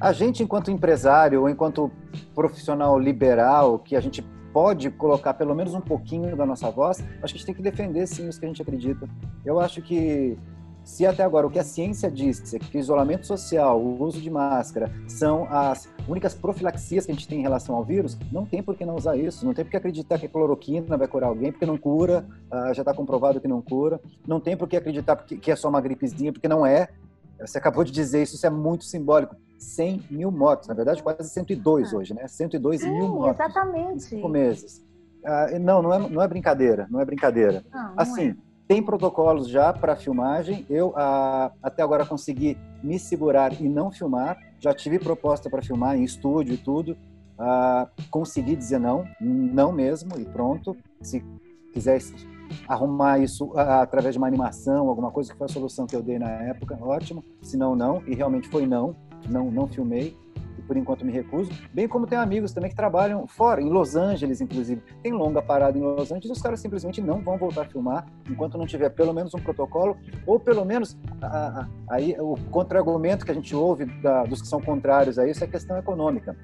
a 0.00 0.12
gente, 0.12 0.42
enquanto 0.42 0.70
empresário 0.70 1.40
ou 1.42 1.48
enquanto 1.48 1.90
profissional 2.34 2.98
liberal, 2.98 3.78
que 3.78 3.96
a 3.96 4.00
gente 4.00 4.22
pode 4.52 4.90
colocar 4.90 5.34
pelo 5.34 5.54
menos 5.54 5.74
um 5.74 5.80
pouquinho 5.80 6.36
da 6.36 6.44
nossa 6.44 6.70
voz, 6.70 7.00
acho 7.00 7.06
que 7.06 7.22
a 7.22 7.26
gente 7.38 7.46
tem 7.46 7.54
que 7.54 7.62
defender 7.62 8.06
sim 8.06 8.28
os 8.28 8.38
que 8.38 8.44
a 8.44 8.48
gente 8.48 8.62
acredita. 8.62 9.08
Eu 9.44 9.58
acho 9.58 9.80
que 9.80 10.36
se 10.84 11.06
até 11.06 11.22
agora 11.22 11.46
o 11.46 11.50
que 11.50 11.58
a 11.58 11.64
ciência 11.64 12.10
diz 12.10 12.52
é 12.54 12.58
que 12.58 12.76
o 12.76 12.80
isolamento 12.80 13.26
social, 13.26 13.80
o 13.80 14.02
uso 14.02 14.20
de 14.20 14.28
máscara 14.28 14.92
são 15.06 15.46
as 15.48 15.88
únicas 16.08 16.34
profilaxias 16.34 17.06
que 17.06 17.12
a 17.12 17.14
gente 17.14 17.28
tem 17.28 17.38
em 17.38 17.42
relação 17.42 17.74
ao 17.76 17.84
vírus, 17.84 18.18
não 18.32 18.44
tem 18.44 18.62
por 18.62 18.76
que 18.76 18.84
não 18.84 18.96
usar 18.96 19.16
isso, 19.16 19.46
não 19.46 19.54
tem 19.54 19.64
por 19.64 19.70
que 19.70 19.76
acreditar 19.76 20.18
que 20.18 20.26
a 20.26 20.28
cloroquina 20.28 20.96
vai 20.96 21.06
curar 21.06 21.28
alguém, 21.28 21.52
porque 21.52 21.66
não 21.66 21.78
cura, 21.78 22.26
uh, 22.50 22.74
já 22.74 22.82
está 22.82 22.92
comprovado 22.92 23.40
que 23.40 23.46
não 23.46 23.62
cura, 23.62 24.00
não 24.26 24.40
tem 24.40 24.56
por 24.56 24.68
que 24.68 24.76
acreditar 24.76 25.16
que 25.16 25.50
é 25.50 25.56
só 25.56 25.68
uma 25.68 25.80
gripezinha, 25.80 26.32
porque 26.32 26.48
não 26.48 26.66
é. 26.66 26.88
Você 27.40 27.58
acabou 27.58 27.84
de 27.84 27.92
dizer 27.92 28.22
isso, 28.22 28.34
isso 28.34 28.46
é 28.46 28.50
muito 28.50 28.84
simbólico. 28.84 29.36
100 29.62 30.06
mil 30.10 30.30
mortos, 30.30 30.68
na 30.68 30.74
verdade 30.74 31.02
quase 31.02 31.28
102 31.28 31.92
ah. 31.92 31.96
hoje, 31.96 32.14
né? 32.14 32.28
102 32.28 32.80
Sim, 32.80 32.90
mil 32.90 33.08
mortos. 33.08 33.40
exatamente. 33.40 33.94
Em 33.94 33.98
cinco 34.00 34.28
meses. 34.28 34.84
Uh, 35.22 35.58
não, 35.60 35.80
não 35.80 35.94
é, 35.94 36.08
não 36.08 36.22
é 36.22 36.28
brincadeira, 36.28 36.86
não 36.90 37.00
é 37.00 37.04
brincadeira. 37.04 37.64
Não, 37.72 37.82
não 37.82 37.94
assim, 37.96 38.30
é 38.30 38.36
tem 38.72 38.82
protocolos 38.82 39.48
já 39.48 39.70
para 39.70 39.94
filmagem. 39.96 40.64
Eu 40.70 40.94
a, 40.96 41.52
até 41.62 41.82
agora 41.82 42.06
consegui 42.06 42.56
me 42.82 42.98
segurar 42.98 43.60
e 43.60 43.68
não 43.68 43.90
filmar. 43.90 44.38
Já 44.58 44.72
tive 44.72 44.98
proposta 44.98 45.50
para 45.50 45.60
filmar 45.60 45.96
em 45.96 46.04
estúdio 46.04 46.54
e 46.54 46.56
tudo. 46.56 46.96
A, 47.38 47.86
consegui 48.10 48.56
dizer 48.56 48.78
não, 48.78 49.04
não 49.20 49.72
mesmo 49.72 50.18
e 50.18 50.24
pronto. 50.24 50.74
Se 51.02 51.22
quiser 51.74 52.00
arrumar 52.66 53.18
isso 53.18 53.52
a, 53.56 53.82
através 53.82 54.14
de 54.14 54.18
uma 54.18 54.26
animação, 54.26 54.88
alguma 54.88 55.10
coisa 55.10 55.30
que 55.30 55.36
foi 55.36 55.46
a 55.46 55.52
solução 55.52 55.86
que 55.86 55.94
eu 55.94 56.02
dei 56.02 56.18
na 56.18 56.30
época, 56.30 56.78
ótimo. 56.80 57.22
Se 57.42 57.58
não, 57.58 57.76
não. 57.76 58.02
E 58.06 58.14
realmente 58.14 58.48
foi 58.48 58.66
não. 58.66 58.96
Não, 59.28 59.50
não 59.50 59.66
filmei 59.66 60.16
por 60.66 60.76
enquanto 60.76 61.04
me 61.04 61.12
recuso, 61.12 61.50
bem 61.72 61.88
como 61.88 62.06
tem 62.06 62.16
amigos 62.16 62.52
também 62.52 62.70
que 62.70 62.76
trabalham 62.76 63.26
fora, 63.26 63.60
em 63.60 63.68
Los 63.68 63.96
Angeles, 63.96 64.40
inclusive. 64.40 64.82
Tem 65.02 65.12
longa 65.12 65.42
parada 65.42 65.76
em 65.76 65.82
Los 65.82 66.10
Angeles, 66.10 66.36
os 66.36 66.42
caras 66.42 66.60
simplesmente 66.60 67.00
não 67.00 67.20
vão 67.20 67.36
voltar 67.36 67.62
a 67.62 67.64
filmar 67.64 68.06
enquanto 68.30 68.56
não 68.56 68.66
tiver 68.66 68.90
pelo 68.90 69.12
menos 69.12 69.34
um 69.34 69.38
protocolo, 69.38 69.96
ou 70.26 70.38
pelo 70.38 70.64
menos 70.64 70.96
a, 71.20 71.26
a, 71.26 71.68
aí 71.90 72.16
o 72.18 72.36
contra-argumento 72.50 73.24
que 73.24 73.30
a 73.30 73.34
gente 73.34 73.54
ouve 73.54 73.86
da, 74.00 74.24
dos 74.24 74.40
que 74.40 74.48
são 74.48 74.60
contrários 74.60 75.18
a 75.18 75.28
isso 75.28 75.42
é 75.44 75.46
a 75.46 75.50
questão 75.50 75.76
econômica. 75.76 76.36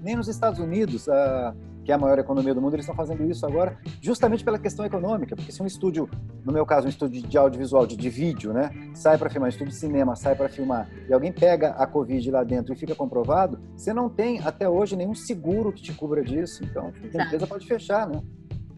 Nem 0.00 0.16
nos 0.16 0.28
Estados 0.28 0.58
Unidos, 0.58 1.08
a, 1.08 1.54
que 1.84 1.92
é 1.92 1.94
a 1.94 1.98
maior 1.98 2.18
economia 2.18 2.54
do 2.54 2.60
mundo, 2.60 2.74
eles 2.74 2.84
estão 2.84 2.94
fazendo 2.94 3.24
isso 3.30 3.44
agora 3.46 3.78
justamente 4.00 4.44
pela 4.44 4.58
questão 4.58 4.84
econômica, 4.84 5.34
porque 5.34 5.52
se 5.52 5.62
um 5.62 5.66
estúdio, 5.66 6.08
no 6.44 6.52
meu 6.52 6.66
caso, 6.66 6.86
um 6.86 6.90
estúdio 6.90 7.22
de 7.22 7.38
audiovisual, 7.38 7.86
de, 7.86 7.96
de 7.96 8.10
vídeo, 8.10 8.52
né, 8.52 8.70
sai 8.94 9.16
para 9.16 9.30
filmar, 9.30 9.48
um 9.48 9.50
estúdio 9.50 9.72
de 9.72 9.78
cinema 9.78 10.14
sai 10.14 10.34
para 10.34 10.48
filmar, 10.48 10.88
e 11.08 11.12
alguém 11.12 11.32
pega 11.32 11.70
a 11.70 11.86
Covid 11.86 12.30
lá 12.30 12.44
dentro 12.44 12.72
e 12.72 12.76
fica 12.76 12.94
comprovado, 12.94 13.60
você 13.76 13.92
não 13.92 14.08
tem 14.08 14.40
até 14.40 14.68
hoje 14.68 14.96
nenhum 14.96 15.14
seguro 15.14 15.72
que 15.72 15.82
te 15.82 15.92
cubra 15.92 16.22
disso, 16.22 16.64
então 16.64 16.92
a 17.02 17.24
empresa 17.24 17.46
pode 17.46 17.66
fechar, 17.66 18.08
né? 18.08 18.22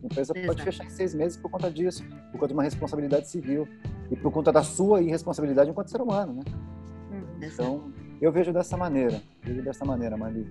A 0.03 0.07
empresa 0.07 0.33
Exato. 0.35 0.47
pode 0.47 0.63
fechar 0.65 0.85
em 0.85 0.91
seis 0.91 1.15
meses 1.15 1.37
por 1.37 1.49
conta 1.49 1.71
disso, 1.71 2.05
por 2.33 2.41
conta 2.41 2.49
de 2.49 2.55
uma 2.55 2.63
responsabilidade 2.65 3.29
civil 3.29 3.69
e 4.11 4.17
por 4.17 4.33
conta 4.33 4.51
da 4.51 4.63
sua 4.63 5.01
irresponsabilidade 5.01 5.71
enquanto 5.71 5.91
ser 5.91 6.01
humano, 6.01 6.35
né? 6.35 6.43
Hum, 7.13 7.23
então, 7.41 7.93
eu 8.21 8.33
vejo 8.33 8.53
dessa 8.53 8.77
maneira, 8.77 9.23
vejo 9.45 9.63
dessa 9.63 9.85
maneira, 9.85 10.17
Mali 10.17 10.47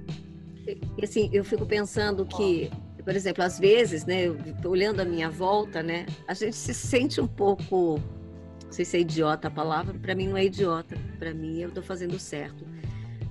assim, 1.02 1.30
eu 1.34 1.44
fico 1.44 1.66
pensando 1.66 2.26
que, 2.26 2.72
por 3.04 3.16
exemplo, 3.16 3.44
às 3.44 3.60
vezes, 3.60 4.06
né, 4.06 4.24
olhando 4.66 5.00
a 5.00 5.06
minha 5.06 5.30
volta, 5.30 5.82
né, 5.82 6.06
a 6.28 6.34
gente 6.34 6.56
se 6.56 6.74
sente 6.74 7.20
um 7.20 7.28
pouco, 7.28 8.00
não 8.66 8.72
sei 8.72 8.86
se 8.86 8.98
é 8.98 9.00
idiota 9.02 9.48
a 9.48 9.52
palavra, 9.52 9.94
para 9.98 10.16
mim 10.16 10.28
não 10.28 10.38
é 10.38 10.46
idiota, 10.46 10.96
para 11.18 11.34
mim 11.34 11.60
eu 11.60 11.70
estou 11.70 11.84
fazendo 11.84 12.18
certo. 12.20 12.66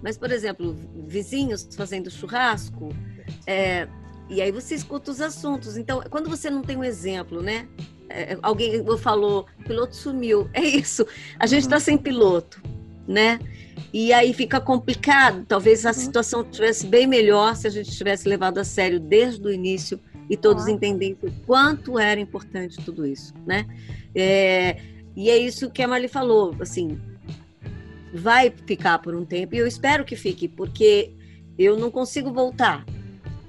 Mas, 0.03 0.17
por 0.17 0.31
exemplo, 0.31 0.75
vizinhos 1.07 1.69
fazendo 1.77 2.11
churrasco, 2.11 2.89
é, 3.47 3.87
e 4.31 4.41
aí 4.41 4.53
você 4.53 4.77
escuta 4.77 5.11
os 5.11 5.21
assuntos. 5.21 5.77
Então, 5.77 6.03
quando 6.09 6.31
você 6.31 6.49
não 6.49 6.63
tem 6.63 6.77
um 6.77 6.85
exemplo, 6.85 7.43
né? 7.43 7.69
É, 8.09 8.39
alguém 8.43 8.85
falou, 8.99 9.47
piloto 9.67 9.95
sumiu. 9.95 10.49
É 10.55 10.63
isso. 10.63 11.05
A 11.39 11.47
gente 11.47 11.63
está 11.63 11.77
uhum. 11.77 11.81
sem 11.81 11.99
piloto, 11.99 12.63
né? 13.07 13.41
E 13.93 14.13
aí 14.13 14.33
fica 14.33 14.61
complicado. 14.61 15.45
Talvez 15.47 15.85
a 15.85 15.89
uhum. 15.89 15.95
situação 15.95 16.45
tivesse 16.45 16.87
bem 16.87 17.07
melhor 17.07 17.57
se 17.57 17.67
a 17.67 17.71
gente 17.71 17.91
tivesse 17.91 18.29
levado 18.29 18.59
a 18.59 18.65
sério 18.65 19.01
desde 19.01 19.45
o 19.47 19.53
início 19.53 20.01
e 20.29 20.37
todos 20.37 20.67
ah. 20.67 20.71
entendendo 20.71 21.25
o 21.25 21.33
quanto 21.45 21.99
era 21.99 22.21
importante 22.21 22.77
tudo 22.85 23.05
isso, 23.05 23.35
né? 23.45 23.67
É, 24.15 24.77
e 25.17 25.29
é 25.29 25.37
isso 25.37 25.71
que 25.71 25.83
a 25.83 25.89
Marli 25.89 26.07
falou, 26.07 26.55
assim, 26.61 27.01
vai 28.15 28.51
ficar 28.51 29.01
por 29.01 29.15
um 29.15 29.25
tempo 29.25 29.55
e 29.55 29.59
eu 29.59 29.67
espero 29.67 30.05
que 30.05 30.15
fique, 30.15 30.47
porque 30.47 31.13
eu 31.59 31.77
não 31.77 31.91
consigo 31.91 32.33
voltar 32.33 32.85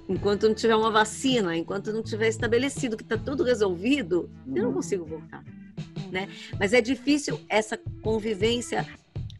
enquanto 0.09 0.47
não 0.47 0.55
tiver 0.55 0.75
uma 0.75 0.91
vacina, 0.91 1.55
enquanto 1.55 1.93
não 1.93 2.03
tiver 2.03 2.27
estabelecido 2.27 2.97
que 2.97 3.03
está 3.03 3.17
tudo 3.17 3.43
resolvido, 3.43 4.29
eu 4.47 4.63
não 4.63 4.69
uhum. 4.69 4.75
consigo 4.75 5.05
voltar, 5.05 5.43
né? 6.11 6.27
Mas 6.59 6.73
é 6.73 6.81
difícil 6.81 7.39
essa 7.47 7.79
convivência 8.01 8.85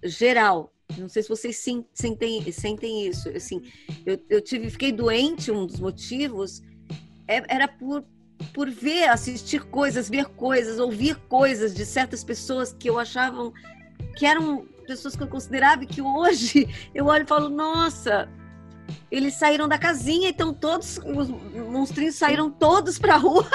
geral 0.04 0.72
não 1.02 1.10
sei 1.10 1.24
se 1.24 1.30
vocês 1.30 1.58
sentem, 1.94 2.52
sentem 2.52 3.08
isso. 3.08 3.30
Assim, 3.30 3.62
eu, 4.06 4.20
eu 4.30 4.42
tive, 4.42 4.70
fiquei 4.70 4.92
doente, 4.92 5.52
um 5.52 5.66
dos 5.66 5.80
motivos 5.80 6.62
é, 7.28 7.44
era 7.48 7.68
por, 7.68 8.04
por 8.54 8.70
ver, 8.70 9.10
assistir 9.10 9.64
coisas, 9.64 10.10
ver 10.10 10.26
coisas, 10.26 10.80
ouvir 10.80 11.16
coisas 11.28 11.74
de 11.74 11.86
certas 11.86 12.24
pessoas 12.24 12.74
que 12.74 12.90
eu 12.90 13.00
achavam 13.00 13.54
que 14.16 14.26
eram 14.26 14.66
pessoas 14.86 15.16
que 15.16 15.24
eu 15.24 15.28
considerava 15.28 15.86
que 15.86 16.02
hoje 16.02 16.68
eu 16.94 17.06
olho 17.06 17.24
e 17.24 17.28
falo, 17.28 17.50
nossa, 17.50 18.30
eles 19.12 19.34
saíram 19.34 19.68
da 19.68 19.78
casinha, 19.78 20.30
então 20.30 20.54
todos, 20.54 20.98
os 21.00 21.28
monstrinhos 21.54 22.16
saíram 22.16 22.50
todos 22.50 22.98
pra 22.98 23.18
rua. 23.18 23.46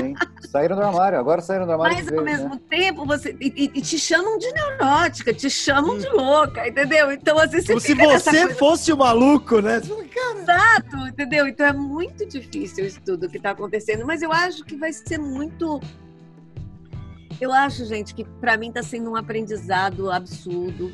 Sim, 0.00 0.14
saíram 0.50 0.76
do 0.76 0.82
armário, 0.82 1.18
agora 1.18 1.42
saíram 1.42 1.66
do 1.66 1.72
armário. 1.72 1.94
Mas 1.94 2.10
ao 2.10 2.24
mesmo 2.24 2.54
né? 2.54 2.60
tempo, 2.70 3.04
você. 3.04 3.36
E, 3.38 3.70
e, 3.74 3.82
te 3.82 3.98
chamam 3.98 4.38
de 4.38 4.50
neurótica, 4.50 5.34
te 5.34 5.50
chamam 5.50 5.98
de 5.98 6.08
louca, 6.08 6.66
entendeu? 6.66 7.12
Então, 7.12 7.38
assim, 7.38 7.60
você 7.60 7.74
Como 7.74 7.80
se 7.80 7.94
você 7.94 8.54
fosse 8.54 8.92
o 8.94 8.96
maluco, 8.96 9.60
né? 9.60 9.82
Cara... 9.82 10.40
Exato, 10.40 10.96
entendeu? 11.06 11.46
Então 11.48 11.66
é 11.66 11.72
muito 11.72 12.26
difícil 12.26 12.86
isso 12.86 13.00
tudo 13.04 13.28
que 13.28 13.38
tá 13.38 13.50
acontecendo, 13.50 14.06
mas 14.06 14.22
eu 14.22 14.32
acho 14.32 14.64
que 14.64 14.74
vai 14.74 14.92
ser 14.92 15.18
muito. 15.18 15.82
Eu 17.38 17.52
acho, 17.52 17.84
gente, 17.84 18.14
que 18.14 18.24
para 18.24 18.56
mim 18.56 18.72
tá 18.72 18.82
sendo 18.82 19.10
um 19.10 19.16
aprendizado 19.16 20.10
absurdo, 20.10 20.90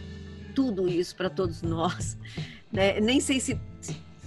tudo 0.53 0.89
isso 0.89 1.15
para 1.15 1.31
todos 1.31 1.63
nós. 1.63 2.19
Né? 2.73 3.01
Nem 3.01 3.21
sei 3.21 3.41
se, 3.41 3.61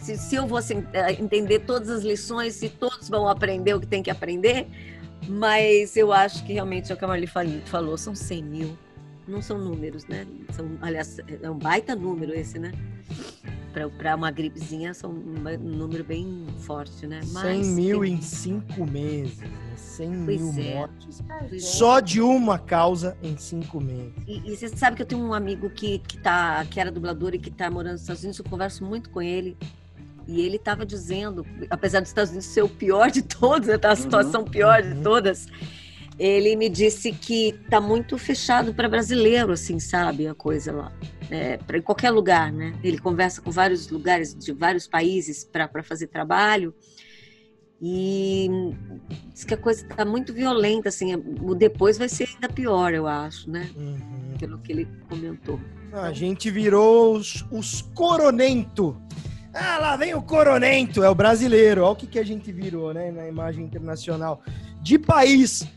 se, 0.03 0.17
se 0.17 0.35
eu 0.35 0.45
vou 0.45 0.59
é, 0.59 1.13
entender 1.13 1.59
todas 1.59 1.89
as 1.89 2.03
lições, 2.03 2.55
se 2.55 2.67
todos 2.67 3.07
vão 3.07 3.27
aprender 3.27 3.73
o 3.73 3.79
que 3.79 3.87
tem 3.87 4.03
que 4.03 4.11
aprender, 4.11 4.67
mas 5.27 5.95
eu 5.95 6.11
acho 6.11 6.45
que 6.45 6.53
realmente 6.53 6.91
é 6.91 6.95
o 6.95 6.97
que 6.97 7.05
a 7.05 7.07
Marli 7.07 7.27
falou, 7.65 7.97
são 7.97 8.13
100 8.13 8.43
mil. 8.43 8.77
Não 9.25 9.41
são 9.41 9.57
números, 9.57 10.05
né? 10.05 10.27
São, 10.51 10.77
aliás, 10.81 11.17
é 11.41 11.49
um 11.49 11.57
baita 11.57 11.95
número 11.95 12.33
esse, 12.33 12.59
né? 12.59 12.73
Para 13.97 14.15
uma 14.15 14.29
gripezinha, 14.29 14.93
são 14.93 15.11
um 15.11 15.57
número 15.57 16.03
bem 16.03 16.45
forte, 16.59 17.07
né? 17.07 17.21
Mas, 17.31 17.65
100 17.65 17.73
mil 17.73 18.03
em 18.03 18.21
cinco 18.21 18.85
meses. 18.85 19.39
Né? 19.39 19.49
100 19.77 20.25
pois 20.25 20.41
mil 20.41 20.63
é. 20.63 20.75
mortes. 20.75 21.23
É. 21.51 21.59
Só 21.59 22.01
de 22.01 22.19
uma 22.19 22.59
causa 22.59 23.17
em 23.23 23.37
cinco 23.37 23.79
meses. 23.79 24.13
E, 24.27 24.51
e, 24.51 24.57
você 24.57 24.67
sabe 24.67 24.97
que 24.97 25.01
eu 25.01 25.05
tenho 25.05 25.23
um 25.23 25.33
amigo 25.33 25.69
que, 25.69 25.99
que, 25.99 26.17
tá, 26.17 26.65
que 26.69 26.79
era 26.79 26.91
dublador 26.91 27.33
e 27.33 27.39
que 27.39 27.49
está 27.49 27.71
morando 27.71 27.93
nos 27.93 28.01
Estados 28.01 28.23
Unidos, 28.23 28.39
eu 28.39 28.45
converso 28.45 28.83
muito 28.83 29.09
com 29.09 29.21
ele. 29.21 29.57
E 30.27 30.41
ele 30.41 30.55
estava 30.55 30.85
dizendo, 30.85 31.45
apesar 31.69 31.99
dos 31.99 32.09
Estados 32.09 32.31
Unidos 32.31 32.47
ser 32.47 32.63
o 32.63 32.69
pior 32.69 33.11
de 33.11 33.21
todos, 33.21 33.67
né, 33.67 33.77
tá 33.77 33.89
a 33.89 33.91
uhum. 33.91 33.97
situação 33.97 34.41
uhum, 34.41 34.47
pior 34.47 34.81
uhum. 34.81 34.93
de 34.93 35.01
todas, 35.01 35.47
ele 36.17 36.55
me 36.55 36.69
disse 36.69 37.11
que 37.11 37.49
está 37.49 37.81
muito 37.81 38.17
fechado 38.17 38.73
para 38.73 38.87
brasileiro, 38.87 39.51
assim, 39.51 39.79
sabe, 39.79 40.27
a 40.27 40.33
coisa 40.33 40.71
lá. 40.71 40.91
É, 41.29 41.57
para 41.57 41.81
qualquer 41.81 42.11
lugar, 42.11 42.51
né? 42.51 42.73
Ele 42.83 42.99
conversa 42.99 43.41
com 43.41 43.49
vários 43.49 43.89
lugares 43.89 44.35
de 44.35 44.53
vários 44.53 44.87
países 44.87 45.43
para 45.43 45.83
fazer 45.83 46.07
trabalho. 46.07 46.73
E 47.81 48.49
diz 49.33 49.43
que 49.43 49.53
a 49.53 49.57
coisa 49.57 49.85
está 49.85 50.05
muito 50.05 50.31
violenta, 50.31 50.87
assim, 50.87 51.15
o 51.15 51.53
depois 51.53 51.97
vai 51.97 52.07
ser 52.07 52.29
ainda 52.33 52.47
pior, 52.47 52.93
eu 52.93 53.07
acho, 53.07 53.49
né? 53.49 53.69
Uhum. 53.75 54.37
Pelo 54.39 54.59
que 54.59 54.71
ele 54.71 54.87
comentou. 55.09 55.59
A 55.91 56.11
gente 56.13 56.49
virou 56.49 57.17
os, 57.17 57.45
os 57.51 57.81
coronento. 57.93 58.95
Ah, 59.53 59.77
lá 59.77 59.95
vem 59.95 60.15
o 60.15 60.21
coronento, 60.21 61.03
é 61.03 61.09
o 61.09 61.15
brasileiro. 61.15 61.83
Olha 61.83 61.91
o 61.91 61.95
que, 61.95 62.07
que 62.07 62.19
a 62.19 62.25
gente 62.25 62.51
virou, 62.51 62.93
né, 62.93 63.11
na 63.11 63.27
imagem 63.27 63.65
internacional. 63.65 64.41
De 64.81 64.97
país 64.97 65.67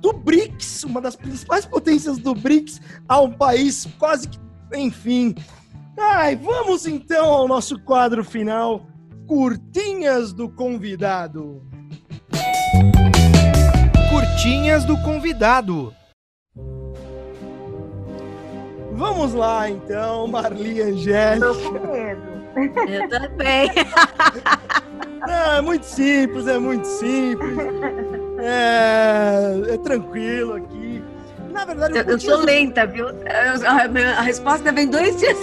do 0.00 0.12
BRICS, 0.12 0.84
uma 0.84 1.00
das 1.00 1.14
principais 1.14 1.66
potências 1.66 2.18
do 2.18 2.34
BRICS, 2.34 2.80
a 3.06 3.20
um 3.20 3.32
país 3.32 3.86
quase 3.98 4.28
que, 4.28 4.38
enfim. 4.74 5.34
Ai, 5.98 6.36
vamos 6.36 6.86
então 6.86 7.26
ao 7.26 7.48
nosso 7.48 7.78
quadro 7.80 8.24
final 8.24 8.86
Curtinhas 9.26 10.32
do 10.32 10.48
convidado. 10.48 11.62
Curtinhas 14.10 14.86
do 14.86 14.96
convidado. 15.02 15.94
Vamos 18.92 19.34
lá 19.34 19.68
então, 19.68 20.26
Marli 20.26 20.80
Angélica. 20.80 21.46
Tô 21.46 21.72
com 21.72 21.92
medo. 21.92 22.37
Eu 22.56 23.08
também. 23.08 23.70
Não, 25.26 25.52
é 25.58 25.60
muito 25.60 25.84
simples, 25.84 26.46
é 26.46 26.58
muito 26.58 26.86
simples. 26.86 27.58
É, 28.38 29.74
é 29.74 29.78
tranquilo 29.78 30.54
aqui. 30.54 31.02
Na 31.50 31.64
verdade, 31.64 31.98
eu, 31.98 32.04
eu 32.04 32.20
sou 32.20 32.38
lenta, 32.38 32.86
viu? 32.86 33.06
A, 33.08 34.18
a, 34.18 34.22
resposta 34.22 34.70
vem 34.70 34.88
dois 34.88 35.16
dias. 35.16 35.36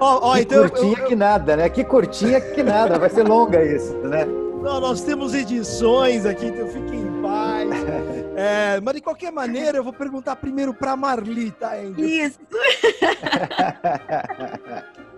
Oh, 0.00 0.20
oh, 0.30 0.36
então, 0.36 0.68
curtinha 0.68 0.92
eu, 0.92 1.02
eu... 1.02 1.06
que 1.06 1.16
nada, 1.16 1.56
né? 1.56 1.68
Que 1.68 1.84
curtinha 1.84 2.40
que 2.40 2.62
nada. 2.62 2.98
Vai 2.98 3.08
ser 3.08 3.26
longa 3.26 3.64
isso, 3.64 3.94
né? 3.98 4.24
Não, 4.24 4.80
nós 4.80 5.02
temos 5.02 5.34
edições 5.34 6.26
aqui, 6.26 6.46
então 6.46 6.66
fiquem 6.66 7.00
em 7.00 7.22
paz. 7.22 7.68
É, 8.40 8.80
mas 8.80 8.94
de 8.94 9.00
qualquer 9.00 9.32
maneira, 9.32 9.78
eu 9.78 9.82
vou 9.82 9.92
perguntar 9.92 10.36
primeiro 10.36 10.72
para 10.72 10.94
Marli, 10.94 11.50
tá, 11.50 11.74
Andrew? 11.74 12.08
Isso. 12.08 12.38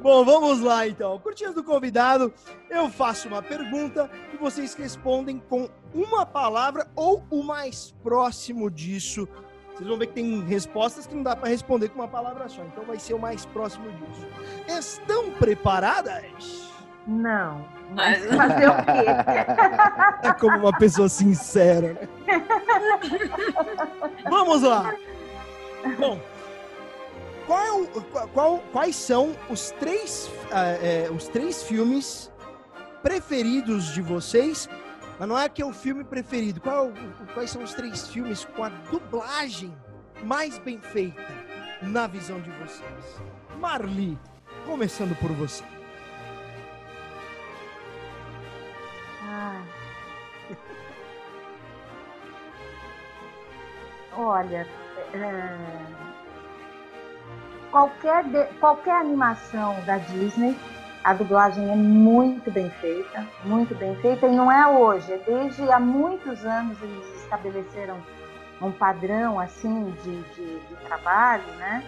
Bom, 0.01 0.25
vamos 0.25 0.61
lá 0.61 0.89
então. 0.89 1.19
Curtinhas 1.19 1.55
do 1.55 1.63
convidado, 1.63 2.33
eu 2.71 2.89
faço 2.89 3.29
uma 3.29 3.43
pergunta 3.43 4.11
e 4.33 4.39
vocês 4.39 4.73
respondem 4.73 5.39
com 5.51 5.69
uma 5.93 6.25
palavra 6.25 6.89
ou 6.97 7.23
o 7.31 7.43
mais 7.43 7.95
próximo 8.03 8.71
disso. 8.71 9.29
Vocês 9.75 9.87
vão 9.87 9.99
ver 9.99 10.07
que 10.07 10.15
tem 10.15 10.43
respostas 10.45 11.07
que 11.07 11.15
não 11.15 11.23
dá 11.23 11.37
para 11.37 11.51
responder 11.51 11.91
com 11.91 11.99
uma 11.99 12.09
palavra 12.09 12.49
só, 12.49 12.65
então 12.65 12.85
vai 12.85 12.99
ser 12.99 13.13
o 13.13 13.19
mais 13.19 13.45
próximo 13.45 13.93
disso. 13.93 14.27
Estão 14.67 15.31
preparadas? 15.33 16.70
Não. 17.07 17.65
Mas 17.91 18.25
fazer 18.27 18.69
o 18.69 18.77
quê? 18.77 19.07
É 20.23 20.33
como 20.35 20.59
uma 20.59 20.79
pessoa 20.79 21.09
sincera, 21.09 21.95
né? 21.95 22.09
Vamos 24.29 24.63
lá. 24.63 24.95
Bom, 25.99 26.21
qual, 27.47 27.87
qual, 28.35 28.59
quais 28.71 28.95
são 28.95 29.35
os 29.49 29.71
três, 29.73 30.31
uh, 30.51 31.13
os 31.15 31.27
três 31.29 31.63
filmes 31.63 32.31
preferidos 33.03 33.95
de 33.95 34.03
vocês? 34.03 34.69
Mas 35.19 35.29
não 35.29 35.39
é 35.39 35.49
que 35.49 35.63
é 35.63 35.67
o 35.67 35.73
filme 35.73 36.05
preferido. 36.05 36.61
Qual, 36.61 36.93
quais 37.35 37.51
são 37.51 37.63
os 37.63 37.75
três 37.75 38.09
filmes 38.09 38.45
com 38.45 38.63
a 38.63 38.69
dublagem 38.91 39.75
mais 40.23 40.59
bem 40.59 40.79
feita 40.81 41.33
na 41.83 42.07
visão 42.07 42.41
de 42.41 42.51
vocês? 42.51 43.21
Marli, 43.59 44.19
começando 44.67 45.17
por 45.17 45.33
você. 45.33 45.65
Ah. 49.33 49.63
Olha, 54.17 54.67
é... 55.15 55.57
qualquer, 57.71 58.25
de... 58.25 58.45
qualquer 58.59 58.97
animação 58.97 59.81
da 59.85 59.99
Disney, 59.99 60.59
a 61.05 61.15
dublagem 61.15 61.71
é 61.71 61.77
muito 61.77 62.51
bem 62.51 62.69
feita, 62.81 63.25
muito 63.45 63.73
bem 63.77 63.95
feita, 64.03 64.27
e 64.27 64.35
não 64.35 64.51
é 64.51 64.67
hoje, 64.67 65.13
é 65.13 65.19
desde 65.19 65.71
há 65.71 65.79
muitos 65.79 66.45
anos 66.45 66.77
eles 66.83 67.23
estabeleceram 67.23 68.03
um 68.61 68.73
padrão 68.73 69.39
assim 69.39 69.93
de, 70.03 70.23
de, 70.35 70.59
de 70.59 70.77
trabalho, 70.87 71.47
né? 71.55 71.85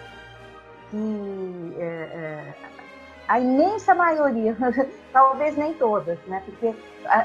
Que 0.89 1.75
é, 1.77 1.83
é, 1.83 2.53
a 3.27 3.39
imensa 3.39 3.95
maioria, 3.95 4.55
talvez 5.11 5.55
nem 5.55 5.73
todas, 5.73 6.17
né? 6.27 6.41
Porque 6.45 6.73
a, 7.05 7.17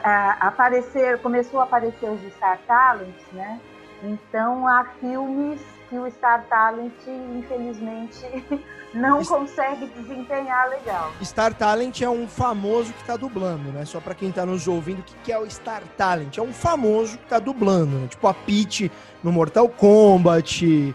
a, 0.44 0.48
aparecer, 0.48 1.18
começou 1.18 1.60
a 1.60 1.64
aparecer 1.64 2.08
os 2.08 2.20
Star 2.34 2.58
Talents, 2.66 3.24
né? 3.32 3.60
Então 4.02 4.66
há 4.66 4.84
filmes 5.00 5.60
que 5.88 5.98
o 5.98 6.08
Star 6.10 6.44
Talent, 6.48 6.92
infelizmente, 7.06 8.20
não 8.94 9.24
consegue 9.24 9.86
desempenhar 9.86 10.68
legal. 10.68 11.12
Star 11.22 11.52
Talent 11.54 12.00
é 12.02 12.08
um 12.08 12.28
famoso 12.28 12.92
que 12.92 13.00
está 13.00 13.16
dublando, 13.16 13.72
né? 13.72 13.84
Só 13.84 14.00
para 14.00 14.14
quem 14.14 14.28
está 14.28 14.44
nos 14.44 14.68
ouvindo, 14.68 15.00
o 15.00 15.02
que 15.02 15.32
é 15.32 15.38
o 15.38 15.50
Star 15.50 15.82
Talent? 15.96 16.36
É 16.36 16.42
um 16.42 16.52
famoso 16.52 17.16
que 17.18 17.24
está 17.24 17.38
dublando, 17.38 17.98
né? 17.98 18.06
Tipo 18.08 18.28
a 18.28 18.34
Peach 18.34 18.90
no 19.22 19.32
Mortal 19.32 19.68
Kombat. 19.68 20.94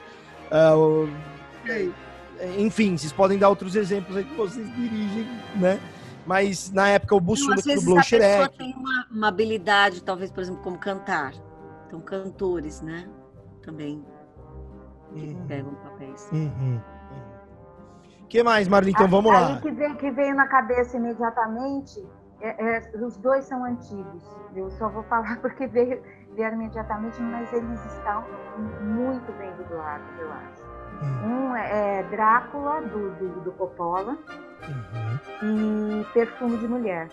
Uh, 0.51 1.09
enfim, 2.57 2.97
vocês 2.97 3.11
podem 3.11 3.37
dar 3.37 3.49
outros 3.49 3.75
exemplos 3.75 4.17
aí 4.17 4.23
que 4.23 4.35
vocês 4.35 4.67
dirigem, 4.75 5.27
né? 5.55 5.79
Mas 6.25 6.71
na 6.71 6.87
época 6.89 7.15
o 7.15 7.19
Bussunda 7.19 7.61
que 7.61 7.75
dublou 7.75 7.99
o 7.99 8.03
Shrek. 8.03 8.23
A 8.23 8.49
pessoa 8.49 8.57
tem 8.57 8.73
uma, 8.75 9.07
uma, 9.11 9.27
habilidade, 9.27 10.03
talvez, 10.03 10.31
por 10.31 10.41
exemplo, 10.41 10.61
como 10.61 10.77
cantar. 10.77 11.33
Então, 11.87 11.99
cantores, 11.99 12.81
né? 12.81 13.07
Também 13.61 14.05
uhum. 15.11 15.45
pegam 15.47 15.73
papéis. 15.75 16.29
Uhum. 16.31 16.81
O 18.21 18.27
que 18.27 18.41
mais, 18.41 18.67
Marli? 18.67 18.91
Então 18.91 19.07
vamos 19.07 19.31
aí, 19.31 19.41
lá. 19.41 19.47
Aí 19.55 19.61
que 19.61 19.71
veio, 19.71 19.95
que 19.95 20.11
veio 20.11 20.35
na 20.35 20.47
cabeça 20.47 20.97
imediatamente, 20.97 22.03
é, 22.41 22.77
é, 22.77 22.97
os 22.97 23.17
dois 23.17 23.45
são 23.45 23.63
antigos. 23.63 24.23
Eu 24.55 24.69
só 24.71 24.89
vou 24.89 25.03
falar 25.03 25.39
porque 25.41 25.67
veio, 25.67 26.01
vieram 26.35 26.55
imediatamente, 26.55 27.21
mas 27.21 27.51
eles 27.53 27.85
estão 27.85 28.23
muito 28.81 29.31
bem 29.37 29.51
dublados, 29.55 30.07
eu 30.19 30.31
acho. 30.31 30.62
Uhum. 31.03 31.49
Um 31.49 31.55
é, 31.55 31.99
é 31.99 32.03
Drácula, 32.03 32.81
do, 32.81 33.11
do, 33.11 33.41
do 33.41 33.51
Coppola, 33.53 34.17
uhum. 35.41 36.01
e 36.01 36.05
Perfume 36.13 36.57
de 36.57 36.67
Mulher. 36.67 37.09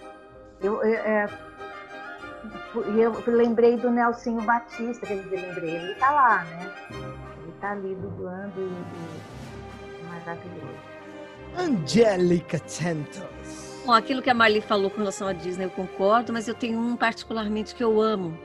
Eu, 0.62 0.82
eu, 0.82 0.94
é, 0.94 1.28
eu 2.74 3.22
lembrei 3.26 3.76
do 3.76 3.90
Nelsinho 3.90 4.40
Batista, 4.42 5.06
que 5.06 5.12
eu 5.12 5.24
lembrei, 5.30 5.76
ele 5.76 5.92
está 5.92 6.10
lá, 6.10 6.44
né? 6.44 6.72
Ele 6.90 7.52
está 7.54 7.72
ali 7.72 7.94
dublando 7.94 8.52
e, 8.56 10.00
e 10.00 10.04
maravilhoso. 10.04 10.90
Angélica 11.56 12.60
Santos. 12.66 13.22
Bom, 13.84 13.92
aquilo 13.92 14.22
que 14.22 14.30
a 14.30 14.34
Marli 14.34 14.60
falou 14.60 14.90
com 14.90 14.98
relação 14.98 15.26
à 15.26 15.32
Disney, 15.32 15.64
eu 15.64 15.70
concordo, 15.70 16.32
mas 16.32 16.46
eu 16.46 16.54
tenho 16.54 16.78
um 16.78 16.96
particularmente 16.96 17.74
que 17.74 17.82
eu 17.82 18.00
amo. 18.00 18.38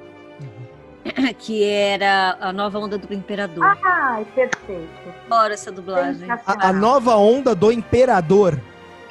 Que 1.40 1.64
era 1.64 2.38
a 2.40 2.52
nova 2.52 2.80
onda 2.80 2.98
do 2.98 3.14
Imperador. 3.14 3.77
Ai, 3.84 4.26
perfeito. 4.34 4.90
Adoro 5.26 5.53
essa 5.53 5.72
dublagem. 5.72 6.30
A, 6.30 6.69
a, 6.69 6.73
nova 6.73 7.15
onda 7.15 7.53
do 7.53 7.72
Imperador. 7.72 8.60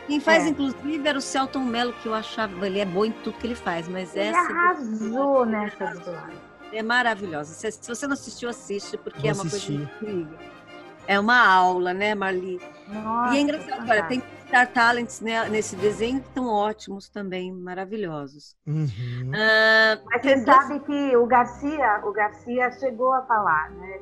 Quem 0.06 0.20
faz, 0.20 0.44
é. 0.44 0.48
inclusive, 0.48 1.08
era 1.08 1.16
o 1.16 1.22
Celton 1.22 1.60
Mello, 1.60 1.94
que 2.02 2.06
eu 2.06 2.14
achava, 2.14 2.66
ele 2.66 2.78
é 2.78 2.84
bom 2.84 3.06
em 3.06 3.12
tudo 3.12 3.38
que 3.38 3.46
ele 3.46 3.54
faz, 3.54 3.88
mas 3.88 4.14
ele 4.14 4.28
essa... 4.28 4.38
arrasou 4.38 5.46
nessa 5.46 5.86
dublagem. 5.86 6.36
É 6.72 6.82
maravilhosa. 6.82 7.54
Se, 7.54 7.70
se, 7.70 7.88
você 7.88 8.06
não 8.06 8.14
assistiu, 8.14 8.48
assiste, 8.48 8.98
porque 8.98 9.20
Vou 9.20 9.30
é 9.30 9.32
uma 9.32 9.44
assistir. 9.44 9.76
coisa 9.78 9.82
incrível. 9.94 10.38
É 11.06 11.20
uma 11.20 11.46
aula, 11.46 11.94
né, 11.94 12.14
Marli? 12.14 12.60
Nossa, 12.88 13.34
e 13.34 13.38
é 13.38 13.40
engraçado, 13.40 13.90
olha, 13.90 14.02
tem 14.04 14.22
Star 14.46 14.70
Talents 14.72 15.20
né, 15.20 15.48
nesse 15.48 15.74
desenho 15.74 16.20
que 16.20 16.28
estão 16.28 16.46
ótimos 16.46 17.08
também, 17.08 17.52
maravilhosos. 17.52 18.54
Uhum. 18.66 19.32
Ah, 19.34 19.98
Mas 20.06 20.22
você 20.22 20.44
sabe 20.44 20.80
que 20.80 21.16
o 21.16 21.26
Garcia, 21.26 22.00
o 22.04 22.12
Garcia 22.12 22.70
chegou 22.72 23.12
a 23.12 23.22
falar, 23.22 23.70
né? 23.70 23.98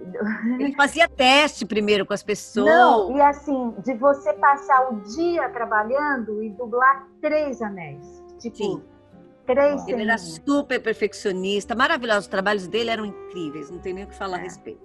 Ele 0.60 0.74
fazia 0.74 1.08
teste 1.08 1.66
primeiro 1.66 2.06
com 2.06 2.14
as 2.14 2.22
pessoas. 2.22 2.66
Não, 2.66 3.16
e 3.16 3.20
assim, 3.20 3.74
de 3.84 3.94
você 3.94 4.32
passar 4.34 4.90
o 4.90 5.00
dia 5.00 5.48
trabalhando 5.50 6.42
e 6.42 6.50
dublar 6.50 7.06
três 7.20 7.60
anéis. 7.60 8.22
Tipo, 8.38 8.56
Sim. 8.56 8.84
Três 9.46 9.88
Ele 9.88 10.02
era 10.02 10.16
super 10.16 10.80
perfeccionista, 10.80 11.74
maravilhoso. 11.74 12.20
Os 12.20 12.26
trabalhos 12.28 12.68
dele 12.68 12.90
eram 12.90 13.04
incríveis, 13.04 13.70
não 13.70 13.78
tem 13.78 13.92
nem 13.92 14.04
o 14.04 14.06
que 14.06 14.14
falar 14.14 14.36
é. 14.36 14.40
a 14.40 14.42
respeito. 14.44 14.80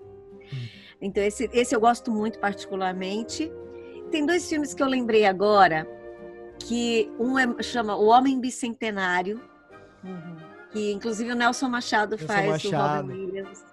Hum. 0.52 0.85
Então, 1.06 1.24
esse, 1.24 1.48
esse 1.54 1.76
eu 1.76 1.80
gosto 1.80 2.12
muito 2.12 2.40
particularmente. 2.40 3.52
Tem 4.10 4.26
dois 4.26 4.50
filmes 4.50 4.74
que 4.74 4.82
eu 4.82 4.88
lembrei 4.88 5.24
agora, 5.24 5.88
que 6.60 7.12
um 7.20 7.38
é, 7.38 7.62
chama 7.62 7.96
O 7.96 8.08
Homem 8.08 8.40
Bicentenário, 8.40 9.40
uhum. 10.04 10.36
que 10.72 10.92
inclusive 10.92 11.32
o 11.32 11.36
Nelson 11.36 11.70
Machado 11.70 12.18
Nelson 12.18 12.26
faz, 12.26 12.64
Machado. 12.64 13.08
o 13.08 13.12
Robin 13.12 13.26
Williams. 13.26 13.64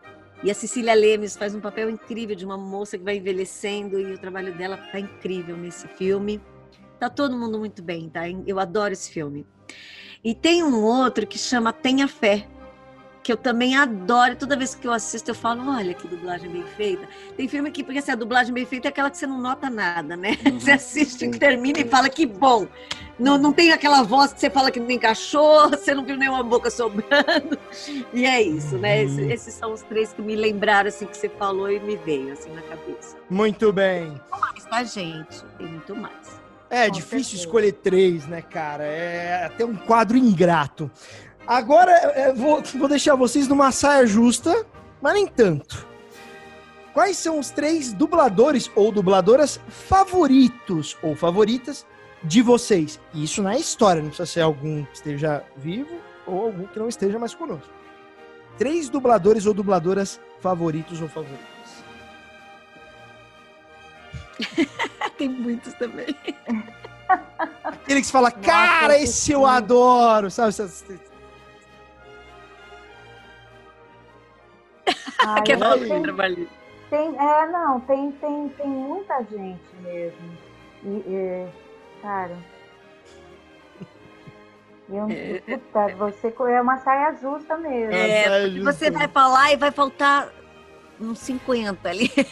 E 0.44 0.50
a 0.50 0.54
Cecília 0.54 0.92
Lemes 0.92 1.34
faz 1.34 1.54
um 1.54 1.60
papel 1.60 1.88
incrível 1.88 2.36
de 2.36 2.44
uma 2.44 2.58
moça 2.58 2.98
que 2.98 3.04
vai 3.04 3.16
envelhecendo 3.16 3.98
e 3.98 4.12
o 4.12 4.18
trabalho 4.18 4.54
dela 4.54 4.76
tá 4.76 5.00
incrível 5.00 5.56
nesse 5.56 5.88
filme. 5.88 6.38
Tá 7.00 7.08
todo 7.08 7.34
mundo 7.34 7.58
muito 7.58 7.82
bem, 7.82 8.10
tá? 8.10 8.24
Eu 8.46 8.58
adoro 8.58 8.92
esse 8.92 9.10
filme. 9.10 9.46
E 10.22 10.34
tem 10.34 10.62
um 10.62 10.82
outro 10.82 11.26
que 11.26 11.38
chama 11.38 11.72
Tenha 11.72 12.06
Fé, 12.06 12.46
que 13.22 13.32
eu 13.32 13.36
também 13.36 13.76
adoro. 13.76 14.36
Toda 14.36 14.56
vez 14.56 14.74
que 14.74 14.86
eu 14.86 14.92
assisto, 14.92 15.30
eu 15.30 15.34
falo: 15.34 15.70
olha 15.70 15.94
que 15.94 16.08
dublagem 16.08 16.50
bem 16.50 16.64
feita. 16.76 17.06
Tem 17.36 17.48
filme 17.48 17.70
que, 17.70 17.84
porque 17.84 17.98
assim, 17.98 18.12
a 18.12 18.16
dublagem 18.16 18.52
bem 18.52 18.66
feita 18.66 18.88
é 18.88 18.90
aquela 18.90 19.10
que 19.10 19.16
você 19.16 19.26
não 19.26 19.40
nota 19.40 19.70
nada, 19.70 20.16
né? 20.16 20.36
Uhum, 20.46 20.58
você 20.58 20.72
assiste, 20.72 21.20
sim. 21.20 21.30
termina 21.30 21.78
e 21.80 21.88
fala: 21.88 22.08
que 22.08 22.26
bom. 22.26 22.66
Não, 23.18 23.38
não 23.38 23.52
tem 23.52 23.72
aquela 23.72 24.02
voz 24.02 24.32
que 24.32 24.40
você 24.40 24.50
fala 24.50 24.70
que 24.70 24.80
não 24.80 24.90
encaixou, 24.90 25.70
você 25.70 25.94
não 25.94 26.04
viu 26.04 26.16
nenhuma 26.16 26.42
boca 26.42 26.70
sobrando. 26.70 27.58
E 28.12 28.26
é 28.26 28.42
isso, 28.42 28.76
né? 28.78 29.04
Esses, 29.04 29.30
esses, 29.30 29.54
são 29.54 29.72
os 29.72 29.82
três 29.82 30.12
que 30.12 30.22
me 30.22 30.34
lembraram, 30.34 30.88
assim, 30.88 31.06
que 31.06 31.16
você 31.16 31.28
falou 31.28 31.70
e 31.70 31.78
me 31.78 31.96
veio, 31.96 32.32
assim, 32.32 32.50
na 32.50 32.62
cabeça. 32.62 33.16
Muito 33.30 33.72
bem. 33.72 34.20
Tem 34.30 34.40
mais, 34.40 34.64
tá, 34.64 34.84
gente? 34.84 35.44
Tem 35.58 35.66
muito 35.66 35.94
mais. 35.94 36.42
É 36.68 36.86
Com 36.86 36.92
difícil 36.92 37.24
certeza. 37.24 37.44
escolher 37.44 37.72
três, 37.72 38.26
né, 38.26 38.40
cara? 38.40 38.82
É 38.82 39.44
até 39.44 39.62
um 39.62 39.76
quadro 39.76 40.16
ingrato. 40.16 40.90
Agora 41.46 41.92
é, 41.92 42.32
vou, 42.32 42.62
vou 42.62 42.88
deixar 42.88 43.14
vocês 43.14 43.48
numa 43.48 43.72
saia 43.72 44.06
justa, 44.06 44.66
mas 45.00 45.14
nem 45.14 45.26
tanto. 45.26 45.86
Quais 46.92 47.16
são 47.16 47.38
os 47.38 47.50
três 47.50 47.92
dubladores 47.92 48.70
ou 48.76 48.92
dubladoras 48.92 49.58
favoritos 49.68 50.96
ou 51.02 51.16
favoritas 51.16 51.86
de 52.22 52.42
vocês. 52.42 53.00
E 53.12 53.24
isso 53.24 53.42
na 53.42 53.56
história, 53.56 54.00
não 54.00 54.08
precisa 54.08 54.26
ser 54.26 54.40
algum 54.40 54.84
que 54.84 54.96
esteja 54.96 55.44
vivo 55.56 56.00
ou 56.26 56.42
algum 56.42 56.66
que 56.66 56.78
não 56.78 56.88
esteja 56.88 57.18
mais 57.18 57.34
conosco. 57.34 57.68
Três 58.58 58.88
dubladores 58.88 59.46
ou 59.46 59.54
dubladoras 59.54 60.20
favoritos 60.40 61.00
ou 61.00 61.08
favoritas. 61.08 61.48
Tem 65.18 65.28
muitos 65.28 65.72
também. 65.74 66.14
Aquele 67.64 68.00
que 68.00 68.06
se 68.06 68.12
fala, 68.12 68.30
cara, 68.30 68.98
esse 68.98 69.32
eu 69.32 69.46
adoro, 69.46 70.30
sabe? 70.30 70.54
Ai, 75.26 75.42
que 75.42 75.52
é 75.52 75.56
tem, 75.56 76.02
trabalho. 76.02 76.48
Tem, 76.90 77.16
é, 77.18 77.46
não, 77.50 77.80
tem, 77.80 78.12
tem, 78.12 78.48
tem 78.50 78.66
muita 78.66 79.22
gente 79.24 79.74
mesmo. 79.82 80.38
E, 80.84 80.88
e 80.88 81.48
cara. 82.02 82.36
Eu, 84.88 85.08
é, 85.08 85.40
puta, 85.40 85.96
você 85.96 86.34
é 86.50 86.60
uma 86.60 86.78
saia 86.78 87.14
justa 87.14 87.56
mesmo. 87.56 87.94
É, 87.94 88.50
você 88.60 88.90
vai 88.90 89.08
falar 89.08 89.52
e 89.52 89.56
vai 89.56 89.70
faltar 89.70 90.28
uns 91.00 91.18
50 91.20 91.88
ali. 91.88 92.10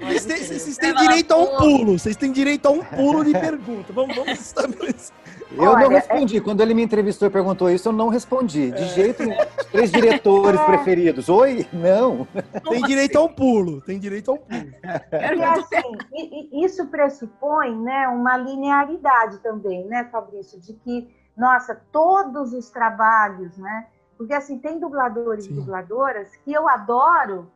Vocês 0.00 0.24
têm, 0.24 0.36
vocês 0.36 0.76
têm 0.76 0.94
direito 0.94 1.32
a 1.32 1.36
um 1.36 1.56
pulo. 1.56 1.98
Vocês 1.98 2.16
têm 2.16 2.32
direito 2.32 2.66
a 2.66 2.70
um 2.70 2.82
pulo 2.84 3.24
de 3.24 3.32
pergunta. 3.32 3.92
Vamos, 3.92 4.14
vamos 4.16 4.40
estabelecer. 4.40 5.14
Eu 5.56 5.70
Olha, 5.70 5.84
não 5.84 5.88
respondi. 5.88 6.36
É... 6.38 6.40
Quando 6.40 6.60
ele 6.60 6.74
me 6.74 6.82
entrevistou 6.82 7.28
e 7.28 7.30
perguntou 7.30 7.70
isso, 7.70 7.88
eu 7.88 7.92
não 7.92 8.08
respondi. 8.08 8.70
De 8.70 8.82
é... 8.82 8.88
jeito 8.88 9.24
nenhum. 9.24 9.44
Três 9.70 9.90
diretores 9.90 10.60
é... 10.60 10.64
preferidos. 10.64 11.28
Oi? 11.28 11.66
Não. 11.72 12.26
Tem 12.68 12.82
direito 12.82 13.16
a 13.16 13.22
um 13.22 13.28
pulo. 13.28 13.80
Tem 13.80 13.98
direito 13.98 14.30
a 14.30 14.34
um 14.34 14.38
pulo. 14.38 14.72
E 15.12 15.42
assim, 15.42 16.64
isso 16.64 16.86
pressupõe 16.86 17.76
né, 17.76 18.08
uma 18.08 18.36
linearidade 18.36 19.38
também, 19.38 19.84
né, 19.86 20.04
Fabrício? 20.10 20.60
De 20.60 20.72
que, 20.74 21.08
nossa, 21.36 21.80
todos 21.92 22.52
os 22.52 22.70
trabalhos, 22.70 23.56
né? 23.56 23.86
Porque 24.16 24.32
assim, 24.32 24.58
tem 24.58 24.78
dubladores 24.78 25.44
Sim. 25.44 25.52
e 25.52 25.54
dubladoras 25.56 26.34
que 26.44 26.52
eu 26.52 26.68
adoro, 26.68 27.50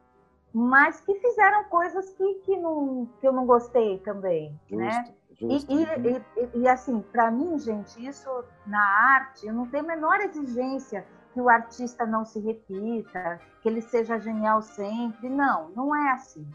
mas 0.53 1.01
que 1.01 1.15
fizeram 1.15 1.65
coisas 1.65 2.11
que, 2.11 2.35
que, 2.45 2.57
não, 2.57 3.09
que 3.21 3.27
eu 3.27 3.33
não 3.33 3.47
gostei 3.47 3.99
também, 3.99 4.59
Justo. 4.69 4.77
né? 4.77 5.05
Justo. 5.39 5.73
E, 5.73 5.83
e, 5.83 6.23
e, 6.37 6.59
e, 6.61 6.69
assim, 6.69 7.01
para 7.13 7.31
mim, 7.31 7.59
gente, 7.59 8.05
isso 8.05 8.29
na 8.67 8.81
arte, 9.15 9.47
eu 9.47 9.55
não 9.55 9.67
tenho 9.67 9.85
a 9.85 9.87
menor 9.87 10.21
exigência 10.21 11.07
que 11.33 11.41
o 11.41 11.49
artista 11.49 12.05
não 12.05 12.25
se 12.25 12.41
repita, 12.41 13.41
que 13.63 13.69
ele 13.69 13.81
seja 13.81 14.19
genial 14.19 14.61
sempre. 14.63 15.29
Não, 15.29 15.71
não 15.71 15.95
é 15.95 16.13
assim. 16.13 16.47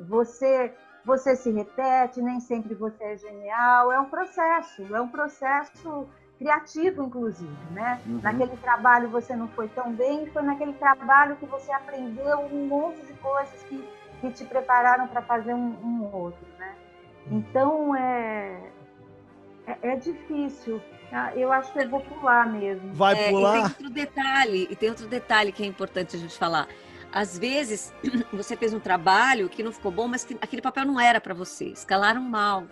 Você 0.00 0.74
você 1.04 1.34
se 1.34 1.50
repete, 1.50 2.22
nem 2.22 2.38
sempre 2.40 2.74
você 2.74 3.02
é 3.02 3.16
genial. 3.16 3.92
É 3.92 3.98
um 3.98 4.04
processo, 4.04 4.94
é 4.94 5.00
um 5.00 5.08
processo 5.08 6.06
criativo, 6.38 7.04
inclusive, 7.04 7.72
né? 7.72 8.00
Uhum. 8.06 8.20
Naquele 8.22 8.56
trabalho 8.56 9.08
você 9.08 9.34
não 9.34 9.48
foi 9.48 9.68
tão 9.68 9.92
bem, 9.92 10.26
foi 10.26 10.42
naquele 10.42 10.72
trabalho 10.74 11.36
que 11.36 11.46
você 11.46 11.72
aprendeu 11.72 12.40
um 12.40 12.66
monte 12.66 13.00
de 13.06 13.12
coisas 13.14 13.62
que, 13.64 13.88
que 14.20 14.30
te 14.30 14.44
prepararam 14.44 15.06
para 15.08 15.22
fazer 15.22 15.54
um, 15.54 15.74
um 15.84 16.14
outro, 16.14 16.40
né? 16.46 16.51
Então 17.30 17.94
é, 17.94 18.70
é, 19.66 19.78
é, 19.82 19.96
difícil. 19.96 20.80
Ah, 21.10 21.34
eu 21.36 21.52
acho 21.52 21.72
que 21.72 21.78
eu 21.78 21.88
vou 21.88 22.00
pular 22.00 22.50
mesmo. 22.50 22.92
Vai 22.94 23.14
é, 23.14 23.30
pular? 23.30 23.50
E 23.50 23.60
tem 23.60 23.62
outro 23.62 23.90
detalhe, 23.90 24.68
e 24.70 24.76
tem 24.76 24.88
outro 24.88 25.06
detalhe 25.06 25.52
que 25.52 25.62
é 25.62 25.66
importante 25.66 26.16
a 26.16 26.18
gente 26.18 26.36
falar. 26.36 26.68
Às 27.12 27.38
vezes 27.38 27.92
você 28.32 28.56
fez 28.56 28.72
um 28.72 28.80
trabalho 28.80 29.48
que 29.48 29.62
não 29.62 29.72
ficou 29.72 29.92
bom, 29.92 30.08
mas 30.08 30.24
que 30.24 30.36
aquele 30.40 30.62
papel 30.62 30.86
não 30.86 30.98
era 30.98 31.20
para 31.20 31.34
você. 31.34 31.66
Escalaram 31.66 32.22
mal 32.22 32.64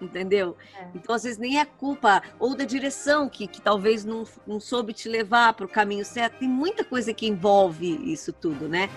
entendeu? 0.00 0.56
É. 0.78 0.88
Então, 0.94 1.14
às 1.14 1.22
vezes, 1.22 1.38
nem 1.38 1.60
é 1.60 1.64
culpa 1.64 2.22
ou 2.38 2.56
da 2.56 2.64
direção 2.64 3.28
que, 3.28 3.46
que 3.46 3.60
talvez 3.60 4.04
não, 4.04 4.24
não 4.46 4.58
soube 4.58 4.92
te 4.92 5.08
levar 5.08 5.52
para 5.52 5.66
o 5.66 5.68
caminho 5.68 6.04
certo. 6.04 6.38
Tem 6.38 6.48
muita 6.48 6.84
coisa 6.84 7.12
que 7.12 7.26
envolve 7.26 7.86
isso 8.10 8.32
tudo, 8.32 8.68
né? 8.68 8.88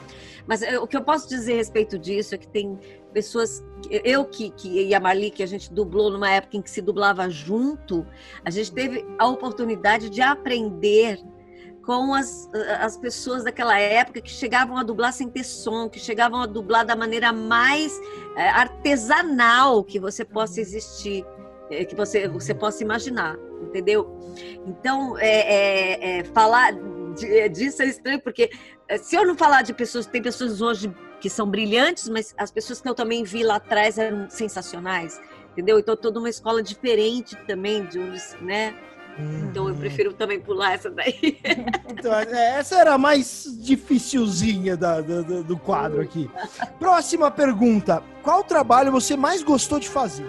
Mas 0.47 0.61
eu, 0.61 0.83
o 0.83 0.87
que 0.87 0.95
eu 0.95 1.03
posso 1.03 1.27
dizer 1.27 1.53
a 1.53 1.57
respeito 1.57 1.97
disso 1.99 2.35
é 2.35 2.37
que 2.37 2.47
tem 2.47 2.79
pessoas, 3.13 3.63
eu 3.89 4.25
que, 4.25 4.49
que 4.51 4.87
e 4.87 4.93
a 4.93 4.99
Marli, 4.99 5.31
que 5.31 5.43
a 5.43 5.47
gente 5.47 5.71
dublou 5.73 6.11
numa 6.11 6.29
época 6.29 6.57
em 6.57 6.61
que 6.61 6.69
se 6.69 6.81
dublava 6.81 7.29
junto, 7.29 8.05
a 8.43 8.49
gente 8.49 8.71
teve 8.71 9.05
a 9.17 9.27
oportunidade 9.27 10.09
de 10.09 10.21
aprender 10.21 11.19
com 11.85 12.13
as, 12.13 12.49
as 12.79 12.97
pessoas 12.97 13.43
daquela 13.43 13.77
época 13.77 14.21
que 14.21 14.29
chegavam 14.29 14.77
a 14.77 14.83
dublar 14.83 15.11
sem 15.11 15.29
ter 15.29 15.43
som, 15.43 15.89
que 15.89 15.99
chegavam 15.99 16.41
a 16.41 16.45
dublar 16.45 16.85
da 16.85 16.95
maneira 16.95 17.33
mais 17.33 17.99
é, 18.37 18.49
artesanal 18.49 19.83
que 19.83 19.99
você 19.99 20.23
possa 20.23 20.61
existir, 20.61 21.25
é, 21.69 21.83
que 21.83 21.93
você, 21.93 22.27
você 22.27 22.53
possa 22.53 22.83
imaginar, 22.83 23.37
entendeu? 23.61 24.17
Então, 24.65 25.17
é, 25.17 25.27
é, 25.27 26.19
é 26.19 26.23
falar 26.23 26.73
é, 27.21 27.49
disso 27.49 27.83
é 27.83 27.87
estranho, 27.87 28.21
porque 28.21 28.49
se 28.99 29.15
eu 29.15 29.25
não 29.25 29.35
falar 29.35 29.61
de 29.61 29.73
pessoas, 29.73 30.05
tem 30.05 30.21
pessoas 30.21 30.61
hoje 30.61 30.93
que 31.23 31.29
são 31.29 31.49
brilhantes, 31.49 32.09
mas 32.09 32.35
as 32.37 32.51
pessoas 32.51 32.81
que 32.81 32.89
eu 32.89 32.93
também 32.93 33.23
vi 33.23 33.43
lá 33.43 33.55
atrás 33.55 33.97
eram 33.97 34.29
sensacionais, 34.29 35.21
entendeu? 35.53 35.79
Então, 35.79 35.95
toda 35.95 36.19
uma 36.19 36.29
escola 36.29 36.61
diferente 36.61 37.33
também, 37.47 37.85
de 37.85 37.97
onde, 37.97 38.21
né? 38.41 38.75
Então 39.17 39.69
eu 39.69 39.75
prefiro 39.75 40.11
também 40.11 40.37
pular 40.37 40.73
essa 40.73 40.89
daí. 40.89 41.39
Então, 41.89 42.13
é, 42.13 42.57
essa 42.57 42.75
era 42.75 42.95
a 42.95 42.97
mais 42.97 43.45
dificilzinha 43.61 44.75
da, 44.75 44.99
do, 44.99 45.43
do 45.45 45.57
quadro 45.57 46.01
aqui. 46.01 46.29
Próxima 46.77 47.31
pergunta. 47.31 48.03
Qual 48.21 48.43
trabalho 48.43 48.91
você 48.91 49.15
mais 49.15 49.41
gostou 49.41 49.79
de 49.79 49.87
fazer? 49.87 50.27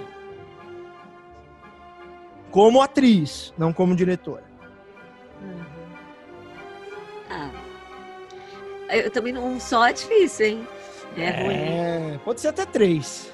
Como 2.52 2.80
atriz, 2.80 3.52
não 3.58 3.72
como 3.72 3.96
diretora. 3.96 4.44
Ah, 7.28 7.50
eu 8.92 9.10
também 9.10 9.32
não 9.32 9.58
só 9.58 9.88
é 9.88 9.92
difícil, 9.92 10.46
hein? 10.46 10.68
É, 11.16 11.24
é 11.24 12.08
ruim. 12.10 12.18
Pode 12.24 12.40
ser 12.40 12.48
até 12.48 12.64
três. 12.64 13.32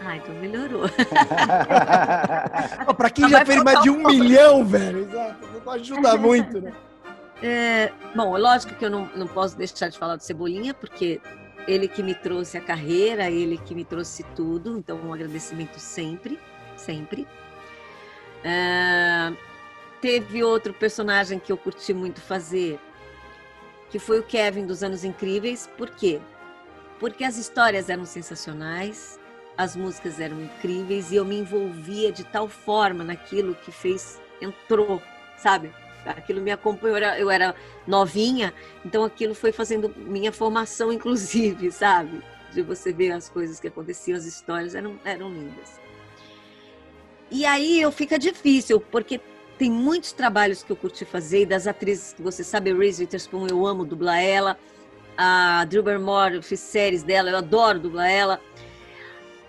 Ah, 0.00 0.16
então 0.16 0.34
melhorou. 0.36 0.88
pra 2.96 3.10
quem 3.10 3.28
já 3.28 3.44
fez 3.44 3.62
mais 3.62 3.82
de 3.82 3.90
um 3.90 4.06
milhão, 4.06 4.64
velho, 4.64 5.00
exato, 5.00 5.46
não 5.52 5.60
pode 5.60 5.92
ajudar 5.92 6.16
muito, 6.18 6.60
né? 6.60 6.72
É, 7.42 7.92
bom, 8.14 8.36
lógico 8.36 8.74
que 8.74 8.84
eu 8.84 8.90
não, 8.90 9.10
não 9.14 9.26
posso 9.26 9.56
deixar 9.56 9.88
de 9.88 9.98
falar 9.98 10.16
do 10.16 10.22
Cebolinha, 10.22 10.72
porque 10.72 11.20
ele 11.66 11.86
que 11.86 12.02
me 12.02 12.14
trouxe 12.14 12.56
a 12.56 12.60
carreira, 12.60 13.30
ele 13.30 13.58
que 13.58 13.74
me 13.74 13.84
trouxe 13.84 14.22
tudo, 14.34 14.78
então 14.78 14.98
um 14.98 15.12
agradecimento 15.12 15.78
sempre, 15.78 16.38
sempre. 16.76 17.28
É, 18.42 19.32
teve 20.00 20.42
outro 20.42 20.72
personagem 20.72 21.38
que 21.38 21.52
eu 21.52 21.58
curti 21.58 21.92
muito 21.92 22.20
fazer, 22.20 22.78
que 23.90 23.98
foi 23.98 24.18
o 24.18 24.22
Kevin 24.22 24.66
dos 24.66 24.82
Anos 24.82 25.04
Incríveis, 25.04 25.68
por 25.76 25.90
quê? 25.90 26.20
Porque 27.00 27.24
as 27.24 27.38
histórias 27.38 27.88
eram 27.88 28.04
sensacionais, 28.04 29.18
as 29.56 29.74
músicas 29.74 30.20
eram 30.20 30.40
incríveis 30.42 31.10
e 31.10 31.16
eu 31.16 31.24
me 31.24 31.38
envolvia 31.38 32.12
de 32.12 32.22
tal 32.24 32.46
forma 32.46 33.02
naquilo 33.02 33.54
que 33.54 33.72
fez, 33.72 34.20
entrou, 34.40 35.02
sabe? 35.38 35.72
Aquilo 36.04 36.40
me 36.40 36.50
acompanhou, 36.50 36.96
eu 36.96 37.04
era, 37.04 37.18
eu 37.18 37.30
era 37.30 37.54
novinha, 37.86 38.54
então 38.84 39.02
aquilo 39.02 39.34
foi 39.34 39.50
fazendo 39.50 39.94
minha 39.96 40.30
formação, 40.30 40.92
inclusive, 40.92 41.72
sabe? 41.72 42.22
De 42.52 42.62
você 42.62 42.92
ver 42.92 43.12
as 43.12 43.28
coisas 43.28 43.58
que 43.58 43.68
aconteciam, 43.68 44.16
as 44.16 44.24
histórias 44.24 44.74
eram, 44.74 44.98
eram 45.04 45.30
lindas. 45.30 45.80
E 47.30 47.46
aí 47.46 47.80
eu 47.80 47.92
fica 47.92 48.18
difícil, 48.18 48.80
porque 48.80 49.20
tem 49.56 49.70
muitos 49.70 50.12
trabalhos 50.12 50.62
que 50.62 50.72
eu 50.72 50.76
curti 50.76 51.04
fazer, 51.04 51.42
e 51.42 51.46
das 51.46 51.66
atrizes 51.66 52.12
que 52.12 52.22
você 52.22 52.42
sabe, 52.42 52.72
Reese 52.72 53.02
Witherspoon, 53.02 53.46
eu 53.46 53.66
amo 53.66 53.84
dublar 53.84 54.20
ela, 54.22 54.58
a 55.16 55.64
Drew 55.64 55.82
Barrymore, 55.82 56.42
fiz 56.42 56.60
séries 56.60 57.02
dela, 57.02 57.30
eu 57.30 57.36
adoro 57.36 57.78
dublar 57.78 58.10
ela. 58.10 58.40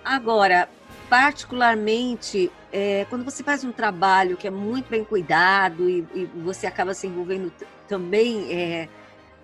Agora, 0.03 0.67
particularmente, 1.09 2.51
é, 2.71 3.05
quando 3.09 3.23
você 3.23 3.43
faz 3.43 3.63
um 3.63 3.71
trabalho 3.71 4.37
que 4.37 4.47
é 4.47 4.51
muito 4.51 4.89
bem 4.89 5.03
cuidado 5.03 5.89
e, 5.89 6.07
e 6.13 6.25
você 6.43 6.65
acaba 6.65 6.93
se 6.93 7.07
envolvendo 7.07 7.51
também, 7.87 8.51
é, 8.51 8.89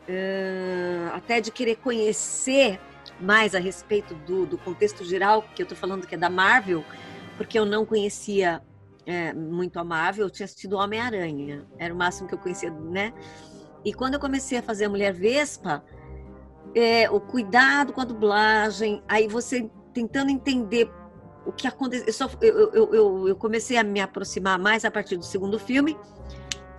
é, 0.08 1.10
até 1.14 1.42
de 1.42 1.52
querer 1.52 1.76
conhecer 1.76 2.80
mais 3.20 3.54
a 3.56 3.60
respeito 3.60 4.14
do, 4.14 4.46
do 4.46 4.58
contexto 4.58 5.04
geral, 5.04 5.44
que 5.56 5.62
eu 5.62 5.66
estou 5.66 5.78
falando 5.78 6.08
que 6.08 6.16
é 6.16 6.18
da 6.18 6.30
Marvel, 6.30 6.84
porque 7.36 7.58
eu 7.58 7.66
não 7.66 7.86
conhecia 7.86 8.62
é, 9.06 9.34
muito 9.34 9.80
a 9.80 9.84
Marvel, 9.84 10.26
eu 10.26 10.30
tinha 10.30 10.46
assistido 10.46 10.78
Homem-Aranha, 10.78 11.66
era 11.78 11.94
o 11.94 11.98
máximo 11.98 12.28
que 12.28 12.34
eu 12.34 12.40
conhecia, 12.40 12.70
né? 12.70 13.14
E 13.84 13.94
quando 13.94 14.16
eu 14.16 14.20
comecei 14.20 14.58
a 14.58 14.62
fazer 14.62 14.86
a 14.86 14.90
Mulher 14.90 15.14
Vespa, 15.14 15.84
é, 16.76 17.10
o 17.10 17.20
cuidado 17.20 17.94
com 17.94 18.02
a 18.02 18.06
dublagem, 18.06 19.02
aí 19.08 19.28
você 19.28 19.70
tentando 19.94 20.30
entender 20.30 20.92
o 21.46 21.52
que 21.52 21.68
aconteceu. 21.68 22.30
Eu, 22.42 22.72
eu, 22.72 22.94
eu, 22.94 23.28
eu, 23.30 23.36
comecei 23.36 23.78
a 23.78 23.84
me 23.84 24.00
aproximar 24.00 24.60
mais 24.60 24.86
a 24.86 24.92
partir 24.92 25.18
do 25.18 25.26
segundo 25.26 25.58
filme, 25.58 25.98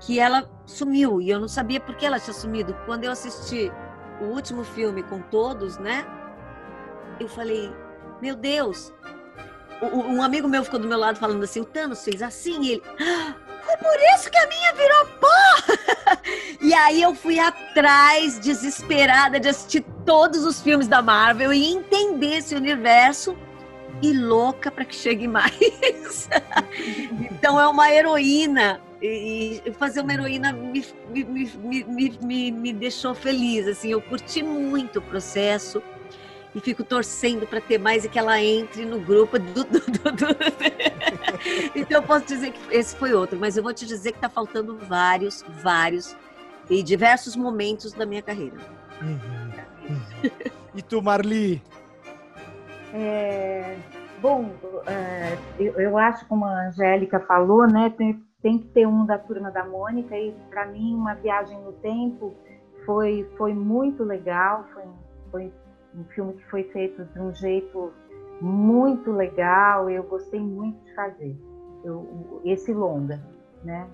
que 0.01 0.20
ela 0.20 0.48
sumiu 0.66 1.20
e 1.20 1.31
eu 1.31 1.40
não 1.40 1.48
sabia 1.48 1.81
por 1.81 1.97
que 1.97 2.06
ela 2.06 2.20
tinha 2.20 2.35
sumido. 2.35 2.77
Quando 2.86 3.05
eu 3.05 3.10
assisti 3.10 3.73
o 4.20 4.27
último 4.27 4.62
filme 4.62 5.02
com 5.02 5.20
todos, 5.23 5.78
né? 5.78 6.06
Eu 7.19 7.28
falei, 7.28 7.73
meu 8.20 8.36
Deus, 8.36 8.93
um 9.82 10.23
amigo 10.23 10.48
meu 10.48 10.65
ficou 10.65 10.78
do 10.78 10.89
meu 10.89 10.98
lado 10.98 11.19
falando 11.19 11.43
assim: 11.43 11.60
o 11.60 11.65
Thanos 11.65 12.05
fez 12.05 12.23
assim, 12.23 12.69
ele. 12.69 12.82
Ah, 13.01 13.35
foi 13.68 13.76
por 13.76 13.96
isso 14.14 14.30
que 14.30 14.38
a 14.38 14.46
minha 14.46 14.72
virou 14.72 15.06
pó! 15.20 16.22
e 16.62 16.72
aí 16.72 17.02
eu 17.02 17.14
fui 17.14 17.38
atrás, 17.38 18.38
desesperada, 18.38 19.38
de 19.38 19.48
assistir 19.48 19.84
todos 20.06 20.44
os 20.44 20.62
filmes 20.62 20.88
da 20.88 21.02
Marvel 21.02 21.52
e 21.52 21.66
entender 21.66 22.38
esse 22.38 22.54
universo 22.54 23.36
e 24.00 24.14
louca 24.14 24.70
para 24.70 24.86
que 24.86 24.94
chegue 24.94 25.28
mais. 25.28 26.28
então 27.30 27.60
é 27.60 27.68
uma 27.68 27.92
heroína. 27.92 28.80
E 29.00 29.62
fazer 29.78 30.00
uma 30.00 30.12
heroína 30.12 30.52
me, 30.52 30.84
me, 31.10 31.84
me, 31.86 32.18
me, 32.20 32.50
me 32.50 32.72
deixou 32.72 33.14
feliz. 33.14 33.68
Assim, 33.68 33.92
eu 33.92 34.00
curti 34.00 34.42
muito 34.42 34.98
o 34.98 35.02
processo 35.02 35.80
e 36.54 36.60
fico 36.60 36.82
torcendo 36.82 37.46
para 37.46 37.60
ter 37.60 37.78
mais 37.78 38.04
e 38.04 38.08
que 38.08 38.18
ela 38.18 38.40
entre 38.42 38.84
no 38.84 39.00
grupo 39.00 39.38
do, 39.38 39.64
do, 39.64 39.80
do, 39.80 40.12
do. 40.12 40.26
então 41.74 42.00
eu 42.00 42.02
posso 42.02 42.26
dizer 42.26 42.52
que 42.52 42.74
esse 42.74 42.96
foi 42.96 43.12
outro, 43.12 43.38
mas 43.38 43.56
eu 43.56 43.62
vou 43.62 43.72
te 43.72 43.86
dizer 43.86 44.12
que 44.12 44.18
está 44.18 44.28
faltando 44.28 44.76
vários, 44.76 45.44
vários 45.62 46.16
e 46.70 46.82
diversos 46.82 47.36
momentos 47.36 47.92
da 47.92 48.06
minha 48.06 48.22
carreira. 48.22 48.56
Uhum. 49.00 49.18
Uhum. 49.88 50.30
E 50.74 50.82
tu, 50.82 51.02
Marli? 51.02 51.62
É, 52.92 53.76
bom, 54.20 54.50
é, 54.86 55.36
eu, 55.58 55.74
eu, 55.74 55.98
acho, 55.98 56.26
como 56.26 56.44
a 56.44 56.68
Angélica 56.68 57.20
falou, 57.20 57.66
né, 57.66 57.92
tem, 57.96 58.22
tem 58.42 58.58
que 58.58 58.68
ter 58.68 58.86
um 58.86 59.04
da 59.04 59.18
turma 59.18 59.50
da 59.50 59.64
Mônica 59.64 60.16
e 60.16 60.32
para 60.50 60.66
mim 60.66 60.94
uma 60.94 61.14
viagem 61.14 61.58
no 61.60 61.72
tempo 61.72 62.34
foi 62.86 63.28
foi 63.36 63.52
muito 63.52 64.02
legal, 64.04 64.64
foi, 64.72 64.84
foi 65.30 65.52
um 65.94 66.05
filme 66.05 66.35
que 66.35 66.44
foi 66.51 66.65
feito 66.65 67.05
de 67.05 67.20
um 67.20 67.32
jeito 67.35 67.93
muito 68.40 69.10
legal, 69.10 69.90
eu 69.90 70.02
gostei 70.05 70.40
muito 70.40 70.82
de 70.85 70.94
fazer 70.94 71.36
eu, 71.85 72.40
esse 72.44 72.73
longa, 72.73 73.20
né? 73.65 73.89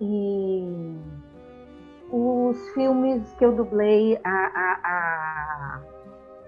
E 0.00 0.96
os 2.10 2.70
filmes 2.70 3.30
que 3.34 3.44
eu 3.44 3.52
dublei, 3.52 4.18
a, 4.24 4.30
a, 4.30 5.80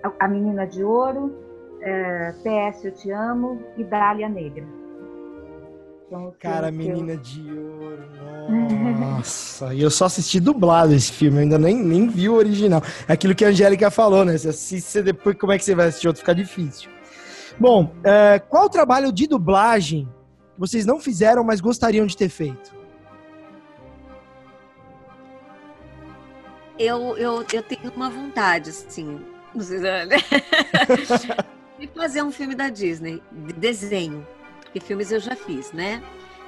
a, 0.04 0.12
a 0.20 0.28
Menina 0.28 0.66
de 0.66 0.82
Ouro, 0.82 1.34
é, 1.80 2.32
PS 2.32 2.84
Eu 2.84 2.92
Te 2.92 3.10
Amo 3.10 3.60
e 3.76 3.84
Dália 3.84 4.28
Negra. 4.28 4.79
Cara, 6.40 6.72
Menina 6.72 7.12
eu... 7.12 7.16
de 7.18 7.40
Ouro, 7.52 8.02
nossa. 8.98 9.72
e 9.74 9.80
eu 9.80 9.90
só 9.90 10.06
assisti 10.06 10.40
dublado 10.40 10.92
esse 10.92 11.12
filme, 11.12 11.38
eu 11.38 11.42
ainda 11.42 11.58
nem, 11.58 11.76
nem 11.76 12.08
vi 12.08 12.28
o 12.28 12.34
original. 12.34 12.82
É 13.06 13.12
aquilo 13.12 13.34
que 13.34 13.44
a 13.44 13.48
Angélica 13.48 13.90
falou, 13.90 14.24
né? 14.24 14.36
Se 14.36 14.48
assiste 14.48 15.02
depois, 15.02 15.36
como 15.38 15.52
é 15.52 15.58
que 15.58 15.64
você 15.64 15.74
vai 15.74 15.86
assistir 15.86 16.08
outro? 16.08 16.20
Fica 16.20 16.34
difícil. 16.34 16.90
Bom, 17.58 17.94
é, 18.02 18.40
qual 18.40 18.64
o 18.66 18.70
trabalho 18.70 19.12
de 19.12 19.28
dublagem 19.28 20.08
vocês 20.58 20.84
não 20.84 20.98
fizeram, 20.98 21.44
mas 21.44 21.60
gostariam 21.60 22.06
de 22.06 22.16
ter 22.16 22.28
feito? 22.28 22.74
Eu, 26.78 27.16
eu, 27.18 27.44
eu 27.52 27.62
tenho 27.62 27.92
uma 27.94 28.10
vontade, 28.10 28.70
assim, 28.70 29.20
não 29.54 29.62
sei 29.62 29.78
se... 29.78 31.28
de 31.78 31.86
fazer 31.94 32.22
um 32.22 32.32
filme 32.32 32.54
da 32.54 32.68
Disney, 32.68 33.22
de 33.30 33.52
desenho. 33.52 34.26
Porque 34.70 34.78
filmes 34.80 35.10
eu 35.10 35.18
já 35.18 35.34
fiz, 35.34 35.72
né? 35.72 36.00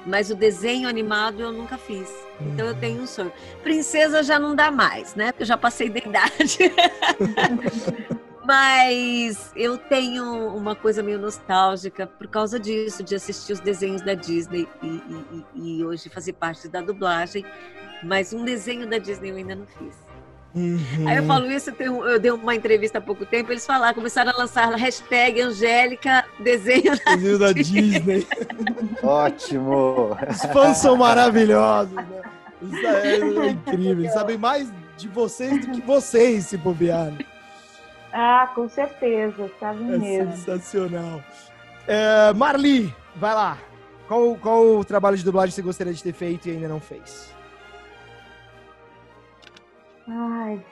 Mas 0.05 0.29
o 0.31 0.35
desenho 0.35 0.87
animado 0.87 1.41
eu 1.41 1.51
nunca 1.51 1.77
fiz. 1.77 2.09
Então 2.39 2.65
eu 2.65 2.75
tenho 2.75 3.01
um 3.01 3.07
sonho. 3.07 3.31
Princesa 3.61 4.23
já 4.23 4.39
não 4.39 4.55
dá 4.55 4.71
mais, 4.71 5.13
né? 5.13 5.31
Porque 5.31 5.43
eu 5.43 5.47
já 5.47 5.57
passei 5.57 5.89
da 5.89 5.99
idade. 5.99 6.57
Mas 8.45 9.51
eu 9.55 9.77
tenho 9.77 10.53
uma 10.53 10.75
coisa 10.75 11.01
meio 11.01 11.17
nostálgica 11.17 12.05
por 12.05 12.27
causa 12.27 12.59
disso, 12.59 13.01
de 13.01 13.15
assistir 13.15 13.53
os 13.53 13.61
desenhos 13.61 14.01
da 14.01 14.13
Disney 14.13 14.67
e, 14.81 14.87
e, 15.55 15.79
e 15.79 15.85
hoje 15.85 16.09
fazer 16.09 16.33
parte 16.33 16.67
da 16.67 16.81
dublagem. 16.81 17.45
Mas 18.03 18.33
um 18.33 18.43
desenho 18.43 18.85
da 18.85 18.97
Disney 18.97 19.31
eu 19.31 19.37
ainda 19.37 19.55
não 19.55 19.65
fiz. 19.65 20.02
Uhum. 20.55 21.07
Aí 21.07 21.17
eu 21.17 21.23
falo 21.23 21.51
isso, 21.51 21.71
eu, 21.71 21.75
tenho, 21.75 22.05
eu, 22.07 22.19
dei 22.19 22.29
uma 22.29 22.53
entrevista 22.53 22.99
há 22.99 23.01
pouco 23.01 23.25
tempo, 23.25 23.51
eles 23.51 23.65
falaram, 23.65 23.95
começaram 23.95 24.31
a 24.31 24.37
lançar 24.37 24.71
a 24.71 24.75
hashtag 24.75 25.41
Angélica 25.41 26.25
desenho 26.39 26.95
da, 27.03 27.15
desenho 27.15 27.39
da 27.39 27.51
Disney. 27.51 28.27
Ótimo! 29.01 30.15
Os 30.29 30.41
fãs 30.53 30.77
são 30.77 30.95
maravilhosos, 30.95 31.93
né? 31.95 32.21
Isso 32.61 32.87
é, 32.87 33.17
é 33.17 33.49
incrível, 33.49 34.11
sabem 34.11 34.37
mais 34.37 34.71
de 34.95 35.07
vocês 35.07 35.65
do 35.65 35.71
que 35.71 35.81
vocês 35.81 36.45
se 36.45 36.57
bobearem. 36.57 37.25
Ah, 38.13 38.51
com 38.53 38.69
certeza, 38.69 39.49
sabe 39.59 39.91
é 39.91 39.97
mesmo. 39.97 40.37
Sensacional. 40.37 41.23
É, 41.87 42.31
Marli, 42.33 42.93
vai 43.15 43.33
lá. 43.33 43.57
Qual, 44.07 44.35
qual 44.35 44.77
o 44.77 44.85
trabalho 44.85 45.17
de 45.17 45.25
dublagem 45.25 45.51
você 45.53 45.63
gostaria 45.63 45.93
de 45.93 46.03
ter 46.03 46.13
feito 46.13 46.47
e 46.47 46.51
ainda 46.51 46.67
não 46.67 46.79
fez? 46.79 47.32
Ai. 50.07 50.63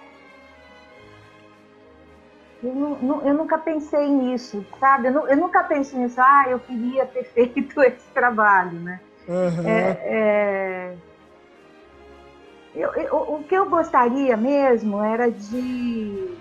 Eu, 2.63 2.75
não, 3.01 3.21
eu, 3.27 3.33
nunca 3.33 3.57
pensei 3.57 4.07
nisso, 4.07 4.63
sabe? 4.79 5.07
Eu, 5.07 5.27
eu, 5.27 5.37
nunca 5.37 5.63
pensei 5.63 5.99
nisso. 5.99 6.21
Ah, 6.21 6.45
eu 6.47 6.59
queria 6.59 7.05
ter 7.05 7.23
feito 7.33 7.81
esse 7.81 8.07
trabalho, 8.13 8.79
né? 8.79 8.99
Uhum. 9.27 9.67
É, 9.67 9.97
é... 10.03 10.97
Eu, 12.73 12.93
eu, 12.93 13.15
o 13.15 13.43
que 13.43 13.55
eu 13.55 13.69
gostaria 13.69 14.37
mesmo 14.37 15.03
era 15.03 15.29
de, 15.29 16.37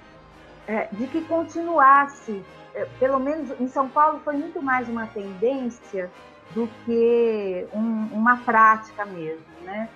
é, 0.66 0.88
de 0.92 1.06
que 1.08 1.22
continuasse. 1.22 2.44
É, 2.72 2.86
pelo 3.00 3.18
menos 3.18 3.50
em 3.60 3.66
São 3.66 3.88
Paulo 3.88 4.20
foi 4.20 4.36
muito 4.36 4.62
mais 4.62 4.88
uma 4.88 5.06
tendência 5.08 6.10
do 6.50 6.68
que 6.84 7.66
um, 7.72 8.08
uma 8.12 8.36
prática 8.38 9.04
mesmo, 9.04 9.44
né? 9.62 9.88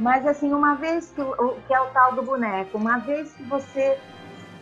Mas, 0.00 0.26
assim, 0.26 0.50
uma 0.54 0.76
vez 0.76 1.10
que, 1.10 1.22
que 1.66 1.74
é 1.74 1.80
o 1.80 1.90
tal 1.90 2.14
do 2.14 2.22
boneco, 2.22 2.78
uma 2.78 2.96
vez 2.98 3.34
que 3.34 3.42
você 3.44 4.00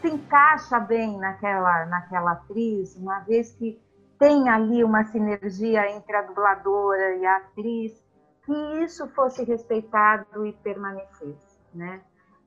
se 0.00 0.08
encaixa 0.08 0.80
bem 0.80 1.16
naquela, 1.16 1.86
naquela 1.86 2.32
atriz, 2.32 2.96
uma 2.96 3.20
vez 3.20 3.52
que 3.52 3.80
tem 4.18 4.48
ali 4.48 4.82
uma 4.82 5.04
sinergia 5.04 5.88
entre 5.92 6.16
a 6.16 6.22
dubladora 6.22 7.14
e 7.14 7.24
a 7.24 7.36
atriz, 7.36 8.04
que 8.44 8.52
isso 8.82 9.06
fosse 9.10 9.44
respeitado 9.44 10.44
e 10.44 10.52
permanecesse, 10.54 11.60
né? 11.72 12.00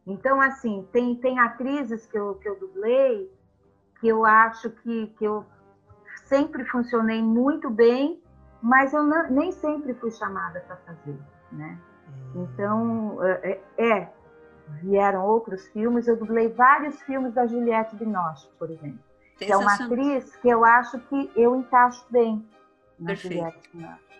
Então, 0.06 0.42
assim, 0.42 0.86
tem, 0.92 1.16
tem 1.16 1.40
atrizes 1.40 2.06
que 2.08 2.18
eu, 2.18 2.36
que 2.36 2.50
eu 2.50 2.60
dublei 2.60 3.32
que 4.02 4.08
eu 4.10 4.26
acho 4.26 4.70
que, 4.70 5.08
que 5.18 5.24
eu 5.24 5.46
sempre 6.26 6.66
funcionei 6.66 7.22
muito 7.22 7.70
bem, 7.70 8.22
mas 8.62 8.92
eu 8.94 9.04
não, 9.04 9.30
nem 9.30 9.52
sempre 9.52 9.94
fui 9.94 10.12
chamada 10.12 10.60
para 10.62 10.76
fazer, 10.78 11.18
né? 11.52 11.80
Então, 12.36 13.18
é, 13.24 13.60
é, 13.78 13.86
é, 13.86 14.10
vieram 14.82 15.26
outros 15.26 15.68
filmes. 15.68 16.08
Eu 16.08 16.18
dublei 16.18 16.50
vários 16.50 17.02
filmes 17.02 17.34
da 17.34 17.46
Juliette 17.46 17.96
Binoche, 17.96 18.48
por 18.58 18.70
exemplo. 18.70 19.00
Que 19.38 19.52
é 19.52 19.58
uma 19.58 19.74
atriz 19.74 20.36
que 20.38 20.50
eu 20.50 20.64
acho 20.64 21.00
que 21.00 21.32
eu 21.36 21.56
encaixo 21.56 22.06
bem 22.10 22.46
na 23.00 23.08
Perfeito. 23.08 23.36
Juliette 23.36 23.70
Binoche. 23.74 24.12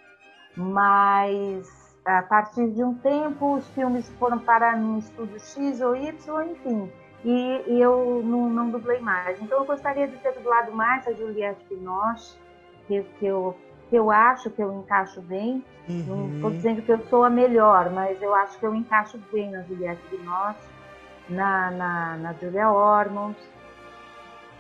Mas, 0.58 1.96
a 2.04 2.24
partir 2.24 2.70
de 2.72 2.84
um 2.84 2.96
tempo, 2.96 3.56
os 3.56 3.68
filmes 3.70 4.10
foram 4.20 4.40
para 4.40 4.76
um 4.76 4.98
estúdio 4.98 5.40
X 5.40 5.80
ou 5.82 5.96
Y, 5.96 6.52
enfim. 6.52 6.92
E, 7.24 7.64
e 7.68 7.80
eu 7.80 8.22
não, 8.26 8.50
não, 8.50 8.70
dublei 8.72 9.00
mais. 9.00 9.40
Então, 9.42 9.60
eu 9.60 9.66
gostaria 9.66 10.08
de 10.08 10.18
ter 10.18 10.34
dublado 10.34 10.72
mais 10.72 11.08
a 11.08 11.14
Juliette 11.14 11.64
Binoche, 11.70 12.36
que, 12.88 13.04
que 13.20 13.26
eu 13.28 13.56
que 13.92 13.96
eu 13.98 14.10
acho 14.10 14.50
que 14.50 14.64
eu 14.64 14.72
encaixo 14.72 15.22
bem. 15.22 15.62
Uhum. 15.90 16.06
Não 16.08 16.36
estou 16.36 16.52
dizendo 16.52 16.82
que 16.82 16.92
eu 16.94 17.00
sou 17.10 17.26
a 17.26 17.30
melhor, 17.30 17.92
mas 17.92 18.22
eu 18.22 18.34
acho 18.34 18.58
que 18.58 18.66
eu 18.66 18.74
encaixo 18.74 19.20
bem 19.34 19.52
na 19.52 19.64
Juliette 19.64 20.02
Binoche, 20.10 20.62
na, 21.28 21.70
na, 21.72 22.16
na 22.16 22.34
Julia 22.34 22.72
Ormond, 22.72 23.38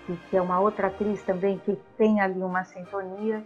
que, 0.05 0.17
que, 0.29 0.35
é 0.35 0.41
uma 0.41 0.59
outra 0.59 0.87
atriz 0.87 1.23
também 1.23 1.57
que 1.59 1.79
tem 1.97 2.19
ali 2.19 2.43
uma 2.43 2.65
sintonia. 2.65 3.41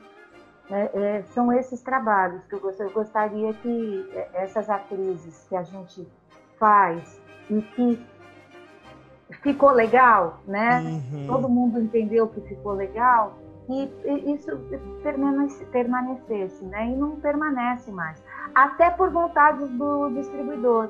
É, 0.72 0.90
é, 0.96 1.24
são 1.36 1.54
esses 1.54 1.80
trabalhos 1.84 2.44
que 2.48 2.56
eu, 2.56 2.76
eu 2.80 2.90
gostaria 2.90 3.54
que 3.54 4.10
é, 4.12 4.30
essas 4.34 4.68
atrizes 4.68 5.46
que 5.48 5.56
a 5.56 5.62
gente 5.62 6.08
faz 6.58 7.22
e 7.48 7.62
que 7.62 8.04
ficou 9.44 9.70
legal, 9.70 10.40
né? 10.48 10.80
Uhum. 10.80 11.28
Todo 11.28 11.48
mundo 11.48 11.80
entendeu 11.80 12.28
que 12.28 12.42
ficou 12.42 12.72
legal 12.72 13.45
e 13.68 14.34
isso 14.34 14.52
permanecesse, 15.72 16.64
né? 16.66 16.90
E 16.90 16.96
não 16.96 17.20
permanece 17.20 17.92
mais. 17.92 18.24
Até 18.54 18.92
por 18.92 19.10
vontade 19.10 19.66
do 19.66 20.10
distribuidor, 20.12 20.90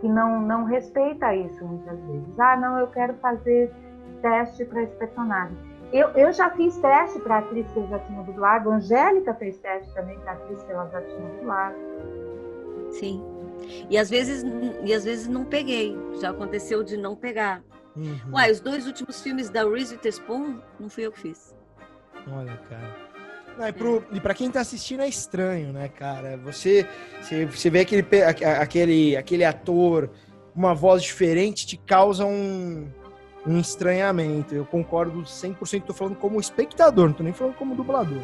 que 0.00 0.08
não, 0.08 0.40
não 0.40 0.64
respeita 0.64 1.34
isso 1.34 1.64
muitas 1.64 1.98
vezes. 2.04 2.38
Ah, 2.38 2.56
não, 2.56 2.78
eu 2.78 2.88
quero 2.88 3.14
fazer 3.14 3.72
teste 4.20 4.64
para 4.66 4.82
esse 4.82 4.94
personagem. 4.96 5.56
Eu, 5.92 6.08
eu 6.10 6.32
já 6.32 6.50
fiz 6.50 6.76
teste 6.78 7.18
para 7.20 7.38
atriz 7.38 7.70
que 7.70 7.76
eu 7.76 7.86
já 7.88 7.98
tinha 8.00 8.22
dublado, 8.22 8.70
a 8.70 8.76
Angélica 8.76 9.34
fez 9.34 9.58
teste 9.58 9.92
também 9.94 10.18
para 10.20 10.32
atriz 10.32 10.62
que 10.62 10.72
ela 10.72 10.88
já 10.88 11.02
tinha 11.02 11.28
dublado. 11.38 11.76
Sim. 12.90 13.22
E 13.88 13.96
às 13.96 14.10
vezes, 14.10 14.44
e 14.84 14.92
às 14.92 15.04
vezes 15.04 15.28
não 15.28 15.44
peguei. 15.44 15.96
Já 16.20 16.30
aconteceu 16.30 16.82
de 16.82 16.96
não 16.96 17.14
pegar. 17.14 17.62
Uhum. 17.94 18.32
Uai, 18.32 18.50
os 18.50 18.60
dois 18.60 18.86
últimos 18.86 19.22
filmes 19.22 19.50
da 19.50 19.68
Reese 19.68 19.94
Witherspoon 19.94 20.60
não 20.80 20.88
fui 20.88 21.06
eu 21.06 21.12
que 21.12 21.20
fiz. 21.20 21.54
Olha, 22.30 22.58
cara. 22.68 23.12
Não, 23.58 23.68
e, 23.68 23.72
pro, 23.72 24.04
e 24.12 24.20
pra 24.20 24.34
quem 24.34 24.50
tá 24.50 24.60
assistindo 24.60 25.02
é 25.02 25.08
estranho, 25.08 25.72
né, 25.72 25.88
cara? 25.88 26.38
Você, 26.38 26.86
você, 27.20 27.44
você 27.44 27.70
vê 27.70 27.80
aquele, 27.80 28.06
aquele, 28.60 29.16
aquele 29.16 29.44
ator, 29.44 30.10
uma 30.54 30.74
voz 30.74 31.02
diferente, 31.02 31.66
te 31.66 31.76
causa 31.76 32.24
um, 32.24 32.88
um 33.46 33.58
estranhamento. 33.58 34.54
Eu 34.54 34.64
concordo 34.64 35.22
100%, 35.22 35.82
tô 35.82 35.94
falando 35.94 36.16
como 36.16 36.40
espectador, 36.40 37.08
não 37.08 37.14
tô 37.14 37.22
nem 37.22 37.32
falando 37.32 37.54
como 37.54 37.74
dublador. 37.74 38.22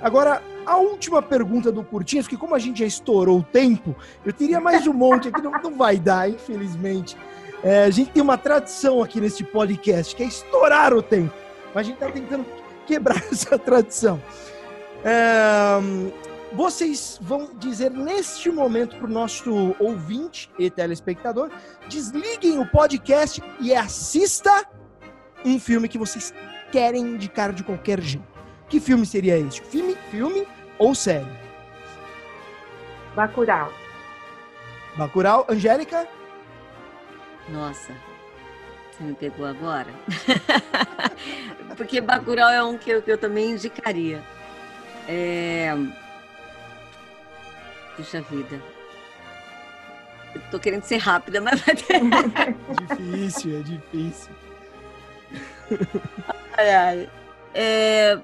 Agora, 0.00 0.42
a 0.64 0.76
última 0.78 1.20
pergunta 1.20 1.70
do 1.70 1.84
Curtinhas, 1.84 2.26
porque 2.26 2.36
como 2.36 2.54
a 2.54 2.58
gente 2.58 2.78
já 2.78 2.86
estourou 2.86 3.40
o 3.40 3.42
tempo, 3.42 3.94
eu 4.24 4.32
teria 4.32 4.60
mais 4.60 4.86
um 4.86 4.94
monte 4.94 5.28
aqui, 5.28 5.42
não, 5.42 5.50
não 5.50 5.76
vai 5.76 5.98
dar, 5.98 6.30
infelizmente. 6.30 7.16
É, 7.62 7.84
a 7.84 7.90
gente 7.90 8.10
tem 8.10 8.22
uma 8.22 8.38
tradição 8.38 9.02
aqui 9.02 9.20
nesse 9.20 9.44
podcast, 9.44 10.16
que 10.16 10.22
é 10.22 10.26
estourar 10.26 10.94
o 10.94 11.02
tempo. 11.02 11.34
Mas 11.74 11.86
a 11.86 11.90
gente 11.90 11.98
tá 11.98 12.10
tentando 12.10 12.46
quebrar 12.90 13.22
essa 13.30 13.56
tradição. 13.56 14.20
É, 15.04 15.78
vocês 16.52 17.18
vão 17.22 17.54
dizer 17.54 17.90
neste 17.90 18.50
momento 18.50 18.96
para 18.96 19.06
o 19.06 19.10
nosso 19.10 19.76
ouvinte 19.78 20.50
e 20.58 20.68
telespectador: 20.68 21.50
desliguem 21.88 22.58
o 22.58 22.66
podcast 22.66 23.40
e 23.60 23.72
assista 23.72 24.66
um 25.44 25.58
filme 25.58 25.88
que 25.88 25.96
vocês 25.96 26.34
querem 26.72 27.02
indicar 27.02 27.52
de 27.52 27.62
qualquer 27.62 28.00
jeito. 28.00 28.28
Que 28.68 28.80
filme 28.80 29.06
seria 29.06 29.38
este? 29.38 29.62
Filme, 29.62 29.96
filme 30.10 30.46
ou 30.78 30.94
série? 30.94 31.26
Bacurau. 33.14 33.72
Bacurau, 34.96 35.46
Angélica? 35.48 36.06
Nossa, 37.48 37.92
você 39.00 39.04
me 39.04 39.14
pegou 39.14 39.46
agora? 39.46 39.88
Porque 41.76 42.00
Bacurau 42.00 42.50
é 42.50 42.62
um 42.62 42.76
que 42.76 42.90
eu, 42.90 43.02
que 43.02 43.10
eu 43.10 43.16
também 43.16 43.52
indicaria. 43.52 44.22
É... 45.08 45.74
Puxa 47.96 48.20
vida. 48.22 48.60
Eu 50.34 50.40
tô 50.50 50.60
querendo 50.60 50.82
ser 50.84 50.98
rápida, 50.98 51.40
mas 51.40 51.60
vai 51.60 51.74
ter. 51.74 52.00
difícil, 52.88 53.58
é 53.58 53.62
difícil. 53.62 54.30
Ai, 56.58 56.74
ai. 56.74 57.10
É... 57.54 58.18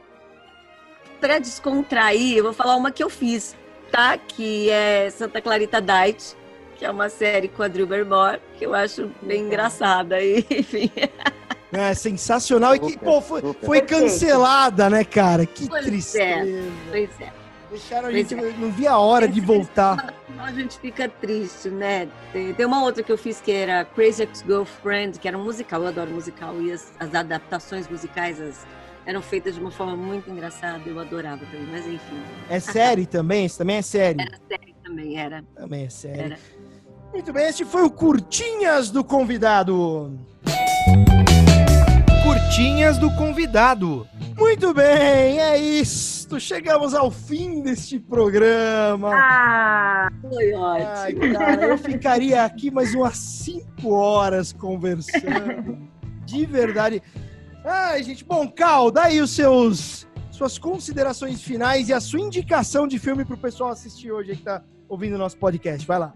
Para 1.20 1.38
descontrair, 1.38 2.36
eu 2.36 2.44
vou 2.44 2.52
falar 2.52 2.76
uma 2.76 2.90
que 2.90 3.02
eu 3.02 3.08
fiz, 3.08 3.56
tá? 3.90 4.18
Que 4.18 4.68
é 4.68 5.08
Santa 5.08 5.40
Clarita 5.40 5.80
Diet, 5.80 6.36
que 6.78 6.84
é 6.84 6.90
uma 6.90 7.08
série 7.08 7.48
com 7.48 7.62
a 7.62 7.68
Drew 7.68 7.86
Barrymore, 7.86 8.40
que 8.58 8.66
eu 8.66 8.74
acho 8.74 9.10
bem 9.22 9.42
engraçada. 9.42 10.20
E, 10.20 10.44
enfim. 10.50 10.90
É 11.72 11.94
sensacional 11.94 12.74
e 12.76 12.78
que, 12.80 12.98
pô, 12.98 13.20
foi, 13.20 13.42
foi 13.62 13.80
cancelada, 13.82 14.88
né, 14.88 15.04
cara? 15.04 15.44
Que 15.44 15.68
Pois 15.68 15.84
tristeza. 15.84 16.48
é, 16.48 16.70
pois 16.90 17.10
é. 17.20 17.32
Deixaram 17.68 18.08
a 18.08 18.12
gente, 18.12 18.32
é. 18.32 18.36
não 18.58 18.70
via 18.70 18.92
a 18.92 18.98
hora 18.98 19.26
de 19.26 19.40
voltar. 19.40 20.14
A 20.38 20.52
gente 20.52 20.78
fica 20.78 21.08
triste, 21.08 21.68
né? 21.68 22.08
Tem, 22.32 22.54
tem 22.54 22.64
uma 22.64 22.82
outra 22.84 23.02
que 23.02 23.10
eu 23.10 23.18
fiz 23.18 23.40
que 23.40 23.50
era 23.50 23.84
Crazy 23.84 24.22
Ex-Girlfriend, 24.22 25.18
que 25.18 25.26
era 25.26 25.36
um 25.36 25.42
musical, 25.42 25.82
eu 25.82 25.88
adoro 25.88 26.10
musical, 26.10 26.60
e 26.62 26.70
as, 26.72 26.92
as 27.00 27.12
adaptações 27.14 27.88
musicais 27.88 28.40
as- 28.40 28.64
eram 29.04 29.20
feitas 29.20 29.54
de 29.54 29.60
uma 29.60 29.70
forma 29.70 29.96
muito 29.96 30.30
engraçada, 30.30 30.82
eu 30.86 30.98
adorava 30.98 31.44
também, 31.46 31.66
mas 31.70 31.86
enfim. 31.86 32.20
É 32.48 32.60
série 32.60 33.06
também? 33.06 33.46
Isso 33.46 33.58
também 33.58 33.76
é 33.76 33.82
série? 33.82 34.20
Era 34.20 34.38
série 34.48 34.74
também, 34.84 35.18
era. 35.18 35.44
Também 35.54 35.84
é 35.84 35.90
série. 35.90 36.20
Era. 36.20 36.38
Muito 37.16 37.32
bem, 37.32 37.48
este 37.48 37.64
foi 37.64 37.82
o 37.82 37.88
Curtinhas 37.90 38.90
do 38.90 39.02
Convidado. 39.02 40.12
Curtinhas 42.22 42.98
do 42.98 43.10
Convidado. 43.16 44.06
Muito 44.36 44.74
bem, 44.74 45.40
é 45.40 45.56
isto. 45.56 46.38
Chegamos 46.38 46.92
ao 46.92 47.10
fim 47.10 47.62
deste 47.62 47.98
programa. 47.98 49.12
Ah, 49.14 50.10
Foi 50.20 50.52
Ai, 50.52 51.14
ótimo. 51.14 51.32
cara, 51.32 51.64
eu 51.68 51.78
ficaria 51.78 52.44
aqui 52.44 52.70
mais 52.70 52.94
umas 52.94 53.16
5 53.16 53.90
horas 53.94 54.52
conversando. 54.52 55.88
De 56.26 56.44
verdade. 56.44 57.02
Ai, 57.64 58.02
gente, 58.02 58.26
bom, 58.26 58.46
Cal, 58.46 58.90
dá 58.90 59.04
aí 59.04 59.22
os 59.22 59.30
seus 59.30 60.06
suas 60.30 60.58
considerações 60.58 61.40
finais 61.40 61.88
e 61.88 61.94
a 61.94 62.00
sua 62.00 62.20
indicação 62.20 62.86
de 62.86 62.98
filme 62.98 63.24
pro 63.24 63.38
pessoal 63.38 63.70
assistir 63.70 64.12
hoje 64.12 64.36
que 64.36 64.42
tá 64.42 64.62
ouvindo 64.86 65.14
o 65.14 65.18
nosso 65.18 65.38
podcast. 65.38 65.86
Vai 65.86 65.98
lá. 65.98 66.12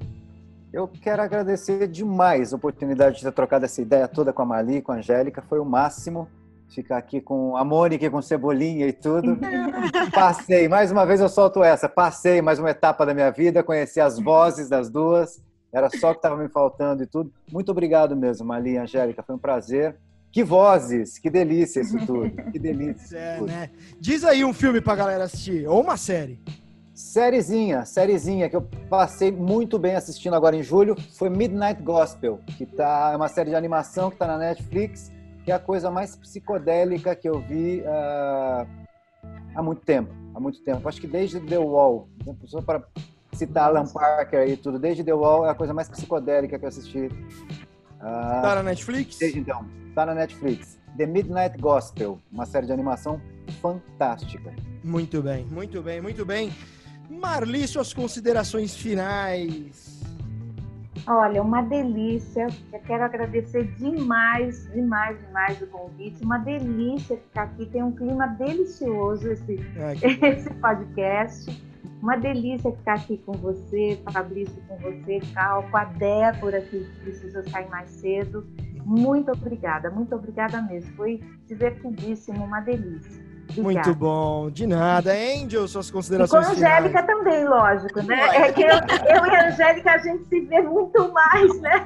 Eu 0.73 0.87
quero 0.87 1.21
agradecer 1.21 1.89
demais 1.89 2.53
a 2.53 2.57
oportunidade 2.57 3.17
de 3.17 3.23
ter 3.23 3.33
trocado 3.33 3.65
essa 3.65 3.83
ideia 3.83 4.07
toda 4.07 4.33
com 4.33 4.43
a 4.43 4.47
Mali, 4.47 4.77
e 4.77 4.83
com 4.83 4.93
a 4.93 4.97
Angélica. 4.97 5.43
Foi 5.43 5.59
o 5.59 5.65
máximo 5.65 6.29
ficar 6.69 6.99
aqui 6.99 7.21
com 7.21 7.57
a 7.57 7.65
Mônica, 7.65 8.07
e 8.07 8.11
com 8.11 8.23
Cebolinha 8.23 8.87
e 8.87 8.93
tudo. 8.93 9.37
Passei, 10.15 10.69
mais 10.69 10.93
uma 10.93 11.05
vez 11.05 11.21
eu 11.21 11.29
solto 11.29 11.65
essa. 11.65 11.89
Passei 11.89 12.41
mais 12.41 12.61
uma 12.61 12.71
etapa 12.71 13.05
da 13.05 13.13
minha 13.13 13.31
vida, 13.33 13.65
conheci 13.65 14.01
as 14.01 14.21
vozes 14.21 14.69
das 14.69 14.89
duas. 14.89 15.43
Era 15.73 15.91
só 15.91 16.11
o 16.11 16.13
que 16.13 16.19
estava 16.19 16.37
me 16.37 16.49
faltando 16.49 17.03
e 17.03 17.07
tudo. 17.07 17.33
Muito 17.51 17.73
obrigado 17.73 18.17
mesmo, 18.17 18.47
Mali 18.47 18.73
e 18.73 18.79
Angélica. 18.79 19.25
Foi 19.25 19.35
um 19.35 19.39
prazer. 19.39 19.97
Que 20.31 20.45
vozes, 20.45 21.19
que 21.19 21.29
delícia 21.29 21.81
isso 21.81 21.99
tudo. 22.07 22.31
Que 22.53 22.59
delícia. 22.61 23.19
É, 23.19 23.39
tudo. 23.39 23.49
né? 23.49 23.71
Diz 23.99 24.23
aí 24.23 24.45
um 24.45 24.53
filme 24.53 24.81
pra 24.81 24.95
galera 24.95 25.25
assistir, 25.25 25.67
ou 25.67 25.81
uma 25.81 25.97
série. 25.97 26.41
Sériezinha, 27.01 27.87
sériezinha 27.87 28.49
que 28.51 28.55
eu 28.55 28.61
passei 28.91 29.33
muito 29.33 29.79
bem 29.79 29.97
assistindo 29.97 30.35
agora 30.35 30.55
em 30.55 30.63
julho 30.63 30.95
foi 31.15 31.31
Midnight 31.31 31.83
Gospel, 31.83 32.41
que 32.59 32.67
tá, 32.67 33.11
é 33.13 33.17
uma 33.17 33.27
série 33.27 33.49
de 33.49 33.57
animação 33.57 34.11
que 34.11 34.17
está 34.17 34.27
na 34.27 34.37
Netflix, 34.37 35.11
que 35.43 35.51
é 35.51 35.55
a 35.55 35.59
coisa 35.59 35.91
mais 35.91 36.15
psicodélica 36.15 37.17
que 37.17 37.27
eu 37.27 37.41
vi 37.41 37.83
ah, 37.87 38.67
há 39.55 39.63
muito 39.63 39.81
tempo. 39.81 40.13
Há 40.35 40.39
muito 40.41 40.63
tempo. 40.63 40.87
Acho 40.87 41.01
que 41.01 41.07
desde 41.07 41.41
The 41.41 41.59
Wall, 41.59 42.07
só 42.45 42.61
para 42.61 42.85
citar 43.33 43.69
Alan 43.71 43.87
Parker 43.87 44.47
e 44.47 44.57
tudo, 44.59 44.79
desde 44.79 45.03
The 45.03 45.15
Wall 45.15 45.47
é 45.47 45.51
a 45.51 45.55
coisa 45.55 45.73
mais 45.73 45.89
psicodélica 45.89 46.59
que 46.59 46.65
eu 46.65 46.69
assisti. 46.69 47.09
ah, 47.99 48.41
Tá 48.43 48.55
na 48.57 48.63
Netflix? 48.63 49.19
Desde 49.19 49.39
então, 49.41 49.65
tá 49.95 50.05
na 50.05 50.15
Netflix. 50.15 50.79
The 50.99 51.07
Midnight 51.07 51.59
Gospel, 51.59 52.19
uma 52.31 52.45
série 52.45 52.67
de 52.67 52.73
animação 52.73 53.19
fantástica. 53.63 54.53
Muito 54.85 55.23
bem, 55.23 55.47
muito 55.47 55.83
bem, 55.83 56.01
muito 56.03 56.27
bem. 56.27 56.53
Marli, 57.11 57.67
suas 57.67 57.93
considerações 57.93 58.77
finais. 58.77 60.01
olha, 61.07 61.43
uma 61.43 61.61
delícia. 61.63 62.47
Eu 62.73 62.81
quero 62.81 63.03
agradecer 63.03 63.65
demais, 63.75 64.71
demais, 64.73 65.19
demais 65.27 65.61
o 65.61 65.67
convite. 65.67 66.23
Uma 66.23 66.39
delícia 66.39 67.17
ficar 67.17 67.43
aqui. 67.43 67.67
Tem 67.67 67.83
um 67.83 67.93
clima 67.93 68.29
delicioso 68.29 69.29
esse, 69.29 69.59
Ai, 69.77 69.97
esse 70.31 70.51
podcast. 70.55 71.71
Uma 72.01 72.17
delícia 72.17 72.73
ficar 72.73 72.95
aqui 72.95 73.19
com 73.27 73.33
você, 73.33 74.01
Fabrício, 74.11 74.57
com 74.67 74.77
você, 74.79 75.21
Cal, 75.35 75.65
com 75.71 75.77
a 75.77 75.85
Débora, 75.85 76.63
que 76.63 76.79
precisou 77.03 77.43
sair 77.51 77.69
mais 77.69 77.91
cedo. 77.91 78.47
Muito 78.87 79.31
obrigada, 79.33 79.91
muito 79.91 80.15
obrigada 80.15 80.63
mesmo. 80.63 80.95
Foi 80.97 81.21
divertidíssimo, 81.47 82.45
uma 82.45 82.61
delícia. 82.61 83.30
Obrigada. 83.57 83.87
Muito 83.89 83.95
bom, 83.99 84.51
de 84.51 84.67
nada. 84.67 85.13
Angel, 85.13 85.67
suas 85.69 85.89
E 85.89 85.93
com 85.93 85.99
considerações 85.99 86.47
a 86.47 86.55
finais. 86.55 86.73
Angélica 86.79 87.03
também, 87.03 87.45
lógico, 87.49 88.03
né? 88.03 88.21
É 88.37 88.53
que 88.53 88.63
eu, 88.63 88.69
eu 88.69 89.27
e 89.27 89.37
a 89.37 89.49
Angélica 89.49 89.93
a 89.93 89.99
gente 89.99 90.25
se 90.29 90.41
vê 90.41 90.61
muito 90.63 91.13
mais, 91.13 91.61
né? 91.61 91.85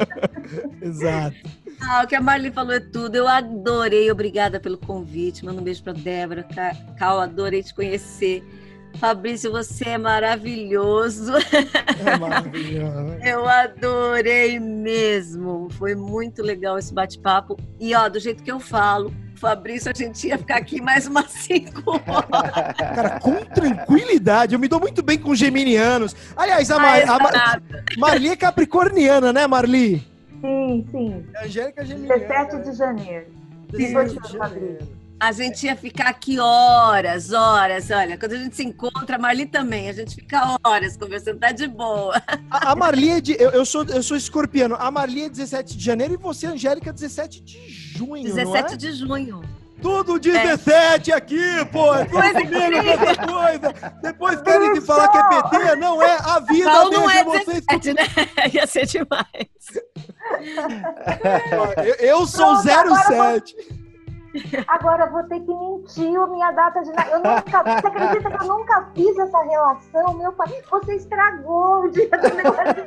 Exato. 0.82 1.36
Ah, 1.80 2.02
o 2.04 2.06
que 2.06 2.16
a 2.16 2.20
Marli 2.20 2.50
falou 2.50 2.72
é 2.74 2.80
tudo. 2.80 3.14
Eu 3.16 3.28
adorei, 3.28 4.10
obrigada 4.10 4.58
pelo 4.58 4.76
convite. 4.78 5.44
Manda 5.44 5.60
um 5.60 5.64
beijo 5.64 5.82
pra 5.82 5.92
Débora. 5.92 6.42
Ca- 6.42 6.74
Cal, 6.98 7.20
adorei 7.20 7.62
te 7.62 7.74
conhecer. 7.74 8.42
Fabrício, 8.98 9.52
você 9.52 9.90
é 9.90 9.98
maravilhoso. 9.98 11.32
É 11.36 12.16
maravilhoso. 12.18 13.14
Eu 13.22 13.46
adorei 13.48 14.58
mesmo. 14.58 15.68
Foi 15.72 15.94
muito 15.94 16.42
legal 16.42 16.78
esse 16.78 16.92
bate-papo. 16.92 17.56
E 17.78 17.94
ó, 17.94 18.08
do 18.08 18.18
jeito 18.18 18.42
que 18.42 18.50
eu 18.50 18.58
falo, 18.58 19.12
Fabrício, 19.38 19.90
a 19.90 19.94
gente 19.96 20.26
ia 20.26 20.36
ficar 20.38 20.56
aqui 20.56 20.80
mais 20.80 21.06
umas 21.06 21.30
cinco 21.30 21.92
horas. 21.92 22.76
Cara, 22.76 23.20
com 23.20 23.36
tranquilidade. 23.44 24.54
Eu 24.54 24.58
me 24.58 24.68
dou 24.68 24.80
muito 24.80 25.02
bem 25.02 25.18
com 25.18 25.34
geminianos. 25.34 26.14
Aliás, 26.36 26.70
a, 26.70 26.78
Mar, 26.78 27.02
Ah, 27.08 27.14
a 27.14 27.18
Mar-. 27.18 27.62
Marli 27.96 28.28
é 28.28 28.36
capricorniana, 28.36 29.32
né, 29.32 29.46
Marli? 29.46 30.06
Sim, 30.40 30.86
sim. 30.90 31.24
A 31.36 31.44
Angélica 31.44 31.82
é 31.82 31.84
geminiana. 31.84 32.18
17 32.18 32.70
de 32.70 32.76
janeiro. 32.76 33.26
Dezessete 33.70 34.10
Sim, 34.10 34.20
de 34.20 34.38
Fabrício. 34.38 34.38
janeiro. 34.38 34.88
A 35.20 35.32
gente 35.32 35.66
ia 35.66 35.74
ficar 35.74 36.08
aqui 36.08 36.38
horas, 36.38 37.32
horas. 37.32 37.90
Olha, 37.90 38.16
quando 38.16 38.32
a 38.32 38.36
gente 38.36 38.54
se 38.54 38.64
encontra, 38.64 39.16
a 39.16 39.18
Marli 39.18 39.46
também, 39.46 39.88
a 39.88 39.92
gente 39.92 40.14
fica 40.14 40.56
horas 40.64 40.96
conversando, 40.96 41.40
tá 41.40 41.50
de 41.50 41.66
boa. 41.66 42.22
A, 42.48 42.72
a 42.72 42.76
Marli 42.76 43.10
é 43.10 43.20
de. 43.20 43.32
Eu, 43.32 43.50
eu 43.50 43.66
sou, 43.66 43.84
eu 43.84 44.02
sou 44.02 44.16
escorpiano. 44.16 44.76
A 44.78 44.90
Marli 44.90 45.24
é 45.24 45.28
17 45.28 45.76
de 45.76 45.84
janeiro 45.84 46.14
e 46.14 46.16
você, 46.16 46.46
Angélica, 46.46 46.92
17 46.92 47.40
de 47.40 47.68
junho. 47.68 48.22
17 48.22 48.46
não 48.46 48.60
é? 48.60 48.76
de 48.76 48.92
junho. 48.92 49.42
Tudo 49.80 50.18
17 50.18 51.12
aqui, 51.12 51.64
pô! 51.70 51.94
É 51.94 52.04
Coisa 52.06 52.32
comigo, 52.32 53.32
coisa! 53.32 53.92
Depois 54.02 54.40
querem 54.42 54.72
que 54.72 54.80
falar 54.80 55.08
que 55.08 55.18
é 55.18 55.42
PT, 55.42 55.76
não 55.76 56.02
é? 56.02 56.16
A 56.20 56.40
vida 56.40 56.64
Cal 56.64 56.90
não 56.90 57.08
é 57.08 57.22
vocês. 57.22 57.64
17, 57.64 57.94
né? 57.94 58.02
Ia 58.52 58.66
ser 58.66 58.86
demais. 58.86 59.46
Eu, 61.84 61.94
eu 61.94 62.26
sou 62.26 62.60
Pronto, 62.60 62.70
agora 62.70 63.40
07. 63.40 63.56
Agora 63.56 63.77
eu 64.34 65.10
vou 65.10 65.22
ter 65.24 65.40
que 65.40 65.54
mentir 65.54 66.20
a 66.20 66.26
minha 66.26 66.50
data 66.52 66.82
de 66.82 66.90
nascimento. 66.92 67.24
Nunca... 67.24 67.62
Você 67.62 67.86
acredita 67.86 68.30
que 68.30 68.44
eu 68.44 68.48
nunca 68.48 68.90
fiz 68.94 69.18
essa 69.18 69.42
relação? 69.42 70.14
Meu 70.14 70.32
pai, 70.32 70.62
você 70.70 70.96
estragou 70.96 71.84
o 71.84 71.90
dia 71.90 72.08
do 72.08 72.26
aniversário. 72.26 72.84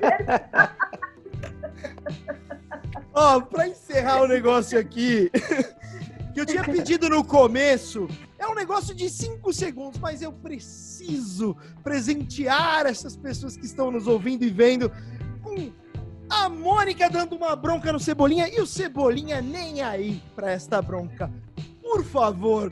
Ó, 3.13 3.37
oh, 3.37 3.41
pra 3.41 3.67
encerrar 3.67 4.21
o 4.21 4.27
negócio 4.27 4.79
aqui, 4.79 5.29
que 6.33 6.39
eu 6.39 6.45
tinha 6.45 6.63
pedido 6.63 7.09
no 7.09 7.25
começo, 7.25 8.07
é 8.39 8.47
um 8.47 8.55
negócio 8.55 8.95
de 8.95 9.09
cinco 9.09 9.51
segundos, 9.51 9.99
mas 9.99 10.21
eu 10.21 10.31
preciso 10.31 11.57
presentear 11.83 12.85
essas 12.85 13.17
pessoas 13.17 13.57
que 13.57 13.65
estão 13.65 13.91
nos 13.91 14.07
ouvindo 14.07 14.43
e 14.43 14.49
vendo 14.49 14.89
com 15.43 15.71
a 16.31 16.47
Mônica 16.47 17.09
dando 17.09 17.35
uma 17.35 17.55
bronca 17.57 17.91
no 17.91 17.99
Cebolinha 17.99 18.47
e 18.47 18.61
o 18.61 18.65
Cebolinha 18.65 19.41
nem 19.41 19.81
aí 19.81 20.23
pra 20.33 20.51
esta 20.51 20.81
bronca. 20.81 21.29
Por 21.81 22.05
favor, 22.05 22.71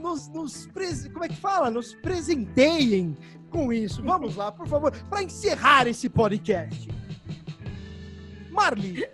nos, 0.00 0.28
nos 0.28 0.68
como 1.12 1.24
é 1.24 1.28
que 1.28 1.36
fala? 1.36 1.68
Nos 1.68 1.94
presenteiem 1.96 3.16
com 3.50 3.72
isso. 3.72 4.02
Vamos 4.04 4.36
lá, 4.36 4.52
por 4.52 4.68
favor, 4.68 4.92
para 5.10 5.22
encerrar 5.24 5.88
esse 5.88 6.08
podcast. 6.08 6.88
Marli. 8.50 9.04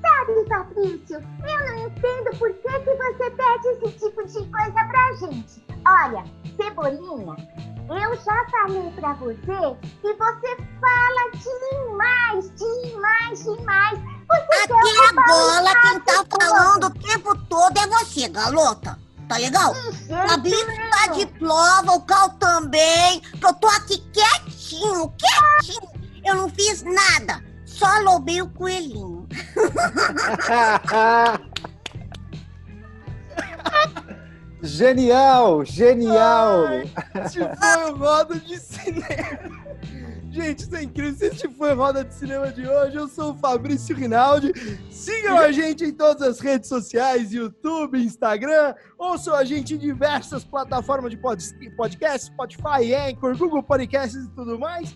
Sabe, 0.00 0.48
Fabrício, 0.48 1.16
eu 1.16 1.66
não 1.66 1.86
entendo 1.88 2.38
por 2.38 2.52
que, 2.54 2.80
que 2.80 2.94
você 2.94 3.30
pede 3.30 3.68
esse 3.68 3.98
tipo 3.98 4.24
de 4.24 4.50
coisa 4.50 4.84
pra 4.84 5.14
gente. 5.14 5.64
Olha, 5.84 6.24
Cebolinha, 6.56 7.36
eu 7.94 8.16
já 8.16 8.44
falei 8.50 8.90
pra 8.92 9.12
você 9.14 9.76
que 10.02 10.12
você 10.14 10.56
fala 10.80 11.30
demais, 11.32 12.52
demais, 12.56 13.44
demais. 13.44 13.98
Você 14.28 14.64
Aqui 14.64 14.98
agora 15.08 15.80
quem 15.82 16.00
tá 16.00 16.24
falando 16.28 16.86
o 16.86 16.90
tempo 16.90 17.38
todo 17.48 17.78
é 17.78 17.86
você, 17.86 18.26
garota. 18.28 18.98
Tá 19.28 19.36
legal? 19.38 19.72
Fabrício 20.28 20.66
tá 20.90 21.06
de 21.12 21.26
prova, 21.26 21.92
o 21.92 22.00
Cal 22.02 22.30
também. 22.30 23.20
Que 23.20 23.44
eu 23.44 23.54
tô 23.54 23.68
aqui 23.68 23.98
quietinho, 24.12 25.14
quietinho. 25.18 25.88
Eu 26.24 26.34
não 26.36 26.48
fiz 26.48 26.82
nada. 26.82 27.44
Só 27.64 28.00
lobei 28.00 28.42
o 28.42 28.50
coelhinho. 28.50 29.28
Genial, 34.66 35.64
genial! 35.64 36.66
Ai, 36.66 36.90
este 37.24 37.38
foi 37.38 37.90
o 37.90 37.96
Roda 37.96 38.34
de 38.34 38.58
Cinema. 38.58 39.66
Gente, 40.28 40.58
isso 40.64 40.76
é 40.76 40.82
incrível. 40.82 41.28
Este 41.28 41.48
foi 41.48 41.72
o 41.72 41.76
Roda 41.76 42.04
de 42.04 42.12
Cinema 42.12 42.52
de 42.52 42.68
hoje. 42.68 42.96
Eu 42.96 43.08
sou 43.08 43.32
o 43.32 43.38
Fabrício 43.38 43.94
Rinaldi. 43.94 44.52
Sigam 44.90 45.38
a 45.38 45.52
gente 45.52 45.84
em 45.84 45.92
todas 45.92 46.20
as 46.20 46.40
redes 46.40 46.68
sociais, 46.68 47.32
YouTube, 47.32 47.96
Instagram. 47.98 48.74
Ouçam 48.98 49.34
a 49.34 49.44
gente 49.44 49.74
em 49.74 49.78
diversas 49.78 50.44
plataformas 50.44 51.12
de 51.12 51.16
podcast, 51.76 52.26
Spotify, 52.26 52.92
Anchor, 52.92 53.36
Google 53.38 53.62
Podcasts 53.62 54.24
e 54.24 54.30
tudo 54.30 54.58
mais. 54.58 54.94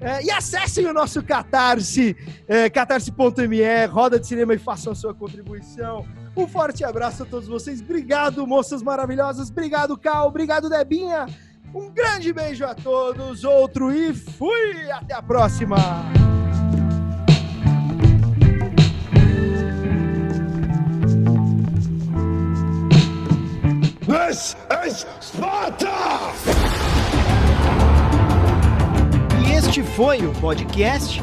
É, 0.00 0.22
e 0.24 0.30
acessem 0.30 0.86
o 0.86 0.94
nosso 0.94 1.22
Catarse, 1.22 2.16
é, 2.48 2.70
catarse.me, 2.70 3.86
roda 3.86 4.18
de 4.18 4.26
cinema 4.26 4.54
e 4.54 4.58
façam 4.58 4.92
a 4.92 4.96
sua 4.96 5.12
contribuição. 5.12 6.06
Um 6.40 6.48
forte 6.48 6.82
abraço 6.82 7.22
a 7.22 7.26
todos 7.26 7.46
vocês. 7.46 7.82
Obrigado, 7.82 8.46
moças 8.46 8.82
maravilhosas. 8.82 9.50
Obrigado, 9.50 9.94
Cal. 9.98 10.28
Obrigado, 10.28 10.70
Debinha. 10.70 11.26
Um 11.74 11.90
grande 11.90 12.32
beijo 12.32 12.64
a 12.64 12.74
todos. 12.74 13.44
Outro 13.44 13.92
e 13.92 14.14
fui. 14.14 14.90
Até 14.90 15.12
a 15.12 15.22
próxima. 15.22 15.76
This 24.06 24.56
is 24.86 25.06
Sparta! 25.20 25.90
E 29.46 29.52
este 29.52 29.82
foi 29.82 30.26
o 30.26 30.32
podcast 30.40 31.22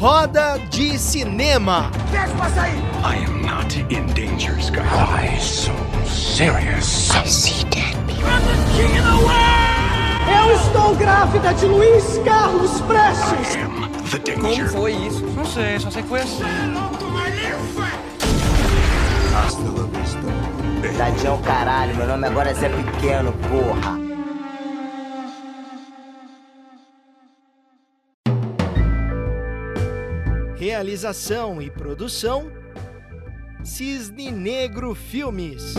Roda 0.00 0.58
de 0.70 0.98
Cinema. 0.98 1.90
Pede 2.10 2.32
pra 2.32 2.48
sair! 2.48 2.78
I 3.04 3.22
am 3.22 3.42
not 3.42 3.76
in 3.76 4.06
danger, 4.14 4.58
Sky. 4.58 4.80
Why 4.80 5.38
so 5.38 5.72
serious? 6.06 7.10
I 7.10 7.26
see 7.26 7.64
dead 7.68 7.94
people. 8.08 8.24
I'm 8.24 8.40
the 8.40 8.56
king 8.74 8.98
of 8.98 9.04
the 9.04 9.16
world! 9.22 9.60
Eu 10.26 10.54
estou 10.56 10.94
grávida 10.96 11.52
de 11.52 11.66
Luiz 11.66 12.18
Carlos 12.24 12.80
Prestes! 12.80 13.56
I 13.56 13.60
am 13.60 13.92
the 14.10 14.18
danger. 14.20 14.40
Como 14.40 14.68
foi 14.68 14.92
isso? 14.92 15.22
Não 15.36 15.44
sei, 15.44 15.78
só 15.78 15.90
sei 15.90 16.02
que 16.02 16.08
foi 16.08 16.20
assim. 16.22 16.44
Hasta 19.36 19.60
la 19.60 19.86
vista. 19.98 20.96
Tadinho 20.96 21.38
caralho, 21.44 21.94
meu 21.94 22.06
nome 22.06 22.26
agora 22.26 22.48
é 22.48 22.54
Zé 22.54 22.70
Pequeno, 22.70 23.34
porra. 23.50 24.09
Realização 30.60 31.62
e 31.62 31.70
produção: 31.70 32.52
Cisne 33.64 34.30
Negro 34.30 34.94
Filmes. 34.94 35.72